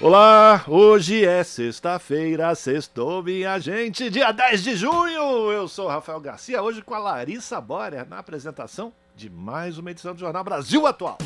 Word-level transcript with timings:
Olá, 0.00 0.64
hoje 0.66 1.24
é 1.24 1.44
sexta-feira, 1.44 2.52
sextou 2.56 3.22
minha 3.22 3.58
gente, 3.60 4.10
dia 4.10 4.32
10 4.32 4.64
de 4.64 4.76
junho. 4.76 5.52
Eu 5.52 5.68
sou 5.68 5.86
Rafael 5.86 6.20
Garcia, 6.20 6.60
hoje 6.60 6.82
com 6.82 6.94
a 6.94 6.98
Larissa 6.98 7.60
Borer 7.60 8.06
na 8.08 8.18
apresentação 8.18 8.92
de 9.14 9.30
mais 9.30 9.78
uma 9.78 9.92
edição 9.92 10.12
do 10.12 10.18
Jornal 10.18 10.42
Brasil 10.42 10.84
Atual. 10.86 11.18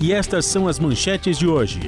E 0.00 0.12
estas 0.12 0.46
são 0.46 0.66
as 0.66 0.80
manchetes 0.80 1.38
de 1.38 1.46
hoje. 1.46 1.80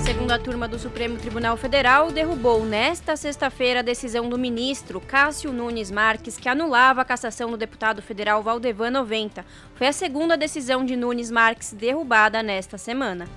Segunda 0.00 0.38
turma 0.38 0.66
do 0.66 0.78
Supremo 0.78 1.16
Tribunal 1.16 1.56
Federal 1.56 2.10
derrubou 2.10 2.64
nesta 2.64 3.16
sexta-feira 3.16 3.80
a 3.80 3.82
decisão 3.82 4.28
do 4.28 4.36
ministro 4.36 5.00
Cássio 5.00 5.52
Nunes 5.52 5.90
Marques 5.92 6.36
que 6.36 6.48
anulava 6.48 7.02
a 7.02 7.04
cassação 7.04 7.50
do 7.50 7.56
deputado 7.56 8.02
federal 8.02 8.42
Valdevan 8.42 8.90
90. 8.90 9.44
Foi 9.74 9.86
a 9.86 9.92
segunda 9.92 10.36
decisão 10.36 10.84
de 10.84 10.96
Nunes 10.96 11.30
Marques 11.30 11.72
derrubada 11.72 12.42
nesta 12.42 12.76
semana. 12.76 13.28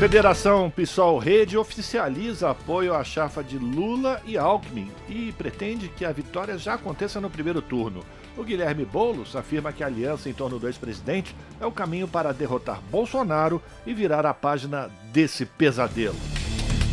Federação 0.00 0.70
PSOL 0.70 1.18
Rede 1.18 1.58
oficializa 1.58 2.48
apoio 2.48 2.94
à 2.94 3.04
chafa 3.04 3.44
de 3.44 3.58
Lula 3.58 4.18
e 4.24 4.38
Alckmin 4.38 4.90
e 5.06 5.30
pretende 5.32 5.90
que 5.90 6.06
a 6.06 6.10
vitória 6.10 6.56
já 6.56 6.72
aconteça 6.72 7.20
no 7.20 7.28
primeiro 7.28 7.60
turno. 7.60 8.02
O 8.34 8.42
Guilherme 8.42 8.86
Boulos 8.86 9.36
afirma 9.36 9.74
que 9.74 9.84
a 9.84 9.86
aliança 9.88 10.30
em 10.30 10.32
torno 10.32 10.58
do 10.58 10.66
ex-presidente 10.66 11.36
é 11.60 11.66
o 11.66 11.70
caminho 11.70 12.08
para 12.08 12.32
derrotar 12.32 12.80
Bolsonaro 12.90 13.62
e 13.84 13.92
virar 13.92 14.24
a 14.24 14.32
página 14.32 14.90
desse 15.12 15.44
pesadelo. 15.44 16.16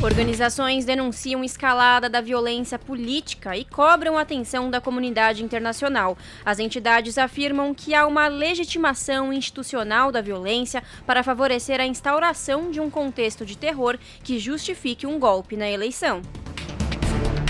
Organizações 0.02 0.86
denunciam 0.86 1.44
escalada 1.44 2.08
da 2.08 2.22
violência 2.22 2.78
política 2.78 3.58
e 3.58 3.66
cobram 3.66 4.16
atenção 4.16 4.70
da 4.70 4.80
comunidade 4.80 5.44
internacional. 5.44 6.16
As 6.46 6.60
entidades 6.60 7.18
afirmam 7.18 7.74
que 7.74 7.96
há 7.96 8.06
uma 8.06 8.28
legitimação 8.28 9.34
institucional 9.34 10.12
da 10.12 10.22
violência 10.22 10.84
para 11.04 11.24
favorecer 11.24 11.82
a 11.82 11.86
instauração 11.86 12.70
de 12.70 12.80
um 12.80 12.92
contexto 12.92 13.44
de 13.44 13.58
terror 13.58 13.98
que 14.24 14.38
justifique 14.38 15.08
um 15.08 15.18
golpe 15.18 15.58
na 15.58 15.68
eleição. 15.68 16.22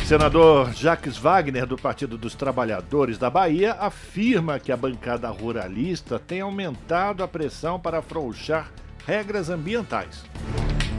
Senador 0.06 0.74
Jacques 0.74 1.18
Wagner, 1.18 1.66
do 1.66 1.76
Partido 1.76 2.18
dos 2.18 2.34
Trabalhadores 2.34 3.18
da 3.18 3.30
Bahia, 3.30 3.74
afirma 3.74 4.58
que 4.58 4.72
a 4.72 4.78
bancada 4.78 5.30
ruralista 5.30 6.18
tem 6.18 6.40
aumentado 6.40 7.22
a 7.22 7.28
pressão 7.28 7.78
para 7.78 8.00
afrouxar 8.00 8.72
regras 9.06 9.50
ambientais. 9.50 10.24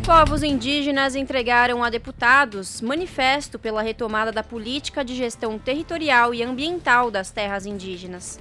Povos 0.08 0.42
indígenas 0.42 1.14
entregaram 1.14 1.84
a 1.84 1.90
deputados 1.90 2.80
manifesto 2.80 3.58
pela 3.58 3.82
retomada 3.82 4.32
da 4.32 4.42
política 4.42 5.04
de 5.04 5.14
gestão 5.14 5.58
territorial 5.58 6.32
e 6.32 6.42
ambiental 6.42 7.10
das 7.10 7.30
terras 7.30 7.66
indígenas. 7.66 8.40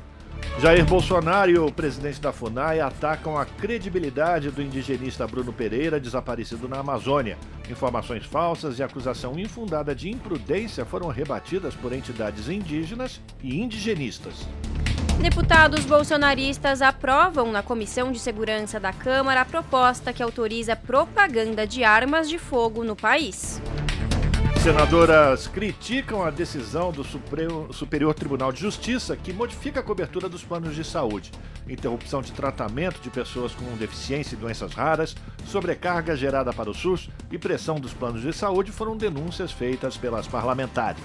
Jair 0.61 0.85
Bolsonaro 0.85 1.51
e 1.51 1.57
o 1.57 1.69
presidente 1.69 2.21
da 2.21 2.31
FUNAI 2.31 2.79
atacam 2.79 3.37
a 3.37 3.45
credibilidade 3.45 4.49
do 4.49 4.61
indigenista 4.61 5.27
Bruno 5.27 5.51
Pereira, 5.51 5.99
desaparecido 5.99 6.69
na 6.69 6.79
Amazônia. 6.79 7.37
Informações 7.69 8.25
falsas 8.25 8.79
e 8.79 8.83
acusação 8.83 9.37
infundada 9.37 9.93
de 9.93 10.09
imprudência 10.09 10.85
foram 10.85 11.09
rebatidas 11.09 11.75
por 11.75 11.91
entidades 11.91 12.47
indígenas 12.47 13.19
e 13.43 13.59
indigenistas. 13.59 14.47
Deputados 15.21 15.83
bolsonaristas 15.83 16.81
aprovam 16.81 17.51
na 17.51 17.63
Comissão 17.63 18.11
de 18.11 18.19
Segurança 18.19 18.79
da 18.79 18.93
Câmara 18.93 19.41
a 19.41 19.45
proposta 19.45 20.13
que 20.13 20.21
autoriza 20.21 20.75
propaganda 20.75 21.65
de 21.65 21.83
armas 21.83 22.29
de 22.29 22.37
fogo 22.37 22.83
no 22.83 22.95
país. 22.95 23.59
Senadoras 24.61 25.47
criticam 25.47 26.23
a 26.23 26.29
decisão 26.29 26.91
do 26.91 27.03
Supremo, 27.03 27.73
Superior 27.73 28.13
Tribunal 28.13 28.51
de 28.51 28.61
Justiça 28.61 29.17
que 29.17 29.33
modifica 29.33 29.79
a 29.79 29.83
cobertura 29.83 30.29
dos 30.29 30.43
planos 30.43 30.75
de 30.75 30.83
saúde. 30.83 31.31
Interrupção 31.67 32.21
de 32.21 32.31
tratamento 32.31 33.01
de 33.01 33.09
pessoas 33.09 33.55
com 33.55 33.65
deficiência 33.75 34.35
e 34.35 34.37
doenças 34.37 34.73
raras, 34.73 35.15
sobrecarga 35.45 36.15
gerada 36.15 36.53
para 36.53 36.69
o 36.69 36.75
SUS 36.75 37.09
e 37.31 37.39
pressão 37.39 37.79
dos 37.79 37.93
planos 37.93 38.21
de 38.21 38.31
saúde 38.33 38.71
foram 38.71 38.95
denúncias 38.95 39.51
feitas 39.51 39.97
pelas 39.97 40.27
parlamentares. 40.27 41.01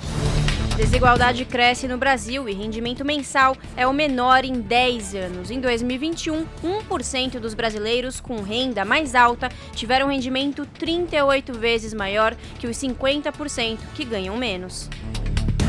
Desigualdade 0.76 1.44
cresce 1.44 1.86
no 1.86 1.98
Brasil 1.98 2.48
e 2.48 2.54
rendimento 2.54 3.04
mensal 3.04 3.54
é 3.76 3.86
o 3.86 3.92
menor 3.92 4.42
em 4.42 4.54
10 4.54 5.14
anos. 5.14 5.50
Em 5.50 5.60
2021, 5.60 6.46
1% 6.64 7.38
dos 7.38 7.52
brasileiros 7.52 8.20
com 8.20 8.40
renda 8.40 8.82
mais 8.82 9.14
alta 9.14 9.50
tiveram 9.74 10.08
rendimento 10.08 10.64
38 10.64 11.52
vezes 11.52 11.92
maior 11.92 12.34
que 12.58 12.66
os 12.66 12.76
50% 12.78 13.78
que 13.94 14.04
ganham 14.04 14.34
menos. 14.38 14.88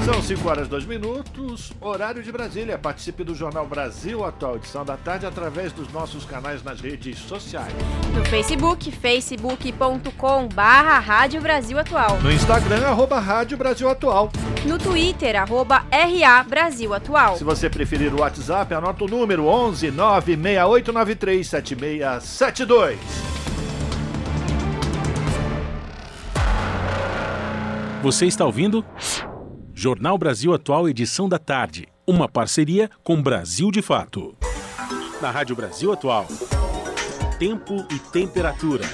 São 0.06 0.22
5 0.22 0.50
horas 0.50 0.68
e 0.68 0.69
2 0.69 0.86
minutos, 0.86 1.72
horário 1.80 2.22
de 2.22 2.30
Brasília. 2.30 2.78
Participe 2.78 3.24
do 3.24 3.34
Jornal 3.34 3.66
Brasil 3.66 4.25
Atual, 4.25 4.58
edição 4.58 4.84
da 4.84 4.97
tarde, 4.97 5.25
através 5.25 5.72
dos 5.72 5.90
nossos 5.94 6.25
canais 6.25 6.62
nas 6.62 6.81
redes 6.81 7.18
sociais. 7.19 7.72
No 8.14 8.25
Facebook, 8.25 8.91
facebook.com 8.91 10.50
barra 10.50 11.00
Rádio 11.00 11.40
Brasil 11.40 11.80
Atual. 11.80 12.19
No 12.22 12.30
Instagram, 12.30 12.86
arroba 12.86 13.18
Rádio 13.18 13.58
Brasil 13.58 13.90
Atual. 13.90 14.30
No 14.66 14.78
Twitter, 14.78 15.38
arroba 15.38 15.86
RA 15.90 16.44
Brasil 16.44 16.94
Atual. 16.94 17.38
Se 17.38 17.46
você 17.46 17.70
preferir 17.70 18.14
o 18.14 18.20
WhatsApp, 18.20 18.74
anota 18.74 19.06
o 19.06 19.08
número 19.08 19.46
11 19.46 19.90
96893 19.90 21.47
7672. 21.47 23.00
Você 28.02 28.25
está 28.25 28.46
ouvindo? 28.46 28.85
Jornal 29.84 30.18
Brasil 30.18 30.54
Atual, 30.54 30.88
edição 30.88 31.28
da 31.28 31.38
tarde. 31.38 31.90
Uma 32.08 32.30
parceria 32.30 32.90
com 33.04 33.22
Brasil 33.22 33.70
de 33.70 33.82
Fato. 33.82 34.34
Na 35.22 35.30
Rádio 35.30 35.58
Brasil 35.58 35.92
Atual. 35.92 36.26
Tempo 37.38 37.86
e 37.92 38.00
temperatura. 38.00 38.86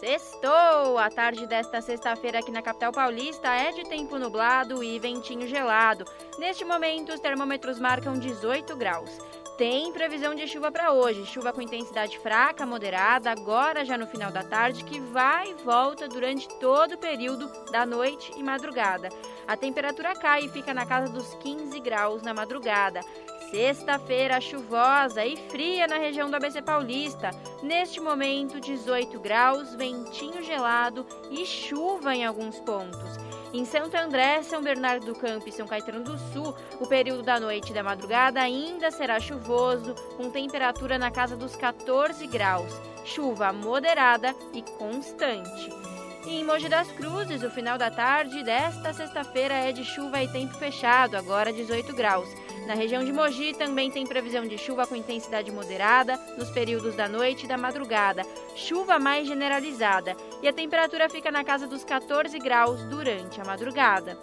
Sextou! 0.00 0.98
A 0.98 1.08
tarde 1.14 1.46
desta 1.46 1.80
sexta-feira 1.80 2.40
aqui 2.40 2.50
na 2.50 2.60
capital 2.60 2.90
paulista 2.90 3.46
é 3.54 3.70
de 3.70 3.84
tempo 3.84 4.18
nublado 4.18 4.82
e 4.82 4.98
ventinho 4.98 5.46
gelado. 5.46 6.04
Neste 6.40 6.64
momento, 6.64 7.12
os 7.12 7.20
termômetros 7.20 7.78
marcam 7.78 8.18
18 8.18 8.74
graus. 8.74 9.16
Tem 9.56 9.92
previsão 9.92 10.34
de 10.34 10.48
chuva 10.48 10.72
para 10.72 10.92
hoje, 10.92 11.24
chuva 11.26 11.52
com 11.52 11.62
intensidade 11.62 12.18
fraca, 12.18 12.66
moderada, 12.66 13.30
agora 13.30 13.84
já 13.84 13.96
no 13.96 14.04
final 14.04 14.32
da 14.32 14.42
tarde, 14.42 14.82
que 14.82 14.98
vai 14.98 15.52
e 15.52 15.54
volta 15.54 16.08
durante 16.08 16.48
todo 16.58 16.94
o 16.94 16.98
período 16.98 17.48
da 17.70 17.86
noite 17.86 18.32
e 18.36 18.42
madrugada. 18.42 19.10
A 19.46 19.56
temperatura 19.56 20.12
cai 20.16 20.46
e 20.46 20.48
fica 20.48 20.74
na 20.74 20.84
casa 20.84 21.12
dos 21.12 21.34
15 21.36 21.78
graus 21.78 22.20
na 22.22 22.34
madrugada. 22.34 23.00
Sexta-feira 23.48 24.40
chuvosa 24.40 25.24
e 25.24 25.36
fria 25.36 25.86
na 25.86 25.98
região 25.98 26.28
do 26.28 26.34
ABC 26.34 26.60
Paulista. 26.60 27.30
Neste 27.62 28.00
momento, 28.00 28.60
18 28.60 29.20
graus, 29.20 29.72
ventinho 29.76 30.42
gelado 30.42 31.06
e 31.30 31.46
chuva 31.46 32.12
em 32.12 32.26
alguns 32.26 32.58
pontos. 32.58 33.24
Em 33.54 33.64
Santo 33.64 33.96
André, 33.96 34.42
São 34.42 34.60
Bernardo 34.60 35.06
do 35.06 35.14
Campo 35.14 35.48
e 35.48 35.52
São 35.52 35.64
Caetano 35.64 36.02
do 36.02 36.18
Sul, 36.32 36.52
o 36.80 36.88
período 36.88 37.22
da 37.22 37.38
noite 37.38 37.70
e 37.70 37.72
da 37.72 37.84
madrugada 37.84 38.40
ainda 38.40 38.90
será 38.90 39.20
chuvoso, 39.20 39.94
com 40.16 40.28
temperatura 40.28 40.98
na 40.98 41.08
casa 41.08 41.36
dos 41.36 41.54
14 41.54 42.26
graus. 42.26 42.72
Chuva 43.04 43.52
moderada 43.52 44.34
e 44.52 44.60
constante. 44.60 45.93
Em 46.26 46.42
Mogi 46.42 46.70
das 46.70 46.90
Cruzes, 46.90 47.42
o 47.42 47.50
final 47.50 47.76
da 47.76 47.90
tarde 47.90 48.42
desta 48.42 48.94
sexta-feira 48.94 49.52
é 49.52 49.72
de 49.72 49.84
chuva 49.84 50.22
e 50.22 50.28
tempo 50.28 50.54
fechado, 50.54 51.16
agora 51.18 51.52
18 51.52 51.94
graus. 51.94 52.26
Na 52.66 52.72
região 52.72 53.04
de 53.04 53.12
Mogi 53.12 53.52
também 53.52 53.90
tem 53.90 54.06
previsão 54.06 54.46
de 54.46 54.56
chuva 54.56 54.86
com 54.86 54.96
intensidade 54.96 55.52
moderada 55.52 56.18
nos 56.38 56.48
períodos 56.48 56.96
da 56.96 57.06
noite 57.06 57.44
e 57.44 57.48
da 57.48 57.58
madrugada, 57.58 58.22
chuva 58.56 58.98
mais 58.98 59.28
generalizada, 59.28 60.16
e 60.42 60.48
a 60.48 60.52
temperatura 60.52 61.10
fica 61.10 61.30
na 61.30 61.44
casa 61.44 61.66
dos 61.66 61.84
14 61.84 62.38
graus 62.38 62.82
durante 62.84 63.38
a 63.38 63.44
madrugada. 63.44 64.18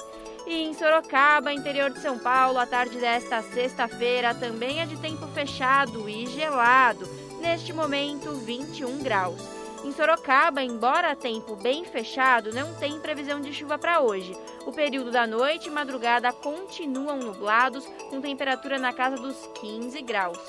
E 0.47 0.63
em 0.63 0.74
Sorocaba, 0.74 1.54
interior 1.54 1.92
de 1.92 2.00
São 2.00 2.18
Paulo, 2.18 2.57
a 2.57 2.65
tarde 2.65 2.97
desta 2.97 3.44
sexta-feira 3.44 4.33
também 4.33 4.81
é 4.81 4.88
de 4.88 4.97
tempo 4.97 5.27
fechado 5.27 6.09
e 6.09 6.25
gelado, 6.25 7.07
neste 7.39 7.71
momento 7.71 8.33
21 8.33 9.04
graus. 9.04 9.60
Em 9.91 9.93
Sorocaba, 9.93 10.63
embora 10.63 11.17
tempo 11.17 11.53
bem 11.57 11.83
fechado, 11.83 12.53
não 12.53 12.73
tem 12.75 12.97
previsão 13.01 13.41
de 13.41 13.51
chuva 13.51 13.77
para 13.77 13.99
hoje. 13.99 14.33
O 14.65 14.71
período 14.71 15.11
da 15.11 15.27
noite 15.27 15.67
e 15.67 15.69
madrugada 15.69 16.31
continuam 16.31 17.17
nublados, 17.17 17.85
com 18.09 18.21
temperatura 18.21 18.79
na 18.79 18.93
casa 18.93 19.17
dos 19.17 19.35
15 19.59 20.01
graus. 20.01 20.39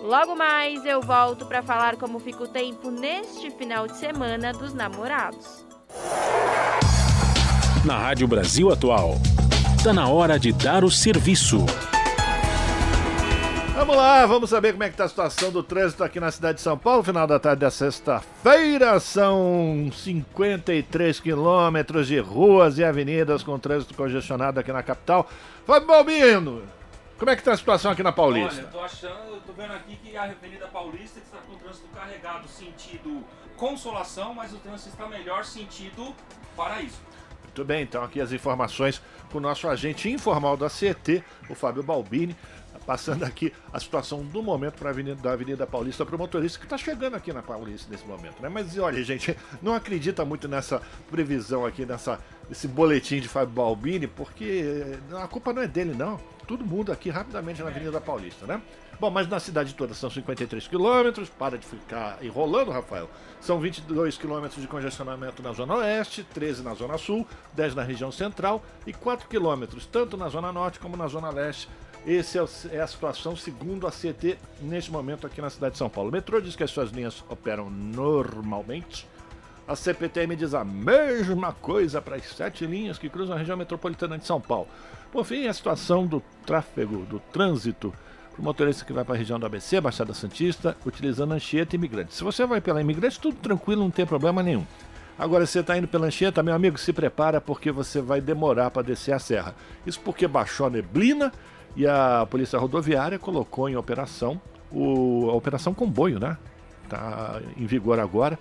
Logo 0.00 0.36
mais 0.36 0.86
eu 0.86 1.02
volto 1.02 1.44
para 1.46 1.64
falar 1.64 1.96
como 1.96 2.20
fica 2.20 2.44
o 2.44 2.48
tempo 2.48 2.92
neste 2.92 3.50
final 3.50 3.88
de 3.88 3.96
semana 3.96 4.52
dos 4.52 4.72
namorados. 4.72 5.66
Na 7.84 7.98
Rádio 7.98 8.28
Brasil 8.28 8.70
Atual, 8.70 9.16
está 9.76 9.92
na 9.92 10.06
hora 10.06 10.38
de 10.38 10.52
dar 10.52 10.84
o 10.84 10.90
serviço. 10.92 11.66
Vamos 13.74 13.96
lá, 13.96 14.26
vamos 14.26 14.50
saber 14.50 14.72
como 14.72 14.84
é 14.84 14.88
que 14.88 14.92
está 14.92 15.04
a 15.04 15.08
situação 15.08 15.50
do 15.50 15.62
trânsito 15.62 16.04
aqui 16.04 16.20
na 16.20 16.30
cidade 16.30 16.56
de 16.56 16.62
São 16.62 16.76
Paulo. 16.76 17.02
Final 17.02 17.26
da 17.26 17.38
tarde 17.38 17.60
da 17.60 17.70
sexta-feira 17.70 19.00
são 19.00 19.90
53 19.90 21.18
quilômetros 21.18 22.06
de 22.06 22.18
ruas 22.18 22.76
e 22.76 22.84
avenidas 22.84 23.42
com 23.42 23.58
trânsito 23.58 23.94
congestionado 23.94 24.60
aqui 24.60 24.70
na 24.70 24.82
capital. 24.82 25.28
Fábio 25.66 25.88
Balbino, 25.88 26.62
como 27.18 27.30
é 27.30 27.34
que 27.34 27.40
está 27.40 27.52
a 27.52 27.56
situação 27.56 27.90
aqui 27.90 28.02
na 28.02 28.12
Paulista? 28.12 28.60
Olha, 28.60 28.66
eu 28.66 28.70
tô 28.70 28.80
achando, 28.80 29.34
eu 29.34 29.40
tô 29.40 29.52
vendo 29.54 29.72
aqui 29.72 29.96
que 29.96 30.16
a 30.16 30.24
Avenida 30.24 30.66
Paulista 30.66 31.18
está 31.18 31.38
com 31.38 31.54
o 31.54 31.56
trânsito 31.56 31.88
carregado 31.94 32.46
sentido 32.48 33.24
Consolação, 33.56 34.34
mas 34.34 34.52
o 34.52 34.56
trânsito 34.56 34.90
está 34.90 35.08
melhor 35.08 35.44
sentido 35.44 36.14
Paraíso. 36.54 37.00
Muito 37.42 37.64
bem, 37.64 37.82
então 37.82 38.02
aqui 38.02 38.20
as 38.20 38.32
informações 38.32 39.00
com 39.30 39.38
o 39.38 39.40
nosso 39.40 39.68
agente 39.68 40.10
informal 40.10 40.56
da 40.56 40.68
CET, 40.68 41.22
o 41.48 41.54
Fábio 41.54 41.82
Balbini 41.82 42.36
passando 42.86 43.24
aqui 43.24 43.52
a 43.72 43.78
situação 43.78 44.22
do 44.24 44.42
momento 44.42 44.74
para 44.74 44.90
Avenida, 44.90 45.20
da 45.20 45.32
Avenida 45.32 45.66
Paulista 45.66 46.04
para 46.04 46.16
o 46.16 46.18
motorista 46.18 46.58
que 46.58 46.66
está 46.66 46.76
chegando 46.76 47.14
aqui 47.14 47.32
na 47.32 47.42
Paulista 47.42 47.90
nesse 47.90 48.06
momento, 48.06 48.40
né? 48.40 48.48
Mas 48.48 48.76
olha, 48.78 49.02
gente, 49.02 49.36
não 49.62 49.74
acredita 49.74 50.24
muito 50.24 50.48
nessa 50.48 50.80
previsão 51.10 51.64
aqui, 51.64 51.84
nessa 51.86 52.18
esse 52.50 52.68
boletim 52.68 53.20
de 53.20 53.28
Fábio 53.28 53.54
Balbini, 53.54 54.06
porque 54.06 54.84
a 55.12 55.26
culpa 55.26 55.52
não 55.52 55.62
é 55.62 55.68
dele, 55.68 55.94
não. 55.94 56.20
Tudo 56.46 56.66
muda 56.66 56.92
aqui 56.92 57.08
rapidamente 57.08 57.62
na 57.62 57.68
Avenida 57.68 58.00
Paulista, 58.00 58.46
né? 58.46 58.60
Bom, 59.00 59.10
mas 59.10 59.28
na 59.28 59.40
cidade 59.40 59.74
toda 59.74 59.94
são 59.94 60.10
53 60.10 60.68
quilômetros, 60.68 61.28
para 61.28 61.58
de 61.58 61.66
ficar 61.66 62.22
enrolando, 62.22 62.70
Rafael. 62.70 63.08
São 63.40 63.58
22 63.58 64.16
quilômetros 64.16 64.60
de 64.60 64.68
congestionamento 64.68 65.42
na 65.42 65.52
Zona 65.52 65.74
Oeste, 65.76 66.22
13 66.22 66.62
na 66.62 66.74
Zona 66.74 66.98
Sul, 66.98 67.26
10 67.54 67.74
na 67.74 67.82
região 67.82 68.12
central 68.12 68.62
e 68.86 68.92
4 68.92 69.28
quilômetros, 69.28 69.86
tanto 69.86 70.16
na 70.16 70.28
Zona 70.28 70.52
Norte 70.52 70.78
como 70.78 70.96
na 70.96 71.08
Zona 71.08 71.30
Leste, 71.30 71.68
essa 72.06 72.38
é, 72.38 72.76
é 72.76 72.80
a 72.80 72.86
situação 72.86 73.36
segundo 73.36 73.86
a 73.86 73.90
CT 73.90 74.36
neste 74.60 74.90
momento 74.90 75.26
aqui 75.26 75.40
na 75.40 75.50
cidade 75.50 75.72
de 75.72 75.78
São 75.78 75.88
Paulo. 75.88 76.10
O 76.10 76.12
metrô 76.12 76.40
diz 76.40 76.56
que 76.56 76.64
as 76.64 76.70
suas 76.70 76.90
linhas 76.90 77.24
operam 77.28 77.70
normalmente. 77.70 79.06
A 79.66 79.76
CPTM 79.76 80.34
diz 80.34 80.54
a 80.54 80.64
mesma 80.64 81.52
coisa 81.52 82.02
para 82.02 82.16
as 82.16 82.24
sete 82.24 82.66
linhas 82.66 82.98
que 82.98 83.08
cruzam 83.08 83.36
a 83.36 83.38
região 83.38 83.56
metropolitana 83.56 84.18
de 84.18 84.26
São 84.26 84.40
Paulo. 84.40 84.66
Por 85.12 85.24
fim, 85.24 85.46
a 85.46 85.52
situação 85.52 86.06
do 86.06 86.20
tráfego, 86.44 87.04
do 87.04 87.20
trânsito, 87.20 87.94
para 88.32 88.40
o 88.40 88.44
motorista 88.44 88.84
que 88.84 88.92
vai 88.92 89.04
para 89.04 89.14
a 89.14 89.18
região 89.18 89.38
do 89.38 89.46
ABC, 89.46 89.80
Baixada 89.80 90.12
Santista, 90.14 90.76
utilizando 90.84 91.32
Anchieta 91.32 91.76
e 91.76 91.78
Imigrante. 91.78 92.14
Se 92.14 92.24
você 92.24 92.44
vai 92.44 92.60
pela 92.60 92.80
Imigrante, 92.80 93.20
tudo 93.20 93.36
tranquilo, 93.36 93.82
não 93.82 93.90
tem 93.90 94.06
problema 94.06 94.42
nenhum. 94.42 94.66
Agora, 95.18 95.46
você 95.46 95.60
está 95.60 95.76
indo 95.76 95.86
pela 95.86 96.06
Anchieta, 96.06 96.42
meu 96.42 96.54
amigo, 96.54 96.78
se 96.78 96.92
prepara 96.92 97.40
porque 97.40 97.70
você 97.70 98.00
vai 98.00 98.20
demorar 98.20 98.70
para 98.70 98.82
descer 98.82 99.12
a 99.12 99.18
serra. 99.18 99.54
Isso 99.86 100.00
porque 100.00 100.26
baixou 100.26 100.66
a 100.66 100.70
neblina 100.70 101.30
e 101.76 101.86
a 101.86 102.26
Polícia 102.28 102.58
Rodoviária 102.58 103.18
colocou 103.18 103.68
em 103.68 103.76
operação 103.76 104.40
o, 104.70 105.28
a 105.30 105.34
Operação 105.34 105.74
Comboio, 105.74 106.18
né? 106.18 106.36
Está 106.84 107.40
em 107.56 107.66
vigor 107.66 107.98
agora. 107.98 108.38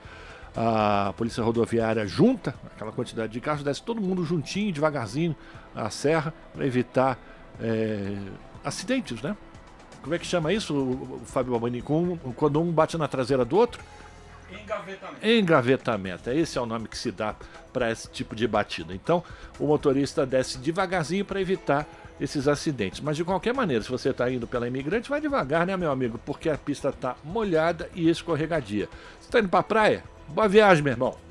A 0.56 1.14
Polícia 1.16 1.44
Rodoviária 1.44 2.06
junta 2.06 2.54
aquela 2.76 2.92
quantidade 2.92 3.32
de 3.32 3.40
carros, 3.40 3.64
desce 3.64 3.82
todo 3.82 4.02
mundo 4.02 4.26
juntinho, 4.26 4.72
devagarzinho, 4.74 5.36
a 5.74 5.90
serra, 5.90 6.34
para 6.54 6.66
evitar 6.66 7.18
é, 7.60 8.18
acidentes, 8.64 9.22
né? 9.22 9.36
Como 10.02 10.16
é 10.16 10.20
que 10.20 10.26
chama 10.26 10.52
isso, 10.52 11.22
Fábio 11.26 11.52
Balbani? 11.52 11.82
Quando 11.82 12.60
um 12.60 12.72
bate 12.72 12.98
na 12.98 13.08
traseira 13.08 13.46
do 13.46 13.56
outro? 13.56 13.82
Engavetamento. 14.52 15.26
Engavetamento. 15.26 16.30
Esse 16.32 16.58
é 16.58 16.62
o 16.62 16.66
nome 16.66 16.88
que 16.88 16.98
se 16.98 17.12
dá 17.12 17.36
para 17.72 17.92
esse 17.92 18.10
tipo 18.10 18.36
de 18.36 18.48
batida. 18.48 18.94
Então, 18.94 19.24
o 19.60 19.68
motorista 19.68 20.26
desce 20.26 20.58
devagarzinho 20.58 21.24
para 21.24 21.40
evitar 21.40 21.88
esses 22.22 22.48
acidentes. 22.48 23.02
Mas 23.02 23.18
de 23.18 23.26
qualquer 23.26 23.54
maneira, 23.54 23.84
se 23.84 23.90
você 23.90 24.10
está 24.10 24.30
indo 24.32 24.46
pela 24.46 24.68
imigrante, 24.68 25.10
vai 25.10 25.20
devagar, 25.20 25.66
né, 25.66 25.76
meu 25.76 25.92
amigo? 25.92 26.20
Porque 26.24 26.50
a 26.50 26.58
pista 26.58 26.90
está 26.90 27.16
molhada 27.24 27.90
e 27.96 28.08
escorregadia. 28.08 28.88
Você 29.20 29.28
está 29.28 29.40
indo 29.40 29.50
para 29.50 29.60
a 29.60 29.64
praia? 29.64 30.04
Boa 30.30 30.48
viagem, 30.48 30.84
meu 30.84 30.94
irmão. 30.94 31.31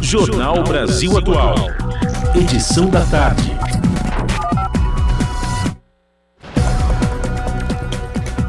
Jornal 0.00 0.62
Brasil 0.64 1.16
Atual. 1.18 1.54
Edição 2.34 2.88
da 2.88 3.04
tarde. 3.06 3.52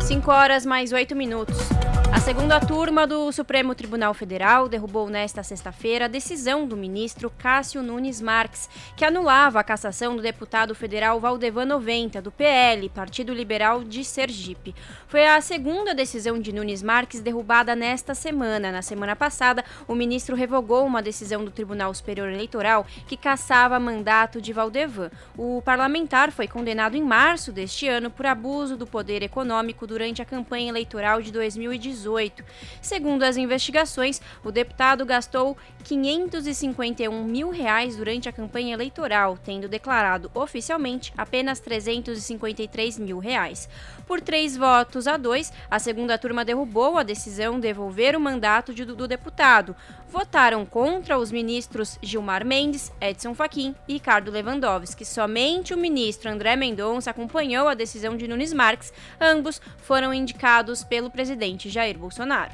5 0.01 0.31
horas 0.31 0.65
mais 0.65 0.91
8 0.91 1.15
minutos. 1.15 1.74
A 2.15 2.19
segunda 2.21 2.61
turma 2.61 3.05
do 3.05 3.29
Supremo 3.33 3.75
Tribunal 3.75 4.13
Federal 4.13 4.69
derrubou 4.69 5.09
nesta 5.09 5.43
sexta-feira 5.43 6.05
a 6.05 6.07
decisão 6.07 6.65
do 6.65 6.77
ministro 6.77 7.29
Cássio 7.29 7.83
Nunes 7.83 8.21
Marques, 8.21 8.69
que 8.95 9.03
anulava 9.03 9.59
a 9.59 9.63
cassação 9.63 10.15
do 10.15 10.21
deputado 10.21 10.73
federal 10.73 11.19
Valdevan 11.19 11.65
90, 11.65 12.21
do 12.21 12.31
PL, 12.31 12.87
Partido 12.87 13.33
Liberal 13.33 13.83
de 13.83 14.05
Sergipe. 14.05 14.73
Foi 15.09 15.27
a 15.27 15.41
segunda 15.41 15.93
decisão 15.93 16.39
de 16.39 16.53
Nunes 16.53 16.81
Marques 16.81 17.19
derrubada 17.19 17.75
nesta 17.75 18.15
semana. 18.15 18.71
Na 18.71 18.81
semana 18.81 19.15
passada, 19.15 19.63
o 19.85 19.93
ministro 19.93 20.37
revogou 20.37 20.85
uma 20.85 21.03
decisão 21.03 21.43
do 21.43 21.51
Tribunal 21.51 21.93
Superior 21.93 22.29
Eleitoral 22.29 22.87
que 23.07 23.17
cassava 23.17 23.77
mandato 23.77 24.41
de 24.41 24.53
Valdevan. 24.53 25.11
O 25.37 25.61
parlamentar 25.63 26.31
foi 26.31 26.47
condenado 26.47 26.95
em 26.95 27.03
março 27.03 27.51
deste 27.51 27.89
ano 27.89 28.09
por 28.09 28.25
abuso 28.25 28.77
do 28.77 28.87
poder 28.87 29.21
econômico 29.21 29.85
durante 29.85 30.21
a 30.21 30.25
campanha 30.25 30.69
eleitoral 30.69 31.21
de 31.21 31.29
2018 31.29 32.04
2018. 32.05 32.43
Segundo 32.81 33.23
as 33.23 33.37
investigações, 33.37 34.21
o 34.43 34.51
deputado 34.51 35.05
gastou 35.05 35.57
551 35.83 37.23
mil 37.23 37.49
reais 37.49 37.95
durante 37.97 38.29
a 38.29 38.31
campanha 38.31 38.73
eleitoral, 38.73 39.37
tendo 39.37 39.67
declarado 39.67 40.31
oficialmente 40.33 41.13
apenas 41.17 41.59
353 41.59 42.99
mil 42.99 43.19
reais. 43.19 43.67
Por 44.07 44.21
três 44.21 44.55
votos 44.55 45.07
a 45.07 45.17
dois, 45.17 45.51
a 45.69 45.79
segunda 45.79 46.17
turma 46.17 46.45
derrubou 46.45 46.97
a 46.97 47.03
decisão 47.03 47.55
de 47.55 47.65
devolver 47.65 48.15
o 48.15 48.19
mandato 48.19 48.73
de, 48.73 48.85
do 48.85 49.07
deputado. 49.07 49.75
Votaram 50.07 50.65
contra 50.65 51.17
os 51.17 51.31
ministros 51.31 51.97
Gilmar 52.01 52.45
Mendes, 52.45 52.91
Edson 53.01 53.33
Fachin 53.33 53.75
e 53.87 53.93
Ricardo 53.93 54.31
Lewandowski. 54.31 55.03
Somente 55.03 55.73
o 55.73 55.77
ministro 55.77 56.29
André 56.29 56.55
Mendonça 56.55 57.09
acompanhou 57.09 57.67
a 57.67 57.73
decisão 57.73 58.15
de 58.15 58.27
Nunes 58.27 58.53
Marques. 58.53 58.93
Ambos 59.19 59.59
foram 59.77 60.13
indicados 60.13 60.83
pelo 60.83 61.09
presidente 61.09 61.69
Jair 61.69 61.94
Bolsonaro. 61.97 62.51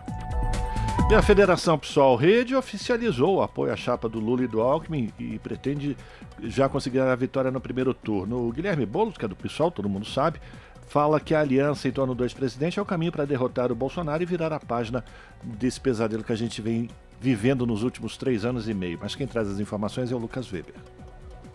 E 1.10 1.14
a 1.14 1.22
Federação 1.22 1.78
Pessoal 1.78 2.16
Rede 2.16 2.56
oficializou 2.56 3.36
o 3.36 3.42
apoio 3.42 3.74
à 3.74 3.76
chapa 3.76 4.08
do 4.08 4.18
Lula 4.20 4.44
e 4.44 4.48
do 4.48 4.62
Alckmin 4.62 5.12
e 5.20 5.38
pretende 5.40 5.98
já 6.42 6.70
conseguir 6.70 7.00
a 7.00 7.16
vitória 7.16 7.52
no 7.52 7.60
primeiro 7.60 7.94
turno. 7.94 8.48
O 8.48 8.52
Guilherme 8.52 8.86
Boulos, 8.86 9.18
que 9.18 9.26
é 9.26 9.28
do 9.28 9.36
PSOL, 9.36 9.72
todo 9.72 9.90
mundo 9.90 10.06
sabe, 10.06 10.40
fala 10.88 11.20
que 11.20 11.36
a 11.36 11.42
aliança 11.42 11.88
em 11.88 11.92
torno 11.92 12.16
dos 12.16 12.34
presidentes 12.34 12.78
é 12.78 12.82
o 12.82 12.86
caminho 12.86 13.12
para 13.12 13.26
derrotar 13.26 13.72
o 13.72 13.76
Bolsonaro 13.76 14.24
e 14.24 14.26
virar 14.26 14.54
a 14.54 14.60
página 14.60 15.04
desse 15.44 15.82
pesadelo 15.82 16.24
que 16.24 16.32
a 16.32 16.38
gente 16.38 16.62
vem 16.62 16.90
vivendo 17.20 17.68
nos 17.68 17.84
últimos 17.84 18.16
três 18.16 18.46
anos 18.46 18.70
e 18.70 18.74
meio. 18.74 18.98
Mas 19.02 19.14
quem 19.14 19.28
traz 19.28 19.50
as 19.50 19.60
informações 19.60 20.12
é 20.12 20.16
o 20.16 20.18
Lucas 20.18 20.52
Weber. 20.52 20.76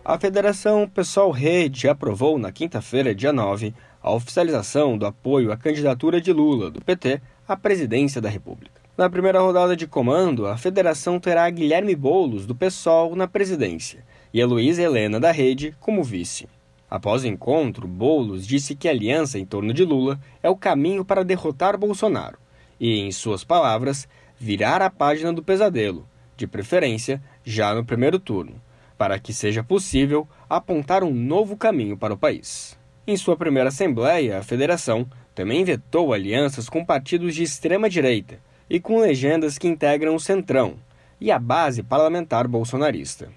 A 0.05 0.17
Federação 0.17 0.87
Pessoal 0.87 1.31
Rede 1.31 1.89
aprovou 1.89 2.39
na 2.39 2.51
quinta-feira, 2.51 3.13
dia 3.13 3.33
9, 3.33 3.73
a 4.01 4.11
oficialização 4.11 4.97
do 4.97 5.05
apoio 5.05 5.51
à 5.51 5.57
candidatura 5.57 6.21
de 6.21 6.31
Lula, 6.31 6.71
do 6.71 6.79
PT, 6.79 7.21
à 7.47 7.55
presidência 7.55 8.19
da 8.19 8.29
República. 8.29 8.81
Na 8.97 9.09
primeira 9.09 9.39
rodada 9.39 9.75
de 9.75 9.87
comando, 9.87 10.47
a 10.47 10.57
federação 10.57 11.19
terá 11.19 11.49
Guilherme 11.49 11.95
Boulos, 11.95 12.45
do 12.45 12.55
PSOL, 12.55 13.15
na 13.15 13.27
presidência, 13.27 14.03
e 14.33 14.41
a 14.41 14.45
Luísa 14.45 14.81
Helena, 14.81 15.19
da 15.19 15.31
Rede, 15.31 15.75
como 15.79 16.03
vice. 16.03 16.47
Após 16.89 17.23
o 17.23 17.27
encontro, 17.27 17.87
Boulos 17.87 18.45
disse 18.45 18.75
que 18.75 18.87
a 18.87 18.91
aliança 18.91 19.37
em 19.37 19.45
torno 19.45 19.73
de 19.73 19.85
Lula 19.85 20.19
é 20.41 20.49
o 20.49 20.55
caminho 20.55 21.05
para 21.05 21.23
derrotar 21.23 21.77
Bolsonaro 21.77 22.37
e, 22.79 22.99
em 22.99 23.11
suas 23.11 23.43
palavras, 23.43 24.07
virar 24.37 24.81
a 24.81 24.89
página 24.89 25.31
do 25.31 25.43
pesadelo, 25.43 26.07
de 26.35 26.47
preferência 26.47 27.21
já 27.45 27.73
no 27.73 27.85
primeiro 27.85 28.19
turno, 28.19 28.61
para 28.97 29.19
que 29.19 29.33
seja 29.33 29.63
possível 29.63 30.27
apontar 30.49 31.03
um 31.03 31.13
novo 31.13 31.55
caminho 31.55 31.97
para 31.97 32.13
o 32.13 32.17
país. 32.17 32.77
Em 33.05 33.15
sua 33.15 33.37
primeira 33.37 33.69
assembleia, 33.69 34.39
a 34.39 34.43
federação 34.43 35.07
também 35.37 35.63
vetou 35.63 36.13
alianças 36.13 36.67
com 36.67 36.83
partidos 36.83 37.35
de 37.35 37.43
extrema-direita 37.43 38.39
e 38.67 38.79
com 38.79 38.99
legendas 38.99 39.55
que 39.55 39.67
integram 39.67 40.15
o 40.15 40.19
Centrão 40.19 40.77
e 41.21 41.31
a 41.31 41.37
base 41.37 41.83
parlamentar 41.83 42.47
bolsonarista. 42.47 43.29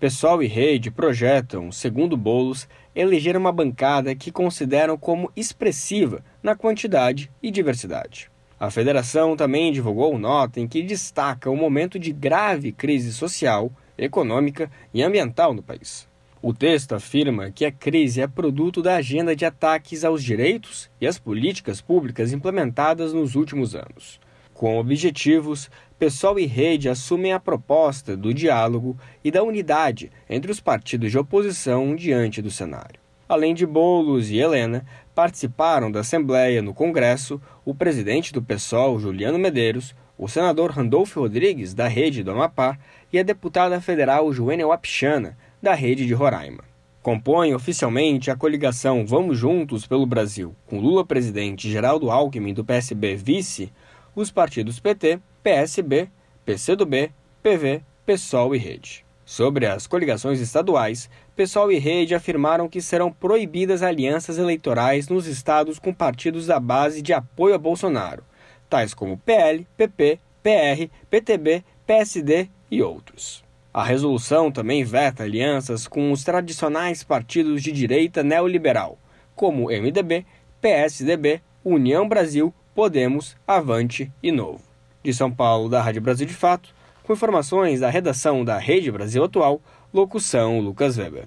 Pessoal 0.00 0.42
e 0.42 0.46
Rede 0.46 0.90
projetam, 0.90 1.70
segundo 1.70 2.16
Bolos, 2.16 2.66
eleger 2.96 3.36
uma 3.36 3.52
bancada 3.52 4.14
que 4.14 4.32
consideram 4.32 4.96
como 4.96 5.30
expressiva 5.36 6.24
na 6.42 6.56
quantidade 6.56 7.30
e 7.42 7.50
diversidade. 7.50 8.30
A 8.58 8.70
federação 8.70 9.36
também 9.36 9.70
divulgou 9.70 10.18
nota 10.18 10.60
em 10.60 10.66
que 10.66 10.82
destaca 10.82 11.50
o 11.50 11.56
momento 11.56 11.98
de 11.98 12.10
grave 12.10 12.72
crise 12.72 13.12
social, 13.12 13.70
econômica 13.98 14.70
e 14.94 15.02
ambiental 15.02 15.52
no 15.52 15.62
país. 15.62 16.08
O 16.46 16.52
texto 16.52 16.94
afirma 16.94 17.50
que 17.50 17.64
a 17.64 17.72
crise 17.72 18.20
é 18.20 18.26
produto 18.26 18.82
da 18.82 18.96
agenda 18.96 19.34
de 19.34 19.46
ataques 19.46 20.04
aos 20.04 20.22
direitos 20.22 20.90
e 21.00 21.06
às 21.06 21.18
políticas 21.18 21.80
públicas 21.80 22.34
implementadas 22.34 23.14
nos 23.14 23.34
últimos 23.34 23.74
anos. 23.74 24.20
Com 24.52 24.76
objetivos, 24.76 25.70
PSOL 25.98 26.38
e 26.38 26.44
Rede 26.44 26.90
assumem 26.90 27.32
a 27.32 27.40
proposta 27.40 28.14
do 28.14 28.34
diálogo 28.34 28.94
e 29.24 29.30
da 29.30 29.42
unidade 29.42 30.12
entre 30.28 30.52
os 30.52 30.60
partidos 30.60 31.10
de 31.10 31.16
oposição 31.16 31.96
diante 31.96 32.42
do 32.42 32.50
cenário. 32.50 33.00
Além 33.26 33.54
de 33.54 33.64
Bolos 33.64 34.30
e 34.30 34.36
Helena, 34.36 34.84
participaram 35.14 35.90
da 35.90 36.00
Assembleia 36.00 36.60
no 36.60 36.74
Congresso 36.74 37.40
o 37.64 37.74
presidente 37.74 38.34
do 38.34 38.42
PSOL, 38.42 39.00
Juliano 39.00 39.38
Medeiros, 39.38 39.94
o 40.18 40.28
senador 40.28 40.72
Randolfo 40.72 41.20
Rodrigues, 41.20 41.72
da 41.72 41.88
Rede 41.88 42.22
do 42.22 42.32
Amapá, 42.32 42.78
e 43.10 43.18
a 43.18 43.22
deputada 43.22 43.80
federal 43.80 44.30
Joênia 44.30 44.66
Wapichana, 44.66 45.38
da 45.64 45.72
Rede 45.72 46.04
de 46.04 46.12
Roraima. 46.12 46.62
Compõe 47.02 47.54
oficialmente 47.54 48.30
a 48.30 48.36
coligação 48.36 49.06
Vamos 49.06 49.38
Juntos 49.38 49.86
pelo 49.86 50.04
Brasil, 50.04 50.54
com 50.66 50.78
Lula 50.78 51.06
presidente 51.06 51.70
Geraldo 51.70 52.10
Alckmin 52.10 52.52
do 52.52 52.62
PSB 52.62 53.16
vice, 53.16 53.72
os 54.14 54.30
partidos 54.30 54.78
PT, 54.78 55.18
PSB, 55.42 56.10
PCdoB, 56.44 57.10
PV, 57.42 57.82
PSOL 58.04 58.54
e 58.54 58.58
Rede. 58.58 59.06
Sobre 59.24 59.64
as 59.64 59.86
coligações 59.86 60.38
estaduais, 60.38 61.08
PSOL 61.34 61.72
e 61.72 61.78
Rede 61.78 62.14
afirmaram 62.14 62.68
que 62.68 62.82
serão 62.82 63.10
proibidas 63.10 63.82
alianças 63.82 64.36
eleitorais 64.36 65.08
nos 65.08 65.26
estados 65.26 65.78
com 65.78 65.94
partidos 65.94 66.46
da 66.46 66.60
base 66.60 67.00
de 67.00 67.14
apoio 67.14 67.54
a 67.54 67.58
Bolsonaro, 67.58 68.22
tais 68.68 68.92
como 68.92 69.16
PL, 69.16 69.66
PP, 69.78 70.20
PR, 70.42 70.90
PTB, 71.08 71.64
PSD 71.86 72.50
e 72.70 72.82
outros. 72.82 73.42
A 73.74 73.82
resolução 73.82 74.52
também 74.52 74.84
veta 74.84 75.24
alianças 75.24 75.88
com 75.88 76.12
os 76.12 76.22
tradicionais 76.22 77.02
partidos 77.02 77.60
de 77.60 77.72
direita 77.72 78.22
neoliberal, 78.22 78.96
como 79.34 79.66
MDB, 79.66 80.24
PSDB, 80.60 81.42
União 81.64 82.08
Brasil, 82.08 82.54
Podemos, 82.72 83.36
Avante 83.44 84.12
e 84.22 84.30
Novo. 84.30 84.62
De 85.02 85.12
São 85.12 85.28
Paulo, 85.28 85.68
da 85.68 85.82
Rádio 85.82 86.02
Brasil 86.02 86.24
de 86.24 86.34
Fato, 86.34 86.72
com 87.02 87.14
informações 87.14 87.80
da 87.80 87.90
redação 87.90 88.44
da 88.44 88.58
Rede 88.58 88.92
Brasil 88.92 89.24
Atual, 89.24 89.60
locução 89.92 90.60
Lucas 90.60 90.96
Weber. 90.96 91.26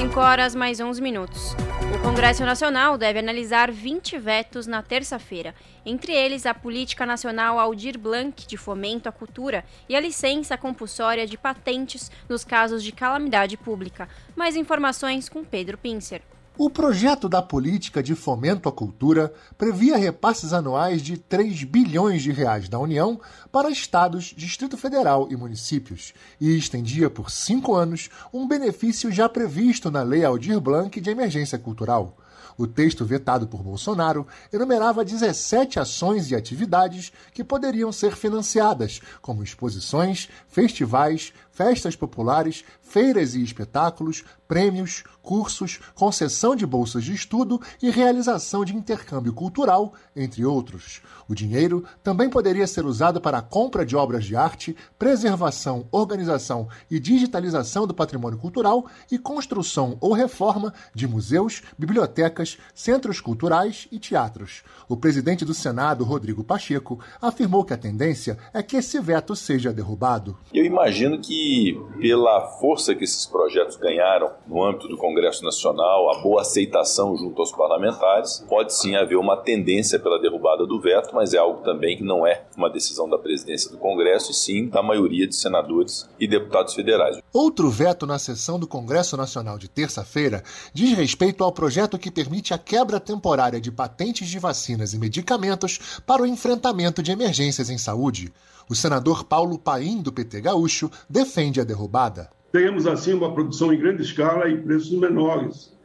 5 0.00 0.18
horas 0.18 0.54
mais 0.54 0.80
11 0.80 1.02
minutos. 1.02 1.54
O 1.94 2.02
Congresso 2.02 2.42
Nacional 2.42 2.96
deve 2.96 3.18
analisar 3.18 3.70
20 3.70 4.18
vetos 4.18 4.66
na 4.66 4.82
terça-feira, 4.82 5.54
entre 5.84 6.10
eles 6.10 6.46
a 6.46 6.54
Política 6.54 7.04
Nacional 7.04 7.58
Aldir 7.58 7.98
Blanc 7.98 8.46
de 8.46 8.56
Fomento 8.56 9.10
à 9.10 9.12
Cultura 9.12 9.62
e 9.90 9.94
a 9.94 10.00
licença 10.00 10.56
compulsória 10.56 11.26
de 11.26 11.36
patentes 11.36 12.10
nos 12.30 12.44
casos 12.44 12.82
de 12.82 12.92
calamidade 12.92 13.58
pública. 13.58 14.08
Mais 14.34 14.56
informações 14.56 15.28
com 15.28 15.44
Pedro 15.44 15.76
Pincer. 15.76 16.22
O 16.58 16.68
projeto 16.68 17.28
da 17.28 17.40
política 17.40 18.02
de 18.02 18.14
fomento 18.14 18.68
à 18.68 18.72
cultura 18.72 19.32
previa 19.56 19.96
repasses 19.96 20.52
anuais 20.52 21.00
de 21.00 21.16
3 21.16 21.64
bilhões 21.64 22.22
de 22.22 22.32
reais 22.32 22.68
da 22.68 22.78
União 22.78 23.18
para 23.50 23.70
estados, 23.70 24.34
Distrito 24.36 24.76
Federal 24.76 25.28
e 25.30 25.36
municípios 25.36 26.12
e 26.40 26.54
estendia 26.56 27.08
por 27.08 27.30
cinco 27.30 27.74
anos 27.74 28.10
um 28.32 28.46
benefício 28.46 29.10
já 29.10 29.28
previsto 29.28 29.90
na 29.90 30.02
Lei 30.02 30.24
Aldir 30.24 30.60
Blanc 30.60 31.00
de 31.00 31.08
Emergência 31.08 31.58
Cultural. 31.58 32.16
O 32.58 32.66
texto 32.66 33.06
vetado 33.06 33.46
por 33.46 33.62
Bolsonaro 33.62 34.26
enumerava 34.52 35.02
17 35.02 35.80
ações 35.80 36.30
e 36.30 36.36
atividades 36.36 37.10
que 37.32 37.42
poderiam 37.42 37.90
ser 37.90 38.14
financiadas, 38.14 39.00
como 39.22 39.42
exposições, 39.42 40.28
festivais, 40.46 41.32
festas 41.50 41.96
populares, 41.96 42.62
feiras 42.90 43.36
e 43.36 43.42
espetáculos, 43.42 44.24
prêmios, 44.48 45.04
cursos, 45.22 45.78
concessão 45.94 46.56
de 46.56 46.66
bolsas 46.66 47.04
de 47.04 47.14
estudo 47.14 47.60
e 47.80 47.88
realização 47.88 48.64
de 48.64 48.74
intercâmbio 48.74 49.32
cultural, 49.32 49.94
entre 50.16 50.44
outros. 50.44 51.00
O 51.28 51.34
dinheiro 51.34 51.84
também 52.02 52.28
poderia 52.28 52.66
ser 52.66 52.84
usado 52.84 53.20
para 53.20 53.38
a 53.38 53.42
compra 53.42 53.86
de 53.86 53.94
obras 53.94 54.24
de 54.24 54.34
arte, 54.34 54.76
preservação, 54.98 55.86
organização 55.92 56.68
e 56.90 56.98
digitalização 56.98 57.86
do 57.86 57.94
patrimônio 57.94 58.40
cultural 58.40 58.86
e 59.08 59.18
construção 59.18 59.96
ou 60.00 60.12
reforma 60.12 60.74
de 60.92 61.06
museus, 61.06 61.62
bibliotecas, 61.78 62.58
centros 62.74 63.20
culturais 63.20 63.86
e 63.92 64.00
teatros. 64.00 64.64
O 64.88 64.96
presidente 64.96 65.44
do 65.44 65.54
Senado, 65.54 66.02
Rodrigo 66.02 66.42
Pacheco, 66.42 66.98
afirmou 67.22 67.64
que 67.64 67.72
a 67.72 67.78
tendência 67.78 68.36
é 68.52 68.64
que 68.64 68.76
esse 68.76 68.98
veto 69.00 69.36
seja 69.36 69.72
derrubado. 69.72 70.36
Eu 70.52 70.64
imagino 70.64 71.20
que 71.20 71.80
pela 72.00 72.48
força 72.58 72.79
que 72.86 73.04
esses 73.04 73.26
projetos 73.26 73.76
ganharam 73.76 74.30
no 74.46 74.62
âmbito 74.62 74.88
do 74.88 74.96
Congresso 74.96 75.44
Nacional, 75.44 76.10
a 76.10 76.22
boa 76.22 76.40
aceitação 76.40 77.16
junto 77.16 77.40
aos 77.40 77.52
parlamentares, 77.52 78.44
pode 78.48 78.74
sim 78.74 78.96
haver 78.96 79.16
uma 79.16 79.36
tendência 79.36 79.98
pela 79.98 80.20
derrubada 80.20 80.66
do 80.66 80.80
veto, 80.80 81.14
mas 81.14 81.34
é 81.34 81.38
algo 81.38 81.62
também 81.62 81.96
que 81.96 82.04
não 82.04 82.26
é 82.26 82.44
uma 82.56 82.70
decisão 82.70 83.08
da 83.08 83.18
presidência 83.18 83.70
do 83.70 83.78
Congresso, 83.78 84.30
e 84.30 84.34
sim 84.34 84.68
da 84.68 84.82
maioria 84.82 85.26
de 85.26 85.36
senadores 85.36 86.08
e 86.18 86.26
deputados 86.26 86.74
federais. 86.74 87.18
Outro 87.32 87.70
veto 87.70 88.06
na 88.06 88.18
sessão 88.18 88.58
do 88.58 88.66
Congresso 88.66 89.16
Nacional 89.16 89.58
de 89.58 89.68
terça-feira 89.68 90.42
diz 90.72 90.96
respeito 90.96 91.44
ao 91.44 91.52
projeto 91.52 91.98
que 91.98 92.10
permite 92.10 92.52
a 92.52 92.58
quebra 92.58 92.98
temporária 92.98 93.60
de 93.60 93.70
patentes 93.70 94.28
de 94.28 94.38
vacinas 94.38 94.94
e 94.94 94.98
medicamentos 94.98 96.00
para 96.06 96.22
o 96.22 96.26
enfrentamento 96.26 97.02
de 97.02 97.12
emergências 97.12 97.70
em 97.70 97.78
saúde. 97.78 98.32
O 98.68 98.74
senador 98.74 99.24
Paulo 99.24 99.58
Paim, 99.58 100.00
do 100.00 100.12
PT 100.12 100.42
Gaúcho, 100.42 100.90
defende 101.08 101.60
a 101.60 101.64
derrubada. 101.64 102.30
Teremos 102.52 102.86
assim 102.86 103.12
uma 103.12 103.32
produção 103.32 103.72
em 103.72 103.78
grande 103.78 104.02
escala 104.02 104.48
e 104.48 104.60
preços 104.60 104.90
menores, 104.92 105.76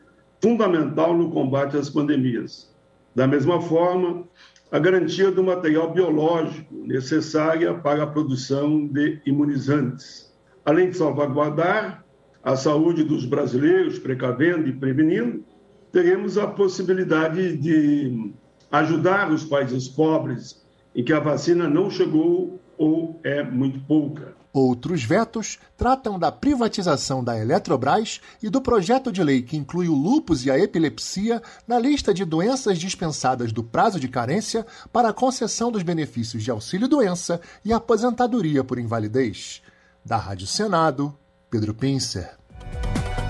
fundamental 0.41 1.15
no 1.15 1.31
combate 1.31 1.77
às 1.77 1.89
pandemias. 1.89 2.73
Da 3.13 3.27
mesma 3.27 3.61
forma, 3.61 4.23
a 4.71 4.79
garantia 4.79 5.31
do 5.31 5.43
material 5.43 5.93
biológico 5.93 6.73
necessária 6.73 7.73
para 7.73 8.03
a 8.03 8.07
produção 8.07 8.87
de 8.87 9.21
imunizantes, 9.25 10.33
além 10.65 10.89
de 10.89 10.97
salvaguardar 10.97 12.03
a 12.43 12.55
saúde 12.55 13.03
dos 13.03 13.25
brasileiros, 13.25 13.97
precavendo 13.99 14.67
e 14.67 14.73
prevenindo, 14.73 15.43
teremos 15.91 16.37
a 16.37 16.45
possibilidade 16.45 17.57
de 17.57 18.33
ajudar 18.71 19.31
os 19.31 19.43
países 19.43 19.87
pobres 19.87 20.65
em 20.95 21.03
que 21.03 21.13
a 21.13 21.19
vacina 21.19 21.69
não 21.69 21.89
chegou 21.89 22.59
ou 22.77 23.19
é 23.23 23.41
muito 23.43 23.79
pouca. 23.87 24.34
Outros 24.55 25.03
vetos 25.03 25.59
tratam 25.75 26.17
da 26.17 26.31
privatização 26.31 27.21
da 27.21 27.37
Eletrobras 27.37 28.21
e 28.41 28.49
do 28.49 28.61
projeto 28.61 29.11
de 29.11 29.21
lei 29.21 29.41
que 29.41 29.57
inclui 29.57 29.89
o 29.89 29.93
lúpus 29.93 30.45
e 30.45 30.49
a 30.49 30.57
epilepsia 30.57 31.43
na 31.67 31.77
lista 31.77 32.13
de 32.13 32.23
doenças 32.23 32.79
dispensadas 32.79 33.51
do 33.51 33.61
prazo 33.61 33.99
de 33.99 34.07
carência 34.07 34.65
para 34.93 35.09
a 35.09 35.13
concessão 35.13 35.69
dos 35.69 35.83
benefícios 35.83 36.41
de 36.41 36.51
auxílio-doença 36.51 37.41
e 37.65 37.73
aposentadoria 37.73 38.63
por 38.63 38.79
invalidez. 38.79 39.61
Da 40.05 40.15
Rádio 40.15 40.47
Senado, 40.47 41.13
Pedro 41.49 41.73
Pincer. 41.73 42.37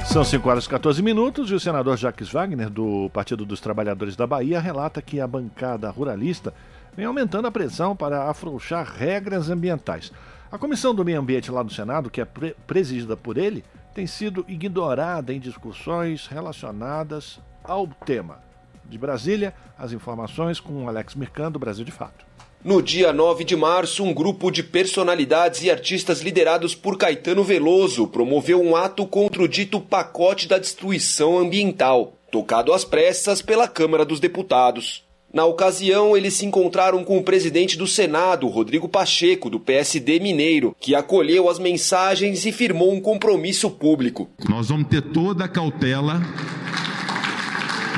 São 0.06 0.24
5 0.24 0.48
horas 0.48 0.66
e 0.66 0.70
14 0.70 1.02
minutos 1.02 1.50
e 1.50 1.56
o 1.56 1.60
senador 1.60 1.98
Jacques 1.98 2.30
Wagner, 2.30 2.70
do 2.70 3.10
Partido 3.10 3.48
dos 3.48 3.60
Trabalhadores 3.60 4.16
da 4.16 4.28
Bahia, 4.28 4.60
relata 4.60 5.02
que 5.02 5.20
a 5.20 5.26
bancada 5.26 5.90
ruralista 5.90 6.54
vem 6.96 7.08
aumentando 7.08 7.48
a 7.48 7.52
pressão 7.52 7.96
para 7.96 8.30
afrouxar 8.30 8.94
regras 8.96 9.50
ambientais. 9.50 10.12
A 10.52 10.58
Comissão 10.58 10.94
do 10.94 11.04
Meio 11.04 11.20
Ambiente 11.20 11.52
lá 11.52 11.64
no 11.64 11.72
Senado, 11.72 12.10
que 12.10 12.22
é 12.22 12.26
pre 12.26 12.56
presidida 12.68 13.18
por 13.18 13.38
ele, 13.38 13.64
tem 13.94 14.06
sido 14.06 14.46
ignorada 14.48 15.34
em 15.34 15.40
discussões 15.40 16.28
relacionadas 16.28 17.40
ao 17.64 17.88
tema. 17.88 18.44
De 18.86 18.98
Brasília, 18.98 19.54
as 19.78 19.92
informações 19.92 20.60
com 20.60 20.88
Alex 20.88 21.16
Mircando, 21.16 21.58
Brasil 21.58 21.84
de 21.84 21.92
Fato. 21.92 22.26
No 22.64 22.82
dia 22.82 23.14
9 23.14 23.44
de 23.44 23.56
março, 23.56 24.04
um 24.04 24.14
grupo 24.14 24.52
de 24.52 24.64
personalidades 24.64 25.64
e 25.64 25.72
artistas 25.72 26.22
liderados 26.22 26.74
por 26.74 26.98
Caetano 26.98 27.44
Veloso 27.44 28.08
promoveu 28.08 28.62
um 28.62 28.76
ato 28.76 29.06
contra 29.06 29.42
o 29.42 29.48
dito 29.48 29.80
pacote 29.80 30.48
da 30.48 30.58
destruição 30.58 31.38
ambiental, 31.38 32.14
tocado 32.32 32.74
às 32.74 32.84
pressas 32.84 33.42
pela 33.42 33.68
Câmara 33.68 34.04
dos 34.04 34.20
Deputados. 34.20 35.05
Na 35.36 35.44
ocasião, 35.44 36.16
eles 36.16 36.36
se 36.36 36.46
encontraram 36.46 37.04
com 37.04 37.18
o 37.18 37.22
presidente 37.22 37.78
do 37.78 37.86
Senado, 37.86 38.48
Rodrigo 38.48 38.88
Pacheco, 38.88 39.50
do 39.50 39.60
PSD 39.60 40.18
Mineiro, 40.18 40.74
que 40.80 40.96
acolheu 40.96 41.50
as 41.50 41.60
mensagens 41.60 42.46
e 42.46 42.54
firmou 42.54 42.94
um 42.94 43.02
compromisso 43.02 43.70
público. 43.70 44.30
Nós 44.48 44.70
vamos 44.70 44.88
ter 44.88 45.02
toda 45.02 45.44
a 45.44 45.48
cautela 45.50 46.22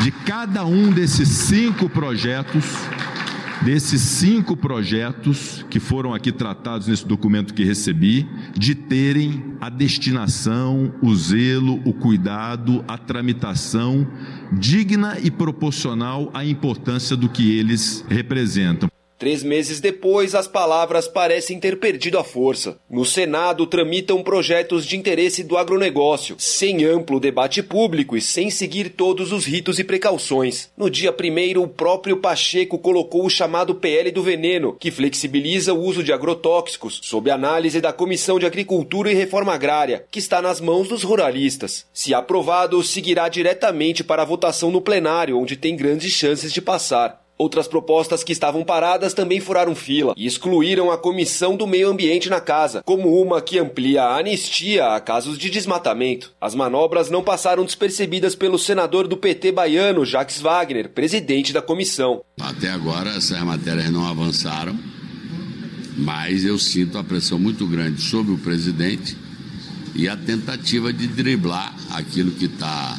de 0.02 0.12
cada 0.26 0.66
um 0.66 0.90
desses 0.92 1.30
cinco 1.30 1.88
projetos 1.88 2.66
desses 3.64 4.02
cinco 4.02 4.56
projetos 4.56 5.66
que 5.70 5.80
foram 5.80 6.14
aqui 6.14 6.32
tratados 6.32 6.88
nesse 6.88 7.06
documento 7.06 7.54
que 7.54 7.64
recebi, 7.64 8.28
de 8.58 8.76
terem 8.76 9.56
a 9.60 9.70
destinação, 9.70 10.94
o 11.02 11.16
zelo, 11.16 11.82
o 11.86 11.94
cuidado, 11.94 12.84
a 12.88 12.98
tramitação 12.98 14.08
digna 14.52 15.18
e 15.22 15.30
proporcional 15.30 16.30
à 16.34 16.46
importância 16.46 17.16
do 17.16 17.30
que 17.30 17.58
eles 17.58 18.06
representam. 18.08 18.90
Três 19.18 19.42
meses 19.42 19.80
depois, 19.80 20.36
as 20.36 20.48
palavras 20.48 21.08
parecem 21.08 21.60
ter 21.60 21.80
perdido 21.80 22.20
a 22.20 22.24
força. 22.24 22.78
No 22.88 23.04
Senado 23.04 23.66
tramitam 23.66 24.22
projetos 24.22 24.86
de 24.86 24.96
interesse 24.96 25.44
do 25.44 25.58
agronegócio, 25.58 26.36
sem 26.38 26.86
amplo 26.86 27.20
debate 27.20 27.64
público 27.64 28.16
e 28.16 28.22
sem 28.22 28.52
seguir 28.52 28.90
todos 28.90 29.32
os 29.32 29.46
ritos 29.46 29.80
e 29.80 29.84
precauções. 29.84 30.70
No 30.78 30.88
dia 30.90 31.12
primeiro, 31.12 31.64
o 31.64 31.68
próprio 31.68 32.18
Pacheco 32.18 32.78
colocou 32.78 33.26
o 33.26 33.30
chamado 33.30 33.74
PL 33.74 34.12
do 34.12 34.22
veneno, 34.22 34.78
que 34.80 34.92
flexibiliza 34.92 35.74
o 35.74 35.82
uso 35.82 36.04
de 36.04 36.14
agrotóxicos, 36.14 37.00
sob 37.04 37.32
análise 37.32 37.82
da 37.82 37.92
Comissão 37.92 38.38
de 38.38 38.46
Agricultura 38.46 39.12
e 39.12 39.16
Reforma 39.16 39.54
Agrária, 39.54 40.06
que 40.12 40.20
está 40.20 40.42
nas 40.44 40.62
mãos 40.62 40.88
dos 40.88 41.02
ruralistas. 41.04 41.88
Se 41.92 42.14
aprovado, 42.14 42.84
seguirá 42.84 43.28
diretamente 43.30 44.04
para 44.04 44.22
a 44.22 44.26
votação 44.26 44.70
no 44.70 44.82
plenário, 44.82 45.40
onde 45.40 45.56
tem 45.56 45.76
grandes 45.76 46.12
chances 46.12 46.54
de 46.54 46.62
passar. 46.62 47.27
Outras 47.38 47.68
propostas 47.68 48.24
que 48.24 48.32
estavam 48.32 48.64
paradas 48.64 49.14
também 49.14 49.40
furaram 49.40 49.76
fila 49.76 50.16
e 50.18 50.26
excluíram 50.26 50.90
a 50.90 50.98
Comissão 50.98 51.56
do 51.56 51.68
Meio 51.68 51.88
Ambiente 51.88 52.30
na 52.30 52.42
casa, 52.42 52.82
como 52.84 53.22
uma 53.22 53.40
que 53.42 53.60
amplia 53.60 54.04
a 54.04 54.18
anistia 54.18 54.88
a 54.88 55.00
casos 55.00 55.38
de 55.38 55.48
desmatamento. 55.52 56.34
As 56.42 56.56
manobras 56.56 57.12
não 57.12 57.24
passaram 57.24 57.64
despercebidas 57.64 58.34
pelo 58.34 58.58
senador 58.58 59.08
do 59.08 59.16
PT 59.16 59.52
baiano, 59.52 60.04
Jacques 60.04 60.42
Wagner, 60.42 60.90
presidente 60.90 61.54
da 61.54 61.62
comissão. 61.62 62.24
Até 62.42 62.72
agora 62.72 63.12
essas 63.12 63.40
matérias 63.44 63.92
não 63.92 64.08
avançaram, 64.08 64.76
mas 65.96 66.44
eu 66.44 66.58
sinto 66.58 66.98
a 66.98 67.04
pressão 67.04 67.38
muito 67.38 67.68
grande 67.68 68.02
sobre 68.02 68.34
o 68.34 68.38
presidente 68.40 69.16
e 69.94 70.10
a 70.10 70.18
tentativa 70.18 70.92
de 70.92 71.06
driblar 71.06 71.76
aquilo 71.92 72.32
que 72.32 72.46
está, 72.46 72.98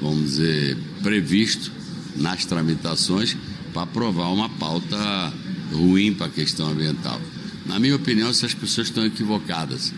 vamos 0.00 0.36
dizer, 0.36 0.76
previsto 1.02 1.81
nas 2.16 2.44
tramitações 2.44 3.36
para 3.72 3.82
aprovar 3.82 4.32
uma 4.32 4.48
pauta 4.48 5.32
ruim 5.72 6.12
para 6.12 6.26
a 6.26 6.30
questão 6.30 6.68
ambiental. 6.68 7.20
Na 7.66 7.78
minha 7.78 7.96
opinião, 7.96 8.28
essas 8.28 8.54
pessoas 8.54 8.88
estão 8.88 9.04
equivocadas. 9.04 9.92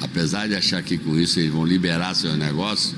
Apesar 0.00 0.48
de 0.48 0.54
achar 0.54 0.82
que 0.82 0.98
com 0.98 1.18
isso 1.18 1.38
eles 1.38 1.52
vão 1.52 1.64
liberar 1.64 2.14
seus 2.14 2.36
negócios, 2.36 2.94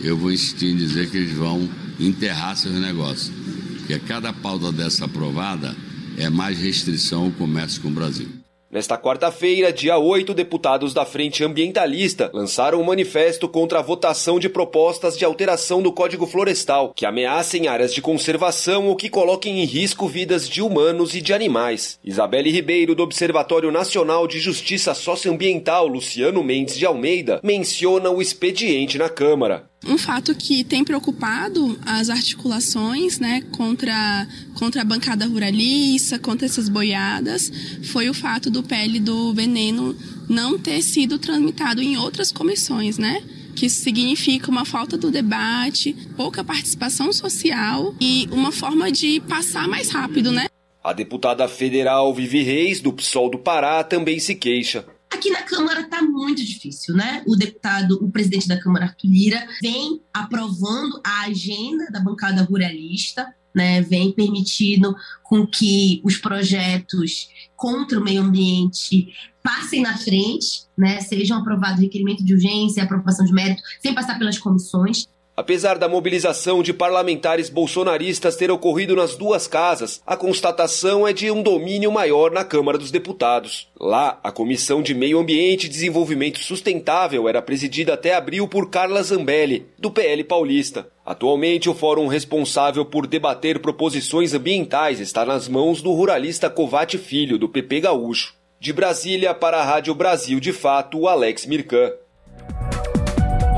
eu 0.00 0.16
vou 0.16 0.32
insistir 0.32 0.66
em 0.66 0.76
dizer 0.76 1.10
que 1.10 1.16
eles 1.16 1.32
vão 1.32 1.68
enterrar 1.98 2.56
seus 2.56 2.74
negócios. 2.76 3.32
Porque 3.78 3.98
cada 3.98 4.32
pauta 4.32 4.70
dessa 4.70 5.06
aprovada 5.06 5.76
é 6.16 6.30
mais 6.30 6.58
restrição 6.58 7.24
ao 7.24 7.30
comércio 7.32 7.80
com 7.80 7.88
o 7.88 7.92
Brasil. 7.92 8.37
Nesta 8.70 8.98
quarta-feira, 8.98 9.72
dia 9.72 9.96
8, 9.96 10.34
deputados 10.34 10.92
da 10.92 11.06
Frente 11.06 11.42
Ambientalista 11.42 12.30
lançaram 12.34 12.78
um 12.78 12.84
manifesto 12.84 13.48
contra 13.48 13.78
a 13.78 13.82
votação 13.82 14.38
de 14.38 14.46
propostas 14.46 15.16
de 15.16 15.24
alteração 15.24 15.80
do 15.80 15.90
Código 15.90 16.26
Florestal, 16.26 16.92
que 16.94 17.06
ameacem 17.06 17.66
áreas 17.66 17.94
de 17.94 18.02
conservação 18.02 18.88
ou 18.88 18.94
que 18.94 19.08
coloquem 19.08 19.62
em 19.62 19.64
risco 19.64 20.06
vidas 20.06 20.46
de 20.46 20.60
humanos 20.60 21.14
e 21.14 21.22
de 21.22 21.32
animais. 21.32 21.98
Isabelle 22.04 22.50
Ribeiro, 22.50 22.94
do 22.94 23.02
Observatório 23.02 23.72
Nacional 23.72 24.26
de 24.28 24.38
Justiça 24.38 24.92
Socioambiental, 24.92 25.86
Luciano 25.86 26.44
Mendes 26.44 26.76
de 26.76 26.84
Almeida, 26.84 27.40
menciona 27.42 28.10
o 28.10 28.20
expediente 28.20 28.98
na 28.98 29.08
Câmara. 29.08 29.67
Um 29.86 29.96
fato 29.96 30.34
que 30.34 30.64
tem 30.64 30.84
preocupado 30.84 31.78
as 31.86 32.10
articulações 32.10 33.18
né, 33.18 33.42
contra, 33.52 34.26
contra 34.54 34.82
a 34.82 34.84
bancada 34.84 35.24
ruralista, 35.24 36.18
contra 36.18 36.46
essas 36.46 36.68
boiadas, 36.68 37.50
foi 37.84 38.10
o 38.10 38.14
fato 38.14 38.50
do 38.50 38.62
PL 38.62 38.98
do 38.98 39.32
veneno 39.32 39.96
não 40.28 40.58
ter 40.58 40.82
sido 40.82 41.18
tramitado 41.18 41.80
em 41.80 41.96
outras 41.96 42.32
comissões, 42.32 42.98
né? 42.98 43.22
que 43.58 43.66
isso 43.66 43.82
significa 43.82 44.50
uma 44.50 44.64
falta 44.64 44.96
do 44.96 45.10
debate, 45.10 45.92
pouca 46.16 46.44
participação 46.44 47.12
social 47.12 47.92
e 48.00 48.28
uma 48.30 48.52
forma 48.52 48.90
de 48.92 49.20
passar 49.22 49.66
mais 49.66 49.90
rápido, 49.90 50.30
né? 50.30 50.46
A 50.82 50.92
deputada 50.92 51.46
federal 51.48 52.14
Vivi 52.14 52.42
Reis, 52.42 52.80
do 52.80 52.92
PSOL 52.92 53.28
do 53.28 53.38
Pará, 53.38 53.82
também 53.82 54.20
se 54.20 54.36
queixa. 54.36 54.86
Aqui 55.10 55.30
na 55.30 55.42
Câmara 55.42 55.80
está 55.80 56.02
muito 56.02 56.44
difícil, 56.44 56.94
né? 56.94 57.22
O 57.26 57.34
deputado, 57.34 57.98
o 58.02 58.10
presidente 58.10 58.46
da 58.46 58.60
Câmara, 58.60 58.86
Arthur 58.86 59.08
Lira, 59.08 59.46
vem 59.62 60.00
aprovando 60.12 61.00
a 61.04 61.22
agenda 61.22 61.86
da 61.90 62.00
bancada 62.00 62.42
ruralista, 62.42 63.26
né? 63.54 63.80
Vem 63.80 64.12
permitindo 64.12 64.94
com 65.22 65.46
que 65.46 66.00
os 66.04 66.16
projetos 66.18 67.28
contra 67.56 67.98
o 67.98 68.04
meio 68.04 68.22
ambiente 68.22 69.08
passem 69.42 69.80
na 69.80 69.96
frente, 69.96 70.64
né? 70.76 71.00
Sejam 71.00 71.38
aprovados 71.38 71.80
requerimento 71.80 72.24
de 72.24 72.34
urgência, 72.34 72.82
aprovação 72.82 73.24
de 73.24 73.32
mérito, 73.32 73.62
sem 73.80 73.94
passar 73.94 74.18
pelas 74.18 74.38
comissões. 74.38 75.08
Apesar 75.38 75.78
da 75.78 75.88
mobilização 75.88 76.64
de 76.64 76.72
parlamentares 76.72 77.48
bolsonaristas 77.48 78.34
ter 78.34 78.50
ocorrido 78.50 78.96
nas 78.96 79.14
duas 79.14 79.46
casas, 79.46 80.02
a 80.04 80.16
constatação 80.16 81.06
é 81.06 81.12
de 81.12 81.30
um 81.30 81.44
domínio 81.44 81.92
maior 81.92 82.32
na 82.32 82.44
Câmara 82.44 82.76
dos 82.76 82.90
Deputados. 82.90 83.68
Lá, 83.78 84.18
a 84.24 84.32
Comissão 84.32 84.82
de 84.82 84.96
Meio 84.96 85.20
Ambiente 85.20 85.66
e 85.66 85.68
Desenvolvimento 85.68 86.40
Sustentável 86.40 87.28
era 87.28 87.40
presidida 87.40 87.94
até 87.94 88.16
abril 88.16 88.48
por 88.48 88.68
Carla 88.68 89.00
Zambelli, 89.00 89.64
do 89.78 89.92
PL 89.92 90.24
Paulista. 90.24 90.88
Atualmente, 91.06 91.70
o 91.70 91.74
fórum 91.74 92.08
responsável 92.08 92.84
por 92.84 93.06
debater 93.06 93.60
proposições 93.60 94.34
ambientais 94.34 94.98
está 94.98 95.24
nas 95.24 95.46
mãos 95.46 95.80
do 95.80 95.92
ruralista 95.92 96.50
Covate 96.50 96.98
Filho, 96.98 97.38
do 97.38 97.48
PP 97.48 97.82
Gaúcho. 97.82 98.34
De 98.58 98.72
Brasília 98.72 99.32
para 99.32 99.58
a 99.58 99.64
Rádio 99.64 99.94
Brasil 99.94 100.40
de 100.40 100.52
Fato, 100.52 101.06
Alex 101.06 101.46
Mirkan. 101.46 101.92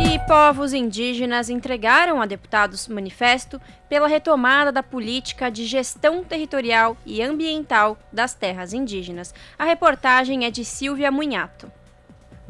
E 0.03 0.19
povos 0.27 0.73
indígenas 0.73 1.51
entregaram 1.51 2.23
a 2.23 2.27
deputados 2.27 2.89
manifesto 2.89 3.61
pela 3.89 4.09
retomada 4.09 4.73
da 4.73 4.83
política 4.83 5.51
de 5.51 5.67
gestão 5.67 6.25
territorial 6.25 6.97
e 7.05 7.23
ambiental 7.23 7.99
das 8.13 8.33
terras 8.33 8.73
indígenas. 8.73 9.35
A 9.59 9.65
reportagem 9.65 10.47
é 10.47 10.51
de 10.51 10.65
Silvia 10.65 11.11
Munhato. 11.11 11.71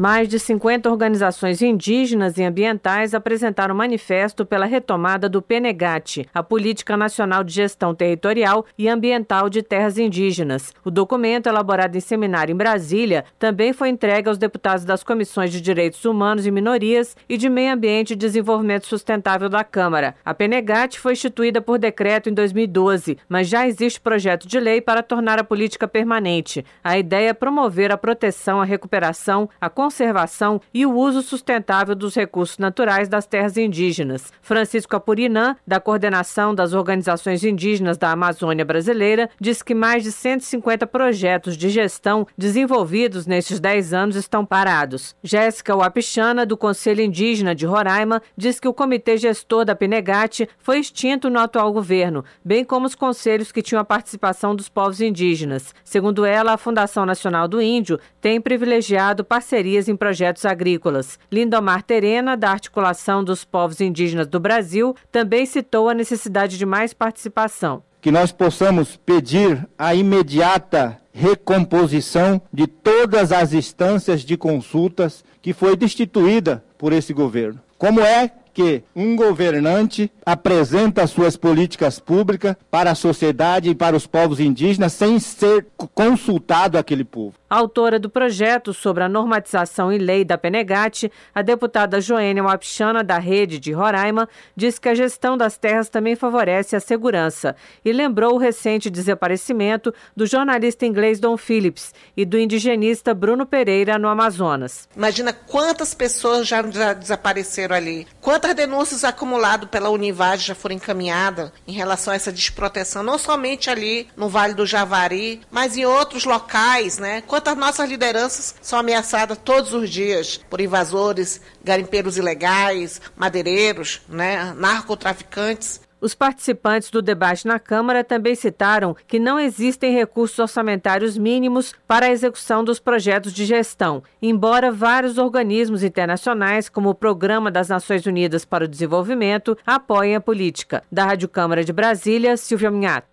Mais 0.00 0.26
de 0.28 0.38
50 0.38 0.90
organizações 0.90 1.60
indígenas 1.60 2.38
e 2.38 2.42
ambientais 2.42 3.12
apresentaram 3.12 3.74
manifesto 3.74 4.46
pela 4.46 4.64
retomada 4.64 5.28
do 5.28 5.42
PNEGAT, 5.42 6.26
a 6.32 6.42
Política 6.42 6.96
Nacional 6.96 7.44
de 7.44 7.52
Gestão 7.52 7.94
Territorial 7.94 8.64
e 8.78 8.88
Ambiental 8.88 9.50
de 9.50 9.62
Terras 9.62 9.98
Indígenas. 9.98 10.72
O 10.82 10.90
documento, 10.90 11.48
elaborado 11.48 11.98
em 11.98 12.00
seminário 12.00 12.54
em 12.54 12.56
Brasília, 12.56 13.26
também 13.38 13.74
foi 13.74 13.90
entregue 13.90 14.30
aos 14.30 14.38
deputados 14.38 14.86
das 14.86 15.02
Comissões 15.02 15.52
de 15.52 15.60
Direitos 15.60 16.02
Humanos 16.06 16.46
e 16.46 16.50
Minorias 16.50 17.14
e 17.28 17.36
de 17.36 17.50
Meio 17.50 17.74
Ambiente 17.74 18.14
e 18.14 18.16
Desenvolvimento 18.16 18.86
Sustentável 18.86 19.50
da 19.50 19.62
Câmara. 19.62 20.14
A 20.24 20.32
PNEGAT 20.32 20.98
foi 20.98 21.12
instituída 21.12 21.60
por 21.60 21.78
decreto 21.78 22.30
em 22.30 22.32
2012, 22.32 23.18
mas 23.28 23.48
já 23.48 23.68
existe 23.68 24.00
projeto 24.00 24.48
de 24.48 24.58
lei 24.58 24.80
para 24.80 25.02
tornar 25.02 25.38
a 25.38 25.44
política 25.44 25.86
permanente. 25.86 26.64
A 26.82 26.96
ideia 26.96 27.28
é 27.28 27.34
promover 27.34 27.92
a 27.92 27.98
proteção, 27.98 28.62
a 28.62 28.64
recuperação, 28.64 29.46
a 29.60 29.68
conservação 29.90 30.60
e 30.72 30.86
o 30.86 30.94
uso 30.94 31.20
sustentável 31.20 31.96
dos 31.96 32.14
recursos 32.14 32.58
naturais 32.58 33.08
das 33.08 33.26
terras 33.26 33.56
indígenas. 33.56 34.32
Francisco 34.40 34.94
Apurinã, 34.94 35.56
da 35.66 35.80
Coordenação 35.80 36.54
das 36.54 36.72
Organizações 36.72 37.42
Indígenas 37.42 37.98
da 37.98 38.12
Amazônia 38.12 38.64
Brasileira, 38.64 39.28
diz 39.40 39.64
que 39.64 39.74
mais 39.74 40.04
de 40.04 40.12
150 40.12 40.86
projetos 40.86 41.56
de 41.56 41.68
gestão 41.68 42.24
desenvolvidos 42.38 43.26
nesses 43.26 43.58
10 43.58 43.92
anos 43.92 44.14
estão 44.14 44.46
parados. 44.46 45.16
Jéssica 45.24 45.74
Wapichana, 45.74 46.46
do 46.46 46.56
Conselho 46.56 47.02
Indígena 47.02 47.52
de 47.52 47.66
Roraima, 47.66 48.22
diz 48.36 48.60
que 48.60 48.68
o 48.68 48.74
comitê 48.74 49.16
gestor 49.16 49.64
da 49.64 49.74
Pinegate 49.74 50.48
foi 50.58 50.78
extinto 50.78 51.28
no 51.28 51.40
atual 51.40 51.72
governo, 51.72 52.24
bem 52.44 52.64
como 52.64 52.86
os 52.86 52.94
conselhos 52.94 53.50
que 53.50 53.60
tinham 53.60 53.80
a 53.80 53.84
participação 53.84 54.54
dos 54.54 54.68
povos 54.68 55.00
indígenas. 55.00 55.74
Segundo 55.82 56.24
ela, 56.24 56.52
a 56.52 56.58
Fundação 56.58 57.04
Nacional 57.04 57.48
do 57.48 57.60
Índio 57.60 57.98
tem 58.20 58.40
privilegiado 58.40 59.24
parcerias 59.24 59.69
em 59.76 59.96
projetos 59.96 60.44
agrícolas. 60.44 61.18
Lindomar 61.30 61.82
Terena, 61.82 62.36
da 62.36 62.50
Articulação 62.50 63.22
dos 63.22 63.44
Povos 63.44 63.80
Indígenas 63.80 64.26
do 64.26 64.40
Brasil, 64.40 64.94
também 65.10 65.46
citou 65.46 65.88
a 65.88 65.94
necessidade 65.94 66.58
de 66.58 66.66
mais 66.66 66.92
participação. 66.92 67.82
que 68.00 68.10
nós 68.10 68.32
possamos 68.32 68.96
pedir 68.96 69.68
a 69.78 69.94
imediata 69.94 70.98
recomposição 71.12 72.40
de 72.50 72.66
todas 72.66 73.30
as 73.30 73.52
instâncias 73.52 74.22
de 74.22 74.38
consultas 74.38 75.22
que 75.42 75.52
foi 75.52 75.76
destituída 75.76 76.64
por 76.78 76.94
esse 76.94 77.12
governo. 77.12 77.60
Como 77.76 78.00
é 78.00 78.30
que 78.52 78.82
um 78.94 79.16
governante 79.16 80.10
apresenta 80.24 81.06
suas 81.06 81.36
políticas 81.36 81.98
públicas 81.98 82.56
para 82.70 82.90
a 82.90 82.94
sociedade 82.94 83.70
e 83.70 83.74
para 83.74 83.96
os 83.96 84.06
povos 84.06 84.40
indígenas 84.40 84.92
sem 84.92 85.18
ser 85.18 85.66
consultado 85.94 86.76
aquele 86.76 87.04
povo. 87.04 87.34
Autora 87.50 87.98
do 87.98 88.08
projeto 88.08 88.72
sobre 88.72 89.02
a 89.02 89.08
normatização 89.08 89.92
e 89.92 89.98
lei 89.98 90.24
da 90.24 90.38
Penegate, 90.38 91.10
a 91.34 91.42
deputada 91.42 92.00
Joênia 92.00 92.44
Wapichana, 92.44 93.02
da 93.02 93.18
Rede 93.18 93.58
de 93.58 93.72
Roraima, 93.72 94.28
diz 94.54 94.78
que 94.78 94.88
a 94.88 94.94
gestão 94.94 95.36
das 95.36 95.58
terras 95.58 95.88
também 95.88 96.14
favorece 96.14 96.76
a 96.76 96.80
segurança 96.80 97.56
e 97.84 97.92
lembrou 97.92 98.34
o 98.34 98.38
recente 98.38 98.88
desaparecimento 98.88 99.92
do 100.16 100.26
jornalista 100.26 100.86
inglês 100.86 101.18
Don 101.18 101.36
Phillips 101.36 101.92
e 102.16 102.24
do 102.24 102.38
indigenista 102.38 103.12
Bruno 103.12 103.44
Pereira 103.44 103.98
no 103.98 104.06
Amazonas. 104.06 104.88
Imagina 104.96 105.32
quantas 105.32 105.92
pessoas 105.92 106.46
já, 106.46 106.62
desapareceram 106.62 107.74
ali, 107.74 108.06
quantas 108.20 108.54
denúncias 108.54 109.02
acumuladas 109.02 109.68
pela 109.68 109.90
Univade 109.90 110.46
já 110.46 110.54
foram 110.54 110.76
encaminhadas 110.76 111.50
em 111.66 111.72
relação 111.72 112.12
a 112.12 112.16
essa 112.16 112.30
desproteção, 112.30 113.02
não 113.02 113.18
somente 113.18 113.68
ali 113.68 114.06
no 114.16 114.28
Vale 114.28 114.54
do 114.54 114.64
Javari, 114.64 115.40
mas 115.50 115.76
em 115.76 115.84
outros 115.84 116.24
locais, 116.24 116.96
né? 116.98 117.24
Nossas 117.56 117.88
lideranças 117.88 118.54
são 118.60 118.78
ameaçadas 118.78 119.38
todos 119.44 119.72
os 119.72 119.90
dias 119.90 120.38
por 120.48 120.60
invasores, 120.60 121.40
garimpeiros 121.62 122.16
ilegais, 122.16 123.00
madeireiros, 123.16 124.02
né? 124.08 124.54
narcotraficantes. 124.56 125.80
Os 126.00 126.14
participantes 126.14 126.90
do 126.90 127.02
debate 127.02 127.46
na 127.46 127.58
Câmara 127.58 128.02
também 128.02 128.34
citaram 128.34 128.96
que 129.06 129.18
não 129.18 129.38
existem 129.38 129.92
recursos 129.92 130.38
orçamentários 130.38 131.18
mínimos 131.18 131.74
para 131.86 132.06
a 132.06 132.10
execução 132.10 132.64
dos 132.64 132.80
projetos 132.80 133.34
de 133.34 133.44
gestão, 133.44 134.02
embora 134.22 134.72
vários 134.72 135.18
organismos 135.18 135.82
internacionais, 135.82 136.70
como 136.70 136.88
o 136.88 136.94
Programa 136.94 137.50
das 137.50 137.68
Nações 137.68 138.06
Unidas 138.06 138.46
para 138.46 138.64
o 138.64 138.68
Desenvolvimento, 138.68 139.58
apoiem 139.66 140.16
a 140.16 140.20
política. 140.20 140.82
Da 140.90 141.04
Rádio 141.04 141.28
Câmara 141.28 141.62
de 141.62 141.72
Brasília, 141.72 142.34
Silvia 142.38 142.70
Minhato. 142.70 143.06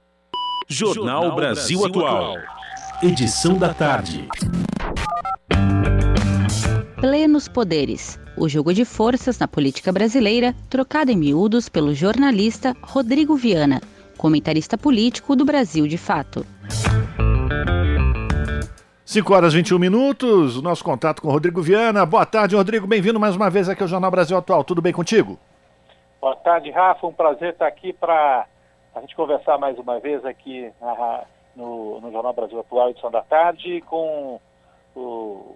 Jornal 0.69 1.35
Brasil 1.35 1.85
Atual. 1.85 2.37
Edição 3.01 3.55
da 3.59 3.75
tarde. 3.75 4.27
Plenos 6.99 7.47
poderes 7.47 8.19
o 8.35 8.49
jogo 8.49 8.73
de 8.73 8.85
forças 8.85 9.37
na 9.37 9.47
política 9.47 9.91
brasileira, 9.91 10.55
trocado 10.67 11.11
em 11.11 11.15
miúdos 11.15 11.69
pelo 11.69 11.93
jornalista 11.93 12.75
Rodrigo 12.81 13.35
Viana, 13.35 13.81
comentarista 14.17 14.79
político 14.79 15.35
do 15.35 15.45
Brasil 15.45 15.87
de 15.87 15.95
Fato. 15.95 16.43
5 19.05 19.31
horas 19.31 19.53
e 19.53 19.57
21 19.57 19.77
minutos, 19.77 20.57
o 20.57 20.63
nosso 20.63 20.83
contato 20.83 21.21
com 21.21 21.27
o 21.27 21.31
Rodrigo 21.31 21.61
Viana. 21.61 22.03
Boa 22.03 22.25
tarde, 22.25 22.55
Rodrigo. 22.55 22.87
Bem-vindo 22.87 23.19
mais 23.19 23.35
uma 23.35 23.47
vez 23.51 23.69
aqui 23.69 23.83
ao 23.83 23.87
Jornal 23.87 24.09
Brasil 24.09 24.35
Atual. 24.35 24.63
Tudo 24.63 24.81
bem 24.81 24.91
contigo? 24.91 25.37
Boa 26.19 26.35
tarde, 26.37 26.71
Rafa. 26.71 27.05
Um 27.05 27.13
prazer 27.13 27.53
estar 27.53 27.67
aqui 27.67 27.93
para 27.93 28.47
a 28.95 29.01
gente 29.01 29.15
conversar 29.15 29.59
mais 29.59 29.77
uma 29.77 29.99
vez 29.99 30.25
aqui 30.25 30.71
na, 30.81 31.25
no, 31.57 31.99
no, 31.99 32.11
Jornal 32.11 32.33
Brasil 32.33 32.59
Atual, 32.59 32.91
edição 32.91 33.09
da 33.09 33.21
tarde, 33.21 33.81
com 33.81 34.39
o, 34.95 35.55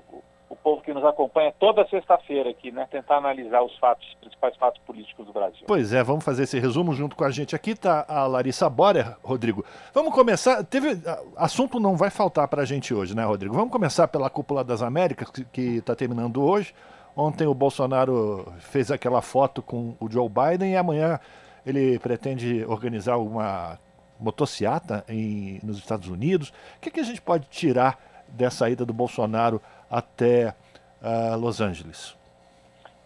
o 0.49 0.55
povo 0.55 0.81
que 0.81 0.93
nos 0.93 1.05
acompanha 1.05 1.53
toda 1.59 1.87
sexta-feira 1.87 2.49
aqui, 2.49 2.71
né? 2.71 2.87
Tentar 2.89 3.17
analisar 3.17 3.61
os 3.61 3.77
fatos, 3.77 4.05
os 4.07 4.15
principais 4.15 4.55
fatos 4.57 4.81
políticos 4.81 5.25
do 5.25 5.31
Brasil. 5.31 5.63
Pois 5.65 5.93
é, 5.93 6.03
vamos 6.03 6.25
fazer 6.25 6.43
esse 6.43 6.59
resumo 6.59 6.93
junto 6.93 7.15
com 7.15 7.23
a 7.23 7.31
gente. 7.31 7.55
Aqui 7.55 7.71
está 7.71 8.05
a 8.07 8.27
Larissa 8.27 8.69
Borer, 8.69 9.15
Rodrigo. 9.23 9.63
Vamos 9.93 10.13
começar. 10.13 10.63
Teve 10.63 10.97
assunto 11.37 11.79
não 11.79 11.95
vai 11.95 12.09
faltar 12.09 12.47
para 12.47 12.63
a 12.63 12.65
gente 12.65 12.93
hoje, 12.93 13.15
né, 13.15 13.23
Rodrigo? 13.23 13.55
Vamos 13.55 13.71
começar 13.71 14.07
pela 14.07 14.29
Cúpula 14.29 14.63
das 14.63 14.81
Américas 14.81 15.29
que 15.29 15.77
está 15.77 15.95
terminando 15.95 16.43
hoje. 16.43 16.73
Ontem 17.15 17.45
o 17.45 17.53
Bolsonaro 17.53 18.51
fez 18.59 18.89
aquela 18.89 19.21
foto 19.21 19.61
com 19.61 19.95
o 19.99 20.09
Joe 20.09 20.29
Biden 20.29 20.73
e 20.73 20.77
amanhã 20.77 21.19
ele 21.65 21.99
pretende 21.99 22.65
organizar 22.65 23.17
uma 23.17 23.77
motociata 24.21 25.03
em, 25.09 25.59
nos 25.63 25.77
Estados 25.77 26.07
Unidos. 26.07 26.49
O 26.77 26.79
que, 26.79 26.91
que 26.91 26.99
a 26.99 27.03
gente 27.03 27.21
pode 27.21 27.47
tirar 27.47 27.99
dessa 28.27 28.69
ida 28.69 28.85
do 28.85 28.93
Bolsonaro 28.93 29.61
até 29.89 30.55
uh, 31.01 31.35
Los 31.37 31.59
Angeles? 31.59 32.15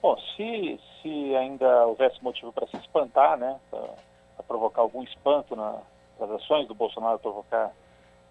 Bom, 0.02 0.16
se, 0.36 0.80
se 1.02 1.36
ainda 1.36 1.88
houvesse 1.88 2.24
motivo 2.24 2.52
para 2.54 2.68
se 2.68 2.78
espantar, 2.78 3.38
né, 3.38 3.58
para 3.72 4.44
provocar 4.48 4.82
algum 4.82 5.02
espanto 5.02 5.56
na, 5.56 5.80
nas 6.20 6.30
ações 6.32 6.68
do 6.68 6.76
Bolsonaro, 6.76 7.18
provocar 7.18 7.72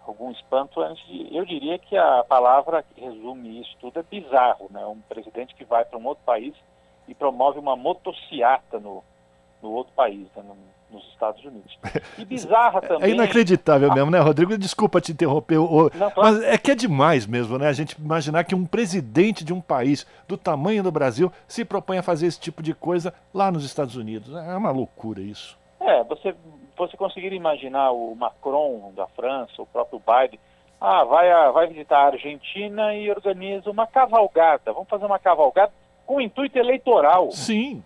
algum 0.07 0.31
espanto, 0.31 0.81
eu 1.31 1.45
diria 1.45 1.79
que 1.79 1.97
a 1.97 2.23
palavra 2.23 2.83
que 2.83 3.01
resume 3.01 3.61
isso 3.61 3.75
tudo 3.81 3.99
é 3.99 4.03
bizarro, 4.03 4.67
né? 4.69 4.85
Um 4.85 5.01
presidente 5.01 5.55
que 5.55 5.65
vai 5.65 5.83
para 5.83 5.97
um 5.97 6.05
outro 6.05 6.23
país 6.23 6.53
e 7.07 7.15
promove 7.15 7.57
uma 7.57 7.75
motociata 7.75 8.79
no, 8.79 9.03
no 9.61 9.71
outro 9.71 9.91
país, 9.93 10.27
né? 10.35 10.43
Nos 10.95 11.07
Estados 11.09 11.43
Unidos. 11.43 11.77
E 12.17 12.25
bizarra 12.25 12.79
é 12.79 12.87
também. 12.87 13.09
É 13.09 13.13
inacreditável 13.13 13.93
mesmo, 13.93 14.09
né, 14.09 14.19
Rodrigo? 14.19 14.57
Desculpa 14.57 15.01
te 15.01 15.11
interromper, 15.11 15.57
o... 15.57 15.91
Não, 15.93 16.11
claro. 16.11 16.13
mas 16.15 16.43
é 16.43 16.57
que 16.57 16.71
é 16.71 16.75
demais 16.75 17.27
mesmo, 17.27 17.57
né? 17.57 17.67
A 17.67 17.73
gente 17.73 17.91
imaginar 17.93 18.43
que 18.45 18.55
um 18.55 18.65
presidente 18.65 19.43
de 19.43 19.53
um 19.53 19.59
país 19.59 20.07
do 20.27 20.37
tamanho 20.37 20.81
do 20.81 20.91
Brasil 20.91 21.31
se 21.47 21.65
propõe 21.65 21.97
a 21.97 22.03
fazer 22.03 22.27
esse 22.27 22.39
tipo 22.39 22.63
de 22.63 22.73
coisa 22.73 23.13
lá 23.33 23.51
nos 23.51 23.65
Estados 23.65 23.95
Unidos. 23.95 24.33
É 24.33 24.55
uma 24.55 24.71
loucura 24.71 25.21
isso. 25.21 25.57
É, 25.79 26.03
você, 26.03 26.33
você 26.77 26.95
conseguir 26.95 27.33
imaginar 27.33 27.91
o 27.91 28.15
Macron 28.15 28.91
da 28.95 29.07
França, 29.07 29.61
o 29.61 29.65
próprio 29.65 29.99
Biden, 29.99 30.39
ah, 30.79 31.03
vai, 31.03 31.31
a, 31.31 31.51
vai 31.51 31.67
visitar 31.67 31.97
a 31.97 32.07
Argentina 32.07 32.93
e 32.95 33.09
organiza 33.09 33.69
uma 33.69 33.87
cavalgada. 33.87 34.71
Vamos 34.73 34.89
fazer 34.89 35.05
uma 35.05 35.19
cavalgada 35.19 35.71
com 36.05 36.21
intuito 36.21 36.57
eleitoral. 36.57 37.31
Sim. 37.31 37.83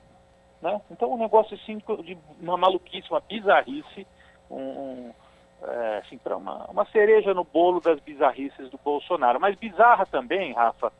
Né? 0.61 0.81
Então, 0.91 1.13
um 1.13 1.17
negócio 1.17 1.55
assim, 1.55 1.77
de 2.03 2.17
uma 2.41 2.57
maluquice, 2.57 3.09
uma 3.09 3.21
bizarrice, 3.21 4.05
um, 4.49 4.57
um 4.57 5.13
é, 5.61 5.97
assim, 5.97 6.17
para 6.17 6.37
uma, 6.37 6.65
uma 6.65 6.85
cereja 6.85 7.33
no 7.33 7.43
bolo 7.43 7.79
das 7.81 7.99
bizarrices 7.99 8.69
do 8.69 8.79
Bolsonaro. 8.83 9.39
Mas 9.39 9.55
bizarra 9.55 10.05
também, 10.05 10.53
Rafa, 10.53 10.91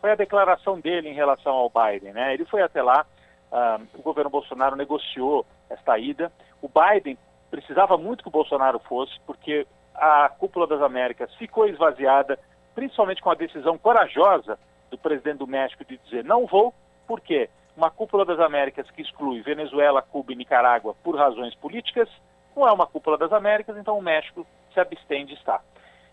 foi 0.00 0.10
a 0.10 0.16
declaração 0.16 0.80
dele 0.80 1.08
em 1.08 1.14
relação 1.14 1.54
ao 1.54 1.70
Biden. 1.70 2.12
Né? 2.12 2.34
Ele 2.34 2.44
foi 2.44 2.62
até 2.62 2.82
lá, 2.82 3.06
uh, 3.52 3.86
o 3.94 4.02
governo 4.02 4.30
Bolsonaro 4.30 4.76
negociou 4.76 5.46
esta 5.70 5.98
ida. 5.98 6.32
O 6.60 6.68
Biden 6.68 7.16
precisava 7.50 7.96
muito 7.96 8.22
que 8.22 8.28
o 8.28 8.32
Bolsonaro 8.32 8.78
fosse, 8.80 9.18
porque 9.26 9.66
a 9.94 10.28
cúpula 10.28 10.66
das 10.66 10.82
Américas 10.82 11.34
ficou 11.34 11.66
esvaziada, 11.66 12.38
principalmente 12.74 13.22
com 13.22 13.30
a 13.30 13.34
decisão 13.34 13.76
corajosa 13.78 14.58
do 14.90 14.98
presidente 14.98 15.38
do 15.38 15.46
México 15.46 15.84
de 15.84 15.98
dizer 15.98 16.24
não 16.24 16.46
vou, 16.46 16.72
por 17.06 17.20
quê? 17.20 17.48
Uma 17.78 17.90
cúpula 17.92 18.24
das 18.24 18.40
Américas 18.40 18.90
que 18.90 19.02
exclui 19.02 19.40
Venezuela, 19.40 20.02
Cuba 20.02 20.32
e 20.32 20.36
Nicarágua 20.36 20.96
por 21.02 21.16
razões 21.16 21.54
políticas, 21.54 22.08
não 22.56 22.66
é 22.66 22.72
uma 22.72 22.88
cúpula 22.88 23.16
das 23.16 23.32
Américas, 23.32 23.76
então 23.76 23.96
o 23.96 24.02
México 24.02 24.44
se 24.74 24.80
abstém 24.80 25.24
de 25.24 25.34
estar 25.34 25.62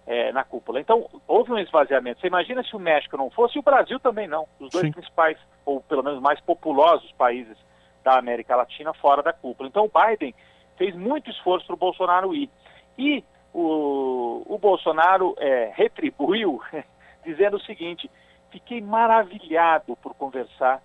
é, 0.05 0.31
na 0.31 0.43
cúpula. 0.43 0.79
Então, 0.79 1.09
houve 1.27 1.51
um 1.51 1.57
esvaziamento. 1.57 2.21
Você 2.21 2.27
imagina 2.27 2.63
se 2.63 2.75
o 2.75 2.79
México 2.79 3.17
não 3.17 3.31
fosse 3.31 3.57
e 3.57 3.59
o 3.59 3.63
Brasil 3.63 3.99
também 3.99 4.27
não, 4.27 4.47
os 4.59 4.69
dois 4.69 4.85
Sim. 4.85 4.91
principais, 4.91 5.39
ou 5.65 5.81
pelo 5.81 6.03
menos 6.03 6.21
mais 6.21 6.39
populosos 6.41 7.11
países 7.13 7.57
da 8.03 8.19
América 8.19 8.55
Latina 8.55 8.93
fora 8.93 9.23
da 9.23 9.33
cúpula. 9.33 9.67
Então, 9.67 9.85
o 9.85 9.91
Biden 9.91 10.35
fez 10.77 10.95
muito 10.95 11.31
esforço 11.31 11.65
para 11.65 11.73
o 11.73 11.79
Bolsonaro 11.79 12.35
ir. 12.35 12.47
E 12.95 13.23
o, 13.51 14.43
o 14.45 14.59
Bolsonaro 14.59 15.33
é, 15.39 15.71
retribuiu 15.75 16.61
dizendo 17.25 17.57
o 17.57 17.61
seguinte: 17.61 18.07
fiquei 18.51 18.81
maravilhado 18.81 19.95
por 19.95 20.13
conversar 20.13 20.79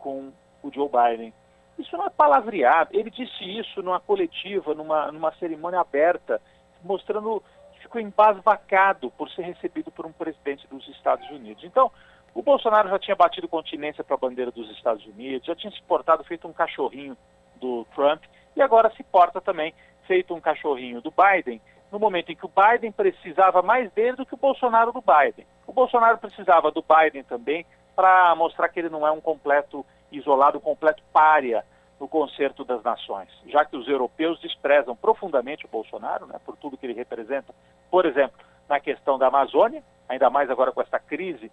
com 0.00 0.32
o 0.62 0.70
Joe 0.72 0.88
Biden. 0.88 1.32
Isso 1.78 1.96
não 1.96 2.06
é 2.06 2.10
palavreado. 2.10 2.90
Ele 2.92 3.10
disse 3.10 3.44
isso 3.44 3.82
numa 3.82 4.00
coletiva, 4.00 4.74
numa, 4.74 5.10
numa 5.10 5.32
cerimônia 5.36 5.80
aberta, 5.80 6.40
mostrando 6.82 7.42
que 7.72 7.80
ficou 7.80 8.00
embasbacado 8.00 9.10
por 9.12 9.30
ser 9.30 9.42
recebido 9.42 9.90
por 9.90 10.04
um 10.04 10.12
presidente 10.12 10.66
dos 10.68 10.86
Estados 10.88 11.28
Unidos. 11.30 11.64
Então, 11.64 11.90
o 12.34 12.42
Bolsonaro 12.42 12.88
já 12.88 12.98
tinha 12.98 13.16
batido 13.16 13.48
continência 13.48 14.04
para 14.04 14.14
a 14.14 14.18
bandeira 14.18 14.50
dos 14.50 14.70
Estados 14.70 15.04
Unidos, 15.06 15.46
já 15.46 15.56
tinha 15.56 15.72
se 15.72 15.82
portado 15.82 16.22
feito 16.24 16.46
um 16.46 16.52
cachorrinho 16.52 17.16
do 17.56 17.86
Trump 17.94 18.22
e 18.54 18.62
agora 18.62 18.90
se 18.94 19.02
porta 19.02 19.40
também 19.40 19.74
feito 20.06 20.34
um 20.34 20.40
cachorrinho 20.40 21.00
do 21.00 21.12
Biden, 21.12 21.60
no 21.90 21.98
momento 21.98 22.30
em 22.30 22.36
que 22.36 22.46
o 22.46 22.50
Biden 22.50 22.92
precisava 22.92 23.62
mais 23.62 23.90
dele 23.92 24.16
do 24.16 24.26
que 24.26 24.34
o 24.34 24.38
Bolsonaro 24.38 24.92
do 24.92 25.02
Biden. 25.02 25.46
O 25.66 25.72
Bolsonaro 25.72 26.18
precisava 26.18 26.70
do 26.70 26.82
Biden 26.82 27.24
também 27.24 27.66
para 28.00 28.34
mostrar 28.34 28.66
que 28.70 28.80
ele 28.80 28.88
não 28.88 29.06
é 29.06 29.10
um 29.10 29.20
completo 29.20 29.84
isolado, 30.10 30.56
um 30.56 30.60
completo 30.62 31.02
párea 31.12 31.62
no 32.00 32.08
concerto 32.08 32.64
das 32.64 32.82
nações, 32.82 33.28
já 33.46 33.62
que 33.62 33.76
os 33.76 33.86
europeus 33.86 34.40
desprezam 34.40 34.96
profundamente 34.96 35.66
o 35.66 35.68
Bolsonaro, 35.68 36.24
né, 36.26 36.40
por 36.46 36.56
tudo 36.56 36.78
que 36.78 36.86
ele 36.86 36.94
representa, 36.94 37.54
por 37.90 38.06
exemplo, 38.06 38.38
na 38.66 38.80
questão 38.80 39.18
da 39.18 39.26
Amazônia, 39.26 39.82
ainda 40.08 40.30
mais 40.30 40.48
agora 40.48 40.72
com 40.72 40.80
essa 40.80 40.98
crise, 40.98 41.52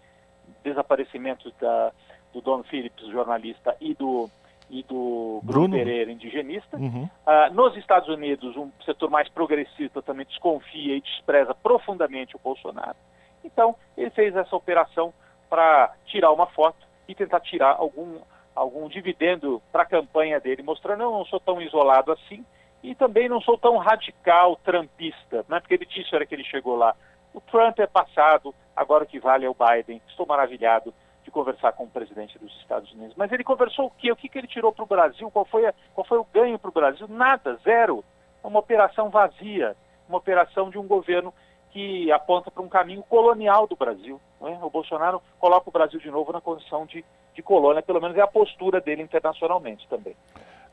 desaparecimento 0.64 1.52
da, 1.60 1.92
do 2.34 2.40
Don 2.40 2.64
Phillips, 2.64 3.08
jornalista, 3.08 3.76
e 3.82 3.94
do, 3.94 4.30
e 4.70 4.84
do 4.84 5.42
Bruno, 5.44 5.68
Bruno. 5.68 5.76
Pereira, 5.76 6.10
indigenista. 6.10 6.78
Uhum. 6.78 7.10
Ah, 7.26 7.50
nos 7.50 7.76
Estados 7.76 8.08
Unidos, 8.08 8.56
um 8.56 8.72
setor 8.86 9.10
mais 9.10 9.28
progressista 9.28 10.02
também 10.02 10.26
desconfia 10.26 10.96
e 10.96 11.02
despreza 11.02 11.54
profundamente 11.54 12.38
o 12.38 12.40
Bolsonaro. 12.42 12.96
Então, 13.44 13.76
ele 13.98 14.12
fez 14.12 14.34
essa 14.34 14.56
operação 14.56 15.14
para 15.50 15.94
tirar 16.06 16.32
uma 16.32 16.48
foto 16.48 16.86
e 17.08 17.16
tentar 17.16 17.40
tirar 17.40 17.76
algum, 17.78 18.20
algum 18.56 18.88
dividendo 18.88 19.62
para 19.72 19.84
a 19.84 19.88
campanha 19.88 20.40
dele, 20.40 20.64
mostrando 20.64 21.04
eu 21.04 21.12
não 21.12 21.26
sou 21.26 21.40
tão 21.40 21.62
isolado 21.62 22.12
assim 22.12 22.46
e 22.84 22.94
também 22.94 23.28
não 23.28 23.42
sou 23.42 23.58
tão 23.58 23.78
radical 23.78 24.56
trampista, 24.58 25.46
né? 25.50 25.60
porque 25.60 25.74
ele 25.74 25.86
disse 25.86 26.14
hora 26.14 26.26
que 26.26 26.36
ele 26.36 26.44
chegou 26.44 26.76
lá, 26.76 26.96
o 27.34 27.42
Trump 27.42 27.80
é 27.80 27.88
passado, 27.88 28.54
agora 28.76 29.04
o 29.04 29.08
que 29.08 29.20
vale 29.20 29.46
é 29.46 29.50
o 29.50 29.56
Biden. 29.56 30.02
Estou 30.08 30.26
maravilhado 30.26 30.94
de 31.24 31.30
conversar 31.30 31.74
com 31.74 31.84
o 31.84 31.90
presidente 31.90 32.40
dos 32.40 32.52
Estados 32.62 32.92
Unidos. 32.94 33.14
Mas 33.18 33.32
ele 33.32 33.44
conversou 33.44 33.88
o 33.88 33.92
quê? 33.92 34.12
O 34.12 34.16
que, 34.16 34.30
que 34.30 34.38
ele 34.38 34.48
tirou 34.48 34.72
para 34.72 34.84
o 34.84 34.88
Brasil? 34.88 35.30
Qual 35.30 35.46
foi, 35.46 35.66
a, 35.66 35.74
qual 35.94 36.06
foi 36.06 36.18
o 36.18 36.28
ganho 36.34 36.58
para 36.58 36.70
o 36.70 36.74
Brasil? 36.74 37.08
Nada, 37.08 37.56
zero. 37.64 38.04
É 38.44 38.48
uma 38.48 38.60
operação 38.60 39.10
vazia, 39.10 39.76
uma 40.08 40.18
operação 40.18 40.70
de 40.70 40.78
um 40.80 40.88
governo 40.88 41.34
que 41.78 42.12
aponta 42.12 42.50
para 42.50 42.64
um 42.64 42.68
caminho 42.68 43.04
colonial 43.04 43.68
do 43.68 43.76
Brasil. 43.76 44.20
Né? 44.42 44.58
O 44.64 44.70
Bolsonaro 44.70 45.22
coloca 45.40 45.70
o 45.70 45.72
Brasil 45.72 46.00
de 46.00 46.10
novo 46.10 46.34
na 46.34 46.42
condição 46.42 46.88
de, 46.88 47.06
de 47.36 47.44
colônia, 47.44 47.84
pelo 47.84 48.02
menos 48.02 48.18
é 48.18 48.22
a 48.22 48.26
postura 48.26 48.82
dele 48.82 49.04
internacionalmente 49.04 49.88
também. 49.88 50.16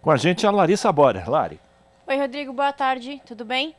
Com 0.00 0.10
a 0.10 0.16
gente 0.16 0.46
a 0.46 0.50
Larissa 0.50 0.90
Borer. 0.90 1.28
Lari. 1.28 1.60
Oi, 2.06 2.16
Rodrigo, 2.16 2.54
boa 2.54 2.72
tarde, 2.72 3.20
tudo 3.26 3.44
bem? 3.44 3.76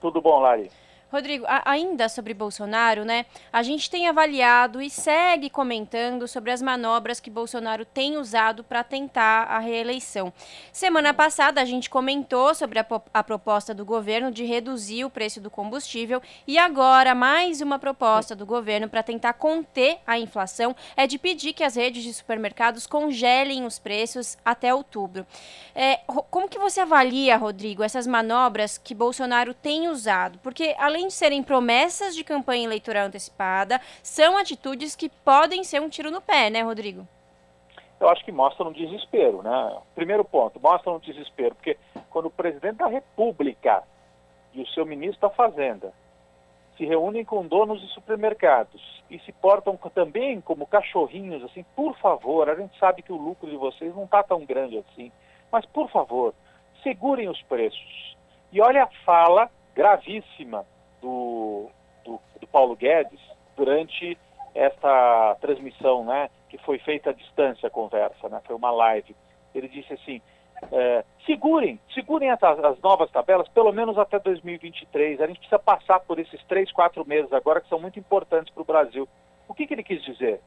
Tudo 0.00 0.22
bom, 0.22 0.40
Lari? 0.40 0.70
Rodrigo, 1.12 1.44
ainda 1.66 2.08
sobre 2.08 2.32
Bolsonaro, 2.32 3.04
né? 3.04 3.26
A 3.52 3.62
gente 3.62 3.90
tem 3.90 4.08
avaliado 4.08 4.80
e 4.80 4.88
segue 4.88 5.50
comentando 5.50 6.26
sobre 6.26 6.50
as 6.50 6.62
manobras 6.62 7.20
que 7.20 7.28
Bolsonaro 7.28 7.84
tem 7.84 8.16
usado 8.16 8.64
para 8.64 8.82
tentar 8.82 9.42
a 9.42 9.58
reeleição. 9.58 10.32
Semana 10.72 11.12
passada 11.12 11.60
a 11.60 11.66
gente 11.66 11.90
comentou 11.90 12.54
sobre 12.54 12.78
a, 12.78 12.86
a, 13.12 13.22
proposta 13.22 13.74
do 13.74 13.84
governo 13.84 14.30
de 14.30 14.46
reduzir 14.46 15.04
o 15.04 15.10
preço 15.10 15.38
do 15.38 15.50
combustível 15.50 16.22
e 16.46 16.56
agora 16.56 17.14
mais 17.14 17.60
uma 17.60 17.78
proposta 17.78 18.34
do 18.34 18.46
governo 18.46 18.88
para 18.88 19.02
tentar 19.02 19.34
conter 19.34 19.98
a 20.06 20.18
inflação 20.18 20.74
é 20.96 21.06
de 21.06 21.18
pedir 21.18 21.52
que 21.52 21.62
as 21.62 21.76
redes 21.76 22.04
de 22.04 22.14
supermercados 22.14 22.86
congelem 22.86 23.66
os 23.66 23.78
preços 23.78 24.38
até 24.42 24.74
outubro. 24.74 25.26
É, 25.74 25.98
como 26.30 26.48
que 26.48 26.58
você 26.58 26.80
avalia, 26.80 27.36
Rodrigo, 27.36 27.82
essas 27.82 28.06
manobras 28.06 28.78
que 28.78 28.94
Bolsonaro 28.94 29.52
tem 29.52 29.88
usado? 29.88 30.38
Porque 30.38 30.74
além 30.78 31.01
além 31.02 31.08
de 31.08 31.14
serem 31.14 31.42
promessas 31.42 32.14
de 32.14 32.22
campanha 32.22 32.64
eleitoral 32.64 33.06
antecipada, 33.06 33.80
são 34.02 34.36
atitudes 34.36 34.94
que 34.94 35.08
podem 35.08 35.64
ser 35.64 35.80
um 35.80 35.88
tiro 35.88 36.10
no 36.10 36.20
pé, 36.20 36.48
né, 36.48 36.62
Rodrigo? 36.62 37.06
Eu 37.98 38.08
acho 38.08 38.24
que 38.24 38.30
mostram 38.30 38.68
um 38.68 38.72
desespero, 38.72 39.42
né? 39.42 39.78
Primeiro 39.94 40.24
ponto, 40.24 40.60
mostram 40.60 40.96
um 40.96 40.98
desespero, 40.98 41.54
porque 41.54 41.76
quando 42.10 42.26
o 42.26 42.30
presidente 42.30 42.76
da 42.76 42.86
República 42.86 43.82
e 44.54 44.62
o 44.62 44.66
seu 44.68 44.86
ministro 44.86 45.28
da 45.28 45.34
Fazenda 45.34 45.92
se 46.76 46.84
reúnem 46.84 47.24
com 47.24 47.46
donos 47.46 47.80
de 47.80 47.88
supermercados 47.88 49.02
e 49.10 49.18
se 49.20 49.32
portam 49.32 49.76
também 49.94 50.40
como 50.40 50.66
cachorrinhos, 50.66 51.42
assim, 51.44 51.64
por 51.76 51.96
favor, 51.98 52.48
a 52.48 52.54
gente 52.54 52.78
sabe 52.78 53.02
que 53.02 53.12
o 53.12 53.16
lucro 53.16 53.48
de 53.48 53.56
vocês 53.56 53.94
não 53.94 54.04
está 54.04 54.22
tão 54.22 54.44
grande 54.44 54.78
assim, 54.78 55.10
mas 55.50 55.66
por 55.66 55.90
favor, 55.90 56.32
segurem 56.82 57.28
os 57.28 57.40
preços. 57.42 58.16
E 58.52 58.60
olha 58.60 58.84
a 58.84 59.04
fala 59.04 59.50
gravíssima 59.74 60.66
do, 61.02 61.68
do, 62.04 62.18
do 62.40 62.46
Paulo 62.46 62.74
Guedes 62.74 63.20
durante 63.56 64.16
esta 64.54 65.36
transmissão, 65.40 66.04
né, 66.04 66.30
que 66.48 66.56
foi 66.58 66.78
feita 66.78 67.10
à 67.10 67.12
distância 67.12 67.66
a 67.66 67.70
conversa, 67.70 68.28
né, 68.28 68.40
foi 68.46 68.56
uma 68.56 68.70
live. 68.70 69.14
Ele 69.54 69.68
disse 69.68 69.92
assim: 69.92 70.22
é, 70.70 71.04
segurem, 71.26 71.80
segurem 71.94 72.30
as, 72.30 72.42
as, 72.42 72.80
novas 72.80 73.10
tabelas 73.10 73.48
pelo 73.48 73.72
menos 73.72 73.98
até 73.98 74.18
2023. 74.18 75.20
A 75.20 75.26
gente 75.26 75.38
precisa 75.38 75.58
passar 75.58 76.00
por 76.00 76.18
esses 76.18 76.42
três, 76.44 76.70
quatro 76.70 77.06
meses 77.06 77.32
agora 77.32 77.60
que 77.60 77.68
são 77.68 77.80
muito 77.80 77.98
importantes 77.98 78.52
para 78.52 78.62
o 78.62 78.66
Brasil. 78.66 79.08
O 79.48 79.54
que, 79.54 79.66
que 79.66 79.74
ele 79.74 79.82
quis 79.82 80.02
dizer? 80.04 80.40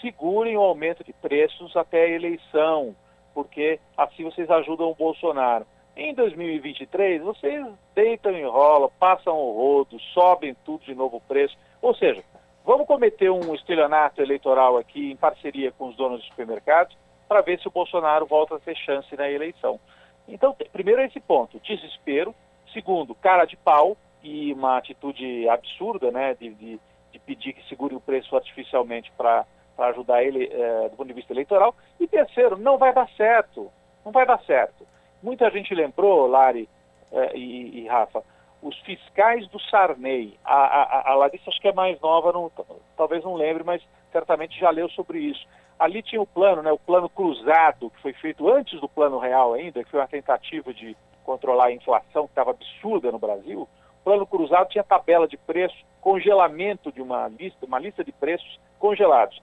Segurem 0.00 0.56
o 0.56 0.62
aumento 0.62 1.02
de 1.02 1.12
preços 1.12 1.76
até 1.76 2.04
a 2.04 2.08
eleição, 2.08 2.94
porque 3.34 3.80
assim 3.96 4.24
vocês 4.24 4.48
ajudam 4.50 4.90
o 4.90 4.94
Bolsonaro. 4.94 5.66
Em 6.00 6.14
2023, 6.14 7.20
vocês 7.22 7.66
deitam 7.92 8.30
e 8.30 8.44
rolam, 8.44 8.88
passam 9.00 9.36
o 9.36 9.52
rodo, 9.52 9.98
sobem 10.14 10.54
tudo 10.64 10.84
de 10.84 10.94
novo 10.94 11.16
o 11.16 11.20
preço. 11.20 11.58
Ou 11.82 11.92
seja, 11.92 12.22
vamos 12.64 12.86
cometer 12.86 13.28
um 13.30 13.52
estelionato 13.52 14.22
eleitoral 14.22 14.76
aqui 14.76 15.10
em 15.10 15.16
parceria 15.16 15.72
com 15.72 15.88
os 15.88 15.96
donos 15.96 16.22
de 16.22 16.28
supermercados 16.28 16.96
para 17.26 17.40
ver 17.40 17.58
se 17.58 17.66
o 17.66 17.72
Bolsonaro 17.72 18.26
volta 18.26 18.54
a 18.54 18.60
ter 18.60 18.76
chance 18.76 19.12
na 19.16 19.28
eleição. 19.28 19.80
Então, 20.28 20.54
primeiro 20.72 21.02
esse 21.02 21.18
ponto, 21.18 21.58
desespero. 21.58 22.32
Segundo, 22.72 23.12
cara 23.16 23.44
de 23.44 23.56
pau 23.56 23.96
e 24.22 24.52
uma 24.52 24.78
atitude 24.78 25.48
absurda, 25.48 26.12
né, 26.12 26.32
de, 26.34 26.54
de, 26.54 26.80
de 27.10 27.18
pedir 27.18 27.54
que 27.54 27.68
segure 27.68 27.96
o 27.96 28.00
preço 28.00 28.36
artificialmente 28.36 29.10
para 29.18 29.44
ajudar 29.76 30.22
ele 30.22 30.48
é, 30.48 30.88
do 30.90 30.96
ponto 30.96 31.08
de 31.08 31.14
vista 31.14 31.32
eleitoral. 31.32 31.74
E 31.98 32.06
terceiro, 32.06 32.56
não 32.56 32.78
vai 32.78 32.94
dar 32.94 33.08
certo. 33.16 33.68
Não 34.04 34.12
vai 34.12 34.24
dar 34.24 34.38
certo. 34.44 34.86
Muita 35.22 35.50
gente 35.50 35.74
lembrou, 35.74 36.26
Lari 36.26 36.68
eh, 37.10 37.36
e, 37.36 37.80
e, 37.80 37.88
Rafa, 37.88 38.22
os 38.62 38.78
fiscais 38.80 39.46
do 39.48 39.60
Sarney. 39.60 40.38
A, 40.44 40.54
a, 40.54 41.10
a, 41.10 41.14
Larissa 41.14 41.50
acho 41.50 41.60
que 41.60 41.68
é 41.68 41.72
mais 41.72 42.00
nova, 42.00 42.32
não, 42.32 42.50
talvez 42.96 43.24
não 43.24 43.34
lembre, 43.34 43.64
mas 43.64 43.82
certamente 44.12 44.58
já 44.58 44.70
leu 44.70 44.88
sobre 44.90 45.18
isso. 45.18 45.46
Ali 45.78 46.02
tinha 46.02 46.20
o 46.20 46.26
plano, 46.26 46.62
né, 46.62 46.72
o 46.72 46.78
plano 46.78 47.08
cruzado, 47.08 47.90
que 47.90 48.02
foi 48.02 48.12
feito 48.12 48.48
antes 48.48 48.80
do 48.80 48.88
plano 48.88 49.18
real 49.18 49.54
ainda, 49.54 49.82
que 49.82 49.90
foi 49.90 50.00
uma 50.00 50.08
tentativa 50.08 50.72
de 50.72 50.96
controlar 51.24 51.66
a 51.66 51.72
inflação 51.72 52.24
que 52.24 52.32
estava 52.32 52.50
absurda 52.50 53.12
no 53.12 53.18
Brasil. 53.18 53.62
O 54.00 54.04
plano 54.04 54.26
cruzado 54.26 54.68
tinha 54.68 54.82
tabela 54.82 55.28
de 55.28 55.36
preço, 55.36 55.76
congelamento 56.00 56.90
de 56.90 57.02
uma 57.02 57.28
lista, 57.28 57.66
uma 57.66 57.78
lista 57.78 58.04
de 58.04 58.12
preços 58.12 58.58
congelados. 58.78 59.40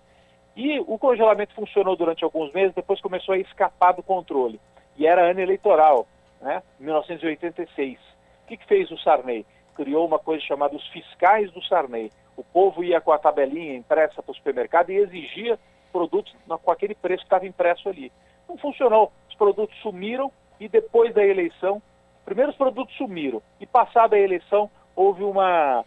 E 0.56 0.80
o 0.80 0.98
congelamento 0.98 1.54
funcionou 1.54 1.96
durante 1.98 2.24
alguns 2.24 2.52
meses, 2.54 2.74
depois 2.74 3.02
começou 3.02 3.36
a 3.36 3.38
escapar 3.38 3.94
do 3.94 4.02
controle 4.02 4.60
e 4.98 5.06
era 5.06 5.30
ano 5.30 5.40
eleitoral, 5.40 6.08
né? 6.42 6.62
1986. 6.80 7.98
O 7.98 8.48
que, 8.48 8.58
que 8.58 8.66
fez 8.66 8.90
o 8.92 8.98
Sarney? 8.98 9.46
Criou 9.76 10.06
uma 10.06 10.20
coisa 10.20 10.44
chamada 10.44 10.76
os 10.76 10.88
fiscais 10.88 11.52
do 11.52 11.64
Sarney. 11.64 12.12
O 12.38 12.44
povo 12.44 12.84
ia 12.84 13.02
com 13.02 13.12
a 13.12 13.18
tabelinha 13.18 13.76
impressa 13.76 14.22
para 14.22 14.32
o 14.32 14.36
supermercado 14.36 14.90
e 14.90 14.98
exigia 14.98 15.60
produtos 15.92 16.36
com 16.64 16.72
aquele 16.72 16.94
preço 16.94 17.22
que 17.22 17.28
estava 17.28 17.48
impresso 17.48 17.90
ali. 17.90 18.12
Não 18.48 18.58
funcionou. 18.58 19.12
Os 19.30 19.36
produtos 19.36 19.78
sumiram 19.82 20.32
e 20.60 20.68
depois 20.68 21.14
da 21.14 21.26
eleição, 21.26 21.82
primeiro 22.24 22.52
os 22.52 22.58
produtos 22.58 22.96
sumiram 22.96 23.42
e 23.60 23.66
passada 23.66 24.16
a 24.16 24.20
eleição 24.20 24.70
houve 24.96 25.24
uma 25.24 25.84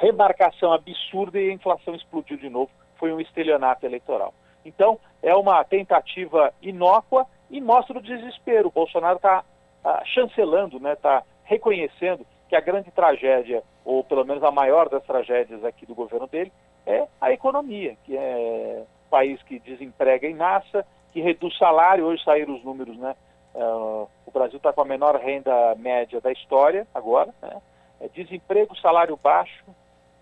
remarcação 0.00 0.72
absurda 0.72 1.40
e 1.40 1.50
a 1.50 1.52
inflação 1.52 1.94
explodiu 1.94 2.36
de 2.36 2.48
novo. 2.48 2.70
Foi 2.96 3.12
um 3.12 3.20
estelionato 3.20 3.86
eleitoral. 3.86 4.34
Então, 4.64 4.98
é 5.22 5.34
uma 5.34 5.62
tentativa 5.64 6.52
inócua 6.60 7.26
e 7.50 7.60
mostra 7.60 7.98
o 7.98 8.02
desespero. 8.02 8.68
O 8.68 8.72
Bolsonaro 8.72 9.16
está 9.16 9.44
tá 9.82 10.02
chancelando, 10.04 10.76
está 10.76 10.88
né, 10.88 10.96
tá 10.96 11.22
reconhecendo 11.44 12.26
que 12.48 12.56
a 12.56 12.60
grande 12.60 12.90
tragédia, 12.90 13.62
ou 13.84 14.02
pelo 14.02 14.24
menos 14.24 14.42
a 14.42 14.50
maior 14.50 14.88
das 14.88 15.02
tragédias 15.04 15.64
aqui 15.64 15.86
do 15.86 15.94
governo 15.94 16.26
dele, 16.26 16.52
é 16.86 17.06
a 17.20 17.32
economia, 17.32 17.96
que 18.04 18.16
é 18.16 18.82
um 19.06 19.10
país 19.10 19.42
que 19.42 19.58
desemprega 19.58 20.26
em 20.26 20.34
massa, 20.34 20.86
que 21.12 21.20
reduz 21.20 21.56
salário, 21.58 22.06
hoje 22.06 22.22
saíram 22.24 22.54
os 22.54 22.64
números, 22.64 22.96
né? 22.96 23.14
Uh, 23.54 24.08
o 24.26 24.30
Brasil 24.30 24.58
está 24.58 24.72
com 24.72 24.82
a 24.82 24.84
menor 24.84 25.16
renda 25.16 25.74
média 25.76 26.20
da 26.20 26.30
história 26.30 26.86
agora, 26.94 27.34
né? 27.42 27.60
É 28.00 28.08
desemprego, 28.08 28.76
salário 28.76 29.18
baixo, 29.22 29.64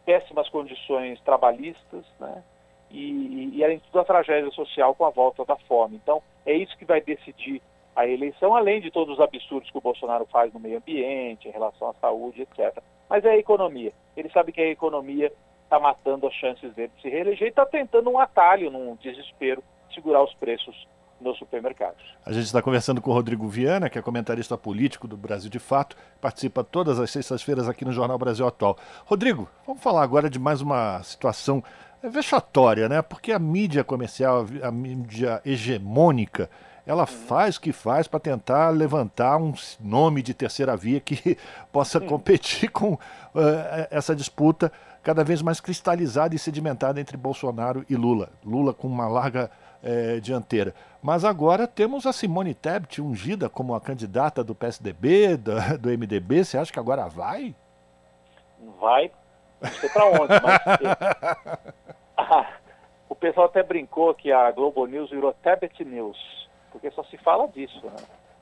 péssimas 0.04 0.48
condições 0.48 1.20
trabalhistas, 1.20 2.04
né? 2.18 2.42
e, 2.90 3.52
e, 3.54 3.64
além 3.64 3.78
de 3.78 3.84
tudo, 3.84 4.00
a 4.00 4.04
tragédia 4.04 4.50
social 4.52 4.94
com 4.94 5.04
a 5.04 5.10
volta 5.10 5.44
da 5.44 5.56
fome. 5.56 5.96
Então, 5.96 6.22
é 6.46 6.54
isso 6.54 6.76
que 6.78 6.84
vai 6.84 7.00
decidir 7.00 7.60
a 7.94 8.06
eleição, 8.06 8.54
além 8.54 8.80
de 8.80 8.90
todos 8.90 9.14
os 9.14 9.20
absurdos 9.20 9.70
que 9.70 9.78
o 9.78 9.80
Bolsonaro 9.80 10.26
faz 10.26 10.52
no 10.52 10.60
meio 10.60 10.78
ambiente, 10.78 11.48
em 11.48 11.50
relação 11.50 11.90
à 11.90 11.94
saúde, 11.94 12.42
etc. 12.42 12.82
Mas 13.08 13.24
é 13.24 13.30
a 13.30 13.38
economia. 13.38 13.92
Ele 14.16 14.30
sabe 14.30 14.52
que 14.52 14.60
a 14.60 14.70
economia 14.70 15.32
está 15.64 15.80
matando 15.80 16.26
as 16.26 16.34
chances 16.34 16.72
dele 16.74 16.92
de 16.96 17.02
se 17.02 17.08
reeleger 17.08 17.46
e 17.46 17.50
está 17.50 17.66
tentando 17.66 18.10
um 18.10 18.18
atalho, 18.18 18.70
num 18.70 18.96
desespero, 18.96 19.62
segurar 19.92 20.22
os 20.22 20.32
preços 20.34 20.86
nos 21.20 21.38
supermercados. 21.38 22.02
A 22.24 22.32
gente 22.32 22.44
está 22.44 22.60
conversando 22.60 23.00
com 23.00 23.10
o 23.10 23.14
Rodrigo 23.14 23.48
Viana, 23.48 23.88
que 23.88 23.98
é 23.98 24.02
comentarista 24.02 24.56
político 24.56 25.08
do 25.08 25.16
Brasil 25.16 25.50
de 25.50 25.58
Fato, 25.58 25.96
participa 26.20 26.62
todas 26.62 27.00
as 27.00 27.10
sextas-feiras 27.10 27.68
aqui 27.68 27.84
no 27.84 27.92
Jornal 27.92 28.18
Brasil 28.18 28.46
Atual. 28.46 28.76
Rodrigo, 29.04 29.48
vamos 29.66 29.82
falar 29.82 30.02
agora 30.02 30.28
de 30.28 30.38
mais 30.38 30.60
uma 30.60 31.02
situação 31.02 31.62
é 32.02 32.08
vexatória, 32.08 32.88
né? 32.88 33.02
Porque 33.02 33.32
a 33.32 33.38
mídia 33.38 33.82
comercial, 33.82 34.46
a 34.62 34.70
mídia 34.70 35.40
hegemônica, 35.44 36.50
ela 36.86 37.04
faz 37.04 37.56
o 37.56 37.60
que 37.60 37.72
faz 37.72 38.06
para 38.06 38.20
tentar 38.20 38.70
levantar 38.70 39.36
um 39.38 39.52
nome 39.80 40.22
de 40.22 40.32
terceira 40.32 40.76
via 40.76 41.00
que 41.00 41.36
possa 41.72 42.00
competir 42.00 42.70
com 42.70 42.94
uh, 42.94 43.00
essa 43.90 44.14
disputa 44.14 44.70
cada 45.02 45.24
vez 45.24 45.42
mais 45.42 45.60
cristalizada 45.60 46.34
e 46.34 46.38
sedimentada 46.38 47.00
entre 47.00 47.16
Bolsonaro 47.16 47.84
e 47.88 47.96
Lula. 47.96 48.30
Lula 48.44 48.72
com 48.72 48.88
uma 48.88 49.08
larga 49.08 49.50
é, 49.82 50.18
dianteira. 50.18 50.74
Mas 51.00 51.24
agora 51.24 51.68
temos 51.68 52.06
a 52.06 52.12
Simone 52.12 52.54
Tebet 52.54 53.00
ungida 53.00 53.48
como 53.48 53.74
a 53.74 53.80
candidata 53.80 54.42
do 54.42 54.54
PSDB, 54.54 55.36
do, 55.36 55.52
do 55.78 55.88
MDB. 55.90 56.44
Você 56.44 56.58
acha 56.58 56.72
que 56.72 56.78
agora 56.78 57.06
vai? 57.06 57.54
Vai. 58.80 59.12
Não 59.60 59.70
sei 59.70 59.88
para 59.88 60.06
onde, 60.06 60.32
mas. 60.42 60.60
ah, 62.16 62.52
o 63.08 63.14
pessoal 63.14 63.46
até 63.46 63.62
brincou 63.62 64.14
que 64.14 64.30
a 64.32 64.50
Globo 64.50 64.86
News 64.86 65.10
virou 65.10 65.32
Tebet 65.32 65.84
News, 65.84 66.48
porque 66.70 66.90
só 66.90 67.02
se 67.04 67.16
fala 67.18 67.48
disso. 67.48 67.86
Né? 67.86 67.96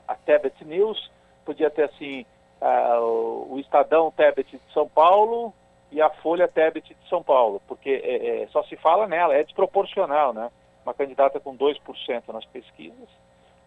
A 0.07 0.15
Tebet 0.15 0.63
News 0.65 1.11
podia 1.45 1.69
ter 1.69 1.83
assim 1.83 2.25
uh, 2.61 3.47
o 3.49 3.59
Estadão 3.59 4.11
Tebet 4.11 4.51
de 4.51 4.73
São 4.73 4.87
Paulo 4.87 5.53
e 5.91 6.01
a 6.01 6.09
Folha 6.09 6.47
Tebet 6.47 6.93
de 6.93 7.09
São 7.09 7.23
Paulo, 7.23 7.61
porque 7.67 7.89
é, 7.89 8.43
é, 8.43 8.47
só 8.47 8.63
se 8.63 8.75
fala 8.75 9.07
nela, 9.07 9.35
é 9.35 9.43
desproporcional, 9.43 10.33
né? 10.33 10.51
Uma 10.83 10.93
candidata 10.93 11.39
com 11.39 11.55
2% 11.55 12.33
nas 12.33 12.45
pesquisas, 12.45 13.09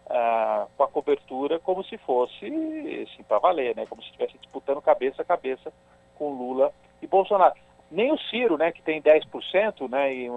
uh, 0.05 0.67
com 0.77 0.83
a 0.83 0.87
cobertura 0.87 1.59
como 1.59 1.83
se 1.83 1.97
fosse, 1.97 2.45
assim, 2.45 3.23
para 3.23 3.39
valer, 3.39 3.75
né? 3.75 3.85
Como 3.87 4.01
se 4.01 4.09
estivesse 4.09 4.37
disputando 4.37 4.81
cabeça 4.81 5.21
a 5.21 5.25
cabeça 5.25 5.73
com 6.17 6.33
Lula 6.33 6.71
e 7.01 7.07
Bolsonaro. 7.07 7.53
Nem 7.91 8.11
o 8.11 8.17
Ciro, 8.17 8.57
né, 8.57 8.71
que 8.71 8.81
tem 8.81 9.01
10%, 9.01 9.89
né, 9.89 10.13
e 10.13 10.29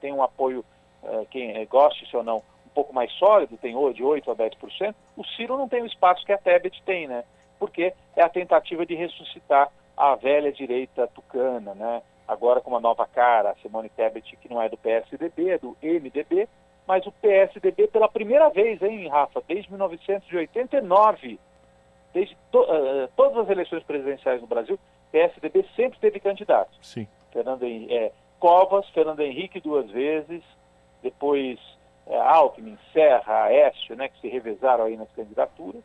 tem 0.00 0.12
um 0.12 0.22
apoio, 0.22 0.64
uh, 1.02 1.26
quem 1.30 1.66
goste 1.66 2.16
ou 2.16 2.22
não, 2.22 2.42
um 2.70 2.74
pouco 2.74 2.94
mais 2.94 3.12
sólido, 3.12 3.56
tem 3.56 3.72
de 3.92 4.02
8% 4.02 4.28
a 4.28 4.34
10%, 4.34 4.94
o 5.16 5.24
Ciro 5.24 5.58
não 5.58 5.68
tem 5.68 5.82
o 5.82 5.86
espaço 5.86 6.24
que 6.24 6.32
a 6.32 6.38
Tebet 6.38 6.80
tem, 6.84 7.08
né? 7.08 7.24
Porque 7.58 7.92
é 8.16 8.22
a 8.22 8.28
tentativa 8.28 8.86
de 8.86 8.94
ressuscitar 8.94 9.70
a 9.96 10.14
velha 10.14 10.52
direita 10.52 11.08
tucana, 11.08 11.74
né? 11.74 12.02
Agora 12.26 12.60
com 12.60 12.70
uma 12.70 12.80
nova 12.80 13.06
cara, 13.06 13.50
a 13.50 13.54
Simone 13.56 13.88
Tebet, 13.88 14.36
que 14.36 14.48
não 14.48 14.62
é 14.62 14.68
do 14.68 14.78
PSDB, 14.78 15.50
é 15.50 15.58
do 15.58 15.76
MDB, 15.82 16.48
mas 16.86 17.04
o 17.06 17.12
PSDB 17.12 17.88
pela 17.88 18.08
primeira 18.08 18.48
vez, 18.50 18.80
hein, 18.82 19.08
Rafa, 19.08 19.42
desde 19.46 19.68
1989, 19.70 21.38
desde 22.14 22.36
to, 22.52 22.60
uh, 22.60 23.08
todas 23.16 23.38
as 23.38 23.50
eleições 23.50 23.82
presidenciais 23.82 24.40
no 24.40 24.46
Brasil, 24.46 24.78
PSDB 25.12 25.64
sempre 25.76 25.98
teve 25.98 26.20
candidato. 26.20 26.70
Sim. 26.82 27.06
Fernando 27.32 27.64
é, 27.64 28.12
Covas, 28.38 28.88
Fernando 28.90 29.20
Henrique 29.20 29.60
duas 29.60 29.88
vezes, 29.90 30.42
depois 31.02 31.58
é, 32.06 32.18
Alckmin, 32.18 32.78
Serra, 32.92 33.44
Aécio, 33.44 33.94
né, 33.96 34.08
que 34.08 34.20
se 34.20 34.28
revezaram 34.28 34.84
aí 34.84 34.96
nas 34.96 35.10
candidaturas. 35.12 35.82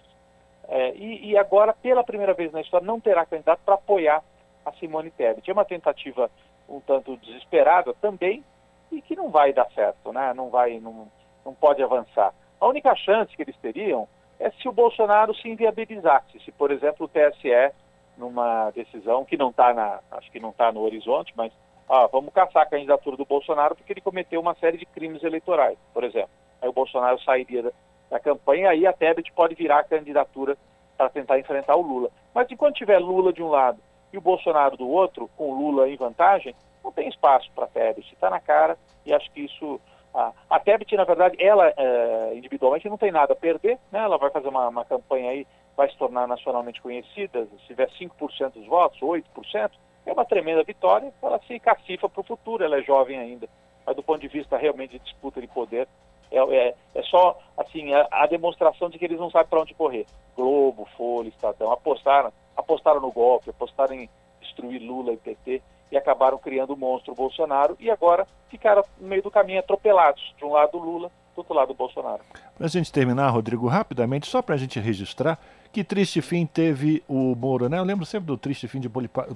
É, 0.67 0.95
e, 0.95 1.29
e, 1.29 1.37
agora, 1.37 1.73
pela 1.73 2.03
primeira 2.03 2.33
vez 2.33 2.51
na 2.51 2.61
história, 2.61 2.85
não 2.85 2.99
terá 2.99 3.25
candidato 3.25 3.59
para 3.63 3.75
apoiar 3.75 4.23
a 4.65 4.71
Simone 4.73 5.11
Tebet. 5.11 5.47
É 5.47 5.53
uma 5.53 5.65
tentativa 5.65 6.29
um 6.67 6.79
tanto 6.79 7.15
desesperada 7.17 7.93
também 8.01 8.43
e 8.91 9.01
que 9.01 9.15
não 9.15 9.29
vai 9.29 9.53
dar 9.53 9.69
certo, 9.75 10.11
né? 10.11 10.33
não, 10.33 10.49
vai, 10.49 10.79
não, 10.79 11.07
não 11.45 11.53
pode 11.53 11.83
avançar. 11.83 12.33
A 12.59 12.67
única 12.67 12.95
chance 12.95 13.35
que 13.35 13.43
eles 13.43 13.55
teriam 13.57 14.07
é 14.39 14.49
se 14.51 14.67
o 14.67 14.71
Bolsonaro 14.71 15.35
se 15.35 15.47
inviabilizasse, 15.47 16.39
se, 16.39 16.51
por 16.51 16.71
exemplo, 16.71 17.05
o 17.05 17.09
TSE, 17.09 17.71
numa 18.17 18.71
decisão 18.71 19.25
que 19.25 19.37
não 19.37 19.49
está 19.49 19.73
na, 19.73 19.99
acho 20.11 20.31
que 20.31 20.39
não 20.39 20.49
está 20.49 20.71
no 20.71 20.81
horizonte, 20.81 21.33
mas 21.35 21.51
ah, 21.89 22.07
vamos 22.11 22.33
caçar 22.33 22.63
a 22.63 22.69
candidatura 22.69 23.17
do 23.17 23.25
Bolsonaro 23.25 23.75
porque 23.75 23.93
ele 23.93 24.01
cometeu 24.01 24.39
uma 24.41 24.55
série 24.55 24.77
de 24.77 24.85
crimes 24.85 25.23
eleitorais, 25.23 25.77
por 25.93 26.03
exemplo. 26.03 26.29
Aí 26.61 26.69
o 26.69 26.73
Bolsonaro 26.73 27.21
sairia 27.21 27.63
da, 27.63 27.71
da 28.09 28.19
campanha, 28.19 28.69
aí 28.69 28.87
a 28.87 28.93
Tebet 28.93 29.31
pode 29.33 29.55
virar 29.55 29.79
a 29.79 29.83
candidatura 29.83 30.57
para 30.97 31.09
tentar 31.09 31.39
enfrentar 31.39 31.75
o 31.75 31.81
Lula. 31.81 32.09
Mas 32.33 32.49
enquanto 32.49 32.75
tiver 32.75 32.99
Lula 32.99 33.31
de 33.31 33.43
um 33.43 33.49
lado 33.49 33.79
e 34.11 34.17
o 34.17 34.21
Bolsonaro 34.21 34.77
do 34.77 34.89
outro, 34.89 35.29
com 35.37 35.51
o 35.51 35.55
Lula 35.55 35.89
em 35.89 35.95
vantagem, 35.95 36.55
não 36.83 36.91
tem 36.91 37.07
espaço 37.07 37.49
para 37.53 37.65
a 37.65 37.67
Tebet. 37.67 38.13
Está 38.13 38.29
na 38.29 38.39
cara 38.39 38.77
e 39.05 39.13
acho 39.13 39.29
que 39.31 39.41
isso. 39.41 39.79
A, 40.13 40.31
a 40.49 40.59
Tebet, 40.59 40.95
na 40.95 41.03
verdade, 41.03 41.35
ela 41.39 41.73
é, 41.75 42.33
individualmente 42.35 42.87
não 42.87 42.97
tem 42.97 43.11
nada 43.11 43.33
a 43.33 43.35
perder, 43.35 43.77
né? 43.91 43.99
ela 43.99 44.17
vai 44.17 44.29
fazer 44.29 44.47
uma, 44.47 44.69
uma 44.69 44.85
campanha 44.85 45.31
aí, 45.31 45.45
vai 45.75 45.89
se 45.89 45.97
tornar 45.97 46.27
nacionalmente 46.27 46.81
conhecida, 46.81 47.45
se 47.45 47.67
tiver 47.67 47.89
5% 47.89 48.53
dos 48.53 48.67
votos, 48.67 48.99
8%, 48.99 49.71
é 50.05 50.13
uma 50.13 50.25
tremenda 50.25 50.63
vitória, 50.63 51.11
ela 51.21 51.39
se 51.47 51.59
cacifa 51.59 52.07
para 52.07 52.21
o 52.21 52.23
futuro, 52.23 52.63
ela 52.63 52.77
é 52.77 52.83
jovem 52.83 53.19
ainda. 53.19 53.49
Mas 53.85 53.95
do 53.95 54.03
ponto 54.03 54.21
de 54.21 54.27
vista 54.27 54.57
realmente 54.57 54.97
de 54.97 54.99
disputa 54.99 55.41
de 55.41 55.47
poder, 55.47 55.87
é, 56.31 56.37
é, 56.37 56.75
é 56.95 57.03
só 57.03 57.39
assim 57.57 57.93
a, 57.93 58.07
a, 58.11 58.25
demonstração 58.25 58.89
de 58.89 58.97
que 58.97 59.05
eles 59.05 59.19
não 59.19 59.29
sabem 59.29 59.47
para 59.47 59.61
onde 59.61 59.73
correr. 59.73 60.05
Globo, 60.35 60.87
Folha, 60.97 61.29
Estadão, 61.29 61.71
apostaram, 61.71 62.31
apostaram 62.55 63.01
no 63.01 63.11
golpe, 63.11 63.49
apostaram 63.49 63.93
em 63.93 64.09
destruir 64.41 64.79
Lula 64.79 65.13
e 65.13 65.17
PT 65.17 65.61
e 65.91 65.97
acabaram 65.97 66.37
criando 66.37 66.73
o 66.73 66.77
monstro 66.77 67.13
Bolsonaro 67.13 67.75
e 67.79 67.89
agora 67.89 68.27
ficaram 68.49 68.83
no 68.99 69.07
meio 69.07 69.21
do 69.21 69.31
caminho 69.31 69.59
atropelados. 69.59 70.33
De 70.37 70.45
um 70.45 70.51
lado 70.51 70.77
Lula, 70.77 71.09
do 71.35 71.39
outro 71.39 71.53
lado 71.53 71.73
Bolsonaro. 71.73 72.23
Para 72.57 72.65
a 72.65 72.69
gente 72.69 72.91
terminar, 72.91 73.29
Rodrigo, 73.29 73.67
rapidamente, 73.67 74.27
só 74.27 74.41
para 74.41 74.55
a 74.55 74.57
gente 74.57 74.79
registrar, 74.79 75.39
que 75.75 75.83
triste 75.83 76.21
fim 76.21 76.45
teve 76.45 77.03
o 77.05 77.35
Moro, 77.35 77.67
né? 77.67 77.77
Eu 77.77 77.83
lembro 77.83 78.05
sempre 78.05 78.27
do 78.27 78.37
triste 78.37 78.65
fim 78.65 78.79
de 78.79 78.87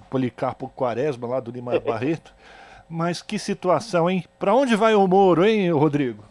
Policarpo 0.10 0.70
Quaresma, 0.70 1.28
lá 1.28 1.42
do 1.42 1.52
Lima 1.52 1.78
Barreto. 1.86 2.34
Mas 2.90 3.22
que 3.22 3.38
situação, 3.38 4.10
hein? 4.10 4.24
Para 4.40 4.56
onde 4.56 4.74
vai 4.74 4.96
o 4.96 5.06
Moro, 5.06 5.46
hein, 5.46 5.70
Rodrigo? 5.70 6.24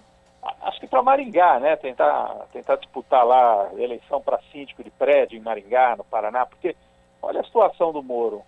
Acho 0.63 0.81
que 0.81 0.87
para 0.87 1.03
Maringá, 1.03 1.61
né? 1.61 1.77
Tentar, 1.77 2.47
tentar 2.51 2.77
disputar 2.77 3.23
lá 3.23 3.69
a 3.69 3.75
eleição 3.79 4.19
para 4.23 4.41
síndico 4.51 4.83
de 4.83 4.91
prédio 4.91 5.37
em 5.37 5.43
Maringá, 5.43 5.95
no 5.95 6.05
Paraná, 6.05 6.47
porque 6.47 6.75
olha 7.21 7.43
a 7.43 7.45
situação 7.45 7.93
do 7.93 8.03
Moro. 8.03 8.41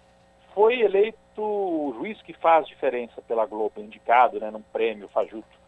Foi 0.55 0.81
eleito 0.81 1.19
o 1.37 1.95
juiz 1.99 2.23
que 2.23 2.33
faz 2.33 2.67
diferença 2.67 3.21
pela 3.29 3.45
Globo, 3.45 3.83
indicado 3.83 4.41
né, 4.41 4.51
num 4.51 4.63
prêmio 4.63 5.09
fajuto 5.09 5.60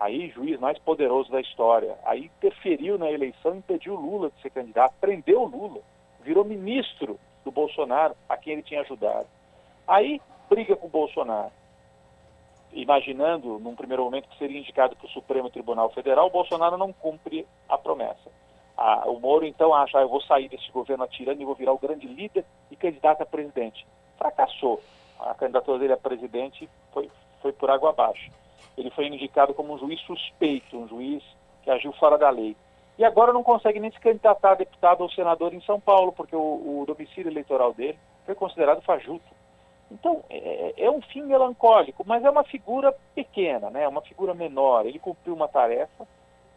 aí 0.00 0.30
juiz 0.30 0.58
mais 0.58 0.78
poderoso 0.78 1.30
da 1.30 1.42
história, 1.42 1.94
aí 2.04 2.24
interferiu 2.24 2.98
na 2.98 3.10
eleição, 3.10 3.54
impediu 3.54 3.94
Lula 3.94 4.30
de 4.30 4.40
ser 4.40 4.50
candidato, 4.50 4.94
prendeu 4.98 5.44
Lula, 5.44 5.82
virou 6.22 6.42
ministro 6.42 7.20
do 7.44 7.50
Bolsonaro, 7.50 8.16
a 8.26 8.36
quem 8.36 8.54
ele 8.54 8.62
tinha 8.62 8.80
ajudado. 8.80 9.26
Aí 9.86 10.20
briga 10.48 10.74
com 10.74 10.86
o 10.86 10.90
Bolsonaro, 10.90 11.52
imaginando 12.72 13.58
num 13.58 13.76
primeiro 13.76 14.02
momento 14.02 14.28
que 14.28 14.38
seria 14.38 14.58
indicado 14.58 14.96
para 14.96 15.06
o 15.06 15.10
Supremo 15.10 15.50
Tribunal 15.50 15.90
Federal, 15.90 16.26
o 16.26 16.30
Bolsonaro 16.30 16.78
não 16.78 16.92
cumpre 16.94 17.46
a 17.68 17.76
promessa. 17.76 18.30
o 19.06 19.20
Moro 19.20 19.44
então 19.44 19.74
acha, 19.74 19.98
ah, 19.98 20.02
eu 20.02 20.08
vou 20.08 20.22
sair 20.22 20.48
desse 20.48 20.70
governo 20.70 21.04
atirando 21.04 21.42
e 21.42 21.44
vou 21.44 21.54
virar 21.54 21.74
o 21.74 21.78
grande 21.78 22.06
líder 22.06 22.44
e 22.70 22.76
candidato 22.76 23.22
a 23.22 23.26
presidente. 23.26 23.86
Fracassou. 24.16 24.82
A 25.18 25.34
candidatura 25.34 25.78
dele 25.78 25.92
a 25.92 25.98
presidente 25.98 26.66
foi, 26.92 27.10
foi 27.42 27.52
por 27.52 27.70
água 27.70 27.90
abaixo 27.90 28.30
ele 28.76 28.90
foi 28.90 29.06
indicado 29.06 29.54
como 29.54 29.74
um 29.74 29.78
juiz 29.78 30.00
suspeito, 30.02 30.76
um 30.76 30.88
juiz 30.88 31.22
que 31.62 31.70
agiu 31.70 31.92
fora 31.92 32.16
da 32.16 32.30
lei. 32.30 32.56
E 32.98 33.04
agora 33.04 33.32
não 33.32 33.42
consegue 33.42 33.80
nem 33.80 33.90
se 33.90 34.00
candidatar 34.00 34.52
a 34.52 34.56
deputado 34.56 35.00
ou 35.00 35.10
senador 35.10 35.54
em 35.54 35.60
São 35.62 35.80
Paulo, 35.80 36.12
porque 36.12 36.36
o, 36.36 36.82
o 36.82 36.84
domicílio 36.86 37.30
eleitoral 37.30 37.72
dele 37.72 37.98
foi 38.26 38.34
considerado 38.34 38.82
fajuto. 38.82 39.24
Então, 39.90 40.22
é, 40.30 40.74
é, 40.76 40.90
um 40.90 41.00
fim 41.02 41.22
melancólico, 41.22 42.04
mas 42.06 42.24
é 42.24 42.30
uma 42.30 42.44
figura 42.44 42.94
pequena, 43.14 43.70
né? 43.70 43.88
Uma 43.88 44.02
figura 44.02 44.34
menor. 44.34 44.86
Ele 44.86 44.98
cumpriu 44.98 45.34
uma 45.34 45.48
tarefa, 45.48 46.06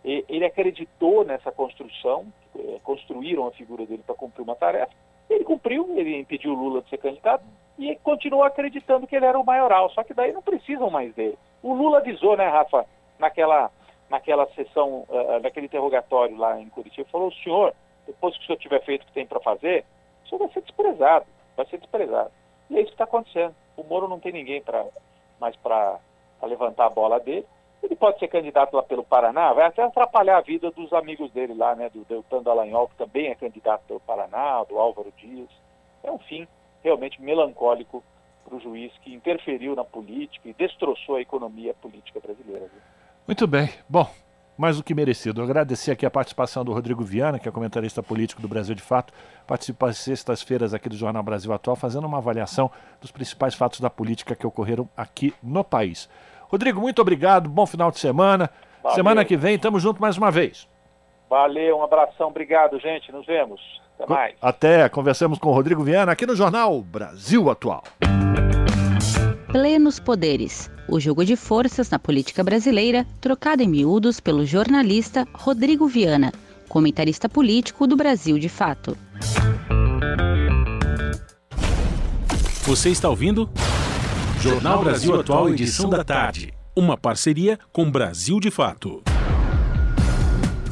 ele 0.03 0.45
acreditou 0.45 1.23
nessa 1.23 1.51
construção, 1.51 2.25
é, 2.55 2.79
construíram 2.83 3.47
a 3.47 3.51
figura 3.51 3.85
dele 3.85 4.03
para 4.05 4.13
cumprir 4.13 4.43
uma 4.43 4.55
tarefa, 4.55 4.91
ele 5.29 5.45
cumpriu, 5.45 5.97
ele 5.97 6.19
impediu 6.19 6.53
Lula 6.53 6.81
de 6.81 6.89
ser 6.89 6.97
candidato 6.97 7.43
e 7.77 7.95
continuou 7.97 8.43
acreditando 8.43 9.07
que 9.07 9.15
ele 9.15 9.25
era 9.25 9.39
o 9.39 9.45
maioral, 9.45 9.89
só 9.89 10.03
que 10.03 10.13
daí 10.13 10.31
não 10.31 10.41
precisam 10.41 10.89
mais 10.89 11.13
dele. 11.15 11.37
O 11.61 11.73
Lula 11.73 11.99
avisou, 11.99 12.37
né, 12.37 12.47
Rafa, 12.47 12.85
naquela, 13.17 13.71
naquela 14.09 14.45
sessão, 14.53 15.05
uh, 15.09 15.39
naquele 15.41 15.65
interrogatório 15.65 16.37
lá 16.37 16.59
em 16.59 16.69
Curitiba, 16.69 17.07
falou, 17.11 17.31
senhor, 17.31 17.73
depois 18.05 18.37
que 18.37 18.43
o 18.43 18.45
senhor 18.45 18.59
tiver 18.59 18.83
feito 18.83 19.03
o 19.03 19.05
que 19.07 19.13
tem 19.13 19.25
para 19.25 19.39
fazer, 19.39 19.85
o 20.23 20.29
senhor 20.29 20.39
vai 20.39 20.49
ser 20.49 20.61
desprezado, 20.61 21.25
vai 21.55 21.65
ser 21.65 21.77
desprezado. 21.77 22.31
E 22.69 22.77
é 22.77 22.79
isso 22.79 22.87
que 22.87 22.93
está 22.93 23.05
acontecendo. 23.05 23.55
O 23.75 23.83
Moro 23.83 24.07
não 24.07 24.19
tem 24.19 24.31
ninguém 24.31 24.61
para 24.61 24.85
mais 25.39 25.55
para 25.57 25.99
levantar 26.43 26.85
a 26.85 26.89
bola 26.89 27.19
dele. 27.19 27.45
Ele 27.81 27.95
pode 27.95 28.17
ser 28.17 28.29
candidato 28.29 28.75
lá 28.75 28.83
pelo 28.83 29.03
Paraná, 29.03 29.51
vai 29.51 29.65
até 29.65 29.83
atrapalhar 29.83 30.37
a 30.37 30.41
vida 30.41 30.71
dos 30.71 30.93
amigos 30.93 31.29
dele 31.31 31.53
lá, 31.53 31.75
né? 31.75 31.89
Do 31.89 32.05
Deltan 32.05 32.41
Dallagnol, 32.41 32.87
que 32.87 32.95
também 32.95 33.27
é 33.27 33.35
candidato 33.35 33.83
pelo 33.85 33.99
Paraná, 33.99 34.63
do 34.63 34.79
Álvaro 34.79 35.11
Dias. 35.17 35.49
É 36.01 36.09
um 36.09 36.19
fim 36.19 36.47
realmente 36.83 37.21
melancólico 37.21 38.03
para 38.45 38.55
o 38.55 38.59
juiz 38.59 38.91
que 39.01 39.13
interferiu 39.13 39.75
na 39.75 39.83
política 39.83 40.49
e 40.49 40.53
destroçou 40.53 41.15
a 41.15 41.21
economia 41.21 41.73
política 41.73 42.19
brasileira. 42.19 42.67
Viu? 42.71 42.81
Muito 43.25 43.47
bem. 43.47 43.69
Bom, 43.87 44.09
mais 44.57 44.77
do 44.77 44.83
que 44.83 44.93
merecido. 44.93 45.41
Eu 45.41 45.45
agradecer 45.45 45.91
aqui 45.91 46.05
a 46.05 46.11
participação 46.11 46.63
do 46.63 46.73
Rodrigo 46.73 47.03
Viana, 47.03 47.39
que 47.39 47.47
é 47.47 47.51
comentarista 47.51 48.03
político 48.03 48.41
do 48.41 48.47
Brasil 48.47 48.75
de 48.75 48.81
Fato, 48.81 49.13
participa 49.47 49.89
às 49.89 49.97
sextas-feiras 49.97 50.73
aqui 50.73 50.89
do 50.89 50.95
Jornal 50.95 51.23
Brasil 51.23 51.51
Atual, 51.53 51.75
fazendo 51.75 52.05
uma 52.05 52.17
avaliação 52.17 52.69
dos 53.01 53.11
principais 53.11 53.55
fatos 53.55 53.79
da 53.79 53.89
política 53.89 54.35
que 54.35 54.45
ocorreram 54.45 54.87
aqui 54.95 55.33
no 55.41 55.63
país. 55.63 56.09
Rodrigo, 56.47 56.79
muito 56.79 57.01
obrigado, 57.01 57.49
bom 57.49 57.65
final 57.65 57.89
de 57.89 57.99
semana. 57.99 58.49
Valeu. 58.81 58.95
Semana 58.95 59.25
que 59.25 59.37
vem, 59.37 59.55
estamos 59.55 59.81
juntos 59.81 59.99
mais 59.99 60.17
uma 60.17 60.29
vez. 60.29 60.69
Valeu, 61.29 61.77
um 61.77 61.83
abração, 61.83 62.27
obrigado, 62.27 62.79
gente. 62.79 63.11
Nos 63.11 63.25
vemos. 63.25 63.82
Até 63.99 64.07
mais. 64.07 64.35
Até, 64.41 64.89
conversamos 64.89 65.39
com 65.39 65.49
o 65.49 65.53
Rodrigo 65.53 65.83
Viana 65.83 66.11
aqui 66.11 66.25
no 66.25 66.35
Jornal 66.35 66.81
Brasil 66.81 67.49
Atual. 67.49 67.83
Plenos 69.51 69.99
Poderes, 69.99 70.69
o 70.87 70.99
jogo 70.99 71.23
de 71.23 71.35
forças 71.35 71.89
na 71.89 71.99
política 71.99 72.43
brasileira, 72.43 73.05
trocado 73.21 73.61
em 73.61 73.67
miúdos 73.67 74.19
pelo 74.19 74.45
jornalista 74.45 75.27
Rodrigo 75.31 75.87
Viana, 75.87 76.33
comentarista 76.67 77.29
político 77.29 77.85
do 77.85 77.95
Brasil 77.95 78.39
de 78.39 78.49
Fato. 78.49 78.97
Você 82.63 82.89
está 82.89 83.09
ouvindo? 83.09 83.49
Jornal 84.39 84.83
Brasil 84.83 85.19
Atual, 85.19 85.49
edição 85.49 85.89
da 85.89 86.03
tarde. 86.03 86.53
Uma 86.75 86.97
parceria 86.97 87.59
com 87.71 87.89
Brasil 87.91 88.39
de 88.39 88.49
Fato. 88.49 89.03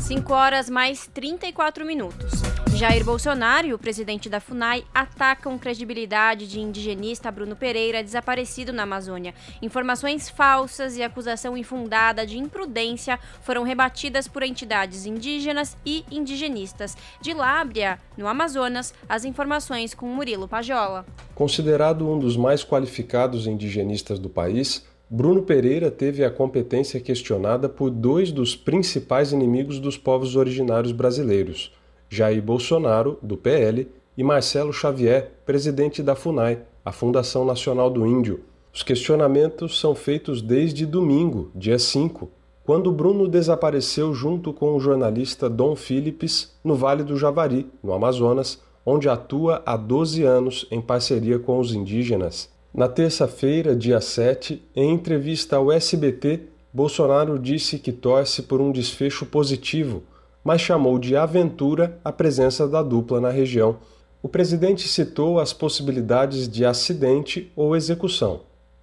5 0.02 0.34
horas 0.34 0.70
mais 0.70 1.08
34 1.14 1.86
minutos. 1.86 2.32
Jair 2.76 3.06
Bolsonaro 3.06 3.68
e 3.68 3.74
o 3.74 3.78
presidente 3.78 4.28
da 4.28 4.39
FUNAI 4.39 4.84
atacam 4.91 5.58
credibilidade 5.60 6.47
de 6.47 6.60
indigenista 6.60 7.30
Bruno 7.30 7.56
Pereira 7.56 8.04
desaparecido 8.04 8.74
na 8.74 8.84
Amazônia. 8.84 9.36
Informações 9.62 10.28
falsas 10.28 10.97
e 10.97 11.04
acusação 11.04 11.56
infundada 11.56 12.26
de 12.26 12.39
imprudência 12.39 13.20
foram 13.43 13.62
rebatidas 13.62 14.28
por 14.28 14.41
entidades 14.41 15.06
indígenas 15.06 15.78
e 15.86 16.04
indigenistas. 16.10 16.97
De 17.22 17.34
Lábria, 17.34 17.99
no 18.18 18.28
Amazonas, 18.28 18.95
as 19.08 19.24
informações 19.24 19.93
com 19.93 20.08
Murilo 20.08 20.47
Pajola. 20.47 21.06
Considerado 21.36 22.10
um 22.10 22.18
dos 22.18 22.36
mais 22.36 22.64
qualificados 22.64 23.45
indigenistas 23.45 24.18
do 24.18 24.30
país, 24.30 24.84
Bruno 25.14 25.41
Pereira 25.41 25.91
teve 25.91 26.24
a 26.24 26.32
competência 26.32 26.97
questionada 26.97 27.68
por 27.68 27.89
dois 27.89 28.32
dos 28.32 28.55
principais 28.55 29.34
inimigos 29.34 29.78
dos 29.78 29.97
povos 29.97 30.38
originários 30.38 30.93
brasileiros, 30.93 31.74
Jair 32.09 32.41
Bolsonaro, 32.41 33.20
do 33.22 33.36
PL, 33.36 33.89
e 34.18 34.24
Marcelo 34.24 34.72
Xavier, 34.72 35.34
presidente 35.45 36.01
da 36.01 36.16
FUNAI, 36.16 36.59
a 36.86 36.93
Fundação 36.93 37.43
Nacional 37.43 37.89
do 37.89 38.07
Índio. 38.07 38.39
Os 38.74 38.84
questionamentos 38.84 39.82
são 39.82 39.93
feitos 39.93 40.41
desde 40.41 40.86
domingo, 40.86 41.51
dia 41.53 41.78
5, 41.78 42.32
quando 42.64 42.89
Bruno 42.89 43.28
desapareceu 43.28 44.14
junto 44.14 44.53
com 44.53 44.78
o 44.78 44.80
jornalista 44.80 45.49
Dom 45.49 45.76
Phillips 45.76 46.57
no 46.64 46.74
Vale 46.74 47.03
do 47.03 47.18
Javari, 47.18 47.70
no 47.84 47.91
Amazonas, 47.91 48.62
onde 48.86 49.09
atua 49.09 49.62
há 49.66 49.76
12 49.76 50.24
anos 50.24 50.66
em 50.72 50.80
parceria 50.80 51.38
com 51.38 51.59
os 51.59 51.74
indígenas. 51.74 52.49
Na 52.74 52.88
terça-feira, 52.88 53.76
dia 53.76 53.99
7, 53.99 54.63
em 54.74 54.93
entrevista 54.93 55.57
ao 55.57 55.69
SBT, 55.69 56.43
Bolsonaro 56.74 57.38
disse 57.38 57.78
que 57.78 57.91
torce 57.91 58.43
por 58.43 58.61
um 58.61 58.72
desfecho 58.72 59.26
positivo, 59.26 60.03
mas 60.41 60.61
chamou 60.61 60.97
de 60.97 61.17
aventura 61.17 61.99
a 62.01 62.13
presença 62.13 62.65
da 62.65 62.82
dupla 62.82 63.19
na 63.19 63.30
região. 63.30 63.76
O 64.24 64.30
presidente 64.30 64.88
citou 64.88 65.38
as 65.38 65.51
possibilidades 65.51 66.47
de 66.47 66.63
acidente 66.63 67.51
ou 67.57 67.76
execução. 67.76 68.39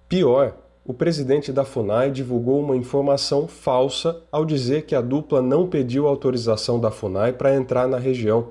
Pior, 0.07 0.55
o 0.85 0.93
presidente 0.93 1.51
da 1.51 1.65
FUNAI 1.65 2.11
divulgou 2.11 2.59
uma 2.61 2.77
informação 2.77 3.47
falsa 3.47 4.21
ao 4.31 4.45
dizer 4.45 4.83
que 4.83 4.93
a 4.93 5.01
dupla 5.01 5.41
não 5.41 5.67
pediu 5.67 6.07
autorização 6.07 6.79
da 6.79 6.91
FUNAI 6.91 7.33
para 7.33 7.55
entrar 7.55 7.87
na 7.87 7.97
região. 7.97 8.49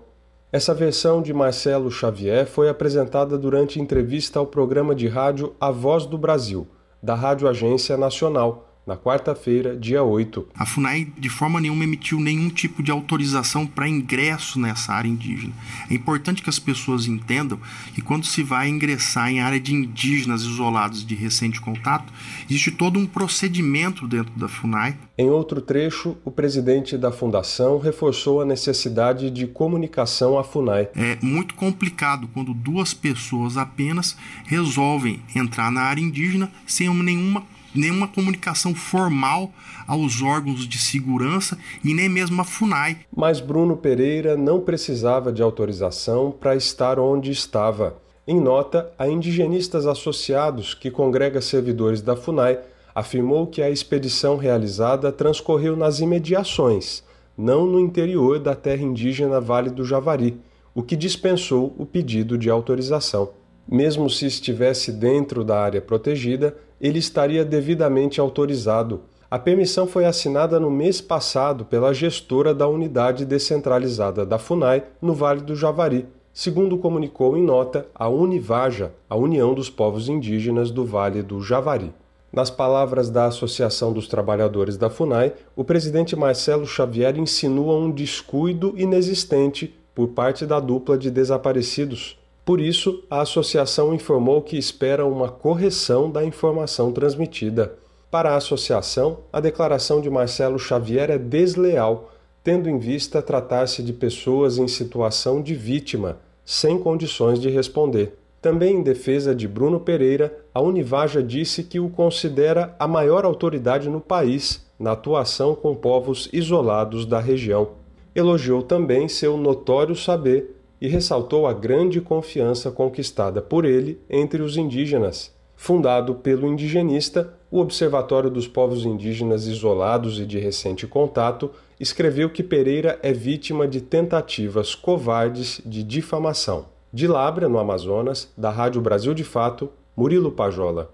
Essa 0.51 0.73
versão 0.73 1.21
de 1.21 1.35
Marcelo 1.35 1.91
Xavier 1.91 2.47
foi 2.47 2.71
apresentada 2.71 3.37
durante 3.37 3.79
entrevista 3.79 4.39
ao 4.39 4.47
programa 4.47 4.95
de 4.95 5.07
rádio 5.07 5.55
A 5.61 5.71
Voz 5.71 6.07
do 6.07 6.17
Brasil, 6.17 6.67
da 7.03 7.15
Rádio 7.15 7.47
Agência 7.47 7.99
Nacional, 7.99 8.68
na 8.89 8.97
quarta-feira, 8.97 9.77
dia 9.77 10.03
8. 10.03 10.49
A 10.55 10.65
FUNAI 10.65 11.13
de 11.19 11.29
forma 11.29 11.61
nenhuma 11.61 11.85
emitiu 11.85 12.19
nenhum 12.19 12.49
tipo 12.49 12.83
de 12.83 12.91
autorização 12.91 13.67
para 13.67 13.87
ingresso 13.87 14.59
nessa 14.59 14.95
área 14.95 15.11
indígena. 15.11 15.53
É 15.91 15.95
importante 15.95 16.41
que 16.41 16.49
as 16.49 16.59
pessoas 16.59 17.07
entendam 17.07 17.61
que 17.95 18.01
quando 18.01 18.25
se 18.25 18.43
vai 18.43 18.67
ingressar 18.71 19.31
em 19.31 19.41
área 19.41 19.61
de 19.61 19.75
indígenas 19.75 20.41
isolados 20.41 21.05
de 21.05 21.15
recente 21.15 21.61
contato, 21.61 22.11
existe 22.49 22.71
todo 22.71 22.99
um 22.99 23.05
procedimento 23.05 24.09
dentro 24.09 24.33
da 24.39 24.49
FUNAI. 24.49 24.97
Em 25.19 25.29
outro 25.29 25.61
trecho, 25.61 26.17
o 26.25 26.31
presidente 26.31 26.97
da 26.97 27.13
fundação 27.13 27.79
reforçou 27.79 28.41
a 28.41 28.47
necessidade 28.47 29.31
de 29.31 29.47
comunicação 29.47 30.39
à 30.39 30.43
FUNAI. 30.43 30.89
É 30.97 31.19
muito 31.21 31.55
complicado 31.55 32.27
quando 32.33 32.55
duas 32.55 32.95
pessoas 32.95 33.59
apenas 33.59 34.17
resolvem 34.47 35.21
entrar 35.37 35.71
na 35.71 35.83
área 35.83 36.01
indígena 36.01 36.51
sem 36.67 36.89
nenhuma 36.89 37.45
nenhuma 37.79 38.09
comunicação 38.09 38.75
formal 38.75 39.51
aos 39.87 40.21
órgãos 40.21 40.67
de 40.67 40.79
segurança 40.79 41.57
e 41.85 41.95
nem 41.95 42.09
mesmo 42.09 42.41
a 42.41 42.45
FUNAI. 42.45 42.99
Mas 43.15 43.41
Bruno 43.41 43.77
Pereira 43.77 44.37
não 44.37 44.61
precisava 44.61 45.33
de 45.33 45.43
autorização 45.43 46.31
para 46.31 46.57
estar 46.57 46.99
onde 46.99 47.31
estava. 47.31 47.97
Em 48.27 48.39
nota, 48.39 48.93
a 48.99 49.09
Indigenistas 49.09 49.87
Associados, 49.87 50.75
que 50.75 50.91
congrega 50.91 51.41
servidores 51.41 52.03
da 52.03 52.15
FUNAI, 52.15 52.59
afirmou 52.95 53.47
que 53.47 53.63
a 53.63 53.71
expedição 53.71 54.37
realizada 54.37 55.13
transcorreu 55.13 55.77
nas 55.77 56.01
imediações, 56.01 57.03
não 57.37 57.65
no 57.65 57.79
interior 57.79 58.41
da 58.41 58.55
terra 58.55 58.83
indígena 58.83 59.41
Vale 59.41 59.71
do 59.71 59.85
Javari, 59.85 60.41
o 60.75 60.83
que 60.83 60.97
dispensou 60.97 61.75
o 61.79 61.87
pedido 61.87 62.37
de 62.37 62.51
autorização. 62.51 63.31
Mesmo 63.71 64.11
se 64.11 64.27
estivesse 64.27 64.91
dentro 64.91 65.45
da 65.45 65.61
área 65.61 65.81
protegida, 65.81 66.57
ele 66.81 66.99
estaria 66.99 67.45
devidamente 67.45 68.21
autorizado. 68.21 69.03
A 69.31 69.39
permissão 69.39 69.87
foi 69.87 70.05
assinada 70.05 70.59
no 70.59 70.71
mês 70.71 71.01
passado 71.01 71.65
pela 71.65 71.93
gestora 71.93 72.55
da 72.55 72.67
unidade 72.67 73.25
descentralizada 73.25 74.25
da 74.25 74.39
FUNAI 74.39 74.85
no 75.03 75.13
Vale 75.13 75.43
do 75.43 75.55
Javari, 75.55 76.07
segundo 76.33 76.79
comunicou 76.79 77.37
em 77.37 77.43
nota 77.43 77.87
a 77.95 78.09
Univaja, 78.09 78.93
a 79.09 79.17
União 79.17 79.53
dos 79.53 79.69
Povos 79.69 80.09
Indígenas 80.09 80.71
do 80.71 80.87
Vale 80.87 81.23
do 81.23 81.43
Javari. 81.43 81.93
Nas 82.33 82.51
palavras 82.51 83.09
da 83.09 83.25
Associação 83.25 83.93
dos 83.93 84.07
Trabalhadores 84.07 84.77
da 84.77 84.91
FUNAI, 84.91 85.33
o 85.57 85.65
presidente 85.65 86.15
Marcelo 86.15 86.67
Xavier 86.67 87.17
insinua 87.17 87.75
um 87.75 87.91
descuido 87.91 88.75
inexistente 88.77 89.75
por 89.95 90.09
parte 90.09 90.47
da 90.47 90.61
dupla 90.61 90.97
de 90.97 91.11
desaparecidos 91.11 92.18
por 92.49 92.63
isso, 92.63 93.05
a 93.11 93.21
associação 93.21 93.93
informou 93.93 94.41
que 94.41 94.57
espera 94.57 95.05
uma 95.05 95.29
correção 95.29 96.11
da 96.11 96.25
informação 96.25 96.91
transmitida. 96.91 97.75
Para 98.11 98.31
a 98.31 98.37
associação, 98.37 99.19
a 99.31 99.39
declaração 99.39 100.01
de 100.01 100.09
Marcelo 100.09 100.59
Xavier 100.59 101.11
é 101.11 101.19
desleal, 101.19 102.11
tendo 102.43 102.67
em 102.67 102.79
vista 102.79 103.21
tratar-se 103.21 103.83
de 103.83 103.93
pessoas 103.93 104.57
em 104.57 104.67
situação 104.67 105.43
de 105.43 105.55
vítima, 105.55 106.21
sem 106.43 106.79
condições 106.79 107.39
de 107.39 107.51
responder. 107.51 108.15
Também 108.41 108.77
em 108.77 108.83
defesa 108.83 109.35
de 109.35 109.47
Bruno 109.47 109.79
Pereira, 109.79 110.35
a 110.55 110.63
Univaja 110.63 111.23
disse 111.23 111.63
que 111.63 111.79
o 111.79 111.91
considera 111.91 112.75
a 112.79 112.89
maior 112.89 113.27
autoridade 113.27 113.91
no 113.91 114.01
país 114.01 114.67
na 114.81 114.93
atuação 114.93 115.55
com 115.55 115.75
povos 115.75 116.31
isolados 116.33 117.05
da 117.05 117.21
região. 117.21 117.73
Elogiou 118.15 118.63
também 118.63 119.07
seu 119.07 119.37
notório 119.37 119.95
saber 119.95 120.58
e 120.81 120.89
ressaltou 120.89 121.47
a 121.47 121.53
grande 121.53 122.01
confiança 122.01 122.71
conquistada 122.71 123.43
por 123.43 123.65
ele 123.65 124.01
entre 124.09 124.43
os 124.43 124.57
indígenas. 124.57 125.37
Fundado 125.57 126.15
pelo 126.15 126.47
indigenista, 126.47 127.35
o 127.51 127.59
Observatório 127.59 128.31
dos 128.31 128.47
Povos 128.47 128.85
Indígenas 128.85 129.47
Isolados 129.47 130.21
e 130.21 130.25
de 130.25 130.39
Recente 130.39 130.87
Contato 130.87 131.51
escreveu 131.81 132.31
que 132.31 132.43
Pereira 132.43 132.99
é 133.03 133.13
vítima 133.13 133.67
de 133.67 133.81
tentativas 133.81 134.75
covardes 134.75 135.61
de 135.67 135.83
difamação. 135.83 136.67
De 136.93 137.07
Labra, 137.07 137.49
no 137.49 137.59
Amazonas, 137.59 138.33
da 138.37 138.51
Rádio 138.51 138.81
Brasil 138.81 139.13
de 139.15 139.25
Fato, 139.25 139.69
Murilo 139.97 140.31
Pajola. 140.31 140.91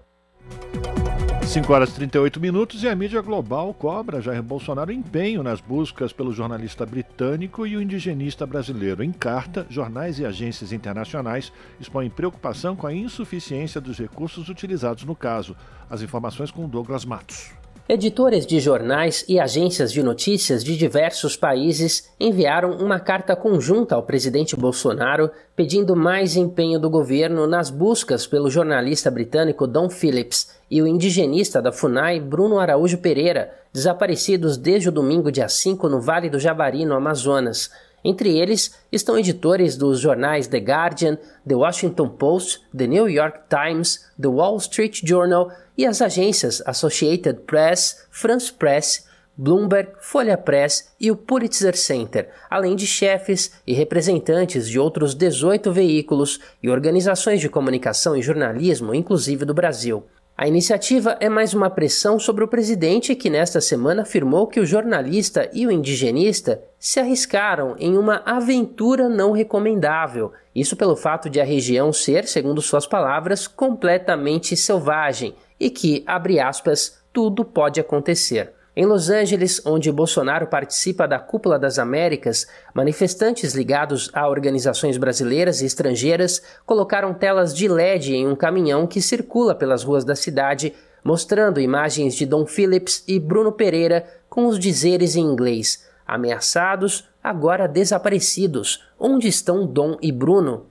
5 1.55 1.71
horas 1.71 1.91
e 1.91 1.95
38 1.95 2.37
minutos 2.37 2.83
e 2.83 2.89
a 2.89 2.93
mídia 2.93 3.21
global 3.21 3.73
cobra 3.73 4.19
Jair 4.19 4.43
Bolsonaro 4.43 4.91
empenho 4.91 5.41
nas 5.41 5.61
buscas 5.61 6.11
pelo 6.11 6.33
jornalista 6.33 6.85
britânico 6.85 7.65
e 7.65 7.77
o 7.77 7.81
indigenista 7.81 8.45
brasileiro. 8.45 9.01
Em 9.01 9.13
carta, 9.13 9.65
jornais 9.69 10.19
e 10.19 10.25
agências 10.25 10.73
internacionais 10.73 11.53
expõem 11.79 12.09
preocupação 12.09 12.75
com 12.75 12.87
a 12.87 12.93
insuficiência 12.93 13.79
dos 13.79 13.97
recursos 13.97 14.49
utilizados 14.49 15.05
no 15.05 15.15
caso. 15.15 15.55
As 15.89 16.01
informações 16.01 16.51
com 16.51 16.67
Douglas 16.67 17.05
Matos. 17.05 17.64
Editores 17.87 18.47
de 18.47 18.59
jornais 18.59 19.23
e 19.29 19.39
agências 19.39 19.93
de 19.93 20.01
notícias 20.01 20.63
de 20.63 20.75
diversos 20.75 21.37
países 21.37 22.09
enviaram 22.19 22.71
uma 22.77 22.99
carta 22.99 23.35
conjunta 23.35 23.93
ao 23.93 24.01
presidente 24.01 24.55
Bolsonaro 24.55 25.29
pedindo 25.55 25.95
mais 25.95 26.35
empenho 26.35 26.79
do 26.79 26.89
governo 26.89 27.45
nas 27.45 27.69
buscas 27.69 28.25
pelo 28.25 28.49
jornalista 28.49 29.11
britânico 29.11 29.67
Don 29.67 29.87
Phillips 29.87 30.49
e 30.69 30.81
o 30.81 30.87
indigenista 30.87 31.61
da 31.61 31.71
FUNAI 31.71 32.19
Bruno 32.19 32.57
Araújo 32.57 32.97
Pereira, 32.97 33.53
desaparecidos 33.71 34.57
desde 34.57 34.89
o 34.89 34.91
domingo 34.91 35.31
dia 35.31 35.47
5 35.47 35.87
no 35.87 36.01
Vale 36.01 36.27
do 36.27 36.39
Javari, 36.39 36.85
no 36.85 36.95
Amazonas. 36.95 37.69
Entre 38.03 38.35
eles 38.35 38.73
estão 38.91 39.17
editores 39.17 39.77
dos 39.77 39.99
jornais 39.99 40.47
The 40.47 40.57
Guardian, 40.57 41.19
The 41.47 41.55
Washington 41.55 42.09
Post, 42.09 42.61
The 42.75 42.87
New 42.87 43.07
York 43.07 43.41
Times, 43.47 44.07
The 44.19 44.27
Wall 44.27 44.57
Street 44.57 45.01
Journal 45.03 45.51
e 45.77 45.85
as 45.85 46.01
agências 46.01 46.61
Associated 46.65 47.41
Press, 47.41 48.07
France 48.09 48.51
Press, 48.51 49.05
Bloomberg, 49.37 49.89
Folha 49.99 50.37
Press 50.37 50.93
e 50.99 51.11
o 51.11 51.15
Pulitzer 51.15 51.75
Center, 51.75 52.29
além 52.49 52.75
de 52.75 52.87
chefes 52.87 53.51
e 53.67 53.73
representantes 53.73 54.69
de 54.69 54.79
outros 54.79 55.13
18 55.13 55.73
veículos 55.73 56.39
e 56.63 56.69
organizações 56.69 57.41
de 57.41 57.49
comunicação 57.49 58.15
e 58.15 58.21
jornalismo, 58.21 58.95
inclusive 58.95 59.43
do 59.43 59.53
Brasil. 59.53 60.05
A 60.37 60.47
iniciativa 60.47 61.17
é 61.21 61.29
mais 61.29 61.53
uma 61.53 61.69
pressão 61.69 62.19
sobre 62.19 62.43
o 62.43 62.47
presidente 62.47 63.15
que 63.15 63.29
nesta 63.29 63.61
semana 63.61 64.01
afirmou 64.01 64.47
que 64.47 64.59
o 64.59 64.65
jornalista 64.65 65.49
e 65.53 65.65
o 65.65 65.71
indigenista 65.71 66.61
se 66.77 66.99
arriscaram 66.99 67.75
em 67.79 67.97
uma 67.97 68.21
aventura 68.25 69.07
não 69.07 69.31
recomendável. 69.31 70.33
Isso 70.53 70.75
pelo 70.75 70.97
fato 70.97 71.29
de 71.29 71.39
a 71.39 71.45
região 71.45 71.93
ser, 71.93 72.27
segundo 72.27 72.61
suas 72.61 72.85
palavras, 72.85 73.47
completamente 73.47 74.57
selvagem 74.57 75.33
e 75.59 75.69
que, 75.69 76.03
abre 76.05 76.39
aspas, 76.39 77.01
tudo 77.11 77.45
pode 77.45 77.79
acontecer. 77.79 78.53
Em 78.77 78.85
Los 78.85 79.09
Angeles, 79.09 79.61
onde 79.65 79.89
Bolsonaro 79.89 80.47
participa 80.47 81.07
da 81.07 81.17
Cúpula 81.17 81.57
das 81.57 81.79
Américas, 81.79 82.45
manifestantes 82.73 83.53
ligados 83.53 84.11
a 84.13 84.27
organizações 84.27 84.97
brasileiras 84.97 85.61
e 85.61 85.65
estrangeiras 85.65 86.41
colocaram 86.65 87.13
telas 87.13 87.55
de 87.55 87.69
LED 87.69 88.13
em 88.13 88.27
um 88.27 88.35
caminhão 88.35 88.85
que 88.85 89.01
circula 89.01 89.55
pelas 89.55 89.83
ruas 89.83 90.03
da 90.03 90.13
cidade, 90.13 90.73
mostrando 91.01 91.61
imagens 91.61 92.15
de 92.15 92.25
Dom 92.25 92.45
Phillips 92.45 93.01
e 93.07 93.17
Bruno 93.17 93.53
Pereira 93.53 94.05
com 94.29 94.45
os 94.45 94.59
dizeres 94.59 95.15
em 95.15 95.21
inglês: 95.21 95.87
ameaçados, 96.05 97.07
agora 97.23 97.69
desaparecidos. 97.69 98.83
Onde 98.99 99.29
estão 99.29 99.65
Dom 99.65 99.97
e 100.01 100.11
Bruno? 100.11 100.65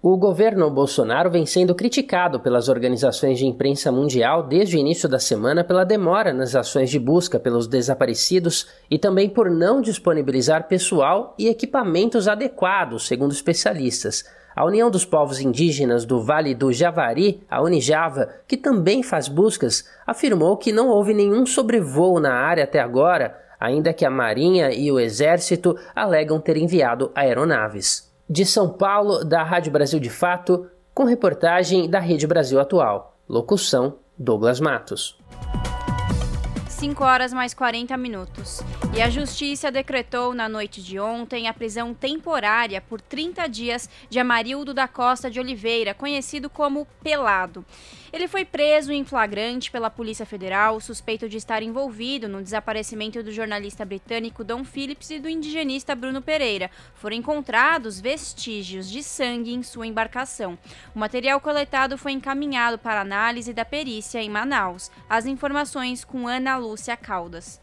O 0.00 0.16
governo 0.16 0.70
Bolsonaro 0.70 1.28
vem 1.28 1.44
sendo 1.44 1.74
criticado 1.74 2.38
pelas 2.38 2.68
organizações 2.68 3.36
de 3.36 3.46
imprensa 3.46 3.90
mundial 3.90 4.44
desde 4.44 4.76
o 4.76 4.78
início 4.78 5.08
da 5.08 5.18
semana 5.18 5.64
pela 5.64 5.82
demora 5.82 6.32
nas 6.32 6.54
ações 6.54 6.88
de 6.88 7.00
busca 7.00 7.40
pelos 7.40 7.66
desaparecidos 7.66 8.68
e 8.88 8.96
também 8.96 9.28
por 9.28 9.50
não 9.50 9.80
disponibilizar 9.80 10.68
pessoal 10.68 11.34
e 11.36 11.48
equipamentos 11.48 12.28
adequados, 12.28 13.08
segundo 13.08 13.32
especialistas. 13.32 14.24
A 14.54 14.64
União 14.64 14.88
dos 14.88 15.04
Povos 15.04 15.40
Indígenas 15.40 16.04
do 16.04 16.22
Vale 16.22 16.54
do 16.54 16.72
Javari, 16.72 17.40
a 17.50 17.60
Unijava, 17.60 18.28
que 18.46 18.56
também 18.56 19.02
faz 19.02 19.26
buscas, 19.26 19.84
afirmou 20.06 20.56
que 20.56 20.70
não 20.70 20.90
houve 20.90 21.12
nenhum 21.12 21.44
sobrevoo 21.44 22.20
na 22.20 22.34
área 22.34 22.62
até 22.62 22.78
agora, 22.78 23.36
ainda 23.58 23.92
que 23.92 24.04
a 24.04 24.10
Marinha 24.10 24.70
e 24.70 24.92
o 24.92 25.00
Exército 25.00 25.76
alegam 25.92 26.40
ter 26.40 26.56
enviado 26.56 27.10
aeronaves. 27.16 28.07
De 28.30 28.44
São 28.44 28.68
Paulo, 28.68 29.24
da 29.24 29.42
Rádio 29.42 29.72
Brasil 29.72 29.98
de 29.98 30.10
Fato, 30.10 30.68
com 30.92 31.04
reportagem 31.04 31.88
da 31.88 31.98
Rede 31.98 32.26
Brasil 32.26 32.60
Atual. 32.60 33.16
Locução: 33.26 34.00
Douglas 34.18 34.60
Matos. 34.60 35.18
5 36.68 37.02
horas 37.02 37.32
mais 37.32 37.54
40 37.54 37.96
minutos. 37.96 38.60
E 38.94 39.00
a 39.00 39.08
Justiça 39.08 39.70
decretou 39.70 40.34
na 40.34 40.46
noite 40.46 40.82
de 40.82 41.00
ontem 41.00 41.48
a 41.48 41.54
prisão 41.54 41.94
temporária 41.94 42.82
por 42.82 43.00
30 43.00 43.48
dias 43.48 43.88
de 44.10 44.18
Amarildo 44.18 44.74
da 44.74 44.86
Costa 44.86 45.30
de 45.30 45.40
Oliveira, 45.40 45.94
conhecido 45.94 46.50
como 46.50 46.86
Pelado. 47.02 47.64
Ele 48.12 48.26
foi 48.26 48.44
preso 48.44 48.92
em 48.92 49.04
flagrante 49.04 49.70
pela 49.70 49.90
Polícia 49.90 50.24
Federal, 50.24 50.80
suspeito 50.80 51.28
de 51.28 51.36
estar 51.36 51.62
envolvido 51.62 52.28
no 52.28 52.42
desaparecimento 52.42 53.22
do 53.22 53.30
jornalista 53.30 53.84
britânico 53.84 54.42
Don 54.42 54.64
Phillips 54.64 55.10
e 55.10 55.18
do 55.18 55.28
indigenista 55.28 55.94
Bruno 55.94 56.22
Pereira. 56.22 56.70
Foram 56.94 57.16
encontrados 57.16 58.00
vestígios 58.00 58.90
de 58.90 59.02
sangue 59.02 59.52
em 59.52 59.62
sua 59.62 59.86
embarcação. 59.86 60.58
O 60.94 60.98
material 60.98 61.40
coletado 61.40 61.98
foi 61.98 62.12
encaminhado 62.12 62.78
para 62.78 63.00
análise 63.00 63.52
da 63.52 63.64
perícia 63.64 64.22
em 64.22 64.30
Manaus. 64.30 64.90
As 65.08 65.26
informações 65.26 66.04
com 66.04 66.26
Ana 66.26 66.56
Lúcia 66.56 66.96
Caldas. 66.96 67.60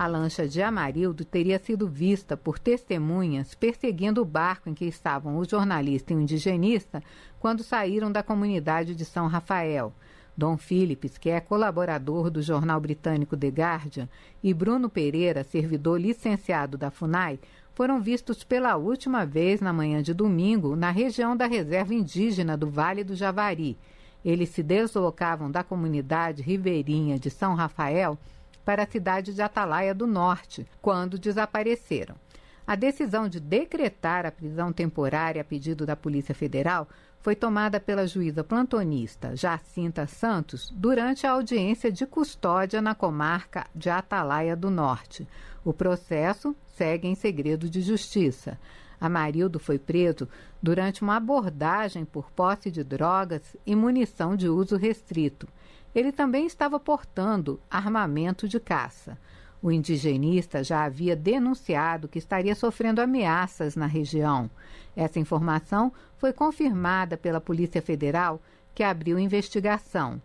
A 0.00 0.06
lancha 0.06 0.48
de 0.48 0.62
Amarildo 0.62 1.26
teria 1.26 1.58
sido 1.58 1.86
vista 1.86 2.34
por 2.34 2.58
testemunhas 2.58 3.54
perseguindo 3.54 4.22
o 4.22 4.24
barco 4.24 4.70
em 4.70 4.72
que 4.72 4.86
estavam 4.86 5.36
o 5.36 5.44
jornalista 5.44 6.10
e 6.10 6.16
o 6.16 6.20
indigenista 6.22 7.02
quando 7.38 7.62
saíram 7.62 8.10
da 8.10 8.22
comunidade 8.22 8.94
de 8.94 9.04
São 9.04 9.26
Rafael. 9.26 9.92
Dom 10.34 10.56
Phillips, 10.56 11.18
que 11.18 11.28
é 11.28 11.38
colaborador 11.38 12.30
do 12.30 12.40
jornal 12.40 12.80
britânico 12.80 13.36
The 13.36 13.48
Guardian, 13.48 14.08
e 14.42 14.54
Bruno 14.54 14.88
Pereira, 14.88 15.44
servidor 15.44 16.00
licenciado 16.00 16.78
da 16.78 16.90
FUNAI, 16.90 17.38
foram 17.74 18.00
vistos 18.00 18.42
pela 18.42 18.76
última 18.76 19.26
vez 19.26 19.60
na 19.60 19.70
manhã 19.70 20.02
de 20.02 20.14
domingo 20.14 20.74
na 20.74 20.90
região 20.90 21.36
da 21.36 21.44
reserva 21.44 21.92
indígena 21.92 22.56
do 22.56 22.70
Vale 22.70 23.04
do 23.04 23.14
Javari. 23.14 23.76
Eles 24.24 24.48
se 24.48 24.62
deslocavam 24.62 25.50
da 25.50 25.62
comunidade 25.62 26.40
ribeirinha 26.40 27.18
de 27.18 27.28
São 27.28 27.54
Rafael 27.54 28.18
para 28.64 28.82
a 28.82 28.86
cidade 28.86 29.34
de 29.34 29.42
Atalaia 29.42 29.94
do 29.94 30.06
Norte, 30.06 30.66
quando 30.80 31.18
desapareceram. 31.18 32.14
A 32.66 32.76
decisão 32.76 33.28
de 33.28 33.40
decretar 33.40 34.24
a 34.24 34.30
prisão 34.30 34.72
temporária 34.72 35.42
a 35.42 35.44
pedido 35.44 35.84
da 35.84 35.96
Polícia 35.96 36.34
Federal 36.34 36.88
foi 37.20 37.34
tomada 37.34 37.78
pela 37.78 38.06
juíza 38.06 38.42
plantonista 38.42 39.36
Jacinta 39.36 40.06
Santos 40.06 40.70
durante 40.74 41.26
a 41.26 41.32
audiência 41.32 41.92
de 41.92 42.06
custódia 42.06 42.80
na 42.80 42.94
comarca 42.94 43.66
de 43.74 43.90
Atalaia 43.90 44.56
do 44.56 44.70
Norte. 44.70 45.28
O 45.64 45.72
processo 45.72 46.54
segue 46.76 47.06
em 47.08 47.14
segredo 47.14 47.68
de 47.68 47.82
justiça. 47.82 48.58
Amarildo 49.00 49.58
foi 49.58 49.78
preso 49.78 50.28
durante 50.62 51.02
uma 51.02 51.16
abordagem 51.16 52.04
por 52.04 52.30
posse 52.30 52.70
de 52.70 52.84
drogas 52.84 53.56
e 53.66 53.74
munição 53.74 54.36
de 54.36 54.48
uso 54.48 54.76
restrito. 54.76 55.48
Ele 55.94 56.12
também 56.12 56.46
estava 56.46 56.78
portando 56.78 57.60
armamento 57.70 58.48
de 58.48 58.60
caça. 58.60 59.18
O 59.62 59.70
indigenista 59.70 60.64
já 60.64 60.84
havia 60.84 61.14
denunciado 61.14 62.08
que 62.08 62.18
estaria 62.18 62.54
sofrendo 62.54 63.00
ameaças 63.00 63.76
na 63.76 63.86
região. 63.86 64.50
Essa 64.96 65.18
informação 65.18 65.92
foi 66.16 66.32
confirmada 66.32 67.16
pela 67.16 67.40
Polícia 67.40 67.82
Federal, 67.82 68.40
que 68.74 68.82
abriu 68.82 69.18
investigação. 69.18 70.20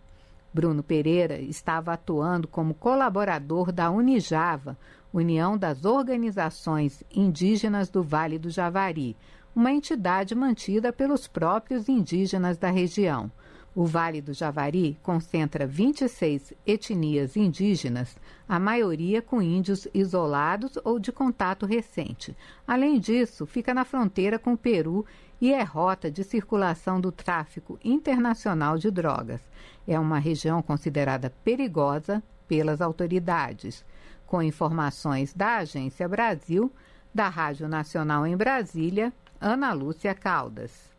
Bruno 0.54 0.82
Pereira 0.82 1.38
estava 1.38 1.92
atuando 1.92 2.48
como 2.48 2.74
colaborador 2.74 3.74
da 3.74 3.92
Unijava, 3.92 4.78
União 5.12 5.58
das 5.58 5.84
Organizações 5.84 7.04
Indígenas 7.14 7.90
do 7.90 8.02
Vale 8.02 8.40
do 8.40 8.50
Javari, 8.50 9.18
uma 9.54 9.72
entidade 9.72 10.34
mantida 10.34 10.94
pelos 10.94 11.28
próprios 11.28 11.90
indígenas 11.90 12.58
da 12.58 12.70
região. 12.70 13.30
O 13.76 13.86
Vale 13.86 14.22
do 14.22 14.34
Javari 14.34 14.98
concentra 15.04 15.68
26 15.68 16.54
etnias 16.66 17.36
indígenas, 17.36 18.16
a 18.48 18.58
maioria 18.58 19.22
com 19.22 19.42
índios 19.42 19.86
isolados 19.94 20.80
ou 20.86 20.98
de 20.98 21.12
contato 21.12 21.66
recente. 21.66 22.34
Além 22.66 22.98
disso, 22.98 23.46
fica 23.46 23.74
na 23.74 23.84
fronteira 23.84 24.40
com 24.40 24.54
o 24.54 24.58
Peru 24.58 25.06
e 25.42 25.52
é 25.52 25.62
rota 25.62 26.10
de 26.10 26.24
circulação 26.24 27.02
do 27.02 27.12
tráfico 27.12 27.78
internacional 27.84 28.78
de 28.78 28.90
drogas. 28.90 29.42
É 29.86 30.00
uma 30.00 30.20
região 30.20 30.62
considerada 30.62 31.30
perigosa 31.44 32.24
pelas 32.48 32.80
autoridades. 32.80 33.84
Com 34.26 34.42
informações 34.42 35.34
da 35.34 35.58
Agência 35.58 36.08
Brasil, 36.08 36.72
da 37.14 37.28
Rádio 37.28 37.68
Nacional 37.68 38.26
em 38.26 38.38
Brasília, 38.38 39.12
Ana 39.42 39.74
Lúcia 39.74 40.16
Caldas. 40.16 40.95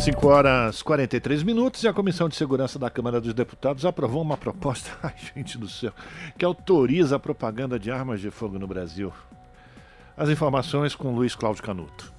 5 0.00 0.28
horas 0.28 0.80
43 0.80 1.42
minutos 1.42 1.82
e 1.82 1.88
a 1.88 1.92
Comissão 1.92 2.28
de 2.28 2.36
Segurança 2.36 2.78
da 2.78 2.88
Câmara 2.88 3.20
dos 3.20 3.34
Deputados 3.34 3.84
aprovou 3.84 4.22
uma 4.22 4.36
proposta, 4.36 4.90
ai 5.02 5.14
gente 5.34 5.58
do 5.58 5.68
céu, 5.68 5.92
que 6.38 6.44
autoriza 6.44 7.16
a 7.16 7.18
propaganda 7.18 7.78
de 7.78 7.90
armas 7.90 8.20
de 8.20 8.30
fogo 8.30 8.58
no 8.58 8.66
Brasil. 8.66 9.12
As 10.16 10.28
informações 10.28 10.94
com 10.94 11.14
Luiz 11.14 11.34
Cláudio 11.34 11.62
Canuto. 11.62 12.12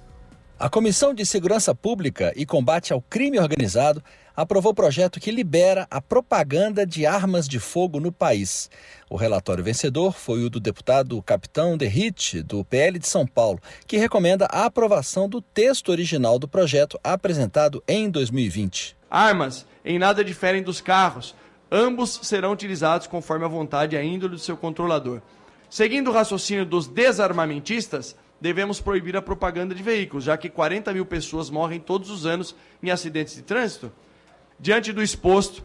A 0.58 0.68
Comissão 0.68 1.14
de 1.14 1.24
Segurança 1.24 1.74
Pública 1.74 2.32
e 2.36 2.44
Combate 2.44 2.92
ao 2.92 3.00
Crime 3.00 3.38
Organizado 3.38 4.04
aprovou 4.34 4.72
o 4.72 4.74
projeto 4.74 5.20
que 5.20 5.30
libera 5.30 5.86
a 5.90 6.00
propaganda 6.00 6.86
de 6.86 7.06
armas 7.06 7.48
de 7.48 7.58
fogo 7.58 8.00
no 8.00 8.12
país. 8.12 8.70
O 9.08 9.16
relatório 9.16 9.64
vencedor 9.64 10.12
foi 10.12 10.44
o 10.44 10.50
do 10.50 10.60
deputado 10.60 11.20
Capitão 11.22 11.76
Derrite, 11.76 12.42
do 12.42 12.64
PL 12.64 12.98
de 12.98 13.08
São 13.08 13.26
Paulo, 13.26 13.60
que 13.86 13.96
recomenda 13.96 14.46
a 14.46 14.64
aprovação 14.64 15.28
do 15.28 15.40
texto 15.40 15.90
original 15.90 16.38
do 16.38 16.48
projeto 16.48 16.98
apresentado 17.02 17.82
em 17.86 18.10
2020. 18.10 18.96
Armas 19.10 19.66
em 19.84 19.98
nada 19.98 20.24
diferem 20.24 20.62
dos 20.62 20.80
carros. 20.80 21.34
Ambos 21.70 22.20
serão 22.22 22.52
utilizados 22.52 23.06
conforme 23.06 23.44
a 23.44 23.48
vontade 23.48 23.94
e 23.94 23.98
a 23.98 24.02
índole 24.02 24.34
do 24.34 24.40
seu 24.40 24.56
controlador. 24.56 25.20
Seguindo 25.68 26.10
o 26.10 26.12
raciocínio 26.12 26.66
dos 26.66 26.88
desarmamentistas, 26.88 28.16
devemos 28.40 28.80
proibir 28.80 29.16
a 29.16 29.22
propaganda 29.22 29.74
de 29.74 29.82
veículos, 29.82 30.24
já 30.24 30.36
que 30.36 30.48
40 30.48 30.92
mil 30.92 31.06
pessoas 31.06 31.48
morrem 31.48 31.78
todos 31.78 32.10
os 32.10 32.26
anos 32.26 32.56
em 32.82 32.90
acidentes 32.90 33.34
de 33.34 33.42
trânsito. 33.42 33.92
Diante 34.60 34.92
do 34.92 35.02
exposto, 35.02 35.64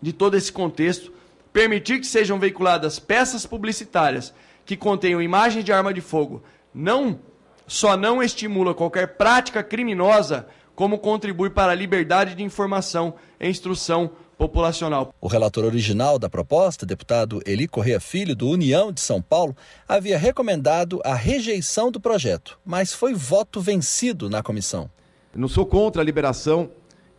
de 0.00 0.12
todo 0.12 0.36
esse 0.36 0.52
contexto, 0.52 1.10
permitir 1.52 2.00
que 2.00 2.06
sejam 2.06 2.38
veiculadas 2.38 2.98
peças 2.98 3.46
publicitárias 3.46 4.34
que 4.66 4.76
contenham 4.76 5.22
imagens 5.22 5.64
de 5.64 5.72
arma 5.72 5.92
de 5.92 6.00
fogo 6.00 6.42
não 6.74 7.18
só 7.66 7.96
não 7.96 8.22
estimula 8.22 8.74
qualquer 8.74 9.16
prática 9.16 9.62
criminosa, 9.62 10.46
como 10.74 10.98
contribui 10.98 11.50
para 11.50 11.72
a 11.72 11.74
liberdade 11.74 12.34
de 12.34 12.42
informação 12.42 13.14
e 13.40 13.48
instrução 13.48 14.10
populacional. 14.36 15.14
O 15.20 15.28
relator 15.28 15.64
original 15.64 16.18
da 16.18 16.28
proposta, 16.28 16.84
deputado 16.84 17.40
Eli 17.46 17.68
Correia 17.68 18.00
Filho, 18.00 18.34
do 18.34 18.48
União 18.48 18.90
de 18.92 19.00
São 19.00 19.20
Paulo, 19.22 19.56
havia 19.86 20.18
recomendado 20.18 21.00
a 21.04 21.14
rejeição 21.14 21.90
do 21.90 22.00
projeto, 22.00 22.58
mas 22.64 22.92
foi 22.92 23.14
voto 23.14 23.60
vencido 23.60 24.28
na 24.28 24.42
comissão. 24.42 24.90
não 25.34 25.48
sou 25.48 25.64
contra 25.64 26.02
a 26.02 26.04
liberação 26.04 26.70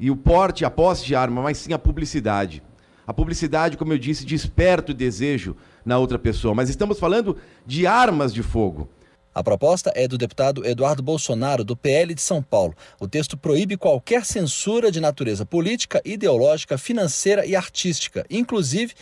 e 0.02 0.10
o 0.10 0.16
porte, 0.16 0.66
a 0.66 0.70
posse 0.72 1.06
de 1.06 1.14
arma, 1.14 1.43
mas 1.43 1.60
sim 1.60 1.74
a 1.74 1.78
publicidade. 1.78 2.64
A 3.06 3.14
publicidade, 3.14 3.78
como 3.78 3.93
eu 3.93 3.99
disse, 3.99 4.26
desperta 4.26 4.91
o 4.91 4.95
desejo 4.95 5.56
na 5.86 5.99
outra 5.99 6.18
pessoa, 6.18 6.56
mas 6.56 6.70
estamos 6.70 6.99
falando 6.99 7.38
de 7.68 7.86
armas 7.86 8.34
de 8.34 8.41
fogo. 8.41 8.89
A 9.34 9.43
proposta 9.43 9.91
é 9.95 10.08
do 10.08 10.18
deputado 10.18 10.66
Eduardo 10.66 11.04
Bolsonaro, 11.04 11.64
do 11.64 11.78
PL 11.78 12.16
de 12.16 12.22
São 12.22 12.41
Paulo. 12.41 12.76
O 12.99 13.08
texto 13.08 13.38
proíbe 13.38 13.78
qualquer 13.78 14.26
censura 14.26 14.91
de 14.91 14.99
natureza 14.99 15.45
política, 15.45 16.02
ideológica, 16.04 16.80
financeira 16.80 17.45
e 17.45 17.56
artística, 17.56 18.26
inclusive 18.28 18.93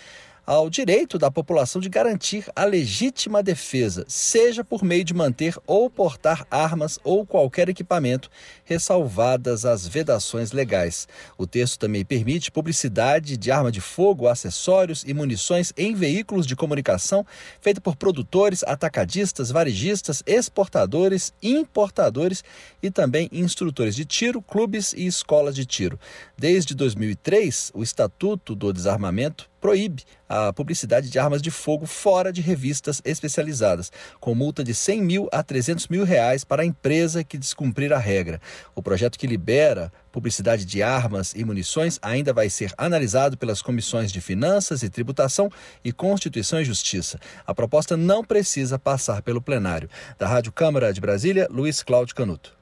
ao 0.49 0.67
direito 0.67 1.19
da 1.19 1.29
população 1.29 1.79
de 1.79 1.87
garantir 1.87 2.45
a 2.55 2.65
legítima 2.65 3.43
defesa, 3.43 4.03
seja 4.07 4.63
por 4.63 4.83
meio 4.83 5.03
de 5.03 5.13
manter 5.13 5.55
ou 5.67 5.91
portar 5.91 6.43
armas 6.49 6.97
ou 7.03 7.23
qualquer 7.23 7.69
equipamento, 7.69 8.31
ressalvadas 8.69 9.65
as 9.65 9.87
vedações 9.87 10.51
legais. 10.51 11.07
O 11.35 11.47
texto 11.47 11.79
também 11.79 12.05
permite 12.05 12.51
publicidade 12.51 13.35
de 13.35 13.49
arma 13.49 13.71
de 13.71 13.81
fogo, 13.81 14.27
acessórios 14.27 15.03
e 15.07 15.11
munições 15.11 15.73
em 15.75 15.95
veículos 15.95 16.45
de 16.45 16.55
comunicação 16.55 17.25
feita 17.59 17.81
por 17.81 17.95
produtores, 17.95 18.63
atacadistas, 18.63 19.49
varejistas, 19.49 20.21
exportadores, 20.27 21.33
importadores 21.41 22.43
e 22.81 22.91
também 22.91 23.27
instrutores 23.31 23.95
de 23.95 24.05
tiro, 24.05 24.39
clubes 24.39 24.93
e 24.93 25.07
escolas 25.07 25.55
de 25.55 25.65
tiro. 25.65 25.99
Desde 26.37 26.75
2003, 26.75 27.71
o 27.73 27.81
Estatuto 27.81 28.53
do 28.53 28.71
Desarmamento 28.71 29.49
proíbe 29.59 30.03
a 30.27 30.53
publicidade 30.53 31.09
de 31.09 31.19
armas 31.19 31.41
de 31.41 31.51
fogo 31.51 31.85
fora 31.85 32.31
de 32.31 32.41
revistas 32.41 33.01
especializadas, 33.03 33.91
com 34.19 34.33
multa 34.33 34.63
de 34.63 34.73
100 34.73 35.01
mil 35.01 35.29
a 35.31 35.43
300 35.43 35.87
mil 35.87 36.03
reais 36.03 36.43
para 36.43 36.61
a 36.61 36.65
empresa 36.65 37.23
que 37.23 37.37
descumprir 37.37 37.91
a 37.91 37.97
regra. 37.97 38.39
O 38.75 38.81
projeto 38.81 39.17
que 39.17 39.27
libera 39.27 39.91
publicidade 40.11 40.65
de 40.65 40.81
armas 40.81 41.33
e 41.35 41.43
munições 41.43 41.99
ainda 42.01 42.33
vai 42.33 42.49
ser 42.49 42.73
analisado 42.77 43.37
pelas 43.37 43.61
comissões 43.61 44.11
de 44.11 44.21
Finanças 44.21 44.83
e 44.83 44.89
Tributação 44.89 45.49
e 45.83 45.91
Constituição 45.91 46.61
e 46.61 46.65
Justiça. 46.65 47.19
A 47.45 47.53
proposta 47.53 47.95
não 47.95 48.23
precisa 48.23 48.79
passar 48.79 49.21
pelo 49.21 49.41
plenário. 49.41 49.89
Da 50.17 50.27
Rádio 50.27 50.51
Câmara 50.51 50.91
de 50.91 51.01
Brasília, 51.01 51.47
Luiz 51.49 51.83
Cláudio 51.83 52.15
Canuto. 52.15 52.57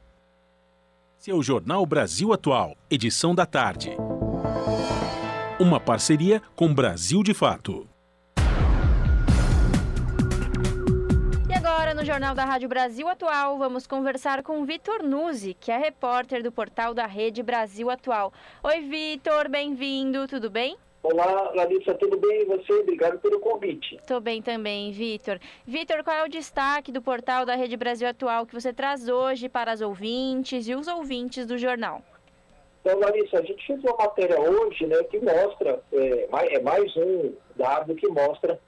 Seu 1.18 1.42
Jornal 1.42 1.86
Brasil 1.86 2.32
Atual, 2.32 2.78
edição 2.90 3.34
da 3.36 3.46
tarde. 3.46 3.92
Uma 5.60 5.80
parceria 5.80 6.42
com 6.56 6.74
Brasil 6.74 7.24
de 7.24 7.34
Fato. 7.34 7.88
Jornal 12.18 12.34
da 12.34 12.46
Rádio 12.46 12.68
Brasil 12.68 13.08
Atual, 13.08 13.60
vamos 13.60 13.86
conversar 13.86 14.42
com 14.42 14.66
Vitor 14.66 15.04
Nuzzi, 15.04 15.54
que 15.54 15.72
é 15.72 15.78
repórter 15.78 16.42
do 16.42 16.52
portal 16.52 16.92
da 16.92 17.06
Rede 17.06 17.44
Brasil 17.44 17.92
Atual. 17.92 18.34
Oi, 18.64 18.82
Vitor, 18.82 19.48
bem-vindo, 19.48 20.28
tudo 20.28 20.50
bem? 20.50 20.76
Olá, 21.04 21.52
Larissa, 21.54 21.94
tudo 21.94 22.18
bem? 22.18 22.42
E 22.42 22.46
você? 22.46 22.74
Obrigado 22.74 23.20
pelo 23.20 23.40
convite. 23.40 23.98
Estou 23.98 24.20
bem 24.20 24.42
também, 24.42 24.92
Vitor. 24.92 25.38
Vitor, 25.64 26.04
qual 26.04 26.16
é 26.18 26.24
o 26.26 26.28
destaque 26.28 26.92
do 26.92 27.04
portal 27.04 27.46
da 27.46 27.54
Rede 27.54 27.78
Brasil 27.78 28.08
Atual 28.08 28.48
que 28.48 28.56
você 28.56 28.74
traz 28.74 29.08
hoje 29.08 29.48
para 29.48 29.72
as 29.72 29.82
ouvintes 29.82 30.68
e 30.68 30.74
os 30.74 30.88
ouvintes 30.88 31.46
do 31.46 31.56
jornal? 31.56 32.02
Então, 32.82 33.00
Larissa, 33.00 33.38
a 33.38 33.44
gente 33.44 33.64
fez 33.64 33.80
uma 33.84 33.96
matéria 33.96 34.42
hoje 34.42 34.88
né, 34.88 35.04
que 35.04 35.20
mostra, 35.20 35.84
é 35.94 36.56
é 36.56 36.60
mais 36.62 36.98
um 36.98 37.32
dado 37.56 37.94
que 37.94 38.08
mostra 38.08 38.60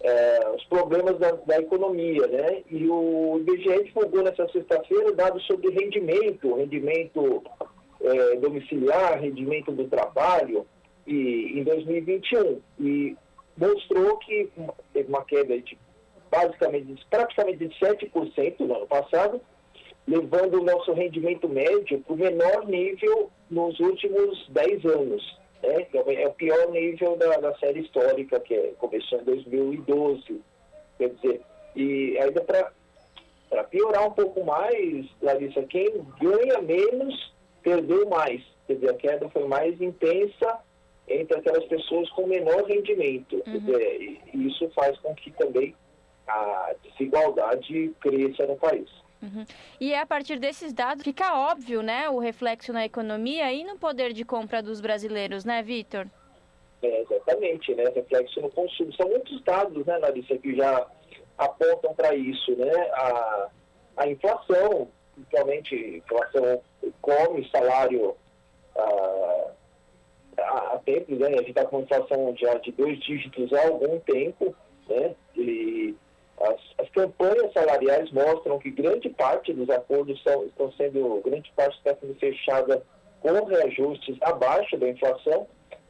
é, 0.00 0.50
os 0.54 0.64
problemas 0.64 1.18
da, 1.18 1.32
da, 1.32 1.58
economia, 1.58 2.26
né? 2.26 2.62
E 2.70 2.88
o 2.88 3.38
IBGE 3.40 3.84
divulgou 3.84 4.22
nessa 4.22 4.48
sexta-feira 4.48 5.12
dados 5.12 5.44
sobre 5.46 5.70
rendimento, 5.70 6.54
rendimento 6.54 7.42
é, 8.00 8.36
domiciliar, 8.36 9.20
rendimento 9.20 9.72
do 9.72 9.88
trabalho, 9.88 10.66
e, 11.06 11.58
em 11.58 11.64
2021. 11.64 12.60
E 12.78 13.16
mostrou 13.56 14.18
que 14.18 14.48
teve 14.92 15.08
uma 15.08 15.24
queda 15.24 15.58
de 15.58 15.76
basicamente, 16.30 17.06
praticamente 17.08 17.66
de 17.66 17.74
7% 17.78 18.60
no 18.60 18.76
ano 18.76 18.86
passado, 18.86 19.40
levando 20.06 20.60
o 20.60 20.64
nosso 20.64 20.92
rendimento 20.92 21.48
médio 21.48 22.00
para 22.00 22.14
o 22.14 22.16
menor 22.16 22.66
nível 22.66 23.30
nos 23.50 23.80
últimos 23.80 24.46
10 24.50 24.84
anos. 24.84 25.38
Né? 25.62 25.86
É 26.22 26.28
o 26.28 26.32
pior 26.32 26.70
nível 26.70 27.16
da, 27.16 27.36
da 27.38 27.54
série 27.56 27.80
histórica, 27.80 28.40
que 28.40 28.54
é, 28.54 28.72
começou 28.78 29.20
em 29.20 29.24
2012. 29.24 30.40
Quer 30.96 31.10
dizer, 31.10 31.40
e 31.76 32.18
ainda 32.18 32.40
para 32.40 33.64
piorar 33.64 34.06
um 34.06 34.12
pouco 34.12 34.44
mais, 34.44 35.06
Larissa, 35.22 35.62
quem 35.64 36.04
ganha 36.20 36.60
menos 36.60 37.34
perdeu 37.62 38.08
mais. 38.08 38.42
Quer 38.66 38.74
dizer, 38.74 38.90
a 38.90 38.94
queda 38.94 39.28
foi 39.30 39.46
mais 39.46 39.80
intensa 39.80 40.58
entre 41.08 41.38
aquelas 41.38 41.64
pessoas 41.64 42.10
com 42.10 42.26
menor 42.26 42.64
rendimento. 42.64 43.42
Uhum. 43.46 43.58
Dizer, 43.58 44.20
e 44.34 44.46
isso 44.46 44.68
faz 44.70 44.98
com 44.98 45.14
que 45.14 45.30
também 45.32 45.74
a 46.26 46.74
desigualdade 46.82 47.94
cresça 48.00 48.46
no 48.46 48.56
país. 48.56 48.88
Uhum. 49.20 49.44
E 49.80 49.92
é 49.92 50.00
a 50.00 50.06
partir 50.06 50.38
desses 50.38 50.72
dados 50.72 51.02
fica 51.02 51.36
óbvio, 51.36 51.82
né, 51.82 52.08
o 52.08 52.18
reflexo 52.18 52.72
na 52.72 52.84
economia 52.84 53.52
e 53.52 53.64
no 53.64 53.76
poder 53.76 54.12
de 54.12 54.24
compra 54.24 54.62
dos 54.62 54.80
brasileiros, 54.80 55.44
né, 55.44 55.62
Vitor? 55.62 56.06
É, 56.82 57.02
exatamente, 57.02 57.74
né, 57.74 57.84
reflexo 57.94 58.40
no 58.40 58.50
consumo. 58.50 58.92
São 58.92 59.08
muitos 59.08 59.42
dados, 59.42 59.84
né, 59.86 59.98
Larissa, 59.98 60.38
que 60.38 60.54
já 60.54 60.86
apontam 61.36 61.94
para 61.94 62.14
isso, 62.14 62.54
né, 62.56 62.72
a, 62.92 63.48
a 63.96 64.08
inflação, 64.08 64.88
principalmente 65.14 65.74
inflação 65.74 66.60
come 67.00 67.48
salário 67.50 68.16
há, 68.76 69.52
há 70.38 70.80
tempos, 70.84 71.18
né, 71.18 71.26
a 71.26 71.38
gente 71.38 71.48
está 71.48 71.64
com 71.64 71.80
inflação 71.80 72.34
já 72.36 72.54
de 72.58 72.70
dois 72.70 73.00
dígitos 73.00 73.52
há 73.52 73.66
algum 73.66 73.98
tempo, 74.00 74.54
né, 74.88 75.14
e 75.36 75.96
as, 76.40 76.60
as, 76.78 76.90
campanhas 76.90 77.52
salariais 77.52 78.10
mostram 78.12 78.58
que 78.58 78.70
grande 78.70 79.08
parte 79.10 79.52
dos 79.52 79.68
acordos 79.70 80.22
são, 80.22 80.44
estão 80.44 80.72
sendo, 80.72 81.20
grande 81.24 81.52
parte 81.56 81.76
está 81.78 81.94
sendo 81.96 82.14
fechada 82.14 82.82
com 83.20 83.44
reajustes 83.44 84.16
abaixo 84.22 84.76
da 84.76 84.88
inflação. 84.88 85.46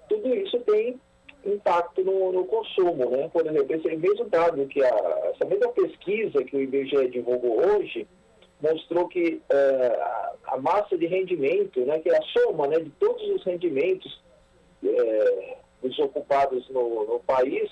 Tudo 0.08 0.34
isso 0.34 0.58
tem 0.60 0.98
impacto 1.44 2.02
no, 2.02 2.32
no 2.32 2.44
consumo, 2.44 3.10
né? 3.10 3.28
Por 3.32 3.46
exemplo, 3.46 3.74
esse 3.74 3.96
mesmo 3.96 4.28
dado 4.28 4.66
que 4.66 4.82
a, 4.82 5.32
essa 5.34 5.44
mesma 5.44 5.68
pesquisa 5.68 6.44
que 6.44 6.56
o 6.56 6.60
IBGE 6.60 7.08
divulgou 7.08 7.60
hoje 7.66 8.06
mostrou 8.60 9.08
que 9.08 9.40
uh, 9.52 10.28
a, 10.44 10.58
massa 10.58 10.96
de 10.98 11.06
rendimento, 11.06 11.80
né, 11.80 12.00
que 12.00 12.10
é 12.10 12.16
a 12.16 12.22
soma 12.22 12.66
né, 12.66 12.80
de 12.80 12.90
todos 12.90 13.22
os 13.30 13.44
rendimentos 13.44 14.20
uh, 14.82 15.56
dos 15.80 15.98
ocupados 16.00 16.68
no, 16.70 17.06
no 17.06 17.20
país, 17.20 17.70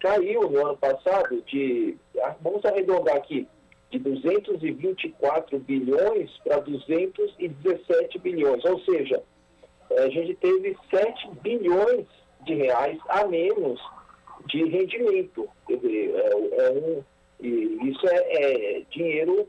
caiu 0.00 0.50
no 0.50 0.66
ano 0.66 0.76
passado 0.76 1.42
de, 1.42 1.96
ah, 2.22 2.34
vamos 2.40 2.64
arredondar 2.64 3.16
aqui, 3.16 3.48
de 3.90 3.98
224 3.98 5.58
bilhões 5.60 6.30
para 6.44 6.58
217 6.60 8.18
bilhões. 8.18 8.64
Ou 8.64 8.80
seja, 8.80 9.22
a 9.96 10.08
gente 10.08 10.34
teve 10.34 10.76
7 10.90 11.30
bilhões 11.42 12.06
de 12.44 12.54
reais 12.54 12.98
a 13.08 13.24
menos 13.26 13.80
de 14.46 14.64
rendimento. 14.64 15.48
É, 15.68 15.74
é 15.74 17.04
isso 17.40 18.06
é, 18.08 18.78
é, 18.78 18.82
dinheiro 18.90 19.48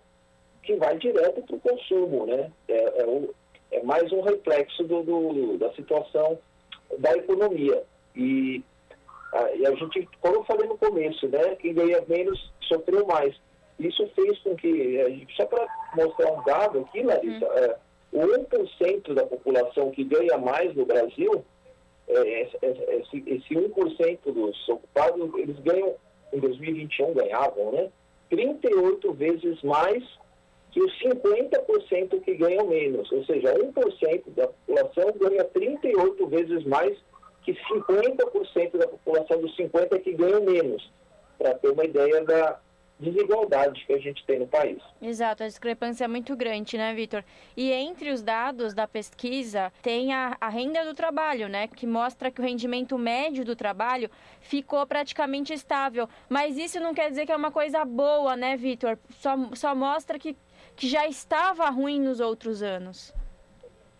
que 0.63 0.75
vai 0.75 0.97
direto 0.97 1.41
para 1.43 1.55
o 1.55 1.59
consumo, 1.59 2.25
né? 2.25 2.51
É, 2.67 3.01
é, 3.01 3.05
um, 3.05 3.29
é, 3.71 3.83
mais 3.83 4.11
um 4.11 4.21
reflexo 4.21 4.83
do, 4.83 5.03
do, 5.03 5.57
da 5.57 5.71
situação 5.73 6.37
da 6.97 7.15
economia. 7.15 7.83
E 8.15 8.63
ah, 9.35 9.51
e 9.53 9.65
a 9.65 9.75
gente, 9.75 10.07
como 10.21 10.35
eu 10.35 10.43
falei 10.45 10.65
no 10.65 10.77
começo, 10.77 11.27
né, 11.27 11.57
quem 11.57 11.73
ganha 11.73 12.01
menos 12.07 12.53
sofreu 12.61 13.05
mais. 13.05 13.35
Isso 13.77 14.07
fez 14.15 14.39
com 14.39 14.55
que, 14.55 15.27
só 15.35 15.45
para 15.45 15.67
mostrar 15.93 16.31
um 16.31 16.43
dado 16.45 16.79
aqui, 16.79 17.03
Larissa, 17.03 17.45
uhum. 17.45 17.53
é, 17.53 17.77
o 18.13 18.19
1% 18.19 19.13
da 19.13 19.25
população 19.25 19.91
que 19.91 20.05
ganha 20.05 20.37
mais 20.37 20.73
no 20.73 20.85
Brasil, 20.85 21.43
é, 22.07 22.41
esse, 22.43 23.23
esse 23.27 23.53
1% 23.53 24.19
dos 24.23 24.69
ocupados, 24.69 25.29
eles 25.37 25.59
ganham, 25.59 25.95
em 26.31 26.39
2021 26.39 27.13
ganhavam, 27.13 27.73
né, 27.73 27.89
38 28.29 29.11
vezes 29.13 29.61
mais 29.63 30.01
que 30.71 30.81
os 30.81 30.93
50% 31.01 32.21
que 32.21 32.35
ganham 32.35 32.67
menos. 32.67 33.11
Ou 33.11 33.25
seja, 33.25 33.53
1% 33.53 34.23
da 34.33 34.47
população 34.47 35.11
ganha 35.19 35.43
38 35.43 36.27
vezes 36.27 36.63
mais 36.63 36.97
que 37.45 37.53
50% 37.53 38.77
da 38.77 38.87
população 38.87 39.39
dos 39.39 39.55
50 39.55 39.95
é 39.95 39.99
que 39.99 40.13
ganham 40.13 40.43
menos, 40.43 40.91
para 41.37 41.53
ter 41.53 41.69
uma 41.69 41.85
ideia 41.85 42.23
da 42.25 42.59
desigualdade 42.99 43.85
que 43.85 43.93
a 43.93 43.99
gente 43.99 44.25
tem 44.25 44.39
no 44.39 44.47
país. 44.47 44.81
Exato, 45.01 45.43
a 45.43 45.47
discrepância 45.47 46.05
é 46.05 46.07
muito 46.07 46.35
grande, 46.35 46.77
né, 46.77 46.93
Vitor? 46.93 47.23
E 47.55 47.71
entre 47.71 48.09
os 48.09 48.21
dados 48.21 48.73
da 48.73 48.87
pesquisa 48.87 49.71
tem 49.81 50.13
a, 50.13 50.35
a 50.39 50.49
renda 50.49 50.83
do 50.85 50.93
trabalho, 50.93 51.47
né, 51.47 51.67
que 51.67 51.85
mostra 51.85 52.31
que 52.31 52.39
o 52.39 52.43
rendimento 52.43 52.97
médio 52.97 53.43
do 53.43 53.55
trabalho 53.55 54.09
ficou 54.39 54.85
praticamente 54.87 55.53
estável. 55.53 56.07
Mas 56.29 56.57
isso 56.57 56.79
não 56.79 56.93
quer 56.93 57.09
dizer 57.09 57.25
que 57.25 57.31
é 57.31 57.35
uma 57.35 57.51
coisa 57.51 57.83
boa, 57.83 58.35
né, 58.35 58.55
Vitor? 58.55 58.97
Só, 59.19 59.35
só 59.53 59.75
mostra 59.75 60.17
que, 60.17 60.35
que 60.75 60.87
já 60.87 61.05
estava 61.05 61.69
ruim 61.69 61.99
nos 61.99 62.19
outros 62.19 62.63
anos. 62.63 63.13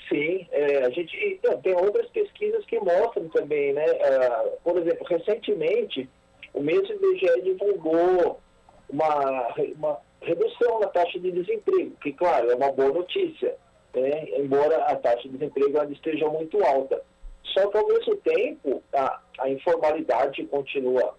Sim, 0.09 0.47
é, 0.51 0.85
a 0.85 0.89
gente 0.89 1.17
então, 1.17 1.59
tem 1.61 1.73
outras 1.73 2.07
pesquisas 2.09 2.63
que 2.65 2.79
mostram 2.79 3.27
também, 3.29 3.73
né? 3.73 3.85
Uh, 3.85 4.51
por 4.63 4.77
exemplo, 4.77 5.05
recentemente 5.07 6.07
o 6.53 6.61
mesmo 6.61 6.93
IBGE 6.93 7.41
divulgou 7.41 8.39
uma, 8.89 9.53
uma 9.75 9.99
redução 10.21 10.79
na 10.79 10.87
taxa 10.87 11.19
de 11.19 11.31
desemprego, 11.31 11.91
que 12.01 12.13
claro 12.13 12.51
é 12.51 12.55
uma 12.55 12.71
boa 12.71 12.93
notícia, 12.93 13.55
né? 13.93 14.25
embora 14.37 14.77
a 14.85 14.95
taxa 14.95 15.23
de 15.23 15.37
desemprego 15.37 15.79
ainda 15.79 15.93
esteja 15.93 16.27
muito 16.29 16.63
alta. 16.63 17.01
Só 17.43 17.67
que 17.67 17.77
ao 17.77 17.87
mesmo 17.87 18.15
tempo 18.17 18.83
a, 18.93 19.21
a 19.39 19.49
informalidade 19.49 20.45
continua 20.45 21.15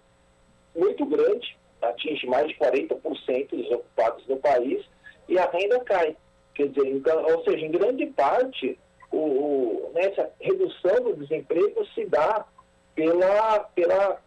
muito 0.75 1.05
grande, 1.05 1.57
atinge 1.81 2.25
mais 2.27 2.47
de 2.47 2.55
40% 2.55 3.49
dos 3.49 3.71
ocupados 3.71 4.27
no 4.27 4.37
país 4.37 4.85
e 5.27 5.37
a 5.37 5.49
renda 5.49 5.79
cai. 5.81 6.15
Quer 6.57 6.69
dizer, 6.69 6.87
então, 6.87 7.23
ou 7.23 7.43
seja, 7.43 7.63
em 7.63 7.69
grande 7.69 8.07
parte, 8.07 8.79
o, 9.11 9.17
o, 9.17 9.91
nessa 9.93 10.31
redução 10.41 11.03
do 11.03 11.15
desemprego 11.15 11.85
se 11.93 12.03
dá 12.07 12.47
pela, 12.95 13.59
pela, 13.75 14.19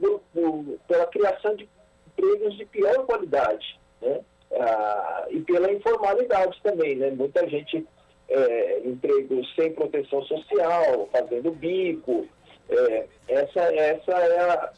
do, 0.00 0.20
do, 0.34 0.76
pela 0.88 1.06
criação 1.06 1.54
de 1.54 1.68
empregos 2.08 2.56
de 2.56 2.66
pior 2.66 3.06
qualidade, 3.06 3.78
né? 4.02 4.20
Ah, 4.52 5.26
e 5.30 5.38
pela 5.42 5.72
informalidade 5.72 6.60
também, 6.64 6.96
né? 6.96 7.10
Muita 7.10 7.48
gente 7.48 7.86
é, 8.28 8.80
empregos 8.84 9.54
sem 9.54 9.72
proteção 9.72 10.24
social, 10.24 11.08
fazendo 11.12 11.52
bico. 11.52 12.26
É, 12.68 13.06
essa, 13.28 13.60
essa 13.72 14.10
é 14.10 14.40
a, 14.40 14.72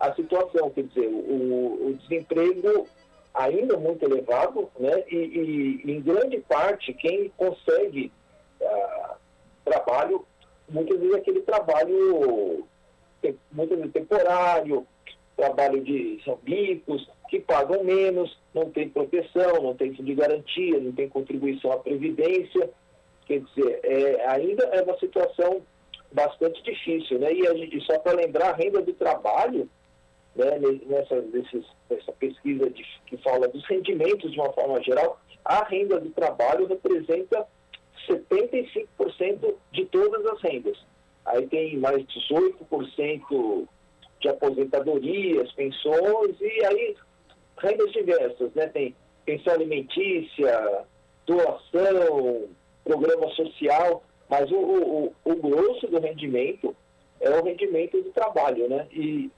a 0.00 0.14
situação, 0.14 0.70
quer 0.70 0.84
dizer, 0.84 1.08
o, 1.08 1.88
o 1.88 1.94
desemprego 2.00 2.88
ainda 3.34 3.76
muito 3.76 4.04
elevado, 4.04 4.70
né? 4.78 5.04
E, 5.08 5.16
e, 5.84 5.92
em 5.92 6.00
grande 6.00 6.38
parte 6.40 6.92
quem 6.94 7.30
consegue 7.36 8.12
uh, 8.60 9.14
trabalho, 9.64 10.24
muitas 10.68 10.98
vezes 10.98 11.14
aquele 11.14 11.40
trabalho 11.42 12.66
muitas 13.52 13.78
vezes 13.78 13.92
temporário, 13.92 14.86
trabalho 15.36 15.82
de 15.82 16.20
são 16.24 16.38
bicos, 16.42 17.08
que 17.28 17.40
pagam 17.40 17.84
menos, 17.84 18.36
não 18.54 18.70
tem 18.70 18.88
proteção, 18.88 19.62
não 19.62 19.74
tem 19.74 19.94
fundo 19.94 20.06
de 20.06 20.14
garantia, 20.14 20.80
não 20.80 20.92
tem 20.92 21.08
contribuição 21.08 21.72
à 21.72 21.76
previdência. 21.78 22.70
Quer 23.26 23.40
dizer, 23.40 23.80
é, 23.84 24.26
ainda 24.26 24.64
é 24.64 24.82
uma 24.82 24.98
situação 24.98 25.62
bastante 26.12 26.62
difícil, 26.62 27.18
né? 27.20 27.32
E 27.32 27.46
gente, 27.56 27.80
só 27.82 27.98
para 28.00 28.16
lembrar, 28.16 28.50
a 28.50 28.56
renda 28.56 28.82
do 28.82 28.92
trabalho 28.94 29.68
né, 30.34 30.58
nessa, 30.86 31.22
nessa 31.90 32.12
pesquisa 32.12 32.70
de, 32.70 32.84
que 33.06 33.16
fala 33.18 33.48
dos 33.48 33.64
rendimentos 33.66 34.30
de 34.32 34.40
uma 34.40 34.52
forma 34.52 34.82
geral, 34.82 35.20
a 35.44 35.64
renda 35.64 35.98
do 36.00 36.10
trabalho 36.10 36.66
representa 36.66 37.46
75% 38.08 39.54
de 39.72 39.84
todas 39.86 40.24
as 40.26 40.40
rendas. 40.42 40.78
Aí 41.26 41.46
tem 41.46 41.76
mais 41.78 42.04
18% 42.04 43.68
de 44.20 44.28
aposentadorias, 44.28 45.52
pensões 45.52 46.40
e 46.40 46.64
aí 46.64 46.96
rendas 47.58 47.92
diversas, 47.92 48.52
né? 48.54 48.66
Tem 48.68 48.94
pensão 49.24 49.54
alimentícia, 49.54 50.84
doação, 51.26 52.48
programa 52.84 53.28
social, 53.34 54.02
mas 54.28 54.50
o, 54.50 54.56
o, 54.56 55.14
o 55.24 55.34
grosso 55.36 55.86
do 55.86 56.00
rendimento 56.00 56.74
é 57.20 57.30
o 57.30 57.44
rendimento 57.44 58.00
do 58.02 58.10
trabalho, 58.10 58.68
né? 58.68 58.86
E 58.92 59.30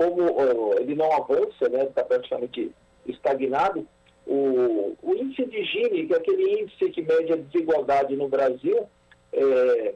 como 0.00 0.22
uh, 0.22 0.80
ele 0.80 0.94
não 0.94 1.12
avança, 1.12 1.68
né, 1.68 1.84
está 1.84 2.02
praticamente 2.02 2.72
estagnado, 3.06 3.86
o, 4.26 4.96
o, 5.02 5.14
índice 5.14 5.44
de 5.44 5.62
Gini, 5.62 6.06
que 6.06 6.14
é 6.14 6.16
aquele 6.16 6.62
índice 6.62 6.88
que 6.88 7.02
mede 7.02 7.34
a 7.34 7.36
desigualdade 7.36 8.16
no 8.16 8.26
Brasil, 8.26 8.88
é, 9.30 9.94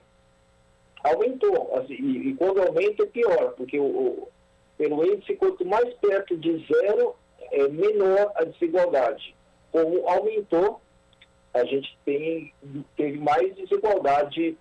aumentou. 1.02 1.74
Assim, 1.78 1.94
e, 1.94 2.28
e, 2.28 2.34
quando 2.34 2.60
aumenta 2.60 3.04
é 3.04 3.06
pior, 3.06 3.54
porque 3.56 3.78
o, 3.78 3.84
o, 3.84 4.28
pelo 4.76 5.06
índice, 5.06 5.36
quanto 5.36 5.64
mais 5.64 5.94
perto 5.94 6.36
de 6.36 6.66
zero, 6.70 7.14
é 7.50 7.66
menor 7.68 8.30
a 8.34 8.44
desigualdade. 8.44 9.34
Como 9.72 10.06
aumentou, 10.06 10.82
a 11.54 11.64
gente 11.64 11.96
tem, 12.04 12.52
teve 12.94 13.16
mais 13.18 13.54
desigualdade 13.54 14.54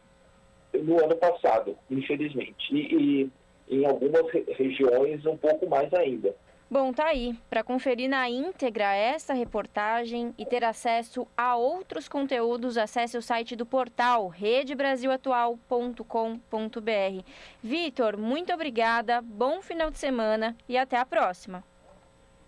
no 0.73 1.03
ano 1.03 1.17
passado, 1.17 1.77
infelizmente. 1.91 2.73
E, 2.73 3.23
e 3.23 3.31
em 3.69 3.85
algumas 3.85 4.29
regiões 4.31 5.25
um 5.25 5.37
pouco 5.37 5.67
mais 5.67 5.93
ainda. 5.93 6.33
Bom, 6.73 6.91
tá 6.91 7.05
aí. 7.05 7.35
Para 7.51 7.63
conferir 7.63 8.09
na 8.09 8.27
íntegra 8.27 8.95
essa 8.95 9.33
reportagem 9.33 10.33
e 10.39 10.45
ter 10.45 10.63
acesso 10.63 11.27
a 11.37 11.55
outros 11.55 12.07
conteúdos, 12.07 12.79
acesse 12.79 13.15
o 13.15 13.21
site 13.21 13.55
do 13.55 13.63
portal 13.63 14.27
redebrasilatual.com.br. 14.27 17.23
Vitor, 17.61 18.17
muito 18.17 18.51
obrigada, 18.51 19.21
bom 19.21 19.61
final 19.61 19.91
de 19.91 19.99
semana 19.99 20.57
e 20.67 20.75
até 20.75 20.97
a 20.97 21.05
próxima. 21.05 21.63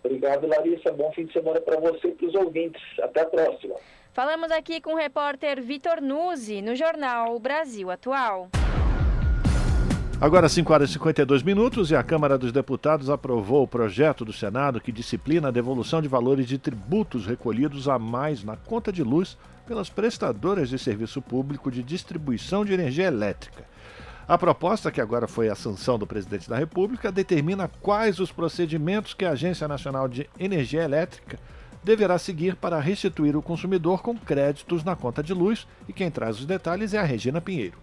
Obrigado, 0.02 0.48
Larissa. 0.48 0.92
Bom 0.92 1.12
fim 1.12 1.26
de 1.26 1.32
semana 1.32 1.60
para 1.60 1.78
você 1.78 2.08
e 2.08 2.12
para 2.12 2.26
os 2.26 2.34
ouvintes. 2.34 2.82
Até 3.00 3.22
a 3.22 3.26
próxima. 3.26 3.76
Falamos 4.12 4.50
aqui 4.50 4.80
com 4.80 4.94
o 4.94 4.96
repórter 4.96 5.62
Vitor 5.62 6.00
Nuzzi, 6.00 6.60
no 6.62 6.74
jornal 6.74 7.38
Brasil 7.38 7.88
Atual. 7.90 8.48
Agora 10.18 10.48
5 10.48 10.72
horas 10.72 10.88
e 10.88 10.92
52 10.94 11.42
minutos 11.42 11.90
e 11.90 11.94
a 11.94 12.02
Câmara 12.02 12.38
dos 12.38 12.50
Deputados 12.50 13.10
aprovou 13.10 13.62
o 13.62 13.68
projeto 13.68 14.24
do 14.24 14.32
Senado 14.32 14.80
que 14.80 14.90
disciplina 14.90 15.48
a 15.48 15.50
devolução 15.50 16.00
de 16.00 16.08
valores 16.08 16.46
de 16.46 16.56
tributos 16.56 17.26
recolhidos 17.26 17.86
a 17.86 17.98
mais 17.98 18.42
na 18.42 18.56
conta 18.56 18.90
de 18.90 19.02
luz 19.02 19.36
pelas 19.66 19.90
prestadoras 19.90 20.70
de 20.70 20.78
serviço 20.78 21.20
público 21.20 21.70
de 21.70 21.82
distribuição 21.82 22.64
de 22.64 22.72
energia 22.72 23.04
elétrica. 23.04 23.64
A 24.26 24.38
proposta, 24.38 24.90
que 24.90 25.02
agora 25.02 25.28
foi 25.28 25.50
a 25.50 25.54
sanção 25.54 25.98
do 25.98 26.06
presidente 26.06 26.48
da 26.48 26.56
República, 26.56 27.12
determina 27.12 27.70
quais 27.82 28.18
os 28.18 28.32
procedimentos 28.32 29.12
que 29.12 29.26
a 29.26 29.32
Agência 29.32 29.68
Nacional 29.68 30.08
de 30.08 30.30
Energia 30.40 30.82
Elétrica 30.82 31.38
deverá 31.84 32.18
seguir 32.18 32.56
para 32.56 32.80
restituir 32.80 33.36
o 33.36 33.42
consumidor 33.42 34.00
com 34.00 34.16
créditos 34.16 34.82
na 34.82 34.96
conta 34.96 35.22
de 35.22 35.34
luz. 35.34 35.66
E 35.86 35.92
quem 35.92 36.10
traz 36.10 36.40
os 36.40 36.46
detalhes 36.46 36.94
é 36.94 36.98
a 36.98 37.04
Regina 37.04 37.38
Pinheiro. 37.38 37.76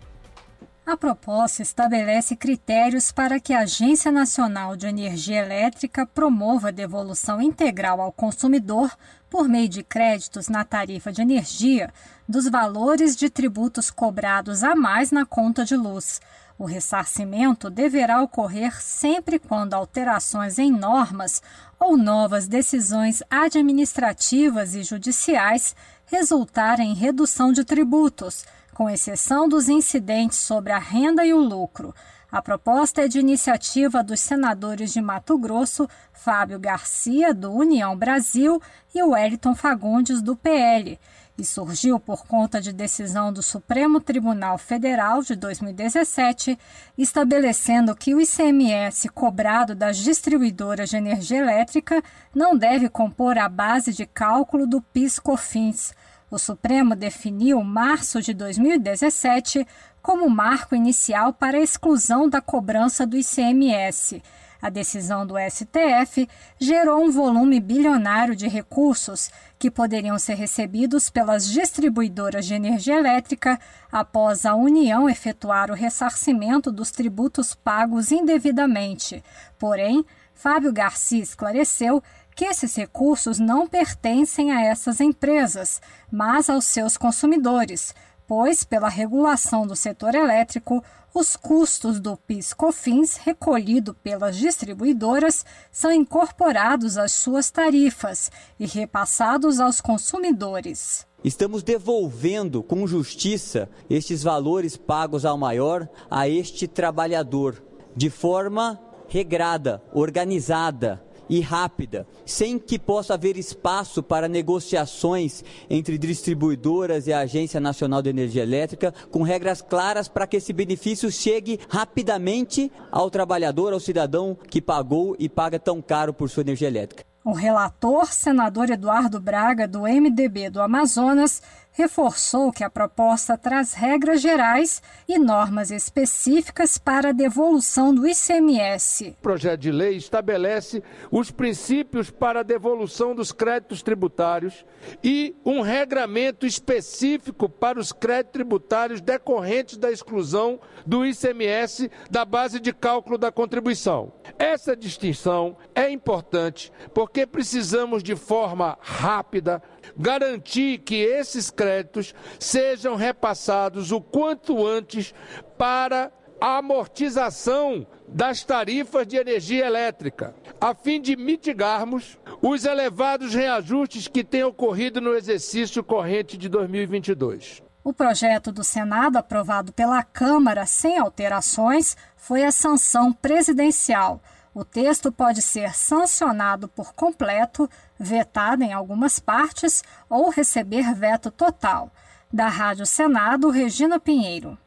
A 0.85 0.97
proposta 0.97 1.61
estabelece 1.61 2.35
critérios 2.35 3.09
para 3.09 3.39
que 3.39 3.53
a 3.53 3.61
Agência 3.61 4.11
Nacional 4.11 4.75
de 4.75 4.85
Energia 4.85 5.39
Elétrica 5.39 6.05
promova 6.05 6.67
a 6.67 6.71
devolução 6.71 7.41
integral 7.41 8.01
ao 8.01 8.11
consumidor, 8.11 8.91
por 9.29 9.47
meio 9.47 9.69
de 9.69 9.81
créditos 9.81 10.49
na 10.49 10.65
tarifa 10.65 11.09
de 11.09 11.21
energia, 11.21 11.89
dos 12.27 12.49
valores 12.49 13.15
de 13.15 13.29
tributos 13.29 13.89
cobrados 13.89 14.61
a 14.61 14.75
mais 14.75 15.09
na 15.09 15.25
conta 15.25 15.63
de 15.63 15.77
luz. 15.77 16.19
O 16.59 16.65
ressarcimento 16.65 17.69
deverá 17.69 18.21
ocorrer 18.21 18.81
sempre 18.81 19.39
quando 19.39 19.75
alterações 19.75 20.59
em 20.59 20.69
normas 20.69 21.41
ou 21.79 21.95
novas 21.95 22.45
decisões 22.45 23.23
administrativas 23.29 24.75
e 24.75 24.83
judiciais 24.83 25.77
resultarem 26.07 26.91
em 26.91 26.93
redução 26.93 27.53
de 27.53 27.63
tributos 27.63 28.43
com 28.73 28.89
exceção 28.89 29.47
dos 29.47 29.69
incidentes 29.69 30.39
sobre 30.39 30.71
a 30.71 30.79
renda 30.79 31.25
e 31.25 31.33
o 31.33 31.39
lucro. 31.39 31.93
A 32.31 32.41
proposta 32.41 33.03
é 33.03 33.07
de 33.07 33.19
iniciativa 33.19 34.03
dos 34.03 34.19
senadores 34.19 34.91
de 34.91 34.99
Mato 34.99 35.37
Grosso, 35.37 35.87
Fábio 36.11 36.59
Garcia, 36.59 37.31
do 37.31 37.51
União 37.51 37.95
Brasil, 37.95 38.59
e 38.93 39.03
Wellington 39.03 39.53
Fagundes, 39.53 40.19
do 40.19 40.35
PL, 40.35 40.99
e 41.37 41.45
surgiu 41.45 41.99
por 41.99 42.25
conta 42.25 42.59
de 42.59 42.73
decisão 42.73 43.31
do 43.31 43.43
Supremo 43.43 43.99
Tribunal 43.99 44.57
Federal 44.57 45.21
de 45.21 45.35
2017, 45.35 46.57
estabelecendo 46.97 47.95
que 47.95 48.15
o 48.15 48.21
ICMS 48.21 49.09
cobrado 49.09 49.75
das 49.75 49.97
distribuidoras 49.97 50.89
de 50.89 50.97
energia 50.97 51.37
elétrica 51.37 52.03
não 52.33 52.57
deve 52.57 52.89
compor 52.89 53.37
a 53.37 53.47
base 53.47 53.93
de 53.93 54.07
cálculo 54.07 54.65
do 54.65 54.81
PIS/COFINS 54.81 55.93
o 56.33 56.39
Supremo 56.39 56.95
definiu 56.95 57.63
março 57.63 58.19
de 58.19 58.33
2017 58.33 59.67
como 60.01 60.27
marco 60.27 60.75
inicial 60.75 61.31
para 61.31 61.57
a 61.57 61.61
exclusão 61.61 62.27
da 62.27 62.41
cobrança 62.41 63.05
do 63.05 63.15
ICMS. 63.15 64.19
A 64.59 64.67
decisão 64.71 65.27
do 65.27 65.35
STF 65.37 66.27
gerou 66.59 67.03
um 67.03 67.11
volume 67.11 67.59
bilionário 67.59 68.35
de 68.35 68.47
recursos 68.47 69.29
que 69.59 69.69
poderiam 69.69 70.17
ser 70.17 70.33
recebidos 70.33 71.07
pelas 71.07 71.47
distribuidoras 71.47 72.47
de 72.47 72.55
energia 72.55 72.95
elétrica 72.95 73.59
após 73.91 74.43
a 74.43 74.55
União 74.55 75.07
efetuar 75.07 75.69
o 75.69 75.75
ressarcimento 75.75 76.71
dos 76.71 76.89
tributos 76.89 77.53
pagos 77.53 78.11
indevidamente. 78.11 79.23
Porém, 79.59 80.03
Fábio 80.33 80.73
Garcia 80.73 81.21
esclareceu 81.21 82.01
que 82.35 82.45
esses 82.45 82.75
recursos 82.75 83.39
não 83.39 83.67
pertencem 83.67 84.51
a 84.51 84.63
essas 84.63 84.99
empresas, 84.99 85.81
mas 86.11 86.49
aos 86.49 86.65
seus 86.65 86.97
consumidores, 86.97 87.93
pois, 88.27 88.63
pela 88.63 88.89
regulação 88.89 89.67
do 89.67 89.75
setor 89.75 90.15
elétrico, 90.15 90.83
os 91.13 91.35
custos 91.35 91.99
do 91.99 92.17
PIS/COFINS 92.17 93.17
recolhido 93.17 93.93
pelas 93.93 94.35
distribuidoras 94.35 95.45
são 95.71 95.91
incorporados 95.91 96.97
às 96.97 97.11
suas 97.11 97.51
tarifas 97.51 98.31
e 98.59 98.65
repassados 98.65 99.59
aos 99.59 99.79
consumidores. 99.79 101.05
Estamos 101.23 101.61
devolvendo 101.61 102.63
com 102.63 102.87
justiça 102.87 103.69
estes 103.87 104.23
valores 104.23 104.75
pagos 104.75 105.23
ao 105.23 105.37
maior 105.37 105.87
a 106.09 106.27
este 106.27 106.67
trabalhador, 106.67 107.63
de 107.95 108.09
forma 108.09 108.79
regrada, 109.07 109.83
organizada 109.93 111.01
e 111.33 111.41
rápida, 111.41 112.05
sem 112.27 112.59
que 112.59 112.77
possa 112.77 113.15
haver 113.15 113.37
espaço 113.37 114.03
para 114.03 114.27
negociações 114.27 115.43
entre 115.67 115.97
distribuidoras 115.97 117.07
e 117.07 117.13
a 117.13 117.21
Agência 117.21 117.59
Nacional 117.59 118.03
de 118.03 118.11
Energia 118.11 118.43
Elétrica, 118.43 118.93
com 119.09 119.23
regras 119.23 119.59
claras 119.59 120.07
para 120.07 120.27
que 120.27 120.37
esse 120.37 120.53
benefício 120.53 121.11
chegue 121.11 121.59
rapidamente 121.67 122.71
ao 122.91 123.09
trabalhador, 123.09 123.73
ao 123.73 123.79
cidadão 123.79 124.37
que 124.47 124.61
pagou 124.61 125.15
e 125.17 125.27
paga 125.27 125.57
tão 125.57 125.81
caro 125.81 126.13
por 126.13 126.29
sua 126.29 126.41
energia 126.41 126.67
elétrica. 126.67 127.03
O 127.25 127.31
relator, 127.31 128.13
senador 128.13 128.69
Eduardo 128.69 129.19
Braga, 129.19 129.67
do 129.67 129.83
MDB 129.83 130.51
do 130.51 130.61
Amazonas, 130.61 131.41
reforçou 131.73 132.51
que 132.51 132.63
a 132.63 132.69
proposta 132.69 133.37
traz 133.37 133.73
regras 133.73 134.21
gerais 134.21 134.81
e 135.07 135.17
normas 135.17 135.71
específicas 135.71 136.77
para 136.77 137.09
a 137.09 137.11
devolução 137.11 137.93
do 137.93 138.07
ICMS. 138.07 139.15
O 139.19 139.21
projeto 139.21 139.59
de 139.59 139.71
lei 139.71 139.97
estabelece 139.97 140.83
os 141.11 141.31
princípios 141.31 142.09
para 142.09 142.39
a 142.39 142.43
devolução 142.43 143.15
dos 143.15 143.31
créditos 143.31 143.81
tributários 143.81 144.65
e 145.03 145.35
um 145.43 145.61
regramento 145.61 146.45
específico 146.45 147.49
para 147.49 147.79
os 147.79 147.91
créditos 147.91 148.33
tributários 148.33 149.01
decorrentes 149.01 149.77
da 149.77 149.91
exclusão 149.91 150.59
do 150.85 151.05
ICMS 151.05 151.89
da 152.09 152.23
base 152.23 152.59
de 152.59 152.73
cálculo 152.73 153.17
da 153.17 153.31
contribuição. 153.31 154.13
Essa 154.37 154.75
distinção 154.75 155.57
é 155.73 155.89
importante 155.89 156.71
porque 156.93 157.25
precisamos 157.25 158.03
de 158.03 158.15
forma 158.15 158.77
rápida 158.81 159.61
garantir 159.97 160.79
que 160.79 160.95
esses 160.95 161.49
créditos 161.49 162.13
sejam 162.39 162.95
repassados 162.95 163.91
o 163.91 164.01
quanto 164.01 164.65
antes 164.65 165.13
para 165.57 166.11
a 166.39 166.57
amortização 166.57 167.87
das 168.07 168.43
tarifas 168.43 169.07
de 169.07 169.15
energia 169.15 169.65
elétrica, 169.65 170.35
a 170.59 170.75
fim 170.75 170.99
de 170.99 171.15
mitigarmos 171.15 172.19
os 172.41 172.65
elevados 172.65 173.33
reajustes 173.33 174.09
que 174.09 174.23
têm 174.23 174.43
ocorrido 174.43 174.99
no 174.99 175.15
exercício 175.15 175.81
corrente 175.83 176.37
de 176.37 176.49
2022. 176.49 177.63
O 177.81 177.93
projeto 177.93 178.51
do 178.51 178.63
Senado, 178.63 179.17
aprovado 179.17 179.73
pela 179.73 180.03
Câmara 180.03 180.65
sem 180.65 180.97
alterações, 180.97 181.97
foi 182.15 182.43
a 182.43 182.51
sanção 182.51 183.11
presidencial. 183.11 184.21
O 184.53 184.63
texto 184.63 185.11
pode 185.11 185.41
ser 185.41 185.73
sancionado 185.73 186.67
por 186.67 186.93
completo, 186.93 187.69
vetado 188.03 188.63
em 188.63 188.73
algumas 188.73 189.19
partes 189.19 189.83
ou 190.09 190.29
receber 190.29 190.93
veto 190.93 191.31
total. 191.31 191.91
Da 192.31 192.47
Rádio 192.47 192.85
Senado, 192.85 193.49
Regina 193.49 193.99
Pinheiro. 193.99 194.57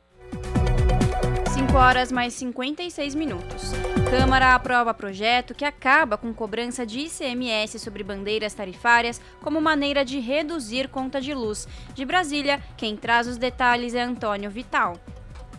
5 1.53 1.77
horas 1.77 2.13
mais 2.13 2.35
56 2.35 3.15
minutos. 3.15 3.73
Câmara 4.11 4.55
aprova 4.55 4.95
projeto 4.95 5.55
que 5.55 5.65
acaba 5.65 6.17
com 6.17 6.33
cobrança 6.33 6.87
de 6.87 7.01
ICMS 7.01 7.79
sobre 7.79 8.05
bandeiras 8.05 8.55
tarifárias 8.55 9.21
como 9.43 9.61
maneira 9.61 10.05
de 10.05 10.21
reduzir 10.21 10.89
conta 10.89 11.21
de 11.21 11.35
luz. 11.35 11.67
De 11.95 12.05
Brasília, 12.05 12.63
quem 12.77 12.97
traz 12.97 13.27
os 13.27 13.37
detalhes 13.37 13.95
é 13.95 14.03
Antônio 14.03 14.51
Vital. 14.51 15.01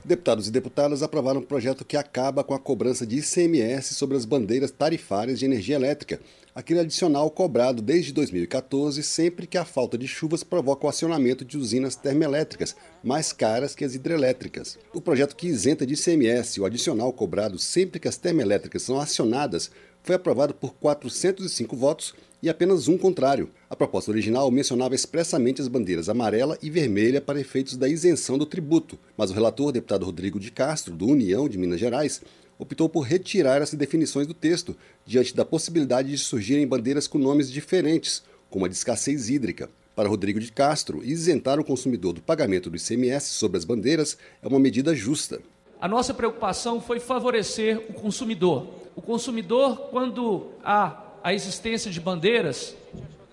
Deputados 0.08 0.48
e 0.48 0.52
deputadas 0.52 1.04
aprovaram 1.04 1.42
um 1.42 1.46
projeto 1.46 1.84
que 1.84 1.98
acaba 1.98 2.42
com 2.42 2.54
a 2.54 2.60
cobrança 2.60 3.06
de 3.06 3.18
ICMS 3.18 3.94
sobre 3.94 4.16
as 4.16 4.24
bandeiras 4.24 4.72
tarifárias 4.72 5.38
de 5.38 5.44
energia 5.44 5.76
elétrica, 5.76 6.22
aquele 6.58 6.80
adicional 6.80 7.30
cobrado 7.30 7.84
desde 7.84 8.12
2014 8.12 9.03
sempre 9.03 9.45
que 9.45 9.60
a 9.60 9.64
falta 9.64 9.95
de 9.95 10.08
chuvas 10.08 10.43
provoca 10.43 10.88
o 10.88 10.89
acionamento 10.89 11.45
de 11.45 11.55
usinas 11.55 11.95
termoelétricas, 11.95 12.76
mais 13.03 13.32
caras 13.32 13.76
que 13.76 13.86
as 13.86 13.93
hidrelétricas. 13.93 14.76
O 14.91 14.99
projeto 14.99 15.36
que 15.36 15.45
isenta 15.45 15.86
de 15.86 15.93
ICMS 15.93 16.60
o 16.60 16.66
adicional 16.66 17.14
cobrado 17.14 17.60
sempre 17.60 17.99
que 17.99 18.08
as 18.08 18.18
termoelétricas 18.18 18.82
são 18.82 18.99
acionadas 18.99 19.70
foi 20.01 20.16
aprovado 20.16 20.55
por 20.55 20.74
405 20.74 21.76
votos 21.76 22.16
e 22.41 22.49
apenas 22.49 22.88
um 22.88 22.97
contrário. 22.97 23.51
A 23.70 23.76
proposta 23.76 24.10
original 24.10 24.49
mencionava 24.49 24.95
expressamente 24.95 25.62
as 25.62 25.68
bandeiras 25.68 26.10
amarela 26.10 26.58
e 26.60 26.72
vermelha 26.72 27.22
para 27.22 27.39
efeitos 27.39 27.78
da 27.78 27.88
isenção 27.88 28.36
do 28.36 28.47
tributo, 28.47 28.97
mas 29.16 29.30
o 29.30 29.34
relator, 29.36 29.72
deputado 29.72 30.08
Rodrigo 30.08 30.39
de 30.39 30.49
Castro, 30.49 30.95
do 30.95 31.05
União 31.05 31.47
de 31.47 31.55
Minas 31.55 31.80
Gerais, 31.80 32.20
optou 32.58 32.89
por 32.89 33.01
retirar 33.01 33.62
essas 33.62 33.78
definições 33.78 34.28
do 34.28 34.34
texto, 34.34 34.76
diante 35.05 35.36
da 35.36 35.45
possibilidade 35.45 36.10
de 36.10 36.18
surgirem 36.18 36.68
bandeiras 36.68 37.08
com 37.08 37.18
nomes 37.18 37.51
diferentes, 37.51 38.24
como 38.49 38.66
a 38.66 38.68
de 38.68 38.76
escassez 38.76 39.30
hídrica. 39.30 39.70
Para 39.95 40.10
Rodrigo 40.10 40.39
de 40.39 40.51
Castro, 40.51 41.03
isentar 41.03 41.60
o 41.60 41.64
consumidor 41.64 42.14
do 42.14 42.22
pagamento 42.22 42.70
do 42.70 42.78
ICMS 42.78 43.30
sobre 43.34 43.58
as 43.58 43.66
bandeiras 43.66 44.18
é 44.41 44.47
uma 44.47 44.60
medida 44.60 44.95
justa. 44.95 45.41
A 45.82 45.88
nossa 45.88 46.14
preocupação 46.14 46.80
foi 46.82 46.99
favorecer 46.99 47.84
o 47.89 47.93
consumidor. 47.93 48.68
O 48.95 49.01
consumidor, 49.01 49.89
quando 49.89 50.49
há 50.64 51.03
a 51.24 51.34
existência 51.34 51.89
de 51.91 51.99
bandeiras, 51.99 52.76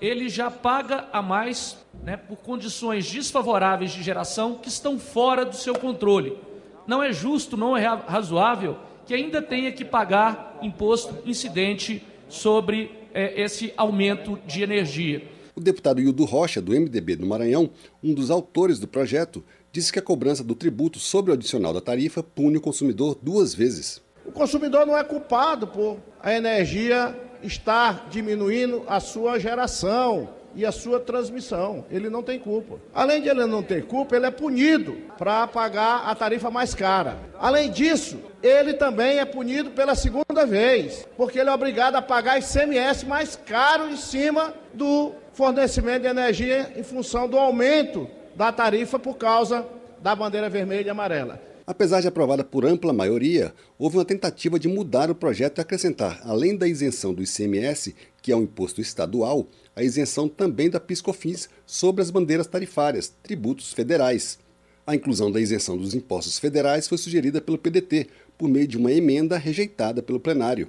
ele 0.01 0.29
já 0.29 0.51
paga 0.51 1.09
a 1.13 1.23
mais 1.23 1.77
né, 2.03 2.17
por 2.17 2.37
condições 2.37 3.11
desfavoráveis 3.11 3.93
de 3.93 4.03
geração 4.03 4.57
que 4.57 4.69
estão 4.69 4.99
fora 4.99 5.45
do 5.45 5.57
seu 5.57 5.75
controle. 5.75 6.39
Não 6.87 7.03
é 7.03 7.13
justo, 7.13 7.57
não 7.57 7.77
é 7.77 7.87
razoável 7.87 8.77
que 9.07 9.15
ainda 9.15 9.43
tenha 9.43 9.73
que 9.73 9.85
pagar 9.85 10.59
imposto 10.63 11.17
incidente 11.27 12.03
sobre 12.29 12.91
é, 13.13 13.41
esse 13.43 13.73
aumento 13.77 14.39
de 14.47 14.63
energia. 14.63 15.23
O 15.55 15.61
deputado 15.61 16.01
Hildo 16.01 16.25
Rocha, 16.25 16.61
do 16.61 16.73
MDB 16.73 17.17
do 17.17 17.27
Maranhão, 17.27 17.71
um 18.03 18.13
dos 18.13 18.31
autores 18.31 18.79
do 18.79 18.89
projeto, 18.89 19.45
disse 19.71 19.93
que 19.93 19.99
a 19.99 20.03
cobrança 20.03 20.43
do 20.43 20.55
tributo 20.55 20.99
sobre 20.99 21.31
o 21.31 21.35
adicional 21.35 21.73
da 21.73 21.81
tarifa 21.81 22.23
pune 22.23 22.57
o 22.57 22.61
consumidor 22.61 23.17
duas 23.23 23.55
vezes. 23.55 24.03
O 24.27 24.33
consumidor 24.33 24.87
não 24.87 24.97
é 24.97 25.05
culpado 25.05 25.67
por 25.67 25.99
a 26.21 26.33
energia 26.33 27.17
estar 27.43 28.09
diminuindo 28.11 28.83
a 28.89 28.99
sua 28.99 29.39
geração 29.39 30.29
e 30.55 30.65
a 30.65 30.73
sua 30.73 31.01
transmissão. 31.01 31.85
Ele 31.91 32.09
não 32.09 32.23
tem 32.23 32.39
culpa. 32.39 32.79
Além 32.93 33.23
de 33.23 33.29
ele 33.29 33.47
não 33.47 33.63
ter 33.63 33.85
culpa, 33.87 34.17
ele 34.17 34.27
é 34.27 34.31
punido 34.31 34.97
para 35.19 35.47
pagar 35.47 36.05
a 36.07 36.15
tarifa 36.15 36.51
mais 36.51 36.75
cara. 36.75 37.17
Além 37.39 37.71
disso, 37.71 38.19
ele 38.43 38.75
também 38.75 39.19
é 39.19 39.25
punido 39.25 39.71
pela 39.71 39.95
segunda 39.95 40.47
vez, 40.47 41.07
porque 41.17 41.39
ele 41.39 41.51
é 41.51 41.53
obrigado 41.53 41.97
a 41.97 42.03
pagar 42.03 42.39
ICMS 42.39 43.07
mais 43.07 43.37
caro 43.37 43.89
em 43.89 43.97
cima 43.97 44.55
do 44.73 45.13
fornecimento 45.33 46.03
de 46.03 46.09
energia 46.09 46.73
em 46.77 46.83
função 46.83 47.29
do 47.29 47.39
aumento 47.39 48.09
da 48.37 48.53
tarifa 48.53 48.99
por 48.99 49.17
causa 49.17 49.67
da 50.01 50.15
bandeira 50.15 50.49
vermelha 50.49 50.89
e 50.89 50.91
amarela. 50.91 51.41
Apesar 51.67 52.03
de 52.03 52.09
aprovada 52.09 52.45
por 52.45 52.67
ampla 52.67 52.93
maioria, 52.93 53.55
houve 53.79 53.97
uma 53.97 54.05
tentativa 54.05 54.59
de 54.59 54.69
mudar 54.69 55.11
o 55.11 55.15
projeto 55.15 55.59
e 55.59 55.61
acrescentar, 55.63 56.21
além 56.23 56.55
da 56.55 56.69
isenção 56.69 57.15
do 57.15 57.23
ICMS, 57.23 57.95
que 58.21 58.31
é 58.31 58.37
um 58.37 58.43
imposto 58.43 58.83
estadual, 58.83 59.47
a 59.77 59.83
isenção 59.83 60.29
também 60.29 60.71
da 60.71 60.79
PiscoFins 60.79 61.49
sobre 61.67 62.03
as 62.03 62.11
bandeiras 62.11 62.47
tarifárias, 62.47 63.13
tributos 63.23 63.73
federais. 63.73 64.39
A 64.87 64.95
inclusão 64.95 65.31
da 65.31 65.41
isenção 65.41 65.77
dos 65.77 65.95
impostos 65.95 66.39
federais 66.39 66.87
foi 66.87 66.99
sugerida 66.99 67.41
pelo 67.41 67.59
PDT, 67.59 68.09
por 68.37 68.49
meio 68.49 68.67
de 68.67 68.77
uma 68.77 68.93
emenda 68.93 69.39
rejeitada 69.39 70.03
pelo 70.03 70.21
plenário. 70.21 70.69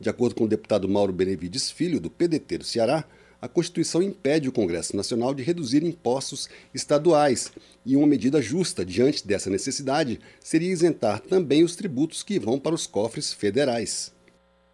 De 0.00 0.08
acordo 0.08 0.34
com 0.34 0.44
o 0.44 0.48
deputado 0.48 0.88
Mauro 0.88 1.12
Benevides 1.12 1.70
Filho, 1.70 2.00
do 2.00 2.10
PDT 2.10 2.58
do 2.58 2.64
Ceará, 2.64 3.04
a 3.40 3.48
Constituição 3.48 4.00
impede 4.00 4.48
o 4.48 4.52
Congresso 4.52 4.96
Nacional 4.96 5.34
de 5.34 5.42
reduzir 5.42 5.82
impostos 5.82 6.48
estaduais, 6.72 7.52
e 7.84 7.96
uma 7.96 8.06
medida 8.06 8.40
justa 8.40 8.84
diante 8.84 9.26
dessa 9.26 9.50
necessidade 9.50 10.20
seria 10.40 10.72
isentar 10.72 11.20
também 11.20 11.64
os 11.64 11.74
tributos 11.74 12.22
que 12.22 12.38
vão 12.38 12.58
para 12.58 12.74
os 12.74 12.86
cofres 12.86 13.32
federais. 13.32 14.12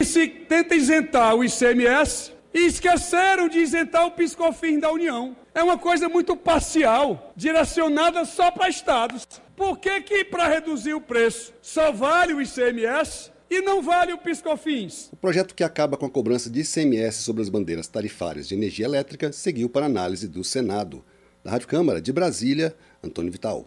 Se 0.02 0.28
tenta 0.28 0.74
isentar 0.74 1.34
o 1.34 1.42
ICMS 1.42 2.32
e 2.52 2.66
esqueceram 2.66 3.48
de 3.48 3.58
isentar 3.58 4.06
o 4.06 4.12
piscofim 4.12 4.78
da 4.78 4.90
União. 4.90 5.36
É 5.54 5.62
uma 5.62 5.78
coisa 5.78 6.08
muito 6.08 6.36
parcial, 6.36 7.32
direcionada 7.36 8.24
só 8.24 8.50
para 8.50 8.68
estados. 8.68 9.26
Por 9.56 9.78
que 9.78 10.00
que 10.02 10.24
para 10.24 10.48
reduzir 10.48 10.94
o 10.94 11.00
preço 11.00 11.52
só 11.60 11.90
vale 11.90 12.32
o 12.32 12.40
ICMS 12.40 13.30
e 13.50 13.62
não 13.62 13.82
vale 13.82 14.12
o 14.12 14.18
piscofins. 14.18 15.08
O 15.12 15.16
projeto 15.16 15.54
que 15.54 15.64
acaba 15.64 15.96
com 15.96 16.06
a 16.06 16.10
cobrança 16.10 16.50
de 16.50 16.60
ICMS 16.60 17.22
sobre 17.22 17.42
as 17.42 17.48
bandeiras 17.48 17.88
tarifárias 17.88 18.46
de 18.46 18.54
energia 18.54 18.84
elétrica 18.84 19.32
seguiu 19.32 19.68
para 19.68 19.86
análise 19.86 20.28
do 20.28 20.44
Senado. 20.44 21.04
Da 21.42 21.52
Rádio 21.52 21.68
Câmara 21.68 22.00
de 22.00 22.12
Brasília, 22.12 22.76
Antônio 23.02 23.32
Vital. 23.32 23.66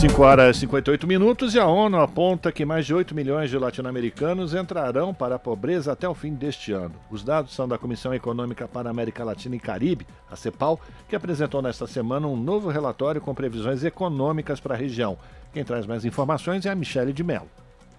5 0.00 0.22
horas 0.22 0.56
e 0.56 0.60
58 0.60 1.06
minutos 1.06 1.54
e 1.54 1.58
a 1.58 1.66
ONU 1.66 2.00
aponta 2.00 2.50
que 2.50 2.64
mais 2.64 2.86
de 2.86 2.94
8 2.94 3.14
milhões 3.14 3.50
de 3.50 3.58
latino-americanos 3.58 4.54
entrarão 4.54 5.12
para 5.12 5.34
a 5.34 5.38
pobreza 5.38 5.92
até 5.92 6.08
o 6.08 6.14
fim 6.14 6.32
deste 6.32 6.72
ano. 6.72 6.94
Os 7.10 7.22
dados 7.22 7.54
são 7.54 7.68
da 7.68 7.76
Comissão 7.76 8.14
Econômica 8.14 8.66
para 8.66 8.88
a 8.88 8.92
América 8.92 9.22
Latina 9.22 9.56
e 9.56 9.60
Caribe, 9.60 10.06
a 10.30 10.36
CEPAL, 10.36 10.80
que 11.06 11.14
apresentou 11.14 11.60
nesta 11.60 11.86
semana 11.86 12.26
um 12.26 12.34
novo 12.34 12.70
relatório 12.70 13.20
com 13.20 13.34
previsões 13.34 13.84
econômicas 13.84 14.58
para 14.58 14.74
a 14.74 14.78
região. 14.78 15.18
Quem 15.52 15.64
traz 15.64 15.84
mais 15.84 16.02
informações 16.06 16.64
é 16.64 16.70
a 16.70 16.74
Michele 16.74 17.12
de 17.12 17.22
Mello. 17.22 17.50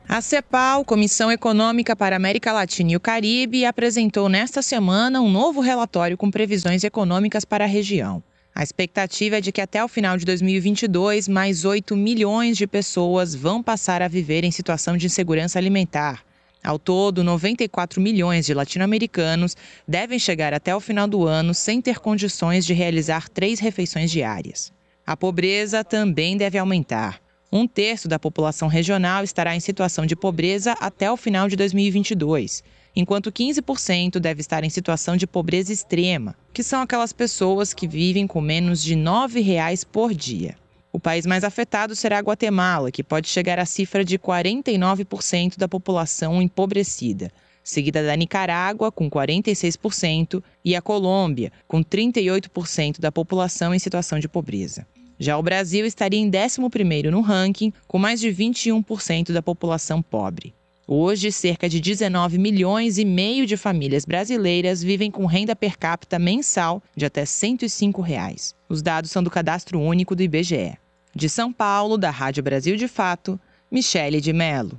A 0.10 0.22
CEPAL, 0.22 0.84
Comissão 0.84 1.32
Econômica 1.32 1.96
para 1.96 2.16
a 2.16 2.18
América 2.18 2.52
Latina 2.52 2.94
e 2.94 2.96
o 2.96 3.00
Caribe, 3.00 3.64
apresentou 3.64 4.28
nesta 4.28 4.64
semana 4.64 5.22
um 5.22 5.30
novo 5.30 5.62
relatório 5.62 6.18
com 6.18 6.32
previsões 6.32 6.84
econômicas 6.84 7.46
para 7.46 7.66
a 7.66 7.68
região. 7.68 8.24
A 8.54 8.64
expectativa 8.64 9.38
é 9.38 9.42
de 9.42 9.52
que 9.52 9.62
até 9.62 9.84
o 9.84 9.88
final 9.88 10.18
de 10.18 10.26
2022, 10.26 11.28
mais 11.30 11.64
8 11.64 11.96
milhões 11.96 12.58
de 12.58 12.68
pessoas 12.68 13.34
vão 13.34 13.64
passar 13.64 14.02
a 14.02 14.10
viver 14.10 14.44
em 14.44 14.52
situação 14.52 14.98
de 14.98 15.06
insegurança 15.06 15.58
alimentar. 15.58 16.22
Ao 16.62 16.78
todo, 16.78 17.24
94 17.24 18.02
milhões 18.02 18.46
de 18.46 18.54
latino-americanos 18.54 19.56
devem 19.88 20.20
chegar 20.20 20.54
até 20.54 20.76
o 20.76 20.82
final 20.82 21.08
do 21.08 21.26
ano 21.26 21.54
sem 21.54 21.82
ter 21.82 22.00
condições 22.00 22.66
de 22.66 22.74
realizar 22.74 23.30
três 23.30 23.60
refeições 23.60 24.12
diárias. 24.12 24.72
A 25.08 25.16
pobreza 25.16 25.84
também 25.84 26.36
deve 26.36 26.58
aumentar. 26.58 27.22
Um 27.52 27.66
terço 27.66 28.08
da 28.08 28.20
população 28.20 28.68
regional 28.68 29.24
estará 29.24 29.56
em 29.56 29.60
situação 29.60 30.06
de 30.06 30.16
pobreza 30.16 30.74
até 30.74 31.10
o 31.12 31.18
final 31.18 31.48
de 31.48 31.56
2022 31.56 32.64
enquanto 32.96 33.32
15% 33.32 34.20
deve 34.20 34.42
estar 34.42 34.64
em 34.64 34.70
situação 34.70 35.16
de 35.16 35.26
pobreza 35.26 35.72
extrema, 35.72 36.36
que 36.54 36.64
são 36.64 36.82
aquelas 36.82 37.14
pessoas 37.14 37.74
que 37.74 37.88
vivem 37.88 38.28
com 38.28 38.42
menos 38.42 38.82
de 38.82 38.96
R$ 38.96 39.02
9,00 39.02 39.86
por 39.92 40.14
dia. 40.14 40.56
O 40.94 41.00
país 41.00 41.26
mais 41.26 41.44
afetado 41.44 41.96
será 41.96 42.18
a 42.18 42.22
Guatemala, 42.22 42.92
que 42.92 43.04
pode 43.04 43.30
chegar 43.30 43.58
à 43.58 43.66
cifra 43.66 44.04
de 44.04 44.20
49% 44.20 45.58
da 45.58 45.68
população 45.68 46.42
empobrecida, 46.42 47.32
seguida 47.64 48.04
da 48.04 48.16
Nicarágua, 48.16 48.92
com 48.92 49.10
46%, 49.10 50.44
e 50.66 50.76
a 50.76 50.82
Colômbia, 50.82 51.52
com 51.68 51.82
38% 51.82 53.00
da 53.00 53.12
população 53.12 53.74
em 53.74 53.80
situação 53.80 54.20
de 54.20 54.28
pobreza. 54.28 54.86
Já 55.18 55.38
o 55.38 55.44
Brasil 55.44 55.86
estaria 55.86 56.20
em 56.20 56.30
11º 56.30 57.10
no 57.10 57.22
ranking, 57.22 57.72
com 57.88 57.98
mais 57.98 58.20
de 58.20 58.30
21% 58.30 59.32
da 59.32 59.42
população 59.42 60.02
pobre. 60.02 60.54
Hoje, 60.94 61.32
cerca 61.32 61.70
de 61.70 61.80
19 61.80 62.38
milhões 62.38 62.98
e 62.98 63.06
meio 63.06 63.46
de 63.46 63.56
famílias 63.56 64.04
brasileiras 64.04 64.84
vivem 64.84 65.10
com 65.10 65.26
renda 65.26 65.56
per 65.56 65.78
capita 65.78 66.20
mensal 66.20 66.84
de 66.94 67.06
até 67.06 67.24
105 67.24 68.02
reais. 68.02 68.54
Os 68.68 68.82
dados 68.82 69.10
são 69.10 69.24
do 69.24 69.32
Cadastro 69.32 69.80
Único 69.80 70.18
do 70.18 70.22
IBGE. 70.22 70.78
De 71.16 71.30
São 71.30 71.54
Paulo, 71.54 71.98
da 71.98 72.10
Rádio 72.10 72.44
Brasil 72.44 72.76
de 72.76 72.90
Fato, 72.90 73.40
Michele 73.72 74.20
de 74.20 74.34
Mello. 74.34 74.78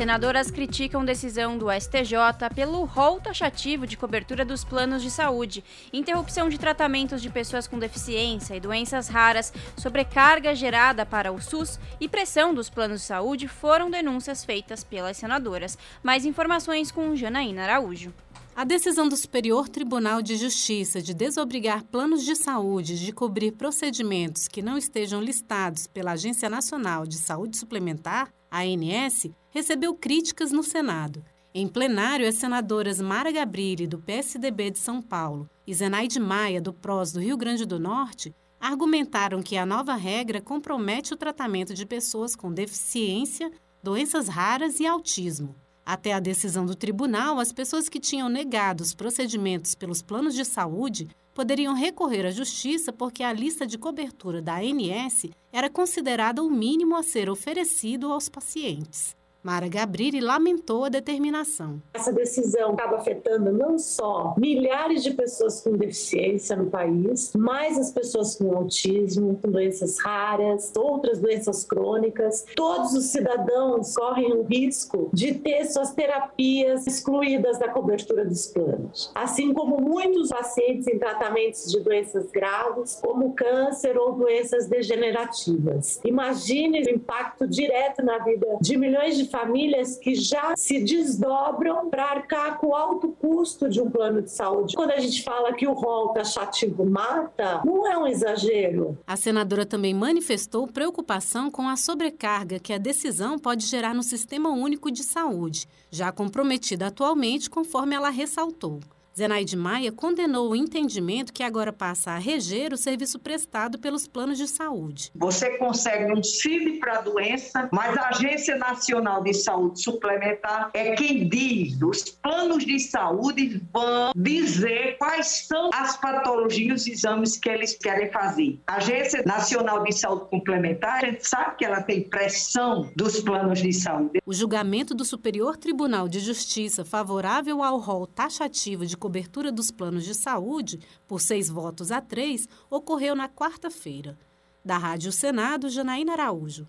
Senadoras 0.00 0.50
criticam 0.50 1.04
decisão 1.04 1.58
do 1.58 1.66
STJ 1.70 2.48
pelo 2.54 2.86
rol 2.86 3.20
taxativo 3.20 3.86
de 3.86 3.98
cobertura 3.98 4.46
dos 4.46 4.64
planos 4.64 5.02
de 5.02 5.10
saúde, 5.10 5.62
interrupção 5.92 6.48
de 6.48 6.58
tratamentos 6.58 7.20
de 7.20 7.28
pessoas 7.28 7.68
com 7.68 7.78
deficiência 7.78 8.56
e 8.56 8.60
doenças 8.60 9.08
raras, 9.08 9.52
sobrecarga 9.76 10.54
gerada 10.54 11.04
para 11.04 11.30
o 11.30 11.38
SUS 11.38 11.78
e 12.00 12.08
pressão 12.08 12.54
dos 12.54 12.70
planos 12.70 13.02
de 13.02 13.08
saúde 13.08 13.46
foram 13.46 13.90
denúncias 13.90 14.42
feitas 14.42 14.82
pelas 14.82 15.18
senadoras. 15.18 15.76
Mais 16.02 16.24
informações 16.24 16.90
com 16.90 17.14
Janaína 17.14 17.64
Araújo. 17.64 18.10
A 18.56 18.64
decisão 18.64 19.06
do 19.06 19.18
Superior 19.18 19.68
Tribunal 19.68 20.22
de 20.22 20.34
Justiça 20.38 21.02
de 21.02 21.12
desobrigar 21.12 21.84
planos 21.84 22.24
de 22.24 22.34
saúde 22.36 22.98
de 22.98 23.12
cobrir 23.12 23.52
procedimentos 23.52 24.48
que 24.48 24.62
não 24.62 24.78
estejam 24.78 25.20
listados 25.20 25.86
pela 25.86 26.12
Agência 26.12 26.48
Nacional 26.48 27.04
de 27.04 27.18
Saúde 27.18 27.58
Suplementar, 27.58 28.32
ANS, 28.50 29.30
recebeu 29.50 29.94
críticas 29.94 30.50
no 30.52 30.62
Senado. 30.62 31.24
Em 31.52 31.66
plenário, 31.66 32.28
as 32.28 32.36
senadoras 32.36 33.00
Mara 33.00 33.32
Gabrilli, 33.32 33.86
do 33.86 33.98
PSDB 33.98 34.70
de 34.70 34.78
São 34.78 35.02
Paulo, 35.02 35.50
e 35.66 35.74
Zenaide 35.74 36.20
Maia, 36.20 36.60
do 36.60 36.72
PROS 36.72 37.12
do 37.12 37.20
Rio 37.20 37.36
Grande 37.36 37.66
do 37.66 37.78
Norte, 37.78 38.34
argumentaram 38.60 39.42
que 39.42 39.56
a 39.56 39.66
nova 39.66 39.94
regra 39.94 40.40
compromete 40.40 41.12
o 41.12 41.16
tratamento 41.16 41.74
de 41.74 41.84
pessoas 41.84 42.36
com 42.36 42.52
deficiência, 42.52 43.50
doenças 43.82 44.28
raras 44.28 44.78
e 44.78 44.86
autismo. 44.86 45.56
Até 45.84 46.12
a 46.12 46.20
decisão 46.20 46.64
do 46.64 46.76
tribunal, 46.76 47.40
as 47.40 47.52
pessoas 47.52 47.88
que 47.88 47.98
tinham 47.98 48.28
negado 48.28 48.82
os 48.82 48.94
procedimentos 48.94 49.74
pelos 49.74 50.02
planos 50.02 50.34
de 50.34 50.44
saúde 50.44 51.08
poderiam 51.34 51.74
recorrer 51.74 52.26
à 52.26 52.30
justiça 52.30 52.92
porque 52.92 53.24
a 53.24 53.32
lista 53.32 53.66
de 53.66 53.78
cobertura 53.78 54.42
da 54.42 54.58
ANS 54.58 55.26
era 55.52 55.70
considerada 55.70 56.42
o 56.42 56.50
mínimo 56.50 56.94
a 56.94 57.02
ser 57.02 57.30
oferecido 57.30 58.12
aos 58.12 58.28
pacientes. 58.28 59.16
Mara 59.42 59.68
Gabrilli 59.68 60.20
lamentou 60.20 60.84
a 60.84 60.90
determinação. 60.90 61.80
Essa 61.94 62.12
decisão 62.12 62.72
acaba 62.72 62.96
afetando 62.96 63.50
não 63.50 63.78
só 63.78 64.34
milhares 64.36 65.02
de 65.02 65.12
pessoas 65.12 65.62
com 65.62 65.72
deficiência 65.72 66.54
no 66.54 66.66
país, 66.66 67.32
mas 67.34 67.78
as 67.78 67.90
pessoas 67.90 68.36
com 68.36 68.54
autismo, 68.54 69.38
com 69.42 69.50
doenças 69.50 69.98
raras, 69.98 70.70
outras 70.76 71.20
doenças 71.20 71.64
crônicas. 71.64 72.44
Todos 72.54 72.92
os 72.92 73.06
cidadãos 73.06 73.94
correm 73.94 74.30
o 74.30 74.42
risco 74.42 75.08
de 75.10 75.32
ter 75.32 75.64
suas 75.64 75.94
terapias 75.94 76.86
excluídas 76.86 77.58
da 77.58 77.68
cobertura 77.68 78.26
dos 78.26 78.46
planos. 78.46 79.10
Assim 79.14 79.54
como 79.54 79.80
muitos 79.80 80.28
pacientes 80.28 80.86
em 80.86 80.98
tratamentos 80.98 81.70
de 81.72 81.80
doenças 81.80 82.30
graves, 82.30 83.00
como 83.02 83.32
câncer 83.32 83.96
ou 83.96 84.12
doenças 84.12 84.66
degenerativas. 84.66 85.98
Imagine 86.04 86.82
o 86.82 86.90
impacto 86.90 87.48
direto 87.48 88.04
na 88.04 88.18
vida 88.18 88.46
de 88.60 88.76
milhões 88.76 89.16
de 89.16 89.29
famílias 89.30 89.96
que 89.96 90.14
já 90.14 90.54
se 90.56 90.82
desdobram 90.82 91.88
para 91.88 92.04
arcar 92.04 92.58
com 92.58 92.68
o 92.68 92.74
alto 92.74 93.08
custo 93.08 93.68
de 93.68 93.80
um 93.80 93.90
plano 93.90 94.22
de 94.22 94.30
saúde. 94.30 94.74
Quando 94.74 94.90
a 94.90 95.00
gente 95.00 95.22
fala 95.22 95.54
que 95.54 95.66
o 95.66 95.72
rol 95.72 96.08
taxativo 96.12 96.84
mata, 96.84 97.62
não 97.64 97.86
é 97.86 97.96
um 97.96 98.06
exagero. 98.06 98.98
A 99.06 99.16
senadora 99.16 99.64
também 99.64 99.94
manifestou 99.94 100.66
preocupação 100.66 101.50
com 101.50 101.68
a 101.68 101.76
sobrecarga 101.76 102.58
que 102.58 102.72
a 102.72 102.78
decisão 102.78 103.38
pode 103.38 103.66
gerar 103.66 103.94
no 103.94 104.02
Sistema 104.02 104.50
Único 104.50 104.90
de 104.90 105.02
Saúde, 105.02 105.66
já 105.90 106.12
comprometida 106.12 106.86
atualmente, 106.88 107.48
conforme 107.50 107.94
ela 107.94 108.10
ressaltou. 108.10 108.80
Zenaide 109.20 109.54
Maia 109.54 109.92
condenou 109.92 110.48
o 110.48 110.56
entendimento 110.56 111.30
que 111.30 111.42
agora 111.42 111.70
passa 111.70 112.12
a 112.12 112.18
reger 112.18 112.72
o 112.72 112.76
serviço 112.76 113.18
prestado 113.18 113.78
pelos 113.78 114.08
planos 114.08 114.38
de 114.38 114.48
saúde. 114.48 115.12
Você 115.14 115.58
consegue 115.58 116.10
um 116.10 116.22
CID 116.22 116.78
para 116.78 117.00
a 117.00 117.00
doença, 117.02 117.68
mas 117.70 117.94
a 117.98 118.08
Agência 118.08 118.56
Nacional 118.56 119.22
de 119.22 119.34
Saúde 119.34 119.82
Suplementar 119.82 120.70
é 120.72 120.94
quem 120.94 121.28
diz, 121.28 121.78
os 121.82 122.02
planos 122.04 122.64
de 122.64 122.78
saúde 122.80 123.62
vão 123.70 124.10
dizer 124.16 124.96
quais 124.96 125.46
são 125.46 125.68
as 125.74 125.98
patologias 125.98 126.86
e 126.86 126.92
exames 126.92 127.36
que 127.36 127.50
eles 127.50 127.76
querem 127.76 128.10
fazer. 128.10 128.58
A 128.66 128.76
Agência 128.76 129.22
Nacional 129.26 129.84
de 129.84 129.92
Saúde 129.92 130.30
Complementar, 130.30 131.04
a 131.04 131.06
gente 131.10 131.28
sabe 131.28 131.56
que 131.58 131.64
ela 131.66 131.82
tem 131.82 132.08
pressão 132.08 132.90
dos 132.96 133.20
planos 133.20 133.60
de 133.60 133.70
saúde. 133.74 134.22
O 134.24 134.32
julgamento 134.32 134.94
do 134.94 135.04
Superior 135.04 135.58
Tribunal 135.58 136.08
de 136.08 136.20
Justiça 136.20 136.86
favorável 136.86 137.62
ao 137.62 137.78
rol 137.78 138.06
taxativo 138.06 138.86
de 138.86 138.96
cobertura 139.10 139.50
dos 139.50 139.72
planos 139.72 140.04
de 140.04 140.14
saúde, 140.14 140.78
por 141.08 141.20
seis 141.20 141.48
votos 141.48 141.90
a 141.90 142.00
três, 142.00 142.48
ocorreu 142.70 143.16
na 143.16 143.28
quarta-feira. 143.28 144.16
Da 144.64 144.78
Rádio 144.78 145.10
Senado, 145.10 145.68
Janaína 145.68 146.12
Araújo. 146.12 146.64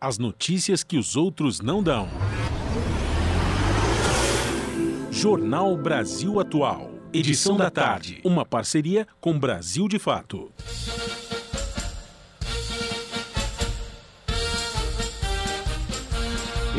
As 0.00 0.18
notícias 0.18 0.82
que 0.82 0.98
os 0.98 1.14
outros 1.14 1.60
não 1.60 1.80
dão. 1.80 2.08
Jornal 5.12 5.76
Brasil 5.76 6.40
Atual. 6.40 6.90
Edição 7.12 7.56
da 7.56 7.70
tarde. 7.70 8.20
Uma 8.24 8.44
parceria 8.44 9.06
com 9.20 9.38
Brasil 9.38 9.86
de 9.86 10.00
Fato. 10.00 10.52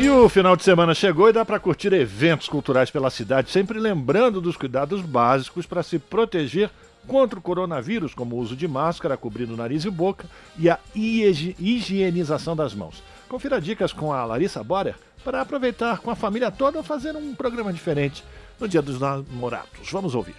E 0.01 0.09
o 0.09 0.29
final 0.29 0.55
de 0.55 0.63
semana 0.63 0.93
chegou 0.93 1.27
e 1.27 1.33
dá 1.33 1.43
para 1.43 1.59
curtir 1.59 1.91
eventos 1.91 2.47
culturais 2.47 2.89
pela 2.89 3.09
cidade, 3.09 3.51
sempre 3.51 3.77
lembrando 3.77 4.39
dos 4.39 4.55
cuidados 4.55 5.01
básicos 5.01 5.65
para 5.65 5.83
se 5.83 5.99
proteger 5.99 6.69
contra 7.05 7.37
o 7.37 7.41
coronavírus, 7.41 8.13
como 8.13 8.37
o 8.37 8.39
uso 8.39 8.55
de 8.55 8.65
máscara, 8.65 9.17
cobrindo 9.17 9.57
nariz 9.57 9.83
e 9.83 9.89
boca 9.89 10.25
e 10.57 10.69
a 10.69 10.79
higienização 10.95 12.55
das 12.55 12.73
mãos. 12.73 13.03
Confira 13.27 13.59
dicas 13.59 13.91
com 13.91 14.13
a 14.13 14.23
Larissa 14.23 14.63
Borer 14.63 14.95
para 15.21 15.41
aproveitar 15.41 15.99
com 15.99 16.09
a 16.09 16.15
família 16.15 16.49
toda 16.49 16.81
fazer 16.81 17.17
um 17.17 17.35
programa 17.35 17.73
diferente 17.73 18.23
no 18.57 18.69
Dia 18.69 18.81
dos 18.81 19.01
Namorados. 19.01 19.91
Vamos 19.91 20.15
ouvir. 20.15 20.35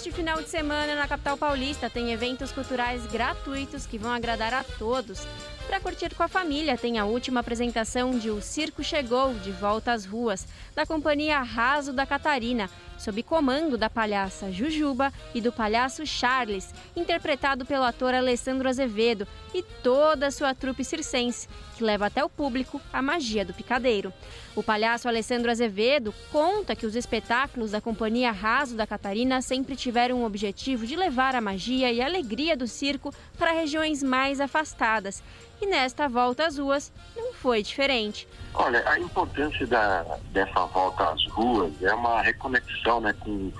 Neste 0.00 0.16
final 0.16 0.40
de 0.40 0.48
semana, 0.48 0.94
na 0.94 1.06
capital 1.06 1.36
paulista, 1.36 1.90
tem 1.90 2.10
eventos 2.10 2.50
culturais 2.50 3.04
gratuitos 3.04 3.84
que 3.84 3.98
vão 3.98 4.10
agradar 4.10 4.54
a 4.54 4.64
todos. 4.64 5.20
Para 5.66 5.78
curtir 5.78 6.14
com 6.14 6.22
a 6.22 6.28
família, 6.28 6.78
tem 6.78 6.98
a 6.98 7.04
última 7.04 7.40
apresentação 7.40 8.18
de 8.18 8.30
O 8.30 8.40
Circo 8.40 8.82
Chegou, 8.82 9.34
de 9.34 9.50
Volta 9.50 9.92
às 9.92 10.06
Ruas, 10.06 10.48
da 10.74 10.86
companhia 10.86 11.42
Raso 11.42 11.92
da 11.92 12.06
Catarina, 12.06 12.70
sob 13.00 13.22
comando 13.22 13.78
da 13.78 13.88
palhaça 13.88 14.52
Jujuba 14.52 15.12
e 15.34 15.40
do 15.40 15.50
palhaço 15.50 16.06
Charles, 16.06 16.72
interpretado 16.94 17.64
pelo 17.64 17.84
ator 17.84 18.12
Alessandro 18.14 18.68
Azevedo 18.68 19.26
e 19.54 19.62
toda 19.62 20.26
a 20.26 20.30
sua 20.30 20.54
trupe 20.54 20.84
circense, 20.84 21.48
que 21.76 21.82
leva 21.82 22.06
até 22.06 22.22
o 22.22 22.28
público 22.28 22.80
a 22.92 23.00
magia 23.00 23.44
do 23.44 23.54
picadeiro. 23.54 24.12
O 24.54 24.62
palhaço 24.62 25.08
Alessandro 25.08 25.50
Azevedo 25.50 26.12
conta 26.30 26.76
que 26.76 26.84
os 26.84 26.94
espetáculos 26.94 27.70
da 27.70 27.80
companhia 27.80 28.30
Raso 28.30 28.76
da 28.76 28.86
Catarina 28.86 29.40
sempre 29.40 29.74
tiveram 29.74 30.22
o 30.22 30.26
objetivo 30.26 30.86
de 30.86 30.94
levar 30.94 31.34
a 31.34 31.40
magia 31.40 31.90
e 31.90 32.02
a 32.02 32.04
alegria 32.04 32.54
do 32.54 32.66
circo 32.66 33.14
para 33.38 33.52
regiões 33.52 34.02
mais 34.02 34.40
afastadas. 34.40 35.22
E 35.62 35.66
nesta 35.66 36.08
volta 36.08 36.46
às 36.46 36.58
ruas 36.58 36.92
não 37.16 37.32
foi 37.32 37.62
diferente. 37.62 38.28
Olha, 38.54 38.82
a 38.86 38.98
importância 38.98 39.66
da, 39.66 40.04
dessa 40.32 40.66
volta 40.66 41.10
às 41.10 41.24
ruas 41.26 41.72
é 41.82 41.94
uma 41.94 42.20
reconexão 42.20 43.00
né, 43.00 43.14
com 43.20 43.52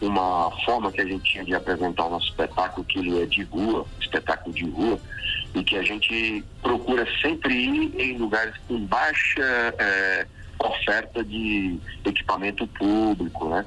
uma 0.00 0.50
forma 0.64 0.90
que 0.90 1.00
a 1.00 1.04
gente 1.04 1.30
tinha 1.30 1.44
de 1.44 1.54
apresentar 1.54 2.06
o 2.06 2.10
nosso 2.10 2.28
espetáculo, 2.28 2.84
que 2.86 2.98
ele 2.98 3.22
é 3.22 3.26
de 3.26 3.42
rua, 3.44 3.84
espetáculo 4.00 4.54
de 4.54 4.68
rua, 4.70 4.98
e 5.54 5.62
que 5.62 5.76
a 5.76 5.82
gente 5.82 6.44
procura 6.62 7.06
sempre 7.20 7.54
ir 7.54 8.00
em 8.00 8.16
lugares 8.16 8.54
com 8.66 8.78
baixa 8.86 9.74
é, 9.78 10.26
oferta 10.58 11.22
de 11.22 11.78
equipamento 12.04 12.66
público, 12.66 13.48
né? 13.48 13.64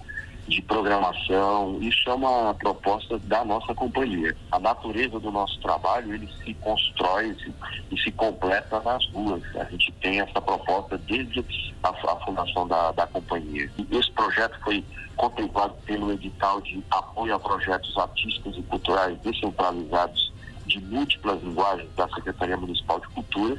De 0.51 0.61
programação. 0.61 1.77
Isso 1.81 2.09
é 2.09 2.13
uma 2.13 2.53
proposta 2.53 3.17
da 3.19 3.43
nossa 3.45 3.73
companhia. 3.73 4.35
A 4.51 4.59
natureza 4.59 5.17
do 5.17 5.31
nosso 5.31 5.57
trabalho, 5.61 6.13
ele 6.13 6.29
se 6.43 6.53
constrói 6.55 7.33
se, 7.35 7.53
e 7.89 7.97
se 7.97 8.11
completa 8.11 8.81
nas 8.81 9.05
ruas. 9.11 9.41
A 9.55 9.63
gente 9.63 9.91
tem 10.01 10.19
essa 10.19 10.41
proposta 10.41 10.97
desde 10.97 11.39
a, 11.81 11.89
a 11.89 12.15
fundação 12.25 12.67
da, 12.67 12.91
da 12.91 13.07
companhia. 13.07 13.71
E 13.77 13.97
esse 13.97 14.11
projeto 14.11 14.59
foi 14.61 14.83
contemplado 15.15 15.73
pelo 15.85 16.11
edital 16.11 16.59
de 16.61 16.83
apoio 16.91 17.33
a 17.33 17.39
projetos 17.39 17.97
artísticos 17.97 18.57
e 18.57 18.61
culturais 18.63 19.17
descentralizados 19.19 20.33
de 20.65 20.81
múltiplas 20.81 21.41
linguagens 21.41 21.89
da 21.95 22.09
Secretaria 22.09 22.57
Municipal 22.57 22.99
de 22.99 23.07
Cultura 23.07 23.57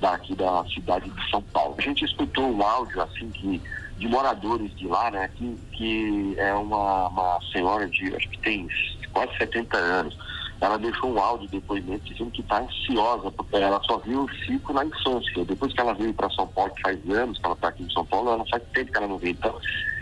daqui 0.00 0.34
da 0.34 0.62
cidade 0.66 1.08
de 1.08 1.30
São 1.30 1.40
Paulo. 1.40 1.74
A 1.78 1.82
gente 1.82 2.04
escutou 2.04 2.44
um 2.44 2.62
áudio 2.62 3.00
assim 3.00 3.30
que 3.30 3.62
de 3.98 4.08
moradores 4.08 4.74
de 4.76 4.86
lá, 4.86 5.10
né, 5.10 5.30
que, 5.36 5.56
que 5.72 6.34
é 6.38 6.52
uma, 6.54 7.08
uma 7.08 7.38
senhora 7.52 7.88
de, 7.88 8.14
acho 8.14 8.28
que 8.28 8.38
tem 8.38 8.68
quase 9.12 9.36
70 9.38 9.76
anos. 9.76 10.16
Ela 10.60 10.78
deixou 10.78 11.12
um 11.12 11.18
áudio 11.18 11.46
de 11.48 11.58
depoimento 11.60 12.04
dizendo 12.04 12.30
que 12.30 12.40
está 12.40 12.60
ansiosa, 12.60 13.30
porque 13.30 13.56
ela 13.56 13.80
só 13.84 13.98
viu 13.98 14.24
o 14.24 14.34
circo 14.46 14.72
na 14.72 14.84
infância. 14.84 15.44
Depois 15.44 15.72
que 15.72 15.80
ela 15.80 15.92
veio 15.92 16.14
para 16.14 16.30
São 16.30 16.46
Paulo, 16.48 16.72
que 16.74 16.80
faz 16.80 17.10
anos 17.10 17.38
que 17.38 17.44
ela 17.44 17.54
está 17.54 17.68
aqui 17.68 17.82
em 17.82 17.90
São 17.90 18.06
Paulo, 18.06 18.28
ela 18.28 18.38
não 18.38 18.46
faz 18.46 18.62
tempo 18.72 18.90
que 18.90 18.96
ela 18.96 19.06
não 19.06 19.18
veio. 19.18 19.32
Então, 19.32 19.54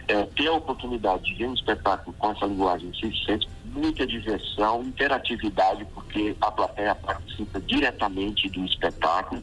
é, 0.06 0.22
ter 0.36 0.46
a 0.46 0.52
oportunidade 0.52 1.24
de 1.24 1.34
ver 1.34 1.48
um 1.48 1.54
espetáculo 1.54 2.14
com 2.18 2.30
essa 2.30 2.46
linguagem 2.46 2.92
sente 3.26 3.48
muita 3.74 4.06
diversão, 4.06 4.82
interatividade, 4.82 5.84
porque 5.92 6.36
a 6.40 6.50
plateia 6.50 6.94
participa 6.94 7.60
diretamente 7.60 8.48
do 8.48 8.64
espetáculo 8.64 9.42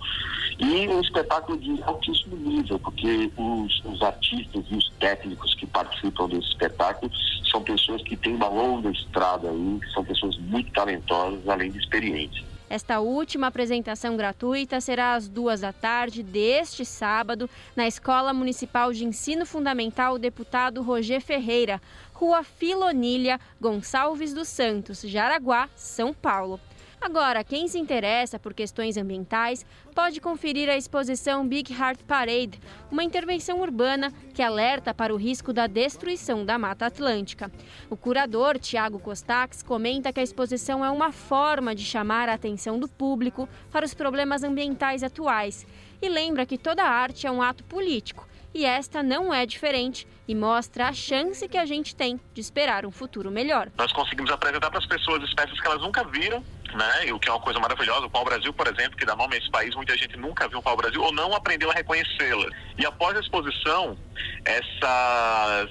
e 0.58 0.88
um 0.88 1.02
espetáculo 1.02 1.60
de 1.60 1.84
altíssimo 1.84 2.38
nível, 2.38 2.80
porque 2.80 3.30
os, 3.36 3.84
os 3.86 4.02
artistas 4.02 4.64
e 4.72 4.76
os 4.76 4.90
técnicos 5.00 5.54
que 5.56 5.68
participam 5.68 6.30
desse 6.30 6.48
espetáculo 6.48 7.12
são 7.52 7.62
pessoas 7.62 8.02
que 8.04 8.16
têm 8.16 8.36
uma 8.36 8.48
longa 8.48 8.90
estrada 8.90 9.50
aí, 9.50 9.80
são 9.94 10.04
pessoas 10.06 10.38
muito 10.38 10.72
talentosas, 10.72 11.48
além 11.48 11.70
de 11.70 11.80
experientes. 11.80 12.52
Esta 12.72 13.02
última 13.02 13.48
apresentação 13.48 14.16
gratuita 14.16 14.80
será 14.80 15.16
às 15.16 15.28
duas 15.28 15.60
da 15.60 15.74
tarde 15.74 16.24
deste 16.24 16.86
sábado 16.86 17.50
na 17.76 17.86
Escola 17.86 18.32
Municipal 18.32 18.94
de 18.94 19.04
Ensino 19.04 19.46
Fundamental 19.46 20.18
Deputado 20.18 20.82
Roger 20.82 21.20
Ferreira, 21.20 21.82
Rua 22.22 22.44
Filonília 22.44 23.40
Gonçalves 23.60 24.32
dos 24.32 24.48
Santos, 24.48 25.02
Jaraguá, 25.02 25.68
São 25.76 26.14
Paulo. 26.14 26.60
Agora, 27.02 27.44
quem 27.44 27.68
se 27.68 27.80
interessa 27.80 28.38
por 28.38 28.54
questões 28.54 28.96
ambientais 28.96 29.66
pode 29.96 30.22
conferir 30.22 30.70
a 30.70 30.78
exposição 30.78 31.48
Big 31.48 31.74
Heart 31.74 32.04
Parade, 32.04 32.62
uma 32.92 33.04
intervenção 33.04 33.60
urbana 33.60 34.14
que 34.36 34.44
alerta 34.44 34.94
para 34.94 35.12
o 35.12 35.18
risco 35.18 35.52
da 35.52 35.66
destruição 35.66 36.46
da 36.46 36.60
Mata 36.60 36.86
Atlântica. 36.86 37.52
O 37.90 37.98
curador 37.98 38.60
Tiago 38.60 39.00
Costax 39.00 39.64
comenta 39.64 40.14
que 40.14 40.20
a 40.20 40.24
exposição 40.24 40.86
é 40.86 40.92
uma 40.92 41.12
forma 41.12 41.74
de 41.74 41.84
chamar 41.84 42.30
a 42.30 42.36
atenção 42.36 42.78
do 42.78 42.88
público 42.88 43.50
para 43.72 43.84
os 43.84 43.96
problemas 43.96 44.44
ambientais 44.44 45.02
atuais 45.02 45.66
e 46.00 46.08
lembra 46.08 46.46
que 46.46 46.60
toda 46.60 46.84
arte 46.84 47.26
é 47.26 47.32
um 47.32 47.42
ato 47.42 47.64
político 47.64 48.28
e 48.54 48.66
esta 48.66 49.02
não 49.02 49.34
é 49.34 49.46
diferente 49.46 50.08
e 50.28 50.36
mostra 50.36 50.88
a 50.88 50.94
chance 50.94 51.48
que 51.48 51.58
a 51.58 51.66
gente 51.66 51.96
tem 51.96 52.20
de 52.34 52.42
esperar 52.42 52.86
um 52.86 52.92
futuro 52.92 53.32
melhor. 53.32 53.70
Nós 53.78 53.92
conseguimos 53.92 54.32
apresentar 54.32 54.70
para 54.70 54.80
as 54.80 54.86
pessoas 54.86 55.24
espécies 55.24 55.60
que 55.60 55.68
elas 55.68 55.82
nunca 55.82 56.04
viram, 56.04 56.44
né? 56.74 57.12
O 57.12 57.20
que 57.20 57.30
é 57.30 57.32
uma 57.32 57.42
coisa 57.42 57.60
maravilhosa. 57.60 58.06
O 58.06 58.10
pau-brasil, 58.10 58.54
por 58.54 58.68
exemplo, 58.68 58.98
que 58.98 59.06
dá 59.06 59.16
nome 59.16 59.36
a 59.36 59.40
esse 59.40 59.50
país, 59.50 59.76
muita 59.76 59.98
gente 59.98 60.18
nunca 60.18 60.48
viu 60.48 60.60
um 60.60 60.62
pau-brasil 60.62 61.02
ou 61.02 61.12
não 61.12 61.34
aprendeu 61.34 61.70
a 61.70 61.74
reconhecê-la. 61.74 62.48
E 62.78 62.86
após 62.86 63.18
a 63.18 63.20
exposição, 63.20 63.98
essas 64.46 65.70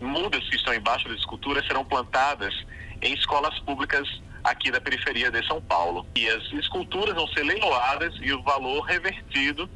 mudas 0.00 0.48
que 0.48 0.56
estão 0.56 0.74
embaixo 0.74 1.08
das 1.08 1.18
esculturas 1.18 1.66
serão 1.66 1.84
plantadas 1.84 2.54
em 3.02 3.14
escolas 3.14 3.58
públicas 3.60 4.08
aqui 4.44 4.70
da 4.70 4.80
periferia 4.80 5.30
de 5.30 5.46
São 5.46 5.60
Paulo. 5.60 6.06
E 6.16 6.28
as 6.28 6.52
esculturas 6.52 7.14
vão 7.14 7.26
ser 7.28 7.42
leiloadas 7.42 8.14
e 8.20 8.32
o 8.32 8.42
valor 8.42 8.82
revertido 8.82 9.68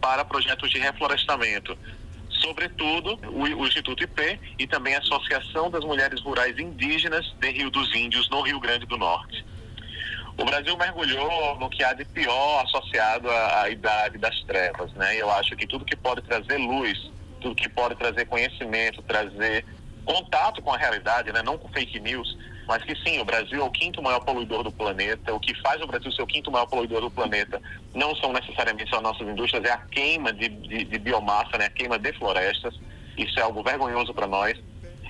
para 0.00 0.24
projetos 0.24 0.70
de 0.70 0.78
reflorestamento 0.78 1.76
sobretudo 2.40 3.18
o, 3.28 3.42
o, 3.42 3.66
Instituto 3.66 4.02
IP 4.02 4.40
e 4.58 4.66
também 4.66 4.94
a 4.94 4.98
Associação 4.98 5.70
das 5.70 5.84
Mulheres 5.84 6.20
Rurais 6.20 6.58
Indígenas 6.58 7.34
de 7.38 7.50
Rio 7.50 7.70
dos 7.70 7.94
Índios, 7.94 8.28
no 8.30 8.40
Rio 8.42 8.60
Grande 8.60 8.86
do 8.86 8.96
Norte. 8.96 9.44
O 10.36 10.44
Brasil 10.44 10.76
mergulhou 10.76 11.58
no 11.58 11.68
que 11.68 11.84
há 11.84 11.92
de 11.92 12.04
pior 12.04 12.64
associado 12.64 13.30
à, 13.30 13.62
à 13.62 13.70
idade 13.70 14.16
das 14.18 14.40
trevas, 14.44 14.92
né? 14.94 15.16
Eu 15.16 15.30
acho 15.30 15.54
que 15.54 15.66
tudo 15.66 15.84
que 15.84 15.96
pode 15.96 16.22
trazer 16.22 16.56
luz, 16.56 17.10
tudo 17.40 17.54
que 17.54 17.68
pode 17.68 17.94
trazer 17.96 18.24
conhecimento, 18.24 19.02
trazer 19.02 19.64
contato 20.04 20.62
com 20.62 20.72
a 20.72 20.78
realidade, 20.78 21.30
né? 21.32 21.42
Não 21.42 21.58
com 21.58 21.68
fake 21.68 22.00
news, 22.00 22.36
mas 22.66 22.82
que 22.84 22.94
sim, 22.96 23.20
o 23.20 23.24
Brasil 23.24 23.60
é 23.60 23.64
o 23.64 23.70
quinto 23.70 24.02
maior 24.02 24.20
poluidor 24.20 24.62
do 24.62 24.72
planeta. 24.72 25.34
O 25.34 25.40
que 25.40 25.54
faz 25.60 25.80
o 25.82 25.86
Brasil 25.86 26.10
ser 26.12 26.22
o 26.22 26.26
quinto 26.26 26.50
maior 26.50 26.66
poluidor 26.66 27.00
do 27.00 27.10
planeta 27.10 27.60
não 27.94 28.14
são 28.16 28.32
necessariamente 28.32 28.94
as 28.94 29.02
nossas 29.02 29.26
indústrias, 29.26 29.64
é 29.64 29.72
a 29.72 29.78
queima 29.78 30.32
de, 30.32 30.48
de, 30.48 30.84
de 30.84 30.98
biomassa, 30.98 31.58
né? 31.58 31.66
a 31.66 31.70
queima 31.70 31.98
de 31.98 32.12
florestas. 32.12 32.74
Isso 33.16 33.38
é 33.38 33.42
algo 33.42 33.62
vergonhoso 33.62 34.14
para 34.14 34.26
nós. 34.26 34.58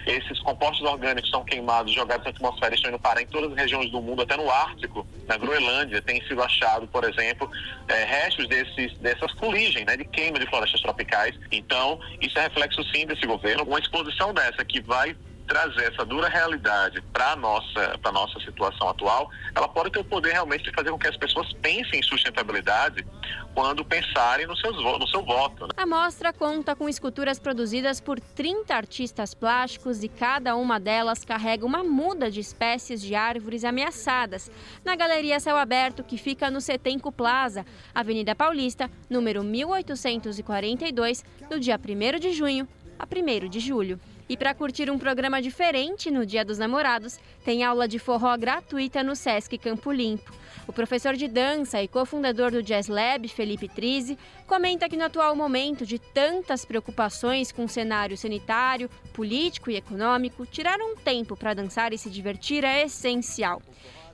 Esses 0.06 0.40
compostos 0.40 0.86
orgânicos 0.89 1.31
são 1.31 1.44
queimados, 1.44 1.93
jogados 1.93 2.24
na 2.24 2.31
atmosfera, 2.31 2.74
estão 2.74 2.90
indo 2.90 2.98
parar 2.98 3.20
em 3.20 3.27
todas 3.27 3.52
as 3.52 3.59
regiões 3.59 3.90
do 3.90 4.01
mundo, 4.01 4.22
até 4.22 4.36
no 4.36 4.51
Ártico, 4.51 5.06
na 5.28 5.36
Groenlândia, 5.36 6.01
tem 6.01 6.22
sido 6.27 6.43
achado, 6.43 6.89
por 6.89 7.05
exemplo, 7.05 7.51
é, 7.86 8.05
restos 8.05 8.48
desses, 8.48 8.97
dessas 8.98 9.31
fuligem, 9.32 9.85
né, 9.85 9.97
de 9.97 10.05
queima 10.05 10.39
de 10.39 10.47
florestas 10.47 10.81
tropicais. 10.81 11.39
Então, 11.52 12.01
isso 12.20 12.39
é 12.39 12.43
reflexo 12.43 12.82
sim 12.85 13.06
desse 13.06 13.27
governo. 13.27 13.64
Uma 13.64 13.78
exposição 13.78 14.32
dessa 14.32 14.64
que 14.64 14.81
vai 14.81 15.14
trazer 15.51 15.93
essa 15.93 16.05
dura 16.05 16.28
realidade 16.28 17.02
para 17.12 17.32
a 17.32 17.36
nossa, 17.36 17.98
nossa 18.12 18.39
situação 18.39 18.89
atual, 18.89 19.28
ela 19.52 19.68
pode 19.68 19.90
ter 19.90 19.98
o 19.98 20.05
poder 20.05 20.31
realmente 20.31 20.62
de 20.62 20.70
fazer 20.72 20.93
com 20.93 20.98
que 20.98 21.09
as 21.09 21.16
pessoas 21.16 21.52
pensem 21.55 21.98
em 21.98 22.02
sustentabilidade 22.05 23.05
quando 23.52 23.85
pensarem 23.85 24.47
no, 24.47 24.56
seus, 24.56 24.77
no 24.77 25.09
seu 25.09 25.24
voto. 25.24 25.64
Né? 25.64 25.70
A 25.77 25.85
mostra 25.85 26.32
conta 26.32 26.77
com 26.77 26.89
esculturas 26.89 27.40
produzidas 27.40 28.01
por 28.01 28.20
30 28.20 28.72
artistas 28.72 29.35
plásticos 29.35 30.05
e 30.05 30.09
cada 30.09 30.55
uma 30.55 30.78
delas 30.78 31.24
carrega 31.24 31.66
uma 31.66 31.82
muda 31.82 32.31
de 32.31 32.39
espécies 32.39 33.01
de 33.02 33.16
árvores 33.16 33.64
ameaçadas. 33.64 34.48
Na 34.85 34.94
Galeria 34.94 35.40
Céu 35.40 35.56
Aberto, 35.56 36.05
que 36.05 36.16
fica 36.16 36.48
no 36.48 36.60
Setenco 36.60 37.10
Plaza, 37.10 37.66
Avenida 37.93 38.36
Paulista, 38.36 38.89
número 39.10 39.43
1842, 39.43 41.24
do 41.48 41.59
dia 41.59 41.77
1 41.77 42.20
de 42.20 42.32
junho 42.32 42.68
a 42.97 43.05
1 43.05 43.48
de 43.48 43.59
julho. 43.59 43.98
E 44.31 44.36
para 44.36 44.55
curtir 44.55 44.89
um 44.89 44.97
programa 44.97 45.43
diferente 45.43 46.09
no 46.09 46.24
Dia 46.24 46.44
dos 46.44 46.57
Namorados, 46.57 47.19
tem 47.44 47.65
aula 47.65 47.89
de 47.89 47.98
forró 47.98 48.36
gratuita 48.36 49.02
no 49.02 49.16
Sesc 49.16 49.59
Campo 49.59 49.90
Limpo. 49.90 50.32
O 50.69 50.73
professor 50.73 51.16
de 51.16 51.27
dança 51.27 51.82
e 51.82 51.89
cofundador 51.89 52.52
do 52.52 52.62
Jazz 52.62 52.86
Lab, 52.86 53.27
Felipe 53.27 53.66
Trizzi, 53.69 54.16
comenta 54.47 54.89
que 54.89 54.97
no 54.97 55.02
atual 55.02 55.35
momento 55.35 55.85
de 55.85 55.98
tantas 55.98 56.65
preocupações 56.65 57.51
com 57.51 57.65
o 57.65 57.69
cenário 57.69 58.16
sanitário, 58.16 58.89
político 59.12 59.69
e 59.69 59.74
econômico, 59.74 60.47
tirar 60.47 60.78
um 60.78 60.94
tempo 60.94 61.36
para 61.36 61.52
dançar 61.52 61.93
e 61.93 61.98
se 61.98 62.09
divertir 62.09 62.62
é 62.62 62.85
essencial. 62.85 63.61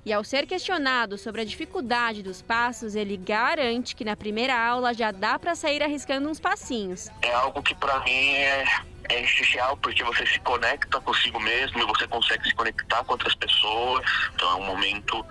E 0.03 0.15
ao 0.15 0.25
ser 0.25 0.47
questionado 0.47 1.19
sobre 1.19 1.43
a 1.43 1.45
dificuldade 1.45 2.23
dos 2.23 2.41
passos, 2.41 2.95
ele 2.95 3.19
garante 3.19 3.95
que 3.95 4.05
na 4.05 4.17
primeira 4.17 4.59
aula 4.59 4.95
já 4.95 5.11
dá 5.11 5.39
para 5.39 5.55
sair 5.55 5.83
arriscando 5.83 6.27
uns 6.27 6.41
passinhos. 6.41 7.11
É 7.21 7.35
algo 7.35 7.63
que 7.63 7.75
para 7.75 8.01
mim 8.01 8.11
é 8.13 8.65
é 9.09 9.23
essencial 9.23 9.77
porque 9.77 10.03
você 10.05 10.27
se 10.27 10.39
conecta 10.41 11.01
consigo 11.01 11.41
mesmo 11.41 11.81
e 11.81 11.87
você 11.87 12.07
consegue 12.07 12.45
se 12.49 12.55
conectar 12.55 13.05
com 13.05 13.13
outras 13.13 13.35
pessoas. 13.35 14.05
Então 14.35 14.51
é 14.51 14.55
um 14.57 14.67
momento 14.67 15.25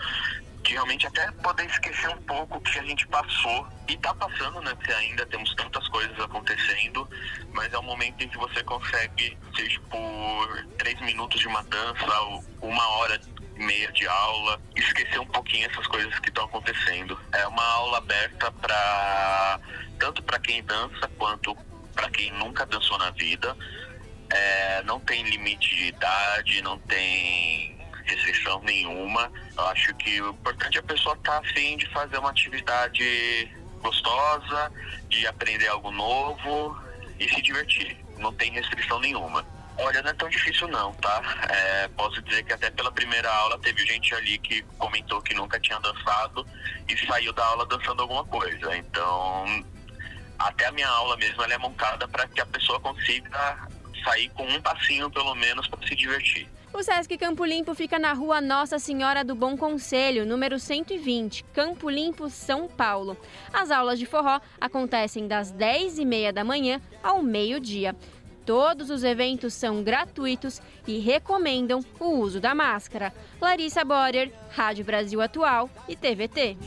de 0.63 0.73
realmente 0.73 1.05
até 1.05 1.31
poder 1.31 1.65
esquecer 1.67 2.09
um 2.09 2.21
pouco 2.23 2.57
o 2.57 2.61
que 2.61 2.79
a 2.79 2.83
gente 2.83 3.07
passou 3.07 3.67
e 3.87 3.95
tá 3.97 4.13
passando, 4.15 4.61
né? 4.61 4.73
Porque 4.73 4.91
ainda 4.91 5.25
temos 5.27 5.53
tantas 5.53 5.87
coisas 5.89 6.19
acontecendo, 6.19 7.07
mas 7.53 7.71
é 7.71 7.77
um 7.77 7.83
momento 7.83 8.23
em 8.23 8.27
que 8.27 8.37
você 8.37 8.63
consegue, 8.63 9.37
seja 9.55 9.79
por 9.91 10.65
três 10.77 10.99
minutos 11.01 11.39
de 11.39 11.47
uma 11.47 11.63
dança 11.63 12.21
ou 12.21 12.43
uma 12.61 12.87
hora 12.97 13.21
e 13.55 13.63
meia 13.63 13.91
de 13.91 14.07
aula, 14.07 14.59
esquecer 14.75 15.19
um 15.19 15.27
pouquinho 15.27 15.69
essas 15.69 15.85
coisas 15.87 16.17
que 16.19 16.29
estão 16.29 16.45
acontecendo. 16.45 17.17
É 17.31 17.47
uma 17.47 17.63
aula 17.63 17.99
aberta 17.99 18.51
para 18.51 19.59
tanto 19.99 20.23
para 20.23 20.39
quem 20.39 20.63
dança 20.63 21.07
quanto 21.17 21.55
para 21.95 22.09
quem 22.09 22.31
nunca 22.33 22.65
dançou 22.65 22.97
na 22.97 23.09
vida. 23.11 23.55
É, 24.29 24.83
não 24.83 24.99
tem 24.99 25.23
limite 25.23 25.75
de 25.75 25.85
idade, 25.87 26.61
não 26.61 26.77
tem 26.79 27.77
restrição 28.03 28.61
nenhuma. 28.61 29.31
Eu 29.57 29.67
acho 29.67 29.93
que 29.95 30.21
o 30.21 30.29
importante 30.29 30.77
é 30.77 30.79
a 30.79 30.83
pessoa 30.83 31.15
estar 31.15 31.41
tá 31.41 31.47
afim 31.47 31.77
de 31.77 31.87
fazer 31.87 32.17
uma 32.17 32.29
atividade 32.29 33.49
gostosa, 33.81 34.71
de 35.09 35.25
aprender 35.27 35.67
algo 35.67 35.91
novo 35.91 36.77
e 37.19 37.29
se 37.29 37.41
divertir. 37.41 37.97
Não 38.17 38.33
tem 38.33 38.51
restrição 38.51 38.99
nenhuma. 38.99 39.45
Olha, 39.77 40.01
não 40.01 40.09
é 40.09 40.13
tão 40.13 40.29
difícil 40.29 40.67
não, 40.69 40.93
tá? 40.93 41.21
É, 41.49 41.87
posso 41.89 42.21
dizer 42.21 42.43
que 42.43 42.53
até 42.53 42.69
pela 42.71 42.91
primeira 42.91 43.29
aula 43.29 43.59
teve 43.59 43.85
gente 43.85 44.15
ali 44.15 44.37
que 44.37 44.61
comentou 44.77 45.21
que 45.21 45.33
nunca 45.33 45.59
tinha 45.59 45.77
dançado 45.79 46.47
e 46.87 46.97
saiu 47.05 47.33
da 47.33 47.45
aula 47.45 47.65
dançando 47.65 48.01
alguma 48.01 48.23
coisa. 48.25 48.75
Então, 48.77 49.65
até 50.55 50.67
a 50.67 50.71
minha 50.71 50.87
aula 50.87 51.17
mesmo 51.17 51.43
ela 51.43 51.53
é 51.53 51.57
montada 51.57 52.07
para 52.07 52.27
que 52.27 52.39
a 52.39 52.45
pessoa 52.45 52.79
consiga 52.79 53.67
sair 54.03 54.29
com 54.29 54.43
um 54.43 54.61
passinho 54.61 55.11
pelo 55.11 55.35
menos 55.35 55.67
para 55.67 55.85
se 55.85 55.95
divertir. 55.95 56.47
O 56.73 56.81
Sesc 56.81 57.17
Campo 57.17 57.45
Limpo 57.45 57.73
fica 57.73 57.97
na 57.99 58.13
rua 58.13 58.41
Nossa 58.41 58.79
Senhora 58.79 59.23
do 59.23 59.33
Bom 59.35 59.55
Conselho, 59.55 60.25
número 60.25 60.59
120, 60.59 61.43
Campo 61.53 61.89
Limpo, 61.89 62.29
São 62.29 62.67
Paulo. 62.67 63.17
As 63.53 63.71
aulas 63.71 63.97
de 63.99 64.05
forró 64.05 64.39
acontecem 64.59 65.27
das 65.27 65.53
10h30 65.53 66.31
da 66.31 66.43
manhã 66.43 66.81
ao 67.01 67.21
meio-dia. 67.21 67.95
Todos 68.45 68.89
os 68.89 69.03
eventos 69.03 69.53
são 69.53 69.83
gratuitos 69.83 70.61
e 70.85 70.99
recomendam 70.99 71.83
o 71.99 72.19
uso 72.19 72.39
da 72.39 72.53
máscara. 72.53 73.13
Larissa 73.41 73.83
Borer, 73.83 74.31
Rádio 74.51 74.85
Brasil 74.85 75.19
Atual 75.21 75.69
e 75.87 75.95
TVT. 75.95 76.57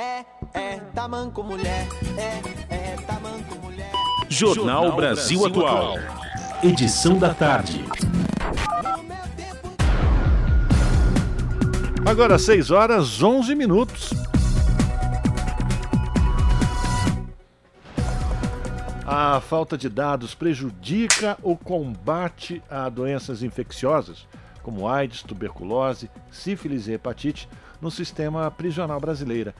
É, 0.00 0.24
é, 0.54 0.76
tamanco 0.94 1.42
mulher, 1.42 1.86
é, 2.16 2.74
é, 2.74 2.96
tamanco 3.06 3.54
mulher. 3.56 3.92
Jornal 4.30 4.96
Brasil 4.96 5.44
Atual. 5.44 5.96
Edição 6.62 7.18
da 7.18 7.34
tarde. 7.34 7.84
Agora 12.06 12.38
6 12.38 12.70
horas 12.70 13.22
11 13.22 13.54
minutos. 13.54 14.10
A 19.06 19.38
falta 19.42 19.76
de 19.76 19.90
dados 19.90 20.34
prejudica 20.34 21.36
o 21.42 21.54
combate 21.58 22.62
a 22.70 22.88
doenças 22.88 23.42
infecciosas, 23.42 24.26
como 24.62 24.88
AIDS, 24.88 25.22
tuberculose, 25.22 26.10
sífilis 26.30 26.88
e 26.88 26.92
hepatite, 26.92 27.46
no 27.82 27.90
sistema 27.90 28.50
prisional 28.50 28.98
brasileiro 28.98 29.52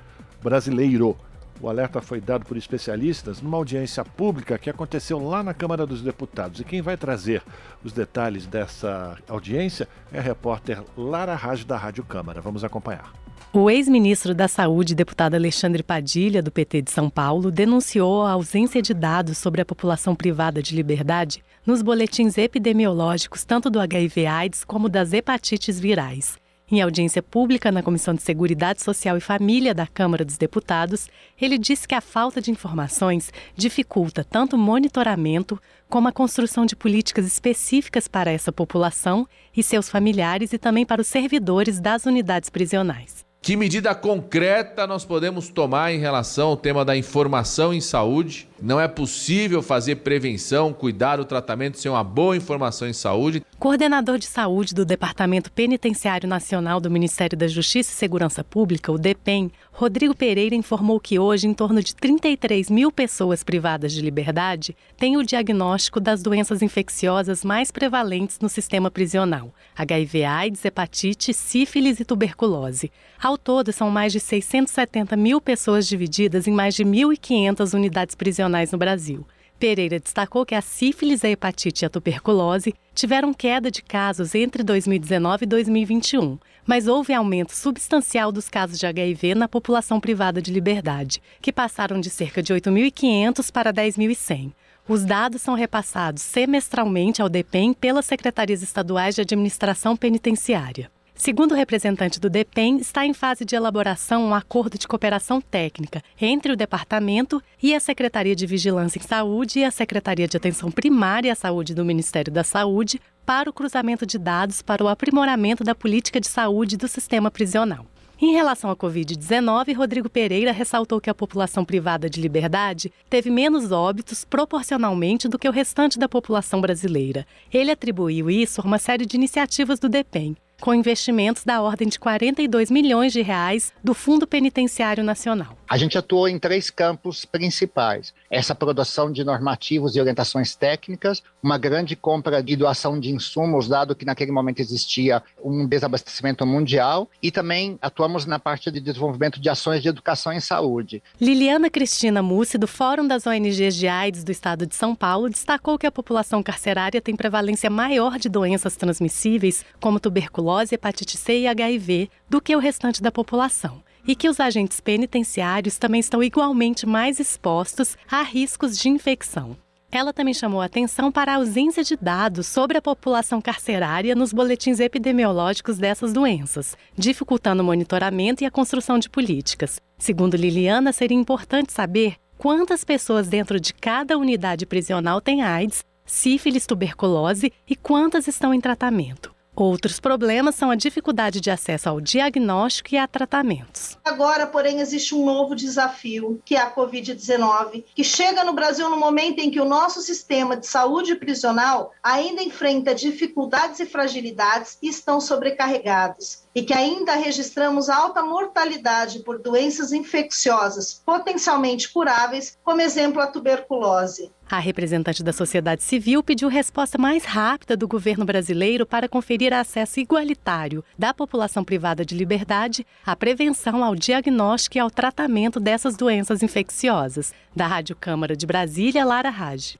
brasileiro. 0.42 1.16
O 1.60 1.68
alerta 1.68 2.00
foi 2.00 2.20
dado 2.20 2.46
por 2.46 2.56
especialistas 2.56 3.42
numa 3.42 3.58
audiência 3.58 4.02
pública 4.02 4.58
que 4.58 4.70
aconteceu 4.70 5.18
lá 5.18 5.42
na 5.42 5.52
Câmara 5.52 5.86
dos 5.86 6.00
Deputados. 6.00 6.60
E 6.60 6.64
quem 6.64 6.80
vai 6.80 6.96
trazer 6.96 7.42
os 7.84 7.92
detalhes 7.92 8.46
dessa 8.46 9.18
audiência 9.28 9.86
é 10.10 10.18
a 10.18 10.22
repórter 10.22 10.82
Lara 10.96 11.34
Raj 11.34 11.64
da 11.64 11.76
Rádio 11.76 12.02
Câmara. 12.02 12.40
Vamos 12.40 12.64
acompanhar. 12.64 13.12
O 13.52 13.68
ex-ministro 13.68 14.32
da 14.32 14.46
Saúde, 14.46 14.94
deputado 14.94 15.34
Alexandre 15.34 15.82
Padilha, 15.82 16.40
do 16.40 16.52
PT 16.52 16.82
de 16.82 16.90
São 16.92 17.10
Paulo, 17.10 17.50
denunciou 17.50 18.22
a 18.22 18.32
ausência 18.32 18.80
de 18.80 18.94
dados 18.94 19.36
sobre 19.36 19.60
a 19.60 19.64
população 19.64 20.14
privada 20.14 20.62
de 20.62 20.74
liberdade 20.74 21.42
nos 21.66 21.82
boletins 21.82 22.38
epidemiológicos 22.38 23.44
tanto 23.44 23.68
do 23.68 23.80
HIV/AIDS 23.80 24.64
como 24.64 24.88
das 24.88 25.12
hepatites 25.12 25.78
virais. 25.78 26.39
Em 26.72 26.80
audiência 26.80 27.20
pública 27.20 27.72
na 27.72 27.82
Comissão 27.82 28.14
de 28.14 28.22
Seguridade 28.22 28.80
Social 28.80 29.16
e 29.16 29.20
Família 29.20 29.74
da 29.74 29.88
Câmara 29.88 30.24
dos 30.24 30.38
Deputados, 30.38 31.08
ele 31.40 31.58
disse 31.58 31.88
que 31.88 31.96
a 31.96 32.00
falta 32.00 32.40
de 32.40 32.52
informações 32.52 33.32
dificulta 33.56 34.22
tanto 34.22 34.54
o 34.54 34.58
monitoramento 34.58 35.60
como 35.88 36.06
a 36.06 36.12
construção 36.12 36.64
de 36.64 36.76
políticas 36.76 37.26
específicas 37.26 38.06
para 38.06 38.30
essa 38.30 38.52
população 38.52 39.26
e 39.56 39.64
seus 39.64 39.88
familiares 39.88 40.52
e 40.52 40.58
também 40.58 40.86
para 40.86 41.00
os 41.00 41.08
servidores 41.08 41.80
das 41.80 42.06
unidades 42.06 42.48
prisionais. 42.48 43.28
Que 43.42 43.56
medida 43.56 43.94
concreta 43.94 44.86
nós 44.86 45.02
podemos 45.02 45.48
tomar 45.48 45.94
em 45.94 45.98
relação 45.98 46.48
ao 46.48 46.56
tema 46.58 46.84
da 46.84 46.94
informação 46.94 47.72
em 47.72 47.80
saúde? 47.80 48.46
Não 48.60 48.78
é 48.78 48.86
possível 48.86 49.62
fazer 49.62 49.96
prevenção, 49.96 50.74
cuidar 50.74 51.16
do 51.16 51.24
tratamento 51.24 51.78
sem 51.78 51.90
uma 51.90 52.04
boa 52.04 52.36
informação 52.36 52.86
em 52.86 52.92
saúde. 52.92 53.42
Coordenador 53.58 54.18
de 54.18 54.26
saúde 54.26 54.74
do 54.74 54.84
Departamento 54.84 55.50
Penitenciário 55.50 56.28
Nacional 56.28 56.80
do 56.80 56.90
Ministério 56.90 57.36
da 57.36 57.48
Justiça 57.48 57.90
e 57.90 57.94
Segurança 57.94 58.44
Pública, 58.44 58.92
o 58.92 58.98
DEPEN, 58.98 59.50
Rodrigo 59.80 60.14
Pereira 60.14 60.54
informou 60.54 61.00
que 61.00 61.18
hoje 61.18 61.48
em 61.48 61.54
torno 61.54 61.82
de 61.82 61.96
33 61.96 62.68
mil 62.68 62.92
pessoas 62.92 63.42
privadas 63.42 63.94
de 63.94 64.02
liberdade 64.02 64.76
têm 64.98 65.16
o 65.16 65.24
diagnóstico 65.24 65.98
das 65.98 66.22
doenças 66.22 66.60
infecciosas 66.60 67.42
mais 67.42 67.70
prevalentes 67.70 68.38
no 68.40 68.48
sistema 68.50 68.90
prisional: 68.90 69.54
HIV, 69.74 70.24
AIDS, 70.24 70.62
hepatite, 70.66 71.32
sífilis 71.32 71.98
e 71.98 72.04
tuberculose. 72.04 72.92
Ao 73.18 73.38
todo, 73.38 73.72
são 73.72 73.90
mais 73.90 74.12
de 74.12 74.20
670 74.20 75.16
mil 75.16 75.40
pessoas 75.40 75.88
divididas 75.88 76.46
em 76.46 76.52
mais 76.52 76.74
de 76.74 76.84
1.500 76.84 77.72
unidades 77.72 78.14
prisionais 78.14 78.72
no 78.72 78.76
Brasil. 78.76 79.26
Pereira 79.60 80.00
destacou 80.00 80.46
que 80.46 80.54
a 80.54 80.62
sífilis, 80.62 81.22
a 81.22 81.28
hepatite 81.28 81.84
e 81.84 81.86
a 81.86 81.90
tuberculose 81.90 82.74
tiveram 82.94 83.34
queda 83.34 83.70
de 83.70 83.82
casos 83.82 84.34
entre 84.34 84.62
2019 84.62 85.44
e 85.44 85.46
2021, 85.46 86.38
mas 86.66 86.88
houve 86.88 87.12
aumento 87.12 87.54
substancial 87.54 88.32
dos 88.32 88.48
casos 88.48 88.78
de 88.78 88.86
HIV 88.86 89.34
na 89.34 89.46
população 89.46 90.00
privada 90.00 90.40
de 90.40 90.50
liberdade, 90.50 91.20
que 91.42 91.52
passaram 91.52 92.00
de 92.00 92.08
cerca 92.08 92.42
de 92.42 92.54
8.500 92.54 93.52
para 93.52 93.70
10.100. 93.70 94.50
Os 94.88 95.04
dados 95.04 95.42
são 95.42 95.54
repassados 95.54 96.22
semestralmente 96.22 97.20
ao 97.20 97.28
DEPEN 97.28 97.74
pelas 97.74 98.06
secretarias 98.06 98.62
estaduais 98.62 99.14
de 99.14 99.20
administração 99.20 99.94
penitenciária. 99.94 100.90
Segundo 101.20 101.52
o 101.52 101.54
representante 101.54 102.18
do 102.18 102.30
DEPEN, 102.30 102.78
está 102.78 103.04
em 103.04 103.12
fase 103.12 103.44
de 103.44 103.54
elaboração 103.54 104.24
um 104.24 104.34
acordo 104.34 104.78
de 104.78 104.88
cooperação 104.88 105.38
técnica 105.38 106.02
entre 106.18 106.50
o 106.50 106.56
departamento 106.56 107.42
e 107.62 107.74
a 107.74 107.78
Secretaria 107.78 108.34
de 108.34 108.46
Vigilância 108.46 108.98
em 108.98 109.02
Saúde 109.02 109.58
e 109.58 109.64
a 109.64 109.70
Secretaria 109.70 110.26
de 110.26 110.38
Atenção 110.38 110.70
Primária 110.70 111.30
à 111.30 111.34
Saúde 111.34 111.74
do 111.74 111.84
Ministério 111.84 112.32
da 112.32 112.42
Saúde 112.42 112.98
para 113.26 113.50
o 113.50 113.52
cruzamento 113.52 114.06
de 114.06 114.16
dados 114.16 114.62
para 114.62 114.82
o 114.82 114.88
aprimoramento 114.88 115.62
da 115.62 115.74
política 115.74 116.18
de 116.18 116.26
saúde 116.26 116.78
do 116.78 116.88
sistema 116.88 117.30
prisional. 117.30 117.84
Em 118.18 118.32
relação 118.32 118.70
à 118.70 118.76
Covid-19, 118.76 119.76
Rodrigo 119.76 120.08
Pereira 120.08 120.52
ressaltou 120.52 121.02
que 121.02 121.10
a 121.10 121.14
população 121.14 121.66
privada 121.66 122.08
de 122.08 122.18
liberdade 122.18 122.90
teve 123.10 123.28
menos 123.28 123.70
óbitos 123.72 124.24
proporcionalmente 124.24 125.28
do 125.28 125.38
que 125.38 125.48
o 125.48 125.52
restante 125.52 125.98
da 125.98 126.08
população 126.08 126.62
brasileira. 126.62 127.26
Ele 127.52 127.70
atribuiu 127.70 128.30
isso 128.30 128.62
a 128.62 128.64
uma 128.64 128.78
série 128.78 129.04
de 129.04 129.16
iniciativas 129.16 129.78
do 129.78 129.88
DEPEN, 129.88 130.34
com 130.60 130.74
investimentos 130.74 131.44
da 131.44 131.60
ordem 131.60 131.88
de 131.88 131.98
42 131.98 132.70
milhões 132.70 133.12
de 133.12 133.22
reais 133.22 133.72
do 133.82 133.94
Fundo 133.94 134.26
Penitenciário 134.26 135.02
Nacional. 135.02 135.59
A 135.70 135.76
gente 135.76 135.96
atuou 135.96 136.28
em 136.28 136.36
três 136.36 136.68
campos 136.68 137.24
principais: 137.24 138.12
essa 138.28 138.56
produção 138.56 139.12
de 139.12 139.22
normativos 139.22 139.94
e 139.94 140.00
orientações 140.00 140.56
técnicas, 140.56 141.22
uma 141.40 141.56
grande 141.56 141.94
compra 141.94 142.42
e 142.44 142.56
doação 142.56 142.98
de 142.98 143.12
insumos, 143.12 143.68
dado 143.68 143.94
que 143.94 144.04
naquele 144.04 144.32
momento 144.32 144.58
existia 144.58 145.22
um 145.40 145.64
desabastecimento 145.64 146.44
mundial, 146.44 147.08
e 147.22 147.30
também 147.30 147.78
atuamos 147.80 148.26
na 148.26 148.40
parte 148.40 148.68
de 148.68 148.80
desenvolvimento 148.80 149.40
de 149.40 149.48
ações 149.48 149.80
de 149.80 149.88
educação 149.88 150.32
em 150.32 150.40
saúde. 150.40 151.00
Liliana 151.20 151.70
Cristina 151.70 152.20
Mussi, 152.20 152.58
do 152.58 152.66
Fórum 152.66 153.06
das 153.06 153.24
ONGs 153.24 153.76
de 153.76 153.86
AIDS 153.86 154.24
do 154.24 154.32
Estado 154.32 154.66
de 154.66 154.74
São 154.74 154.92
Paulo, 154.92 155.30
destacou 155.30 155.78
que 155.78 155.86
a 155.86 155.92
população 155.92 156.42
carcerária 156.42 157.00
tem 157.00 157.14
prevalência 157.14 157.70
maior 157.70 158.18
de 158.18 158.28
doenças 158.28 158.74
transmissíveis, 158.74 159.64
como 159.78 160.00
tuberculose, 160.00 160.74
hepatite 160.74 161.16
C 161.16 161.42
e 161.42 161.46
HIV, 161.46 162.10
do 162.28 162.40
que 162.40 162.56
o 162.56 162.58
restante 162.58 163.00
da 163.00 163.12
população 163.12 163.80
e 164.06 164.14
que 164.14 164.28
os 164.28 164.40
agentes 164.40 164.80
penitenciários 164.80 165.78
também 165.78 166.00
estão 166.00 166.22
igualmente 166.22 166.86
mais 166.86 167.20
expostos 167.20 167.96
a 168.10 168.22
riscos 168.22 168.78
de 168.78 168.88
infecção. 168.88 169.56
Ela 169.92 170.12
também 170.12 170.32
chamou 170.32 170.60
atenção 170.60 171.10
para 171.10 171.32
a 171.32 171.36
ausência 171.36 171.82
de 171.82 171.96
dados 171.96 172.46
sobre 172.46 172.78
a 172.78 172.82
população 172.82 173.40
carcerária 173.40 174.14
nos 174.14 174.32
boletins 174.32 174.78
epidemiológicos 174.78 175.78
dessas 175.78 176.12
doenças, 176.12 176.76
dificultando 176.96 177.62
o 177.62 177.66
monitoramento 177.66 178.44
e 178.44 178.46
a 178.46 178.50
construção 178.50 178.98
de 179.00 179.10
políticas. 179.10 179.80
Segundo 179.98 180.36
Liliana, 180.36 180.92
seria 180.92 181.16
importante 181.16 181.72
saber 181.72 182.14
quantas 182.38 182.84
pessoas 182.84 183.28
dentro 183.28 183.58
de 183.58 183.74
cada 183.74 184.16
unidade 184.16 184.64
prisional 184.64 185.20
têm 185.20 185.42
AIDS, 185.42 185.84
sífilis, 186.06 186.66
tuberculose 186.66 187.52
e 187.68 187.74
quantas 187.74 188.28
estão 188.28 188.54
em 188.54 188.60
tratamento. 188.60 189.34
Outros 189.54 190.00
problemas 190.00 190.54
são 190.54 190.70
a 190.70 190.74
dificuldade 190.74 191.40
de 191.40 191.50
acesso 191.50 191.88
ao 191.88 192.00
diagnóstico 192.00 192.94
e 192.94 192.98
a 192.98 193.06
tratamentos. 193.06 193.98
Agora, 194.04 194.46
porém, 194.46 194.80
existe 194.80 195.14
um 195.14 195.24
novo 195.24 195.54
desafio, 195.54 196.40
que 196.44 196.56
é 196.56 196.60
a 196.60 196.74
Covid-19, 196.74 197.84
que 197.94 198.04
chega 198.04 198.44
no 198.44 198.52
Brasil 198.52 198.88
no 198.88 198.96
momento 198.96 199.40
em 199.40 199.50
que 199.50 199.60
o 199.60 199.64
nosso 199.64 200.00
sistema 200.00 200.56
de 200.56 200.66
saúde 200.66 201.14
prisional 201.16 201.92
ainda 202.02 202.42
enfrenta 202.42 202.94
dificuldades 202.94 203.80
e 203.80 203.86
fragilidades 203.86 204.78
e 204.80 204.88
estão 204.88 205.20
sobrecarregados 205.20 206.48
e 206.54 206.62
que 206.62 206.72
ainda 206.72 207.14
registramos 207.14 207.88
alta 207.88 208.22
mortalidade 208.22 209.20
por 209.20 209.38
doenças 209.38 209.92
infecciosas 209.92 211.00
potencialmente 211.04 211.88
curáveis, 211.90 212.58
como 212.64 212.80
exemplo 212.80 213.20
a 213.20 213.26
tuberculose. 213.26 214.30
A 214.50 214.58
representante 214.58 215.22
da 215.22 215.32
sociedade 215.32 215.82
civil 215.82 216.24
pediu 216.24 216.48
resposta 216.48 216.98
mais 216.98 217.24
rápida 217.24 217.76
do 217.76 217.86
governo 217.86 218.24
brasileiro 218.24 218.84
para 218.84 219.08
conferir 219.08 219.54
acesso 219.54 220.00
igualitário 220.00 220.84
da 220.98 221.14
população 221.14 221.62
privada 221.62 222.04
de 222.04 222.16
liberdade 222.16 222.84
à 223.06 223.14
prevenção, 223.14 223.84
ao 223.84 223.94
diagnóstico 223.94 224.76
e 224.76 224.80
ao 224.80 224.90
tratamento 224.90 225.60
dessas 225.60 225.96
doenças 225.96 226.42
infecciosas. 226.42 227.32
Da 227.54 227.68
Rádio 227.68 227.94
Câmara 227.94 228.36
de 228.36 228.44
Brasília, 228.44 229.04
Lara 229.04 229.30
Raj. 229.30 229.78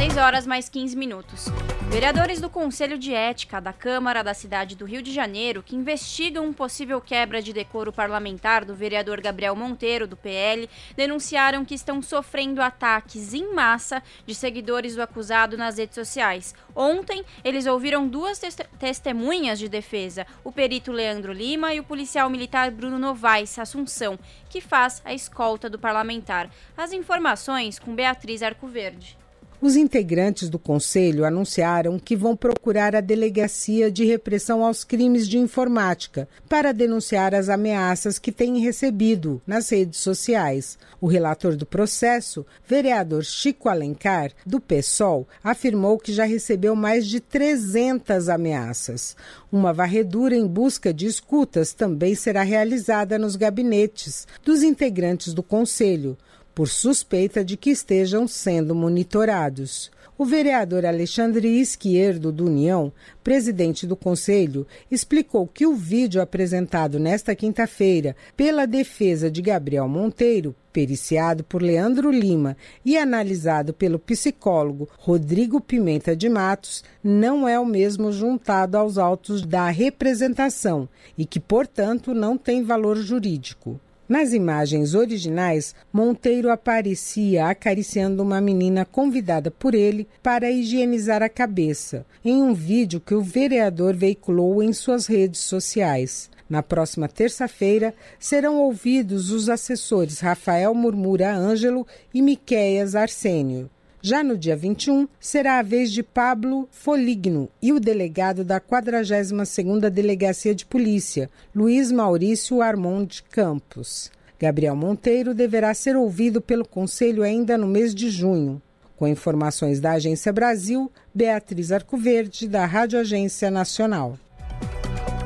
6 0.00 0.16
horas 0.16 0.46
mais 0.46 0.66
15 0.66 0.96
minutos. 0.96 1.44
Vereadores 1.90 2.40
do 2.40 2.48
Conselho 2.48 2.96
de 2.96 3.12
Ética 3.12 3.60
da 3.60 3.70
Câmara 3.70 4.24
da 4.24 4.32
cidade 4.32 4.74
do 4.74 4.86
Rio 4.86 5.02
de 5.02 5.12
Janeiro, 5.12 5.62
que 5.62 5.76
investigam 5.76 6.46
um 6.46 6.54
possível 6.54 7.02
quebra 7.02 7.42
de 7.42 7.52
decoro 7.52 7.92
parlamentar 7.92 8.64
do 8.64 8.74
vereador 8.74 9.20
Gabriel 9.20 9.54
Monteiro, 9.54 10.06
do 10.06 10.16
PL, 10.16 10.70
denunciaram 10.96 11.66
que 11.66 11.74
estão 11.74 12.00
sofrendo 12.00 12.62
ataques 12.62 13.34
em 13.34 13.52
massa 13.52 14.02
de 14.24 14.34
seguidores 14.34 14.96
do 14.96 15.02
acusado 15.02 15.58
nas 15.58 15.76
redes 15.76 15.96
sociais. 15.96 16.54
Ontem, 16.74 17.22
eles 17.44 17.66
ouviram 17.66 18.08
duas 18.08 18.40
testemunhas 18.78 19.58
de 19.58 19.68
defesa, 19.68 20.26
o 20.42 20.50
perito 20.50 20.92
Leandro 20.92 21.30
Lima 21.30 21.74
e 21.74 21.80
o 21.80 21.84
policial 21.84 22.30
militar 22.30 22.70
Bruno 22.70 22.98
Novaes 22.98 23.58
Assunção, 23.58 24.18
que 24.48 24.62
faz 24.62 25.02
a 25.04 25.12
escolta 25.12 25.68
do 25.68 25.78
parlamentar. 25.78 26.48
As 26.74 26.94
informações 26.94 27.78
com 27.78 27.94
Beatriz 27.94 28.42
Arcoverde. 28.42 29.19
Os 29.62 29.76
integrantes 29.76 30.48
do 30.48 30.58
Conselho 30.58 31.22
anunciaram 31.22 31.98
que 31.98 32.16
vão 32.16 32.34
procurar 32.34 32.96
a 32.96 33.00
Delegacia 33.02 33.90
de 33.90 34.06
Repressão 34.06 34.64
aos 34.64 34.84
Crimes 34.84 35.28
de 35.28 35.36
Informática 35.36 36.26
para 36.48 36.72
denunciar 36.72 37.34
as 37.34 37.50
ameaças 37.50 38.18
que 38.18 38.32
têm 38.32 38.58
recebido 38.60 39.38
nas 39.46 39.68
redes 39.68 40.00
sociais. 40.00 40.78
O 40.98 41.06
relator 41.06 41.56
do 41.56 41.66
processo, 41.66 42.46
vereador 42.66 43.22
Chico 43.22 43.68
Alencar, 43.68 44.32
do 44.46 44.58
PSOL, 44.60 45.28
afirmou 45.44 45.98
que 45.98 46.10
já 46.10 46.24
recebeu 46.24 46.74
mais 46.74 47.06
de 47.06 47.20
300 47.20 48.30
ameaças. 48.30 49.14
Uma 49.52 49.74
varredura 49.74 50.34
em 50.34 50.46
busca 50.46 50.90
de 50.90 51.04
escutas 51.04 51.74
também 51.74 52.14
será 52.14 52.42
realizada 52.42 53.18
nos 53.18 53.36
gabinetes 53.36 54.26
dos 54.42 54.62
integrantes 54.62 55.34
do 55.34 55.42
Conselho 55.42 56.16
por 56.54 56.68
suspeita 56.68 57.44
de 57.44 57.56
que 57.56 57.70
estejam 57.70 58.26
sendo 58.26 58.74
monitorados. 58.74 59.90
O 60.20 60.24
vereador 60.26 60.84
Alexandre 60.84 61.60
Esquerdo, 61.60 62.30
do 62.30 62.44
União, 62.44 62.92
presidente 63.24 63.86
do 63.86 63.96
Conselho, 63.96 64.66
explicou 64.90 65.46
que 65.46 65.66
o 65.66 65.74
vídeo 65.74 66.20
apresentado 66.20 66.98
nesta 66.98 67.34
quinta-feira 67.34 68.14
pela 68.36 68.66
defesa 68.66 69.30
de 69.30 69.40
Gabriel 69.40 69.88
Monteiro, 69.88 70.54
periciado 70.70 71.42
por 71.42 71.62
Leandro 71.62 72.10
Lima 72.10 72.54
e 72.84 72.98
analisado 72.98 73.72
pelo 73.72 73.98
psicólogo 73.98 74.90
Rodrigo 74.98 75.58
Pimenta 75.58 76.14
de 76.14 76.28
Matos, 76.28 76.84
não 77.02 77.48
é 77.48 77.58
o 77.58 77.64
mesmo 77.64 78.12
juntado 78.12 78.76
aos 78.76 78.98
autos 78.98 79.40
da 79.40 79.70
representação 79.70 80.86
e 81.16 81.24
que, 81.24 81.40
portanto, 81.40 82.12
não 82.12 82.36
tem 82.36 82.62
valor 82.62 82.98
jurídico. 82.98 83.80
Nas 84.10 84.32
imagens 84.32 84.96
originais, 84.96 85.72
Monteiro 85.92 86.50
aparecia 86.50 87.46
acariciando 87.46 88.24
uma 88.24 88.40
menina 88.40 88.84
convidada 88.84 89.52
por 89.52 89.72
ele 89.72 90.08
para 90.20 90.50
higienizar 90.50 91.22
a 91.22 91.28
cabeça, 91.28 92.04
em 92.24 92.42
um 92.42 92.52
vídeo 92.52 92.98
que 92.98 93.14
o 93.14 93.22
vereador 93.22 93.94
veiculou 93.94 94.64
em 94.64 94.72
suas 94.72 95.06
redes 95.06 95.42
sociais. 95.42 96.28
Na 96.48 96.60
próxima 96.60 97.06
terça-feira, 97.06 97.94
serão 98.18 98.56
ouvidos 98.56 99.30
os 99.30 99.48
assessores 99.48 100.18
Rafael 100.18 100.74
Murmura 100.74 101.32
Ângelo 101.32 101.86
e 102.12 102.20
Miqueias 102.20 102.96
Arsênio. 102.96 103.70
Já 104.02 104.24
no 104.24 104.38
dia 104.38 104.56
21, 104.56 105.06
será 105.20 105.58
a 105.58 105.62
vez 105.62 105.92
de 105.92 106.02
Pablo 106.02 106.66
Foligno 106.70 107.50
e 107.60 107.70
o 107.70 107.78
delegado 107.78 108.42
da 108.42 108.58
42ª 108.58 109.90
Delegacia 109.90 110.54
de 110.54 110.64
Polícia, 110.64 111.28
Luiz 111.54 111.92
Maurício 111.92 112.62
Armond 112.62 113.22
Campos. 113.30 114.10
Gabriel 114.38 114.74
Monteiro 114.74 115.34
deverá 115.34 115.74
ser 115.74 115.96
ouvido 115.96 116.40
pelo 116.40 116.66
Conselho 116.66 117.22
ainda 117.22 117.58
no 117.58 117.66
mês 117.66 117.94
de 117.94 118.08
junho. 118.08 118.62
Com 118.96 119.06
informações 119.06 119.80
da 119.80 119.92
Agência 119.92 120.32
Brasil, 120.32 120.90
Beatriz 121.14 121.70
Arcoverde, 121.70 122.48
da 122.48 122.64
Rádio 122.64 122.98
Agência 122.98 123.50
Nacional. 123.50 124.18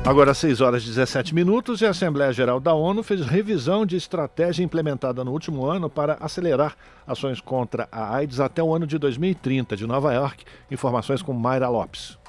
Agora, 0.05 0.35
6 0.35 0.61
horas 0.61 0.83
e 0.83 0.85
17 0.85 1.33
minutos, 1.33 1.81
e 1.81 1.85
a 1.85 1.89
Assembleia 1.89 2.31
Geral 2.31 2.59
da 2.59 2.75
ONU 2.75 3.01
fez 3.01 3.21
revisão 3.21 3.87
de 3.87 3.95
estratégia 3.95 4.63
implementada 4.63 5.23
no 5.23 5.31
último 5.31 5.65
ano 5.65 5.89
para 5.89 6.15
acelerar 6.19 6.77
ações 7.07 7.41
contra 7.41 7.87
a 7.91 8.15
AIDS 8.15 8.39
até 8.39 8.61
o 8.61 8.71
ano 8.71 8.85
de 8.85 8.99
2030, 8.99 9.75
de 9.75 9.87
Nova 9.87 10.13
York. 10.13 10.45
Informações 10.69 11.23
com 11.23 11.33
Mayra 11.33 11.69
Lopes. 11.69 12.19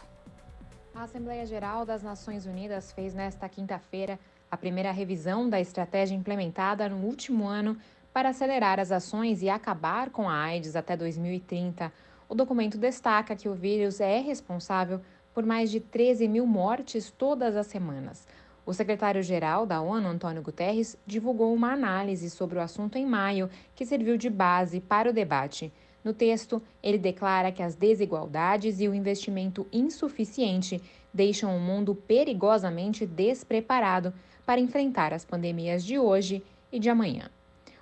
A 0.95 1.03
Assembleia 1.03 1.45
Geral 1.45 1.85
das 1.85 2.03
Nações 2.03 2.47
Unidas 2.47 2.93
fez 2.93 3.13
nesta 3.13 3.47
quinta-feira 3.47 4.19
a 4.51 4.57
primeira 4.57 4.91
revisão 4.91 5.47
da 5.47 5.61
estratégia 5.61 6.15
implementada 6.15 6.89
no 6.89 6.97
último 7.05 7.47
ano 7.47 7.77
para 8.11 8.31
acelerar 8.31 8.81
as 8.81 8.91
ações 8.91 9.43
e 9.43 9.51
acabar 9.51 10.09
com 10.09 10.31
a 10.31 10.35
AIDS 10.35 10.77
até 10.77 10.97
2030. 10.97 11.93
O 12.27 12.35
documento 12.35 12.79
destaca 12.79 13.37
que 13.37 13.51
o 13.51 13.55
vírus 13.55 14.01
é 14.01 14.19
responsável 14.19 14.99
por 15.37 15.45
mais 15.45 15.71
de 15.71 15.81
13 15.81 16.27
mil 16.29 16.47
mortes 16.47 17.11
todas 17.11 17.57
as 17.57 17.67
semanas. 17.67 18.27
O 18.65 18.73
secretário-geral 18.73 19.67
da 19.67 19.83
ONU, 19.83 20.09
Antônio 20.09 20.41
Guterres, 20.41 20.97
divulgou 21.07 21.53
uma 21.53 21.75
análise 21.75 22.31
sobre 22.31 22.59
o 22.59 22.63
assunto 22.63 22.97
em 22.97 23.05
maio, 23.05 23.51
que 23.75 23.85
serviu 23.85 24.17
de 24.17 24.31
base 24.31 24.81
para 24.81 25.11
o 25.11 25.13
debate. 25.13 25.71
No 26.03 26.15
texto, 26.15 26.63
ele 26.83 26.97
declara 26.97 27.53
que 27.53 27.63
as 27.63 27.75
desigualdades 27.75 28.81
e 28.81 28.89
o 28.89 28.95
investimento 28.95 29.67
insuficiente 29.71 30.81
deixam 31.13 31.55
o 31.55 31.61
mundo 31.61 31.95
perigosamente 31.95 33.05
despreparado 33.05 34.15
para 34.47 34.59
enfrentar 34.59 35.13
as 35.13 35.27
pandemias 35.27 35.85
de 35.85 35.99
hoje 35.99 36.43
e 36.73 36.79
de 36.79 36.89
amanhã. 36.89 37.29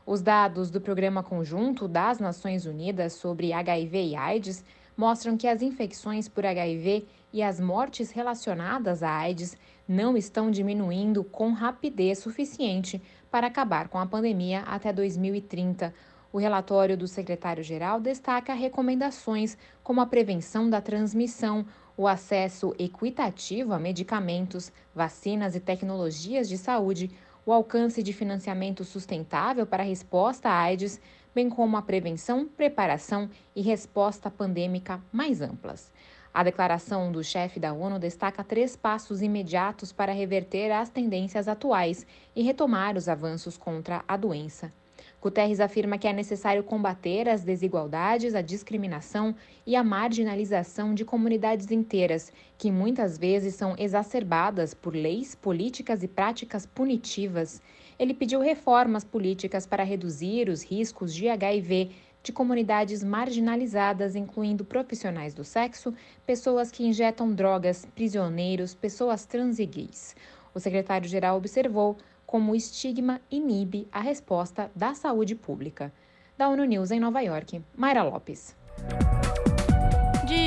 Os 0.05 0.20
dados 0.20 0.70
do 0.70 0.81
Programa 0.81 1.22
Conjunto 1.22 1.86
das 1.86 2.18
Nações 2.18 2.66
Unidas 2.66 3.12
sobre 3.12 3.52
HIV 3.52 4.09
e 4.09 4.16
AIDS 4.16 4.64
mostram 4.96 5.36
que 5.36 5.46
as 5.46 5.62
infecções 5.62 6.28
por 6.28 6.44
HIV 6.46 7.06
e 7.32 7.42
as 7.42 7.58
mortes 7.58 8.10
relacionadas 8.10 9.02
à 9.02 9.10
AIDS 9.10 9.56
não 9.86 10.16
estão 10.16 10.50
diminuindo 10.50 11.24
com 11.24 11.52
rapidez 11.52 12.18
suficiente 12.18 13.02
para 13.30 13.48
acabar 13.48 13.88
com 13.88 13.98
a 13.98 14.06
pandemia 14.06 14.60
até 14.60 14.92
2030. 14.92 15.92
O 16.32 16.38
relatório 16.38 16.96
do 16.96 17.06
secretário-geral 17.06 18.00
destaca 18.00 18.54
recomendações 18.54 19.56
como 19.82 20.00
a 20.00 20.06
prevenção 20.06 20.68
da 20.68 20.80
transmissão, 20.80 21.64
o 21.96 22.08
acesso 22.08 22.74
equitativo 22.78 23.72
a 23.72 23.78
medicamentos, 23.78 24.72
vacinas 24.94 25.54
e 25.54 25.60
tecnologias 25.60 26.48
de 26.48 26.58
saúde, 26.58 27.10
o 27.46 27.52
alcance 27.52 28.02
de 28.02 28.12
financiamento 28.12 28.84
sustentável 28.84 29.66
para 29.66 29.82
a 29.82 29.86
resposta 29.86 30.48
à 30.48 30.58
AIDS, 30.58 31.00
bem 31.35 31.51
como 31.51 31.77
a 31.77 31.82
prevenção, 31.82 32.47
preparação 32.47 33.28
e 33.56 33.61
resposta 33.61 34.31
pandêmica 34.31 35.02
mais 35.12 35.40
amplas. 35.40 35.93
A 36.32 36.43
declaração 36.43 37.12
do 37.12 37.23
chefe 37.23 37.61
da 37.61 37.73
ONU 37.73 37.98
destaca 37.98 38.43
três 38.43 38.77
passos 38.77 39.23
imediatos 39.23 39.93
para 39.93 40.12
reverter 40.12 40.70
as 40.73 40.89
tendências 40.89 41.47
atuais 41.47 42.06
e 42.35 42.43
retomar 42.43 42.97
os 42.97 43.09
avanços 43.09 43.56
contra 43.56 44.05
a 44.06 44.16
doença. 44.16 44.73
Guterres 45.20 45.59
afirma 45.59 45.97
que 45.97 46.06
é 46.06 46.12
necessário 46.12 46.62
combater 46.62 47.28
as 47.31 47.43
desigualdades, 47.43 48.35
a 48.35 48.43
discriminação 48.43 49.35
e 49.66 49.74
a 49.74 49.82
marginalização 49.82 50.93
de 50.93 51.02
comunidades 51.02 51.70
inteiras, 51.70 52.31
que 52.59 52.70
muitas 52.70 53.16
vezes 53.16 53.55
são 53.55 53.74
exacerbadas 53.78 54.74
por 54.74 54.94
leis, 54.94 55.35
políticas 55.35 56.02
e 56.02 56.09
práticas 56.09 56.66
punitivas. 56.66 57.62
Ele 57.98 58.14
pediu 58.14 58.40
reformas 58.40 59.04
políticas 59.04 59.66
para 59.66 59.84
reduzir 59.84 60.48
os 60.48 60.62
riscos 60.62 61.14
de 61.14 61.28
HIV 61.28 61.90
de 62.22 62.32
comunidades 62.32 63.04
marginalizadas, 63.04 64.16
incluindo 64.16 64.64
profissionais 64.64 65.34
do 65.34 65.44
sexo, 65.44 65.94
pessoas 66.26 66.70
que 66.70 66.86
injetam 66.86 67.32
drogas, 67.32 67.86
prisioneiros, 67.94 68.74
pessoas 68.74 69.26
trans 69.26 69.58
e 69.58 69.66
gays. 69.66 70.16
O 70.54 70.58
secretário-geral 70.58 71.36
observou 71.36 71.98
como 72.26 72.52
o 72.52 72.56
estigma 72.56 73.20
inibe 73.30 73.86
a 73.92 74.00
resposta 74.00 74.70
da 74.74 74.94
saúde 74.94 75.34
pública. 75.34 75.92
Da 76.36 76.48
ONU 76.48 76.64
News 76.64 76.90
em 76.90 76.98
Nova 76.98 77.20
York, 77.20 77.62
Mayra 77.76 78.02
Lopes. 78.02 78.56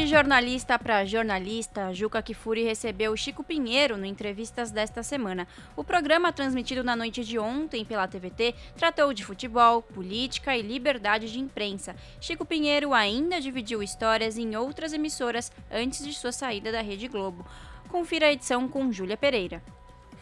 Jornalista 0.07 0.79
para 0.79 1.03
jornalista, 1.03 1.93
Juca 1.93 2.21
Kifuri 2.21 2.63
recebeu 2.63 3.15
Chico 3.17 3.43
Pinheiro 3.43 3.97
no 3.97 4.05
Entrevistas 4.05 4.71
desta 4.71 5.03
semana. 5.03 5.45
O 5.75 5.83
programa, 5.83 6.31
transmitido 6.31 6.81
na 6.81 6.95
noite 6.95 7.25
de 7.25 7.37
ontem 7.37 7.83
pela 7.83 8.07
TVT, 8.07 8.55
tratou 8.77 9.13
de 9.13 9.25
futebol, 9.25 9.81
política 9.81 10.55
e 10.55 10.61
liberdade 10.61 11.29
de 11.29 11.39
imprensa. 11.39 11.93
Chico 12.21 12.45
Pinheiro 12.45 12.93
ainda 12.93 13.41
dividiu 13.41 13.83
histórias 13.83 14.37
em 14.37 14.55
outras 14.55 14.93
emissoras 14.93 15.51
antes 15.69 16.05
de 16.05 16.13
sua 16.13 16.31
saída 16.31 16.71
da 16.71 16.81
Rede 16.81 17.09
Globo. 17.09 17.45
Confira 17.89 18.27
a 18.27 18.31
edição 18.31 18.65
com 18.69 18.89
Júlia 18.89 19.17
Pereira. 19.17 19.61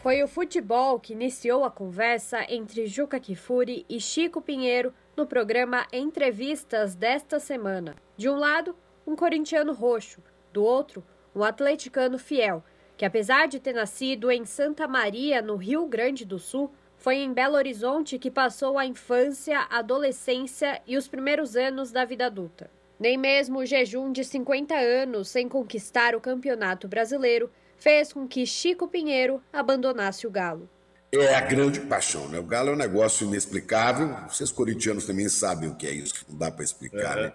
Foi 0.02 0.20
o 0.20 0.26
futebol 0.28 0.98
que 0.98 1.12
iniciou 1.12 1.64
a 1.64 1.70
conversa 1.70 2.44
entre 2.48 2.88
Juca 2.88 3.20
Kifuri 3.20 3.86
e 3.88 4.00
Chico 4.00 4.40
Pinheiro 4.40 4.92
no 5.16 5.26
programa 5.26 5.86
Entrevistas 5.92 6.96
desta 6.96 7.38
semana. 7.38 7.94
De 8.16 8.28
um 8.28 8.34
lado, 8.34 8.74
um 9.06 9.14
corintiano 9.14 9.72
roxo, 9.72 10.20
do 10.52 10.64
outro, 10.64 11.04
um 11.34 11.44
atleticano 11.44 12.18
fiel, 12.18 12.64
que 12.96 13.04
apesar 13.04 13.46
de 13.46 13.60
ter 13.60 13.74
nascido 13.74 14.30
em 14.30 14.44
Santa 14.44 14.88
Maria, 14.88 15.42
no 15.42 15.56
Rio 15.56 15.86
Grande 15.86 16.24
do 16.24 16.38
Sul, 16.38 16.72
foi 16.96 17.16
em 17.16 17.32
Belo 17.32 17.56
Horizonte 17.56 18.18
que 18.18 18.30
passou 18.30 18.78
a 18.78 18.86
infância, 18.86 19.66
adolescência 19.70 20.80
e 20.86 20.96
os 20.96 21.06
primeiros 21.06 21.54
anos 21.54 21.92
da 21.92 22.04
vida 22.04 22.26
adulta. 22.26 22.70
Nem 22.98 23.18
mesmo 23.18 23.58
o 23.58 23.66
jejum 23.66 24.10
de 24.10 24.24
50 24.24 24.74
anos 24.74 25.28
sem 25.28 25.48
conquistar 25.48 26.14
o 26.14 26.20
Campeonato 26.20 26.88
Brasileiro 26.88 27.50
fez 27.76 28.12
com 28.12 28.26
que 28.26 28.46
Chico 28.46 28.88
Pinheiro 28.88 29.42
abandonasse 29.52 30.26
o 30.26 30.30
Galo. 30.30 30.68
É 31.12 31.34
a 31.34 31.40
grande 31.42 31.80
paixão, 31.80 32.28
né? 32.28 32.38
O 32.38 32.42
Galo 32.42 32.70
é 32.70 32.72
um 32.72 32.76
negócio 32.76 33.26
inexplicável. 33.26 34.08
Vocês 34.28 34.50
corintianos 34.50 35.04
também 35.06 35.28
sabem 35.28 35.68
o 35.68 35.76
que 35.76 35.86
é 35.86 35.92
isso, 35.92 36.24
não 36.28 36.38
dá 36.38 36.50
para 36.50 36.64
explicar, 36.64 37.16
né? 37.16 37.32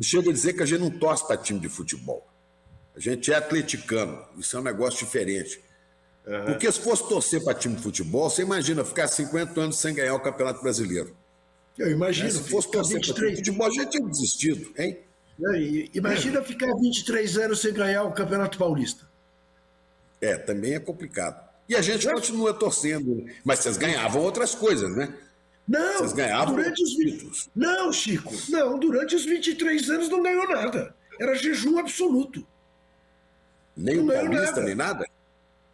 E 0.00 0.02
chega 0.02 0.30
a 0.30 0.32
dizer 0.32 0.54
que 0.54 0.62
a 0.62 0.66
gente 0.66 0.80
não 0.80 0.90
torce 0.90 1.26
para 1.26 1.36
time 1.36 1.60
de 1.60 1.68
futebol. 1.68 2.26
A 2.96 2.98
gente 2.98 3.30
é 3.30 3.36
atleticano, 3.36 4.24
isso 4.38 4.56
é 4.56 4.60
um 4.60 4.62
negócio 4.62 4.98
diferente. 5.00 5.62
Uhum. 6.26 6.46
Porque 6.46 6.72
se 6.72 6.80
fosse 6.80 7.06
torcer 7.06 7.44
para 7.44 7.52
time 7.52 7.76
de 7.76 7.82
futebol, 7.82 8.30
você 8.30 8.40
imagina 8.40 8.82
ficar 8.82 9.08
50 9.08 9.60
anos 9.60 9.76
sem 9.76 9.94
ganhar 9.94 10.14
o 10.14 10.20
Campeonato 10.20 10.62
Brasileiro. 10.62 11.14
Eu 11.78 11.90
imagino. 11.90 12.28
Né? 12.28 12.30
Se 12.30 12.48
fosse 12.48 12.70
torcer 12.70 12.96
23... 12.96 13.06
para 13.06 13.14
time 13.14 13.30
de 13.30 13.36
futebol, 13.36 13.66
a 13.66 13.70
gente 13.70 13.90
tinha 13.90 14.08
desistido, 14.08 14.72
hein? 14.78 15.00
Imagina 15.92 16.42
ficar 16.42 16.74
23 16.74 17.36
anos 17.36 17.60
sem 17.60 17.74
ganhar 17.74 18.04
o 18.04 18.12
Campeonato 18.12 18.56
Paulista. 18.56 19.06
É, 20.18 20.38
também 20.38 20.76
é 20.76 20.80
complicado. 20.80 21.46
E 21.68 21.76
a 21.76 21.82
gente 21.82 22.08
continua 22.08 22.54
torcendo. 22.54 23.26
Mas 23.44 23.58
vocês 23.58 23.76
ganhavam 23.76 24.22
outras 24.22 24.54
coisas, 24.54 24.90
né? 24.96 25.14
Não, 25.66 25.98
vocês 25.98 26.12
ganhavam 26.12 26.54
durante 26.56 26.82
os 26.82 26.90
títulos. 26.90 27.50
Não, 27.54 27.92
Chico, 27.92 28.32
não, 28.48 28.78
durante 28.78 29.14
os 29.14 29.24
23 29.24 29.88
anos 29.90 30.08
não 30.08 30.22
ganhou 30.22 30.48
nada. 30.48 30.94
Era 31.20 31.34
jejum 31.34 31.78
absoluto. 31.78 32.46
Nem 33.76 33.96
não 33.96 34.04
o 34.04 34.08
Paulista, 34.08 34.46
nada. 34.46 34.62
nem 34.62 34.74
nada? 34.74 35.06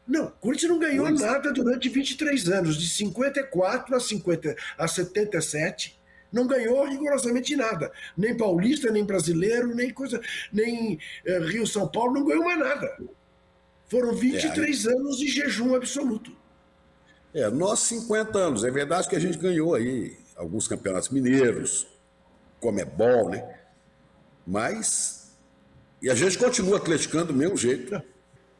Não, 0.06 0.26
o 0.26 0.30
Corinthians 0.30 0.70
não 0.70 0.78
ganhou 0.78 1.10
nada 1.10 1.52
durante 1.52 1.88
23 1.88 2.48
anos, 2.48 2.76
de 2.78 2.88
54 2.88 3.96
a, 3.96 4.00
50, 4.00 4.56
a 4.78 4.86
77. 4.86 5.98
Não 6.32 6.46
ganhou 6.46 6.84
rigorosamente 6.84 7.56
nada. 7.56 7.90
Nem 8.16 8.36
paulista, 8.36 8.90
nem 8.90 9.04
brasileiro, 9.04 9.74
nem 9.74 9.92
coisa, 9.92 10.20
nem 10.52 10.98
eh, 11.24 11.38
Rio 11.38 11.66
São 11.66 11.88
Paulo, 11.88 12.14
não 12.14 12.26
ganhou 12.26 12.44
mais 12.44 12.58
nada. 12.58 12.96
Foram 13.88 14.12
23 14.14 14.86
é, 14.86 14.90
anos 14.90 15.18
de 15.18 15.28
jejum 15.28 15.74
absoluto. 15.74 16.32
É, 17.36 17.50
nós 17.50 17.80
50 17.80 18.38
anos. 18.38 18.64
É 18.64 18.70
verdade 18.70 19.06
que 19.10 19.14
a 19.14 19.18
gente 19.18 19.36
ganhou 19.36 19.74
aí 19.74 20.16
alguns 20.34 20.66
campeonatos 20.66 21.10
mineiros, 21.10 21.86
Comebol, 22.58 23.28
né? 23.28 23.58
Mas. 24.46 25.36
E 26.00 26.08
a 26.08 26.14
gente 26.14 26.38
continua 26.38 26.78
atleticando 26.78 27.26
do 27.26 27.34
mesmo 27.34 27.54
jeito. 27.54 28.02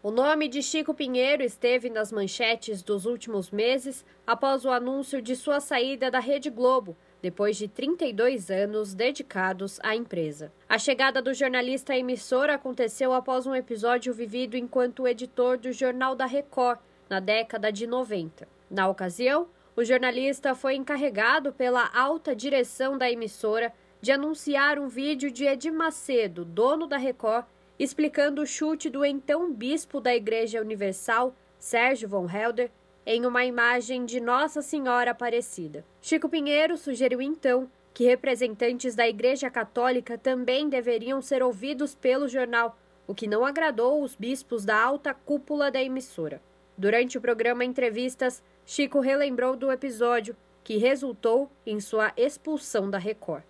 O 0.03 0.11
nome 0.11 0.47
de 0.47 0.63
Chico 0.63 0.93
Pinheiro 0.93 1.43
esteve 1.43 1.89
nas 1.89 2.13
manchetes 2.13 2.83
dos 2.83 3.07
últimos 3.07 3.51
meses 3.51 4.05
após 4.27 4.67
o 4.67 4.71
anúncio 4.71 5.23
de 5.23 5.35
sua 5.35 5.59
saída 5.59 6.11
da 6.11 6.21
Rede 6.21 6.51
Globo, 6.51 6.95
depois 7.23 7.57
de 7.57 7.69
32 7.69 8.51
anos 8.51 8.93
dedicados 8.93 9.81
à 9.83 9.97
empresa. 9.97 10.53
A 10.69 10.79
chegada 10.79 11.23
do 11.23 11.33
jornalista 11.33 11.95
à 11.95 11.99
emissora 11.99 12.57
aconteceu 12.57 13.15
após 13.15 13.47
um 13.47 13.55
episódio 13.55 14.13
vivido 14.13 14.55
enquanto 14.55 15.09
editor 15.09 15.57
do 15.57 15.73
Jornal 15.73 16.15
da 16.15 16.27
Record, 16.27 16.79
na 17.09 17.21
década 17.21 17.73
de 17.73 17.87
90. 17.87 18.56
Na 18.71 18.89
ocasião, 18.89 19.49
o 19.77 19.85
jornalista 19.85 20.55
foi 20.55 20.75
encarregado 20.75 21.53
pela 21.53 21.91
alta 21.95 22.35
direção 22.35 22.97
da 22.97 23.11
emissora 23.11 23.73
de 24.01 24.11
anunciar 24.13 24.79
um 24.79 24.89
vídeo 24.89 25.31
de 25.31 25.45
Edir 25.45 25.73
Macedo, 25.73 26.45
dono 26.45 26.87
da 26.87 26.97
Record, 26.97 27.45
explicando 27.79 28.43
o 28.43 28.47
chute 28.47 28.89
do 28.89 29.05
então 29.05 29.53
bispo 29.53 30.01
da 30.01 30.15
Igreja 30.15 30.61
Universal, 30.61 31.35
Sérgio 31.59 32.09
von 32.09 32.29
Helder, 32.29 32.71
em 33.05 33.25
uma 33.25 33.45
imagem 33.45 34.05
de 34.05 34.21
Nossa 34.21 34.63
Senhora 34.63 35.13
Aparecida. 35.13 35.85
Chico 36.01 36.29
Pinheiro 36.29 36.77
sugeriu 36.77 37.23
então 37.23 37.71
que 37.95 38.05
representantes 38.05 38.95
da 38.95 39.09
Igreja 39.09 39.49
Católica 39.49 40.19
também 40.19 40.69
deveriam 40.69 41.23
ser 41.23 41.43
ouvidos 41.43 41.95
pelo 41.95 42.29
jornal, 42.29 42.77
o 43.07 43.15
que 43.15 43.27
não 43.27 43.45
agradou 43.45 44.03
os 44.03 44.15
bispos 44.17 44.65
da 44.65 44.77
alta 44.77 45.15
cúpula 45.15 45.71
da 45.71 45.83
emissora. 45.83 46.43
Durante 46.77 47.17
o 47.17 47.21
programa 47.21 47.65
Entrevistas, 47.65 48.43
Chico 48.67 48.99
relembrou 48.99 49.57
do 49.57 49.71
episódio 49.71 50.37
que 50.65 50.77
resultou 50.77 51.49
em 51.65 51.79
sua 51.79 52.13
expulsão 52.17 52.91
da 52.91 52.99
Record. 52.99 53.45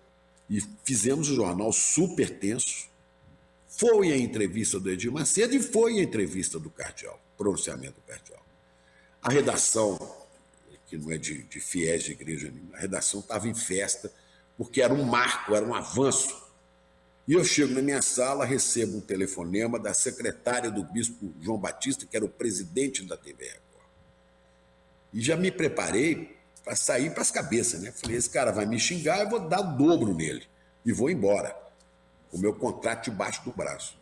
E 0.47 0.61
fizemos 0.85 1.27
o 1.31 1.35
jornal 1.35 1.73
super 1.73 2.29
tenso. 2.29 2.87
Foi 3.67 4.13
a 4.13 4.17
entrevista 4.17 4.79
do 4.79 4.91
Edir 4.91 5.11
Macedo 5.11 5.55
e 5.55 5.59
foi 5.59 5.99
a 5.99 6.03
entrevista 6.03 6.59
do 6.59 6.69
cardeal, 6.69 7.19
pronunciamento 7.35 7.95
do 7.95 8.01
cardeal. 8.03 8.45
A 9.19 9.31
redação, 9.31 9.97
que 10.85 10.95
não 10.95 11.11
é 11.11 11.17
de, 11.17 11.41
de 11.43 11.59
fiéis 11.59 12.03
de 12.03 12.11
igreja 12.11 12.51
nenhuma, 12.51 12.77
a 12.77 12.79
redação 12.79 13.19
estava 13.19 13.47
em 13.47 13.55
festa, 13.55 14.13
porque 14.55 14.83
era 14.83 14.93
um 14.93 15.03
marco, 15.03 15.55
era 15.55 15.65
um 15.65 15.73
avanço. 15.73 16.45
E 17.27 17.33
eu 17.33 17.43
chego 17.43 17.73
na 17.73 17.81
minha 17.81 18.03
sala, 18.03 18.45
recebo 18.45 18.97
um 18.97 19.01
telefonema 19.01 19.79
da 19.79 19.95
secretária 19.95 20.69
do 20.69 20.83
bispo 20.83 21.33
João 21.41 21.57
Batista, 21.57 22.05
que 22.05 22.15
era 22.15 22.23
o 22.23 22.29
presidente 22.29 23.03
da 23.03 23.17
TV 23.17 23.45
Record. 23.45 23.66
E 25.13 25.21
já 25.21 25.35
me 25.35 25.51
preparei 25.51 26.37
para 26.63 26.75
sair 26.75 27.11
para 27.11 27.21
as 27.21 27.31
cabeças, 27.31 27.81
né? 27.81 27.91
Falei, 27.91 28.17
esse 28.17 28.29
cara 28.29 28.51
vai 28.51 28.65
me 28.65 28.79
xingar, 28.79 29.21
eu 29.21 29.29
vou 29.29 29.39
dar 29.39 29.61
o 29.61 29.77
dobro 29.77 30.13
nele 30.13 30.43
e 30.85 30.91
vou 30.91 31.09
embora. 31.09 31.55
Com 32.29 32.37
o 32.37 32.39
meu 32.41 32.53
contrato 32.53 33.09
debaixo 33.09 33.43
do 33.45 33.51
braço. 33.51 33.97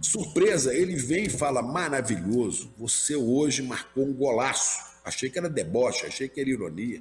Surpresa, 0.00 0.74
ele 0.74 0.96
vem 0.96 1.26
e 1.26 1.30
fala: 1.30 1.62
maravilhoso, 1.62 2.74
você 2.76 3.14
hoje 3.14 3.62
marcou 3.62 4.04
um 4.04 4.12
golaço. 4.12 4.92
Achei 5.04 5.30
que 5.30 5.38
era 5.38 5.48
deboche, 5.48 6.04
achei 6.06 6.28
que 6.28 6.40
era 6.40 6.50
ironia. 6.50 7.00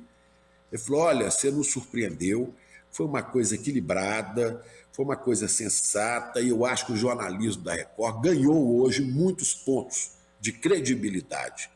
Ele 0.72 0.82
falou: 0.82 1.02
olha, 1.02 1.32
você 1.32 1.50
nos 1.50 1.72
surpreendeu, 1.72 2.54
foi 2.92 3.08
uma 3.08 3.24
coisa 3.24 3.56
equilibrada, 3.56 4.64
foi 4.92 5.04
uma 5.04 5.16
coisa 5.16 5.48
sensata, 5.48 6.40
e 6.40 6.50
eu 6.50 6.64
acho 6.66 6.86
que 6.86 6.94
o 6.94 6.98
jornalismo 6.98 7.64
da 7.64 7.74
Record 7.74 8.22
ganhou 8.22 8.80
hoje 8.80 9.02
muitos 9.02 9.56
pontos 9.56 10.12
de 10.40 10.52
credibilidade. 10.52 11.70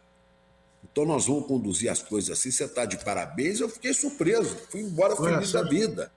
Então 0.96 1.04
nós 1.04 1.26
vamos 1.26 1.46
conduzir 1.46 1.92
as 1.92 2.02
coisas 2.02 2.40
assim. 2.40 2.50
Você 2.50 2.64
está 2.64 2.86
de 2.86 2.98
parabéns, 3.04 3.60
eu 3.60 3.68
fiquei 3.68 3.94
surpreso. 3.94 4.56
Fui 4.70 4.80
embora 4.80 5.14
feliz 5.14 5.52
da 5.52 5.62
vida. 5.62 6.10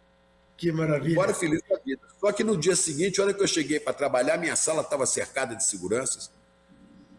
Que 0.57 0.71
maravilha. 0.71 1.11
Embora 1.11 1.35
feliz 1.35 1.61
da 1.69 1.77
vida. 1.79 2.01
Só 2.21 2.31
que 2.31 2.45
no 2.45 2.57
dia 2.57 2.77
seguinte, 2.77 3.21
olha 3.21 3.35
que 3.35 3.43
eu 3.43 3.49
cheguei 3.49 3.81
para 3.81 3.93
trabalhar, 3.93 4.39
minha 4.39 4.55
sala 4.55 4.83
estava 4.83 5.05
cercada 5.05 5.57
de 5.57 5.65
seguranças. 5.65 6.31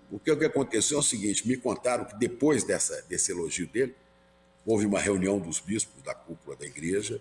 Porque 0.10 0.31
o 0.31 0.40
que 0.40 0.45
aconteceu 0.45 0.95
é 0.95 0.99
o 1.02 1.03
seguinte: 1.03 1.45
me 1.45 1.57
contaram 1.57 2.06
que 2.06 2.15
depois 2.18 2.64
dessa, 2.64 3.02
desse 3.10 3.34
elogio 3.34 3.68
dele, 3.68 3.94
houve 4.65 4.86
uma 4.86 4.99
reunião 5.02 5.38
dos 5.38 5.60
bispos 5.60 6.02
da 6.02 6.15
cúpula 6.15 6.56
da 6.56 6.65
igreja 6.65 7.19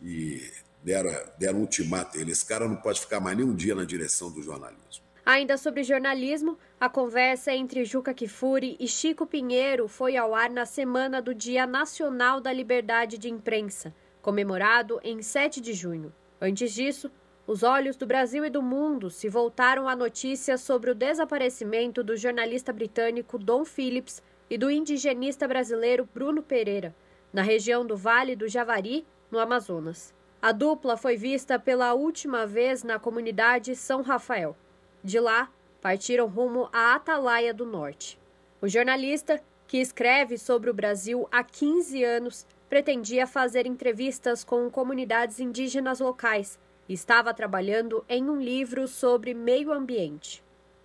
e 0.00 0.40
deram, 0.82 1.12
deram 1.38 1.58
um 1.58 1.60
ultimato 1.60 2.16
a 2.16 2.20
ele: 2.22 2.32
esse 2.32 2.46
cara 2.46 2.66
não 2.66 2.76
pode 2.76 2.98
ficar 2.98 3.20
mais 3.20 3.36
nem 3.36 3.44
um 3.44 3.54
dia 3.54 3.74
na 3.74 3.84
direção 3.84 4.30
do 4.30 4.42
jornalismo. 4.42 5.04
Ainda 5.26 5.56
sobre 5.56 5.82
jornalismo, 5.82 6.56
a 6.78 6.88
conversa 6.88 7.52
entre 7.52 7.84
Juca 7.84 8.14
Kifuri 8.14 8.76
e 8.78 8.86
Chico 8.86 9.26
Pinheiro 9.26 9.88
foi 9.88 10.16
ao 10.16 10.36
ar 10.36 10.48
na 10.48 10.64
semana 10.64 11.20
do 11.20 11.34
Dia 11.34 11.66
Nacional 11.66 12.40
da 12.40 12.52
Liberdade 12.52 13.18
de 13.18 13.28
Imprensa, 13.28 13.92
comemorado 14.22 15.00
em 15.02 15.20
7 15.20 15.60
de 15.60 15.72
junho. 15.72 16.14
Antes 16.40 16.72
disso, 16.72 17.10
os 17.44 17.64
olhos 17.64 17.96
do 17.96 18.06
Brasil 18.06 18.44
e 18.44 18.50
do 18.50 18.62
mundo 18.62 19.10
se 19.10 19.28
voltaram 19.28 19.88
à 19.88 19.96
notícia 19.96 20.56
sobre 20.56 20.92
o 20.92 20.94
desaparecimento 20.94 22.04
do 22.04 22.16
jornalista 22.16 22.72
britânico 22.72 23.36
Don 23.36 23.64
Phillips 23.64 24.22
e 24.48 24.56
do 24.56 24.70
indigenista 24.70 25.48
brasileiro 25.48 26.08
Bruno 26.14 26.40
Pereira, 26.40 26.94
na 27.32 27.42
região 27.42 27.84
do 27.84 27.96
Vale 27.96 28.36
do 28.36 28.46
Javari, 28.46 29.04
no 29.28 29.40
Amazonas. 29.40 30.14
A 30.40 30.52
dupla 30.52 30.96
foi 30.96 31.16
vista 31.16 31.58
pela 31.58 31.94
última 31.94 32.46
vez 32.46 32.84
na 32.84 32.96
comunidade 33.00 33.74
São 33.74 34.02
Rafael. 34.02 34.56
De 35.06 35.20
lá, 35.20 35.48
partiram 35.80 36.26
rumo 36.26 36.68
à 36.72 36.96
Atalaia 36.96 37.54
do 37.54 37.64
Norte. 37.64 38.18
O 38.60 38.66
jornalista, 38.66 39.40
que 39.68 39.76
escreve 39.76 40.36
sobre 40.36 40.68
o 40.68 40.74
Brasil 40.74 41.28
há 41.30 41.44
15 41.44 42.02
anos, 42.02 42.44
pretendia 42.68 43.24
fazer 43.24 43.68
entrevistas 43.68 44.42
com 44.42 44.68
comunidades 44.68 45.38
indígenas 45.38 46.00
locais 46.00 46.58
e 46.88 46.94
estava 46.94 47.32
trabalhando 47.32 48.04
em 48.08 48.28
um 48.28 48.40
livro 48.40 48.88
sobre 48.88 49.32
meio 49.32 49.72
ambiente. 49.72 50.42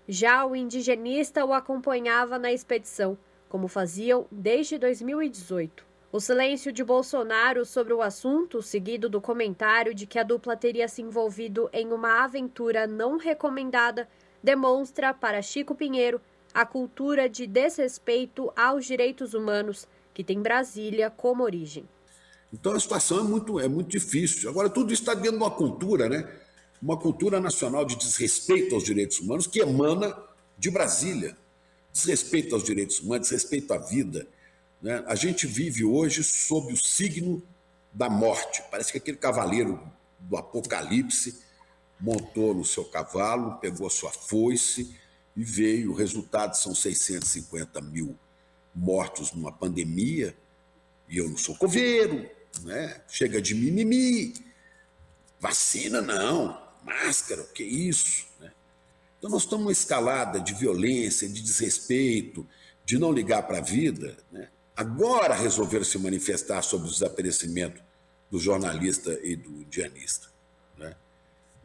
Já 0.07 0.45
o 0.45 0.55
indigenista 0.55 1.43
o 1.43 1.51
acompanhava 1.51 2.37
na 2.37 2.51
expedição, 2.51 3.17
como 3.49 3.67
faziam 3.67 4.27
desde 4.29 4.77
2018. 4.77 5.83
O 6.13 6.19
silêncio 6.19 6.73
de 6.73 6.83
Bolsonaro 6.83 7.65
sobre 7.65 7.93
o 7.93 8.01
assunto, 8.01 8.61
seguido 8.61 9.07
do 9.07 9.21
comentário 9.21 9.95
de 9.95 10.05
que 10.05 10.19
a 10.19 10.23
dupla 10.23 10.57
teria 10.57 10.85
se 10.89 11.01
envolvido 11.01 11.69
em 11.71 11.93
uma 11.93 12.25
aventura 12.25 12.85
não 12.85 13.15
recomendada, 13.15 14.09
demonstra 14.43 15.13
para 15.13 15.41
Chico 15.41 15.73
Pinheiro 15.73 16.19
a 16.53 16.65
cultura 16.65 17.29
de 17.29 17.47
desrespeito 17.47 18.51
aos 18.57 18.85
direitos 18.85 19.33
humanos 19.33 19.87
que 20.13 20.21
tem 20.21 20.41
Brasília 20.41 21.09
como 21.09 21.43
origem. 21.43 21.87
Então 22.51 22.73
a 22.73 22.79
situação 22.81 23.19
é 23.21 23.23
muito, 23.23 23.57
é 23.57 23.69
muito 23.69 23.89
difícil. 23.89 24.49
Agora, 24.49 24.69
tudo 24.69 24.91
isso 24.91 25.03
está 25.03 25.13
dentro 25.13 25.31
de 25.31 25.37
uma 25.37 25.51
cultura, 25.51 26.09
né? 26.09 26.29
Uma 26.81 26.97
cultura 26.97 27.39
nacional 27.39 27.85
de 27.85 27.95
desrespeito 27.95 28.75
aos 28.75 28.83
direitos 28.83 29.21
humanos 29.21 29.47
que 29.47 29.61
emana 29.61 30.13
de 30.57 30.69
Brasília. 30.69 31.37
Desrespeito 31.93 32.53
aos 32.53 32.65
direitos 32.65 32.99
humanos, 32.99 33.29
desrespeito 33.29 33.73
à 33.73 33.77
vida. 33.77 34.27
Né? 34.81 35.03
A 35.05 35.15
gente 35.15 35.45
vive 35.45 35.83
hoje 35.83 36.23
sob 36.23 36.73
o 36.73 36.77
signo 36.77 37.43
da 37.93 38.09
morte. 38.09 38.63
Parece 38.71 38.91
que 38.91 38.97
aquele 38.97 39.17
cavaleiro 39.17 39.81
do 40.19 40.37
Apocalipse 40.37 41.41
montou 41.99 42.53
no 42.53 42.65
seu 42.65 42.85
cavalo, 42.85 43.57
pegou 43.59 43.85
a 43.85 43.89
sua 43.89 44.11
foice 44.11 44.95
e 45.35 45.43
veio. 45.43 45.91
O 45.91 45.95
resultado 45.95 46.55
são 46.55 46.73
650 46.73 47.79
mil 47.81 48.17
mortos 48.73 49.31
numa 49.33 49.51
pandemia. 49.51 50.35
E 51.07 51.17
eu 51.17 51.29
não 51.29 51.37
sou 51.37 51.55
coveiro, 51.55 52.29
né? 52.61 53.01
chega 53.07 53.41
de 53.41 53.53
mimimi. 53.53 54.33
Vacina 55.39 56.01
não, 56.01 56.61
máscara, 56.83 57.41
o 57.41 57.47
que 57.47 57.63
é 57.63 57.65
isso? 57.65 58.27
Né? 58.39 58.51
Então 59.17 59.29
nós 59.29 59.43
estamos 59.43 59.63
numa 59.63 59.71
escalada 59.71 60.39
de 60.39 60.53
violência, 60.53 61.27
de 61.27 61.41
desrespeito, 61.41 62.47
de 62.85 62.97
não 62.97 63.11
ligar 63.11 63.43
para 63.43 63.57
a 63.57 63.61
vida. 63.61 64.17
Né? 64.31 64.49
Agora 64.75 65.35
resolveram 65.35 65.83
se 65.83 65.97
manifestar 65.97 66.61
sobre 66.61 66.87
o 66.87 66.91
desaparecimento 66.91 67.81
do 68.29 68.39
jornalista 68.39 69.19
e 69.21 69.35
do 69.35 69.49
indianista. 69.61 70.27
Né? 70.77 70.95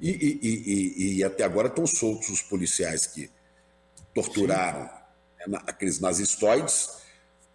E, 0.00 0.10
e, 0.10 0.40
e, 0.42 1.18
e, 1.18 1.24
até 1.24 1.44
agora 1.44 1.68
estão 1.68 1.86
soltos 1.86 2.28
os 2.28 2.42
policiais 2.42 3.06
que 3.06 3.30
torturaram 4.12 4.90
né, 5.46 5.58
aqueles 5.66 6.00
nazistoides, 6.00 6.98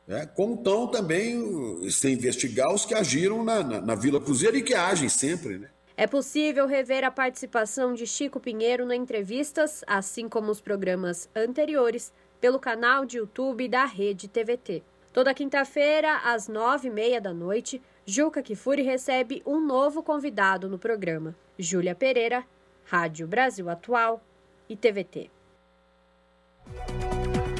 né? 0.07 0.25
como 0.35 0.55
estão 0.55 0.87
também 0.87 1.89
sem 1.91 2.13
investigar 2.13 2.73
os 2.73 2.85
que 2.85 2.93
agiram 2.93 3.43
na, 3.43 3.61
na, 3.63 3.81
na 3.81 3.95
Vila 3.95 4.21
Cruzeiro 4.21 4.57
e 4.57 4.63
que 4.63 4.73
agem 4.73 5.09
sempre. 5.09 5.57
Né? 5.57 5.69
É 5.97 6.07
possível 6.07 6.65
rever 6.65 7.03
a 7.03 7.11
participação 7.11 7.93
de 7.93 8.07
Chico 8.07 8.39
Pinheiro 8.39 8.85
na 8.85 8.95
entrevistas, 8.95 9.83
assim 9.85 10.27
como 10.29 10.49
os 10.49 10.61
programas 10.61 11.29
anteriores, 11.35 12.11
pelo 12.39 12.59
canal 12.59 13.05
de 13.05 13.17
YouTube 13.17 13.67
da 13.67 13.85
Rede 13.85 14.27
TVT. 14.27 14.83
Toda 15.13 15.33
quinta-feira, 15.33 16.21
às 16.23 16.47
nove 16.47 16.87
e 16.87 16.91
meia 16.91 17.19
da 17.19 17.33
noite, 17.33 17.81
Juca 18.05 18.41
Kifuri 18.41 18.81
recebe 18.81 19.43
um 19.45 19.59
novo 19.59 20.01
convidado 20.01 20.69
no 20.69 20.79
programa. 20.79 21.35
Júlia 21.59 21.93
Pereira, 21.93 22.45
Rádio 22.85 23.27
Brasil 23.27 23.69
Atual 23.69 24.21
e 24.69 24.75
TVT. 24.75 25.29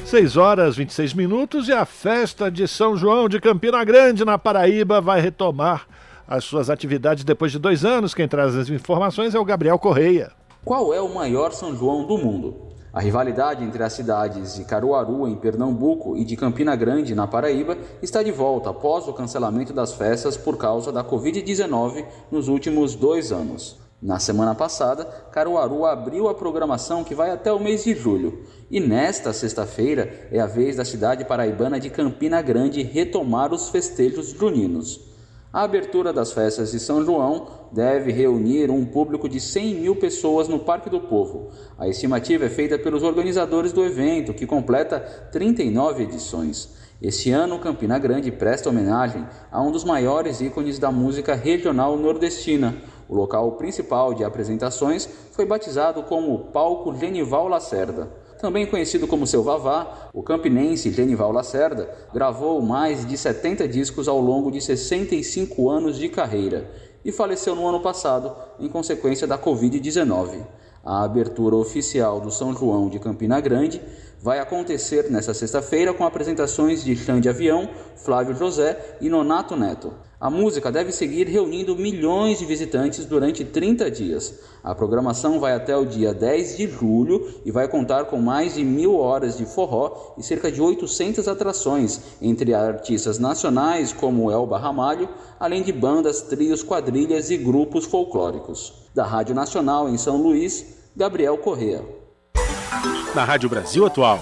6 0.06 0.36
horas 0.38 0.76
26 0.76 1.12
minutos 1.12 1.68
e 1.68 1.72
a 1.72 1.84
festa 1.84 2.50
de 2.50 2.66
São 2.66 2.96
João 2.96 3.28
de 3.28 3.38
Campina 3.38 3.84
Grande, 3.84 4.24
na 4.24 4.38
Paraíba, 4.38 5.00
vai 5.00 5.20
retomar 5.20 5.86
as 6.26 6.44
suas 6.44 6.70
atividades 6.70 7.22
depois 7.22 7.52
de 7.52 7.58
dois 7.58 7.84
anos. 7.84 8.14
Quem 8.14 8.26
traz 8.26 8.56
as 8.56 8.70
informações 8.70 9.34
é 9.34 9.38
o 9.38 9.44
Gabriel 9.44 9.78
Correia. 9.78 10.32
Qual 10.64 10.94
é 10.94 11.02
o 11.02 11.14
maior 11.14 11.52
São 11.52 11.76
João 11.76 12.06
do 12.06 12.16
mundo? 12.16 12.72
A 12.92 13.00
rivalidade 13.00 13.64
entre 13.64 13.82
as 13.82 13.94
cidades 13.94 14.54
de 14.54 14.64
Caruaru, 14.64 15.26
em 15.26 15.34
Pernambuco, 15.34 16.14
e 16.14 16.26
de 16.26 16.36
Campina 16.36 16.76
Grande, 16.76 17.14
na 17.14 17.26
Paraíba, 17.26 17.78
está 18.02 18.22
de 18.22 18.30
volta 18.30 18.68
após 18.68 19.08
o 19.08 19.14
cancelamento 19.14 19.72
das 19.72 19.94
festas 19.94 20.36
por 20.36 20.58
causa 20.58 20.92
da 20.92 21.02
Covid-19 21.02 22.04
nos 22.30 22.48
últimos 22.48 22.94
dois 22.94 23.32
anos. 23.32 23.80
Na 24.02 24.18
semana 24.18 24.54
passada, 24.54 25.06
Caruaru 25.30 25.86
abriu 25.86 26.28
a 26.28 26.34
programação 26.34 27.02
que 27.02 27.14
vai 27.14 27.30
até 27.30 27.50
o 27.50 27.58
mês 27.58 27.84
de 27.84 27.94
julho. 27.94 28.42
E 28.70 28.78
nesta 28.78 29.32
sexta-feira 29.32 30.28
é 30.30 30.38
a 30.38 30.46
vez 30.46 30.76
da 30.76 30.84
cidade 30.84 31.24
paraibana 31.24 31.80
de 31.80 31.88
Campina 31.88 32.42
Grande 32.42 32.82
retomar 32.82 33.54
os 33.54 33.70
festejos 33.70 34.30
juninos. 34.30 35.11
A 35.52 35.64
abertura 35.64 36.14
das 36.14 36.32
festas 36.32 36.72
de 36.72 36.80
São 36.80 37.04
João 37.04 37.46
deve 37.70 38.10
reunir 38.10 38.70
um 38.70 38.86
público 38.86 39.28
de 39.28 39.38
100 39.38 39.74
mil 39.74 39.94
pessoas 39.94 40.48
no 40.48 40.60
Parque 40.60 40.88
do 40.88 40.98
Povo. 40.98 41.50
A 41.76 41.86
estimativa 41.86 42.46
é 42.46 42.48
feita 42.48 42.78
pelos 42.78 43.02
organizadores 43.02 43.70
do 43.70 43.84
evento, 43.84 44.32
que 44.32 44.46
completa 44.46 44.98
39 45.30 46.04
edições. 46.04 46.70
Este 47.02 47.30
ano, 47.32 47.58
Campina 47.58 47.98
Grande 47.98 48.32
presta 48.32 48.70
homenagem 48.70 49.26
a 49.50 49.60
um 49.60 49.70
dos 49.70 49.84
maiores 49.84 50.40
ícones 50.40 50.78
da 50.78 50.90
música 50.90 51.34
regional 51.34 51.98
nordestina. 51.98 52.74
O 53.06 53.14
local 53.14 53.52
principal 53.52 54.14
de 54.14 54.24
apresentações 54.24 55.06
foi 55.32 55.44
batizado 55.44 56.02
como 56.04 56.46
Palco 56.46 56.96
Genival 56.96 57.46
Lacerda. 57.46 58.08
Também 58.42 58.66
conhecido 58.66 59.06
como 59.06 59.24
seu 59.24 59.40
Vavá, 59.40 60.10
o 60.12 60.20
campinense 60.20 60.90
Genival 60.90 61.30
Lacerda 61.30 61.88
gravou 62.12 62.60
mais 62.60 63.06
de 63.06 63.16
70 63.16 63.68
discos 63.68 64.08
ao 64.08 64.20
longo 64.20 64.50
de 64.50 64.60
65 64.60 65.70
anos 65.70 65.96
de 65.96 66.08
carreira 66.08 66.68
e 67.04 67.12
faleceu 67.12 67.54
no 67.54 67.64
ano 67.64 67.78
passado 67.78 68.34
em 68.58 68.68
consequência 68.68 69.28
da 69.28 69.38
Covid-19. 69.38 70.44
A 70.84 71.04
abertura 71.04 71.54
oficial 71.54 72.20
do 72.20 72.32
São 72.32 72.52
João 72.52 72.88
de 72.88 72.98
Campina 72.98 73.40
Grande 73.40 73.80
vai 74.22 74.38
acontecer 74.38 75.10
nesta 75.10 75.34
sexta-feira 75.34 75.92
com 75.92 76.04
apresentações 76.04 76.84
de 76.84 76.94
Xande 76.94 77.28
Avião, 77.28 77.68
Flávio 77.96 78.36
José 78.36 78.96
e 79.00 79.08
Nonato 79.08 79.56
Neto. 79.56 79.92
A 80.20 80.30
música 80.30 80.70
deve 80.70 80.92
seguir 80.92 81.26
reunindo 81.26 81.74
milhões 81.74 82.38
de 82.38 82.46
visitantes 82.46 83.04
durante 83.04 83.44
30 83.44 83.90
dias. 83.90 84.38
A 84.62 84.72
programação 84.72 85.40
vai 85.40 85.52
até 85.52 85.76
o 85.76 85.84
dia 85.84 86.14
10 86.14 86.56
de 86.56 86.68
julho 86.68 87.34
e 87.44 87.50
vai 87.50 87.66
contar 87.66 88.04
com 88.04 88.18
mais 88.18 88.54
de 88.54 88.62
mil 88.62 88.96
horas 88.96 89.36
de 89.36 89.44
forró 89.44 90.14
e 90.16 90.22
cerca 90.22 90.52
de 90.52 90.62
800 90.62 91.26
atrações, 91.26 92.00
entre 92.22 92.54
artistas 92.54 93.18
nacionais 93.18 93.92
como 93.92 94.30
Elba 94.30 94.56
Ramalho, 94.56 95.08
além 95.40 95.64
de 95.64 95.72
bandas, 95.72 96.22
trios, 96.22 96.62
quadrilhas 96.62 97.28
e 97.28 97.36
grupos 97.36 97.86
folclóricos. 97.86 98.72
Da 98.94 99.04
Rádio 99.04 99.34
Nacional 99.34 99.88
em 99.88 99.98
São 99.98 100.22
Luís, 100.22 100.64
Gabriel 100.94 101.36
Correa. 101.38 102.01
Na 103.14 103.24
Rádio 103.24 103.48
Brasil 103.48 103.86
Atual, 103.86 104.20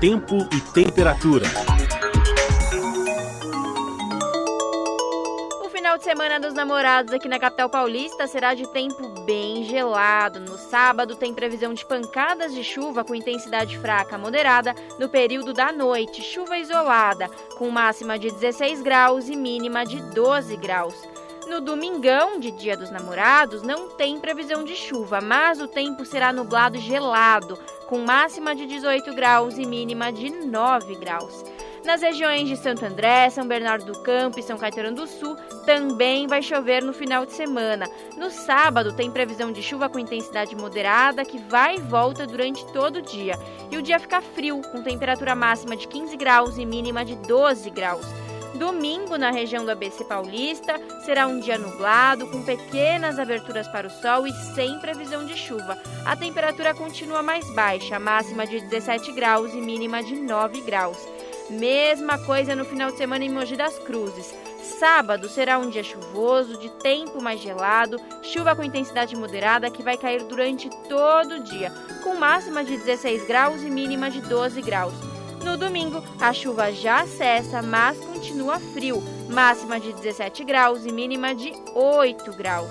tempo 0.00 0.36
e 0.52 0.60
temperatura. 0.60 1.46
de 6.00 6.04
semana 6.04 6.40
dos 6.40 6.54
namorados 6.54 7.12
aqui 7.12 7.28
na 7.28 7.38
capital 7.38 7.68
paulista 7.68 8.26
será 8.26 8.54
de 8.54 8.66
tempo 8.68 9.06
bem 9.26 9.64
gelado. 9.64 10.40
No 10.40 10.56
sábado 10.56 11.14
tem 11.14 11.34
previsão 11.34 11.74
de 11.74 11.84
pancadas 11.84 12.54
de 12.54 12.64
chuva 12.64 13.04
com 13.04 13.14
intensidade 13.14 13.76
fraca 13.78 14.16
a 14.16 14.18
moderada 14.18 14.74
no 14.98 15.10
período 15.10 15.52
da 15.52 15.70
noite, 15.70 16.22
chuva 16.22 16.56
isolada, 16.56 17.28
com 17.58 17.68
máxima 17.70 18.18
de 18.18 18.30
16 18.30 18.80
graus 18.80 19.28
e 19.28 19.36
mínima 19.36 19.84
de 19.84 20.00
12 20.14 20.56
graus. 20.56 20.94
No 21.50 21.60
domingão, 21.60 22.38
de 22.38 22.52
Dia 22.52 22.76
dos 22.76 22.92
Namorados, 22.92 23.60
não 23.60 23.88
tem 23.88 24.20
previsão 24.20 24.62
de 24.62 24.76
chuva, 24.76 25.20
mas 25.20 25.60
o 25.60 25.66
tempo 25.66 26.06
será 26.06 26.32
nublado 26.32 26.76
e 26.76 26.80
gelado, 26.80 27.58
com 27.88 27.98
máxima 27.98 28.54
de 28.54 28.64
18 28.64 29.12
graus 29.16 29.58
e 29.58 29.66
mínima 29.66 30.12
de 30.12 30.30
9 30.30 30.94
graus. 30.94 31.44
Nas 31.84 32.02
regiões 32.02 32.48
de 32.48 32.56
Santo 32.56 32.84
André, 32.84 33.28
São 33.30 33.48
Bernardo 33.48 33.84
do 33.84 34.00
Campo 34.00 34.38
e 34.38 34.44
São 34.44 34.56
Caetano 34.56 34.94
do 34.94 35.08
Sul 35.08 35.34
também 35.66 36.28
vai 36.28 36.40
chover 36.40 36.84
no 36.84 36.92
final 36.92 37.26
de 37.26 37.32
semana. 37.32 37.90
No 38.16 38.30
sábado 38.30 38.92
tem 38.92 39.10
previsão 39.10 39.50
de 39.50 39.60
chuva 39.60 39.88
com 39.88 39.98
intensidade 39.98 40.54
moderada 40.54 41.24
que 41.24 41.36
vai 41.36 41.78
e 41.78 41.80
volta 41.80 42.28
durante 42.28 42.64
todo 42.66 42.98
o 43.00 43.02
dia. 43.02 43.36
E 43.72 43.76
o 43.76 43.82
dia 43.82 43.98
fica 43.98 44.20
frio, 44.20 44.62
com 44.70 44.84
temperatura 44.84 45.34
máxima 45.34 45.76
de 45.76 45.88
15 45.88 46.16
graus 46.16 46.58
e 46.58 46.64
mínima 46.64 47.04
de 47.04 47.16
12 47.16 47.68
graus. 47.70 48.06
Domingo, 48.54 49.16
na 49.16 49.30
região 49.30 49.64
do 49.64 49.70
ABC 49.70 50.04
Paulista, 50.04 50.80
será 51.04 51.26
um 51.26 51.38
dia 51.38 51.56
nublado, 51.56 52.26
com 52.26 52.42
pequenas 52.42 53.18
aberturas 53.18 53.68
para 53.68 53.86
o 53.86 53.90
sol 53.90 54.26
e 54.26 54.32
sem 54.54 54.78
previsão 54.78 55.24
de 55.24 55.36
chuva. 55.36 55.78
A 56.04 56.16
temperatura 56.16 56.74
continua 56.74 57.22
mais 57.22 57.48
baixa, 57.54 57.98
máxima 57.98 58.46
de 58.46 58.60
17 58.60 59.12
graus 59.12 59.54
e 59.54 59.60
mínima 59.60 60.02
de 60.02 60.16
9 60.16 60.60
graus. 60.62 60.98
Mesma 61.48 62.18
coisa 62.18 62.54
no 62.54 62.64
final 62.64 62.90
de 62.90 62.98
semana 62.98 63.24
em 63.24 63.30
Mogi 63.30 63.56
das 63.56 63.78
Cruzes. 63.78 64.34
Sábado 64.78 65.28
será 65.28 65.58
um 65.58 65.68
dia 65.68 65.82
chuvoso, 65.82 66.58
de 66.58 66.70
tempo 66.70 67.20
mais 67.20 67.40
gelado, 67.40 67.98
chuva 68.22 68.54
com 68.54 68.62
intensidade 68.62 69.16
moderada 69.16 69.70
que 69.70 69.82
vai 69.82 69.96
cair 69.96 70.22
durante 70.24 70.70
todo 70.88 71.36
o 71.36 71.42
dia, 71.42 71.72
com 72.02 72.14
máxima 72.14 72.62
de 72.62 72.76
16 72.76 73.26
graus 73.26 73.62
e 73.62 73.70
mínima 73.70 74.10
de 74.10 74.20
12 74.20 74.60
graus. 74.62 74.94
No 75.44 75.56
domingo, 75.56 76.02
a 76.20 76.32
chuva 76.32 76.72
já 76.72 77.06
cessa, 77.06 77.62
mas 77.62 77.98
continua 77.98 78.60
frio, 78.60 79.02
máxima 79.28 79.80
de 79.80 79.92
17 79.92 80.44
graus 80.44 80.84
e 80.84 80.92
mínima 80.92 81.34
de 81.34 81.52
8 81.74 82.32
graus. 82.34 82.70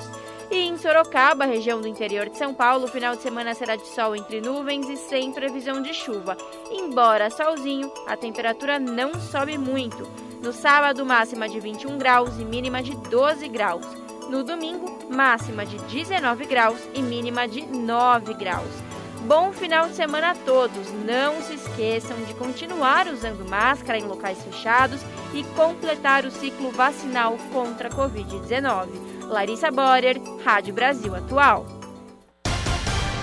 E 0.52 0.58
em 0.68 0.78
Sorocaba, 0.78 1.46
região 1.46 1.80
do 1.80 1.88
interior 1.88 2.28
de 2.28 2.38
São 2.38 2.54
Paulo, 2.54 2.86
o 2.86 2.88
final 2.88 3.16
de 3.16 3.22
semana 3.22 3.54
será 3.54 3.76
de 3.76 3.88
sol 3.88 4.16
entre 4.16 4.42
nuvens 4.42 4.90
e 4.90 4.98
sem 4.98 5.32
previsão 5.32 5.82
de 5.82 5.94
chuva. 5.94 6.36
Embora 6.72 7.30
solzinho, 7.30 7.92
a 8.08 8.18
temperatura 8.18 8.80
não 8.80 9.14
sobe 9.20 9.58
muito. 9.58 10.08
No 10.42 10.52
sábado, 10.52 11.06
máxima 11.06 11.48
de 11.48 11.60
21 11.60 11.98
graus 11.98 12.40
e 12.40 12.46
mínima 12.46 12.82
de 12.82 12.96
12 12.96 13.48
graus. 13.48 13.86
No 14.30 14.44
domingo, 14.44 14.98
máxima 15.10 15.66
de 15.66 15.78
19 15.86 16.46
graus 16.46 16.80
e 16.94 17.02
mínima 17.02 17.48
de 17.48 17.66
9 17.66 18.34
graus. 18.34 18.89
Bom 19.28 19.52
final 19.52 19.88
de 19.90 19.96
semana 19.96 20.32
a 20.32 20.36
todos. 20.36 20.92
Não 21.06 21.42
se 21.42 21.56
esqueçam 21.56 22.18
de 22.26 22.34
continuar 22.34 23.08
usando 23.08 23.48
máscara 23.48 24.00
em 24.00 24.04
locais 24.04 24.42
fechados 24.44 25.02
e 25.34 25.44
completar 25.56 26.26
o 26.26 26.32
ciclo 26.32 26.72
vacinal 26.72 27.38
contra 27.52 27.90
a 27.90 27.92
Covid-19. 27.92 28.88
Larissa 29.28 29.70
Borer, 29.70 30.20
Rádio 30.44 30.74
Brasil 30.74 31.14
Atual. 31.16 31.66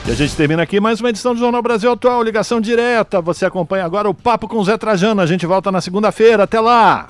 E 0.07 0.11
a 0.11 0.15
gente 0.15 0.37
termina 0.37 0.63
aqui 0.63 0.79
mais 0.79 1.01
uma 1.01 1.09
edição 1.11 1.35
do 1.35 1.41
Jornal 1.41 1.63
Brasil 1.63 1.91
Atual, 1.91 2.23
ligação 2.23 2.61
direta. 2.61 3.21
Você 3.21 3.45
acompanha 3.45 3.85
agora 3.85 4.09
o 4.09 4.15
Papo 4.15 4.47
com 4.47 4.63
Zé 4.63 4.79
Trajano. 4.79 5.21
A 5.21 5.27
gente 5.27 5.47
volta 5.47 5.73
na 5.73 5.81
segunda-feira. 5.81 6.45
Até 6.45 6.61
lá! 6.61 7.09